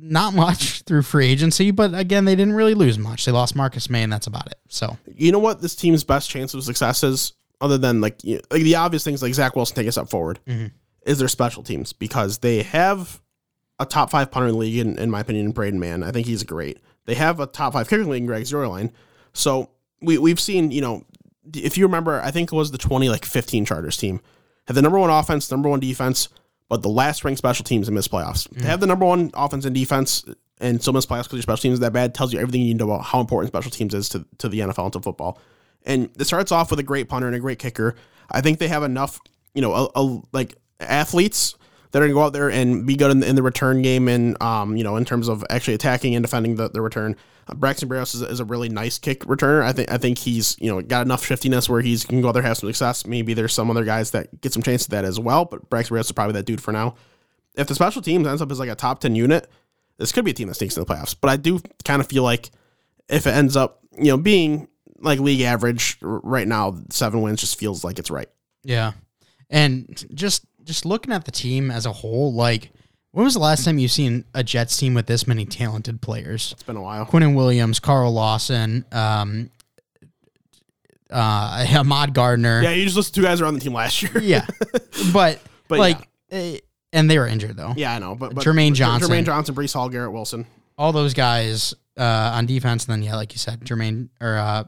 Not 0.04 0.34
much 0.34 0.82
through 0.86 1.02
free 1.02 1.28
agency, 1.28 1.70
but 1.70 1.94
again, 1.94 2.24
they 2.24 2.34
didn't 2.34 2.54
really 2.54 2.74
lose 2.74 2.98
much. 2.98 3.24
They 3.24 3.30
lost 3.30 3.54
Marcus 3.54 3.88
Maye, 3.88 4.02
and 4.02 4.12
that's 4.12 4.26
about 4.26 4.48
it. 4.48 4.58
So, 4.68 4.98
You 5.06 5.30
know 5.30 5.38
what 5.38 5.62
this 5.62 5.76
team's 5.76 6.02
best 6.02 6.28
chance 6.28 6.54
of 6.54 6.64
success 6.64 7.04
is, 7.04 7.34
other 7.62 7.78
than 7.78 8.00
like, 8.00 8.22
you 8.24 8.40
like 8.50 8.62
the 8.62 8.74
obvious 8.74 9.04
things 9.04 9.22
like 9.22 9.32
Zach 9.32 9.56
Wilson 9.56 9.76
taking 9.76 9.88
a 9.88 9.92
step 9.92 10.10
forward, 10.10 10.40
mm-hmm. 10.46 10.66
is 11.06 11.18
their 11.18 11.28
special 11.28 11.62
teams 11.62 11.92
because 11.92 12.38
they 12.38 12.62
have 12.62 13.22
a 13.78 13.86
top 13.86 14.10
five 14.10 14.30
punter 14.30 14.48
in 14.48 14.54
the 14.54 14.58
league, 14.58 14.78
in, 14.78 14.98
in 14.98 15.10
my 15.10 15.20
opinion, 15.20 15.46
in 15.46 15.52
Braden 15.52 15.80
Mann, 15.80 16.02
I 16.02 16.10
think 16.10 16.26
he's 16.26 16.42
great. 16.42 16.78
They 17.06 17.14
have 17.14 17.40
a 17.40 17.46
top 17.46 17.72
five 17.72 17.88
kicker 17.88 18.02
in 18.02 18.08
the 18.08 18.12
league 18.12 18.22
in 18.22 18.26
Greg 18.26 18.44
Zuerlein. 18.44 18.92
So 19.32 19.70
we, 20.00 20.18
we've 20.18 20.40
seen, 20.40 20.70
you 20.70 20.80
know, 20.80 21.04
if 21.54 21.78
you 21.78 21.86
remember, 21.86 22.20
I 22.20 22.30
think 22.30 22.52
it 22.52 22.56
was 22.56 22.70
the 22.70 22.78
20, 22.78 23.08
like 23.08 23.24
15 23.24 23.64
Chargers 23.64 23.96
team, 23.96 24.20
had 24.66 24.76
the 24.76 24.82
number 24.82 24.98
one 24.98 25.10
offense, 25.10 25.50
number 25.50 25.68
one 25.68 25.80
defense, 25.80 26.28
but 26.68 26.82
the 26.82 26.88
last 26.88 27.24
ranked 27.24 27.38
special 27.38 27.64
teams 27.64 27.88
and 27.88 27.94
missed 27.94 28.10
playoffs. 28.10 28.44
To 28.44 28.50
mm-hmm. 28.50 28.66
have 28.66 28.80
the 28.80 28.86
number 28.86 29.04
one 29.04 29.30
offense 29.34 29.64
and 29.64 29.74
defense 29.74 30.24
and 30.60 30.80
still 30.80 30.92
miss 30.92 31.06
playoffs 31.06 31.24
because 31.24 31.34
your 31.34 31.42
special 31.42 31.62
teams 31.62 31.74
is 31.74 31.80
that 31.80 31.92
bad 31.92 32.14
tells 32.14 32.32
you 32.32 32.38
everything 32.38 32.62
you 32.62 32.68
need 32.68 32.78
to 32.78 32.86
know 32.86 32.92
about 32.92 33.04
how 33.04 33.20
important 33.20 33.52
special 33.52 33.70
teams 33.70 33.94
is 33.94 34.08
to, 34.10 34.24
to 34.38 34.48
the 34.48 34.60
NFL 34.60 34.84
and 34.84 34.92
to 34.92 35.00
football. 35.00 35.38
And 35.84 36.10
it 36.18 36.24
starts 36.24 36.52
off 36.52 36.70
with 36.70 36.78
a 36.80 36.84
great 36.84 37.08
punter 37.08 37.26
and 37.26 37.36
a 37.36 37.40
great 37.40 37.58
kicker. 37.58 37.96
I 38.30 38.40
think 38.40 38.58
they 38.58 38.68
have 38.68 38.82
enough, 38.82 39.20
you 39.54 39.62
know, 39.62 39.74
a, 39.74 39.88
a, 39.94 40.22
like 40.32 40.56
athletes 40.80 41.54
that 41.90 41.98
are 41.98 42.02
going 42.02 42.10
to 42.10 42.14
go 42.14 42.22
out 42.22 42.32
there 42.32 42.50
and 42.50 42.86
be 42.86 42.96
good 42.96 43.10
in 43.10 43.20
the, 43.20 43.28
in 43.28 43.36
the 43.36 43.42
return 43.42 43.82
game 43.82 44.08
and, 44.08 44.40
um, 44.42 44.76
you 44.76 44.84
know, 44.84 44.96
in 44.96 45.04
terms 45.04 45.28
of 45.28 45.44
actually 45.50 45.74
attacking 45.74 46.14
and 46.14 46.22
defending 46.24 46.56
the, 46.56 46.68
the 46.68 46.80
return. 46.80 47.16
Uh, 47.48 47.54
Braxton 47.54 47.88
Barrios 47.88 48.14
is, 48.14 48.22
is 48.22 48.40
a 48.40 48.44
really 48.44 48.68
nice 48.68 48.98
kick 48.98 49.20
returner. 49.20 49.62
I 49.62 49.72
think 49.72 49.90
I 49.90 49.98
think 49.98 50.18
he's 50.18 50.56
you 50.60 50.70
know 50.70 50.80
got 50.80 51.04
enough 51.04 51.24
shiftiness 51.24 51.68
where 51.68 51.80
he's 51.80 52.04
can 52.04 52.20
go 52.20 52.28
out 52.28 52.32
there 52.32 52.42
have 52.42 52.56
some 52.56 52.68
success. 52.68 53.06
Maybe 53.06 53.34
there's 53.34 53.52
some 53.52 53.70
other 53.70 53.84
guys 53.84 54.12
that 54.12 54.40
get 54.40 54.52
some 54.52 54.62
chance 54.62 54.84
to 54.84 54.90
that 54.90 55.04
as 55.04 55.18
well, 55.18 55.44
but 55.44 55.68
Braxton 55.68 55.94
Barrios 55.94 56.06
is 56.06 56.12
probably 56.12 56.34
that 56.34 56.46
dude 56.46 56.62
for 56.62 56.72
now. 56.72 56.94
If 57.54 57.66
the 57.66 57.74
special 57.74 58.00
teams 58.00 58.26
ends 58.26 58.40
up 58.40 58.50
as 58.50 58.60
like 58.60 58.70
a 58.70 58.74
top 58.74 59.00
ten 59.00 59.14
unit, 59.14 59.48
this 59.98 60.12
could 60.12 60.24
be 60.24 60.30
a 60.30 60.34
team 60.34 60.48
that 60.48 60.54
sneaks 60.54 60.76
in 60.76 60.84
the 60.84 60.86
playoffs. 60.86 61.16
But 61.20 61.30
I 61.30 61.36
do 61.36 61.60
kind 61.84 62.00
of 62.00 62.08
feel 62.08 62.22
like 62.22 62.50
if 63.08 63.26
it 63.26 63.30
ends 63.30 63.56
up 63.56 63.80
you 63.98 64.06
know 64.06 64.16
being 64.16 64.68
like 65.03 65.18
league 65.18 65.42
average 65.42 65.98
right 66.00 66.46
now, 66.46 66.76
seven 66.90 67.20
wins 67.22 67.40
just 67.40 67.59
feels 67.59 67.84
like 67.84 67.98
it's 67.98 68.11
right. 68.11 68.28
Yeah. 68.64 68.92
And 69.50 70.07
just 70.14 70.46
just 70.64 70.86
looking 70.86 71.12
at 71.12 71.24
the 71.24 71.30
team 71.32 71.70
as 71.70 71.86
a 71.86 71.92
whole, 71.92 72.32
like 72.32 72.70
when 73.12 73.24
was 73.24 73.34
the 73.34 73.40
last 73.40 73.64
time 73.64 73.78
you've 73.78 73.90
seen 73.90 74.24
a 74.34 74.42
Jets 74.42 74.76
team 74.76 74.94
with 74.94 75.07
this 75.07 75.26
many 75.26 75.44
talented 75.44 76.00
players? 76.00 76.53
It's 76.53 76.62
been 76.62 76.76
a 76.76 76.82
while. 76.82 77.05
Quinnen 77.05 77.34
Williams, 77.34 77.78
Carl 77.78 78.12
Lawson, 78.12 78.86
um, 78.90 79.50
uh, 81.11 81.66
Ahmad 81.76 82.14
Gardner. 82.14 82.62
Yeah, 82.62 82.70
you 82.70 82.84
just 82.84 82.96
listed 82.96 83.14
two 83.16 83.22
guys 83.22 83.40
around 83.40 83.55
the 83.55 83.61
team 83.61 83.74
last 83.74 84.03
year. 84.03 84.18
Yeah. 84.20 84.46
But, 85.12 85.40
But 85.68 85.78
like, 85.78 86.09
eh, 86.30 86.59
and 86.92 87.11
they 87.11 87.18
were 87.18 87.26
injured 87.26 87.57
though. 87.57 87.72
yeah, 87.76 87.94
I 87.94 87.98
know. 87.98 88.14
But, 88.14 88.34
but 88.34 88.44
Jermaine 88.44 88.74
Johnson. 88.74 89.11
Jermaine 89.11 89.24
Johnson, 89.24 89.55
Breece 89.55 89.72
Hall, 89.72 89.88
Garrett 89.88 90.12
Wilson. 90.12 90.44
All 90.76 90.92
those 90.92 91.14
guys 91.14 91.72
uh, 91.96 92.32
on 92.34 92.44
defense, 92.44 92.84
and 92.84 92.92
then 92.92 93.03
yeah, 93.03 93.16
like 93.16 93.32
you 93.32 93.38
said, 93.38 93.61
Jermaine 93.61 94.11
or 94.20 94.36
uh, 94.36 94.64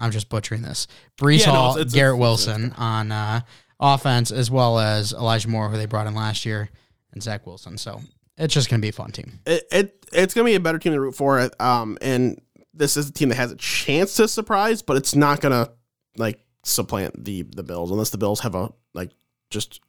I'm 0.00 0.10
just 0.10 0.28
butchering 0.28 0.62
this. 0.62 0.86
Breece 1.20 1.40
Yeah, 1.40 1.46
no, 1.46 1.52
Hall, 1.52 1.70
it's- 1.72 1.80
it's- 1.82 1.94
Garrett 1.94 2.14
it's- 2.16 2.20
Wilson 2.20 2.72
on 2.78 3.12
uh, 3.12 3.40
offense, 3.78 4.30
as 4.32 4.50
well 4.50 4.78
as 4.78 5.12
Elijah 5.12 5.48
Moore, 5.48 5.68
who 5.68 5.76
they 5.76 5.86
brought 5.86 6.06
in 6.06 6.14
last 6.14 6.44
year, 6.46 6.70
and 7.12 7.22
Zach 7.22 7.46
Wilson. 7.46 7.76
So 7.78 8.00
it's 8.38 8.54
just 8.54 8.68
gonna 8.70 8.80
be 8.80 8.88
a 8.88 8.92
fun 8.92 9.12
team. 9.12 9.40
it, 9.46 9.64
it 9.70 10.06
it's 10.12 10.34
gonna 10.34 10.46
be 10.46 10.54
a 10.54 10.60
better 10.60 10.78
team 10.78 10.92
to 10.94 11.00
root 11.00 11.14
for. 11.14 11.50
Um, 11.60 11.96
and 12.02 12.40
this 12.74 12.96
is 12.96 13.08
a 13.08 13.12
team 13.12 13.28
that 13.28 13.34
has 13.36 13.52
a 13.52 13.56
chance 13.56 14.14
to 14.16 14.26
surprise, 14.26 14.82
but 14.82 14.96
it's 14.96 15.14
not 15.14 15.40
gonna 15.40 15.68
like 16.16 16.40
supplant 16.64 17.24
the 17.24 17.42
the 17.42 17.62
Bills 17.62 17.90
unless 17.90 18.10
the 18.10 18.18
Bills 18.18 18.40
have 18.40 18.54
a 18.54 18.70
like 18.94 19.10
just 19.50 19.80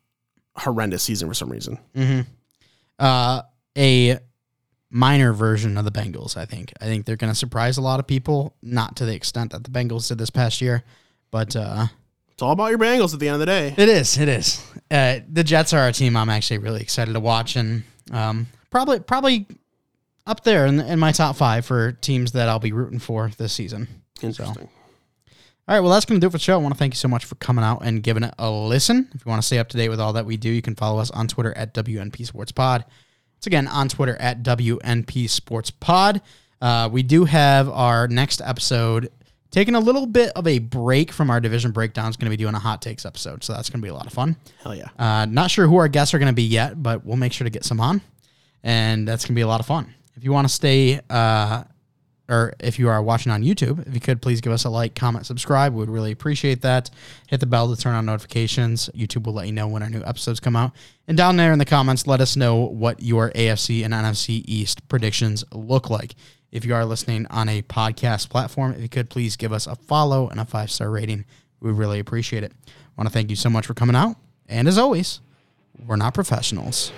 horrendous 0.55 1.01
season 1.03 1.27
for 1.27 1.33
some 1.33 1.49
reason. 1.49 1.79
Mm-hmm. 1.95 2.21
Uh, 2.99 3.41
a 3.77 4.19
minor 4.91 5.33
version 5.33 5.77
of 5.77 5.85
the 5.85 5.91
Bengals. 5.91 6.37
I 6.37 6.45
think. 6.45 6.73
I 6.79 6.85
think 6.85 7.05
they're 7.05 7.15
going 7.15 7.31
to 7.31 7.37
surprise 7.37 7.77
a 7.77 7.81
lot 7.81 7.99
of 7.99 8.05
people, 8.07 8.55
not 8.61 8.95
to 8.97 9.05
the 9.05 9.15
extent 9.15 9.51
that 9.53 9.63
the 9.63 9.71
Bengals 9.71 10.07
did 10.07 10.17
this 10.19 10.29
past 10.29 10.61
year, 10.61 10.83
but 11.31 11.55
uh, 11.55 11.87
It's 12.33 12.41
all 12.41 12.51
about 12.51 12.67
your 12.69 12.77
Bengals 12.79 13.13
at 13.13 13.19
the 13.19 13.27
end 13.27 13.35
of 13.35 13.39
the 13.39 13.45
day. 13.47 13.73
it 13.77 13.89
is. 13.89 14.17
It 14.17 14.29
is. 14.29 14.63
Uh, 14.91 15.19
the 15.31 15.43
Jets 15.43 15.73
are 15.73 15.87
a 15.87 15.93
team 15.93 16.15
I'm 16.17 16.29
actually 16.29 16.57
really 16.59 16.81
excited 16.81 17.13
to 17.13 17.19
watch, 17.19 17.55
and 17.55 17.83
um, 18.11 18.47
probably 18.69 18.99
probably 18.99 19.47
up 20.27 20.43
there 20.43 20.65
in, 20.67 20.79
in 20.79 20.99
my 20.99 21.11
top 21.11 21.35
five 21.35 21.65
for 21.65 21.93
teams 21.93 22.33
that 22.33 22.47
I'll 22.47 22.59
be 22.59 22.71
rooting 22.73 22.99
for 22.99 23.31
this 23.37 23.53
season. 23.53 23.87
Interesting. 24.21 24.69
All 25.67 25.75
right, 25.75 25.79
well, 25.79 25.91
that's 25.91 26.05
going 26.05 26.19
to 26.19 26.23
do 26.23 26.27
it 26.27 26.31
for 26.31 26.37
the 26.37 26.43
show. 26.43 26.53
I 26.55 26.57
want 26.57 26.73
to 26.73 26.77
thank 26.77 26.93
you 26.93 26.97
so 26.97 27.07
much 27.07 27.23
for 27.23 27.35
coming 27.35 27.63
out 27.63 27.81
and 27.85 28.03
giving 28.03 28.23
it 28.23 28.33
a 28.37 28.51
listen. 28.51 29.07
If 29.13 29.25
you 29.25 29.29
want 29.29 29.41
to 29.41 29.45
stay 29.45 29.57
up 29.57 29.69
to 29.69 29.77
date 29.77 29.89
with 29.89 29.99
all 30.01 30.13
that 30.13 30.25
we 30.25 30.35
do, 30.35 30.49
you 30.49 30.61
can 30.61 30.75
follow 30.75 30.99
us 30.99 31.09
on 31.11 31.27
Twitter 31.27 31.55
at 31.57 31.73
WNP 31.73 32.25
Sports 32.25 32.51
Pod. 32.51 32.83
It's 33.41 33.47
again 33.47 33.67
on 33.67 33.89
Twitter 33.89 34.15
at 34.17 34.43
WNP 34.43 35.27
Sports 35.27 35.71
Pod. 35.71 36.21
Uh, 36.61 36.87
we 36.91 37.01
do 37.01 37.25
have 37.25 37.69
our 37.69 38.07
next 38.07 38.39
episode 38.39 39.11
taking 39.49 39.73
a 39.73 39.79
little 39.79 40.05
bit 40.05 40.31
of 40.35 40.45
a 40.45 40.59
break 40.59 41.11
from 41.11 41.31
our 41.31 41.39
division 41.39 41.71
breakdown. 41.71 42.07
It's 42.07 42.17
going 42.17 42.27
to 42.27 42.37
be 42.37 42.37
doing 42.37 42.53
a 42.53 42.59
hot 42.59 42.83
takes 42.83 43.03
episode, 43.03 43.43
so 43.43 43.53
that's 43.53 43.67
going 43.67 43.81
to 43.81 43.83
be 43.83 43.89
a 43.89 43.95
lot 43.95 44.05
of 44.05 44.13
fun. 44.13 44.35
Hell 44.61 44.75
yeah. 44.75 44.89
Uh, 44.99 45.25
not 45.25 45.49
sure 45.49 45.65
who 45.65 45.77
our 45.77 45.87
guests 45.87 46.13
are 46.13 46.19
going 46.19 46.27
to 46.29 46.35
be 46.35 46.43
yet, 46.43 46.83
but 46.83 47.03
we'll 47.03 47.17
make 47.17 47.33
sure 47.33 47.45
to 47.45 47.49
get 47.49 47.65
some 47.65 47.79
on, 47.79 48.01
and 48.61 49.07
that's 49.07 49.23
going 49.25 49.33
to 49.33 49.39
be 49.39 49.41
a 49.41 49.47
lot 49.47 49.59
of 49.59 49.65
fun. 49.65 49.91
If 50.15 50.23
you 50.23 50.31
want 50.31 50.47
to 50.47 50.53
stay, 50.53 50.99
uh, 51.09 51.63
or 52.31 52.53
if 52.59 52.79
you 52.79 52.87
are 52.87 53.03
watching 53.03 53.29
on 53.29 53.43
YouTube, 53.43 53.85
if 53.85 53.93
you 53.93 53.99
could 53.99 54.21
please 54.21 54.39
give 54.39 54.53
us 54.53 54.63
a 54.63 54.69
like, 54.69 54.95
comment, 54.95 55.25
subscribe, 55.25 55.73
we 55.73 55.79
would 55.79 55.89
really 55.89 56.13
appreciate 56.13 56.61
that. 56.61 56.89
Hit 57.27 57.41
the 57.41 57.45
bell 57.45 57.73
to 57.73 57.79
turn 57.79 57.93
on 57.93 58.05
notifications. 58.05 58.89
YouTube 58.95 59.25
will 59.25 59.33
let 59.33 59.47
you 59.47 59.51
know 59.51 59.67
when 59.67 59.83
our 59.83 59.89
new 59.89 60.01
episodes 60.05 60.39
come 60.39 60.55
out. 60.55 60.71
And 61.09 61.17
down 61.17 61.35
there 61.35 61.51
in 61.51 61.59
the 61.59 61.65
comments, 61.65 62.07
let 62.07 62.21
us 62.21 62.37
know 62.37 62.55
what 62.55 63.03
your 63.03 63.31
AFC 63.31 63.83
and 63.83 63.93
NFC 63.93 64.43
East 64.47 64.87
predictions 64.87 65.43
look 65.51 65.89
like. 65.89 66.15
If 66.53 66.63
you 66.63 66.73
are 66.73 66.85
listening 66.85 67.27
on 67.29 67.49
a 67.49 67.63
podcast 67.63 68.29
platform, 68.29 68.73
if 68.73 68.81
you 68.81 68.89
could 68.89 69.09
please 69.09 69.35
give 69.35 69.51
us 69.51 69.67
a 69.67 69.75
follow 69.75 70.29
and 70.29 70.39
a 70.39 70.45
five 70.45 70.71
star 70.71 70.89
rating, 70.89 71.25
we 71.59 71.71
really 71.71 71.99
appreciate 71.99 72.43
it. 72.45 72.53
I 72.67 72.71
want 72.95 73.09
to 73.09 73.13
thank 73.13 73.29
you 73.29 73.35
so 73.35 73.49
much 73.49 73.65
for 73.65 73.73
coming 73.73 73.95
out. 73.95 74.15
And 74.47 74.69
as 74.69 74.77
always, 74.77 75.19
we're 75.85 75.97
not 75.97 76.13
professionals. 76.13 76.93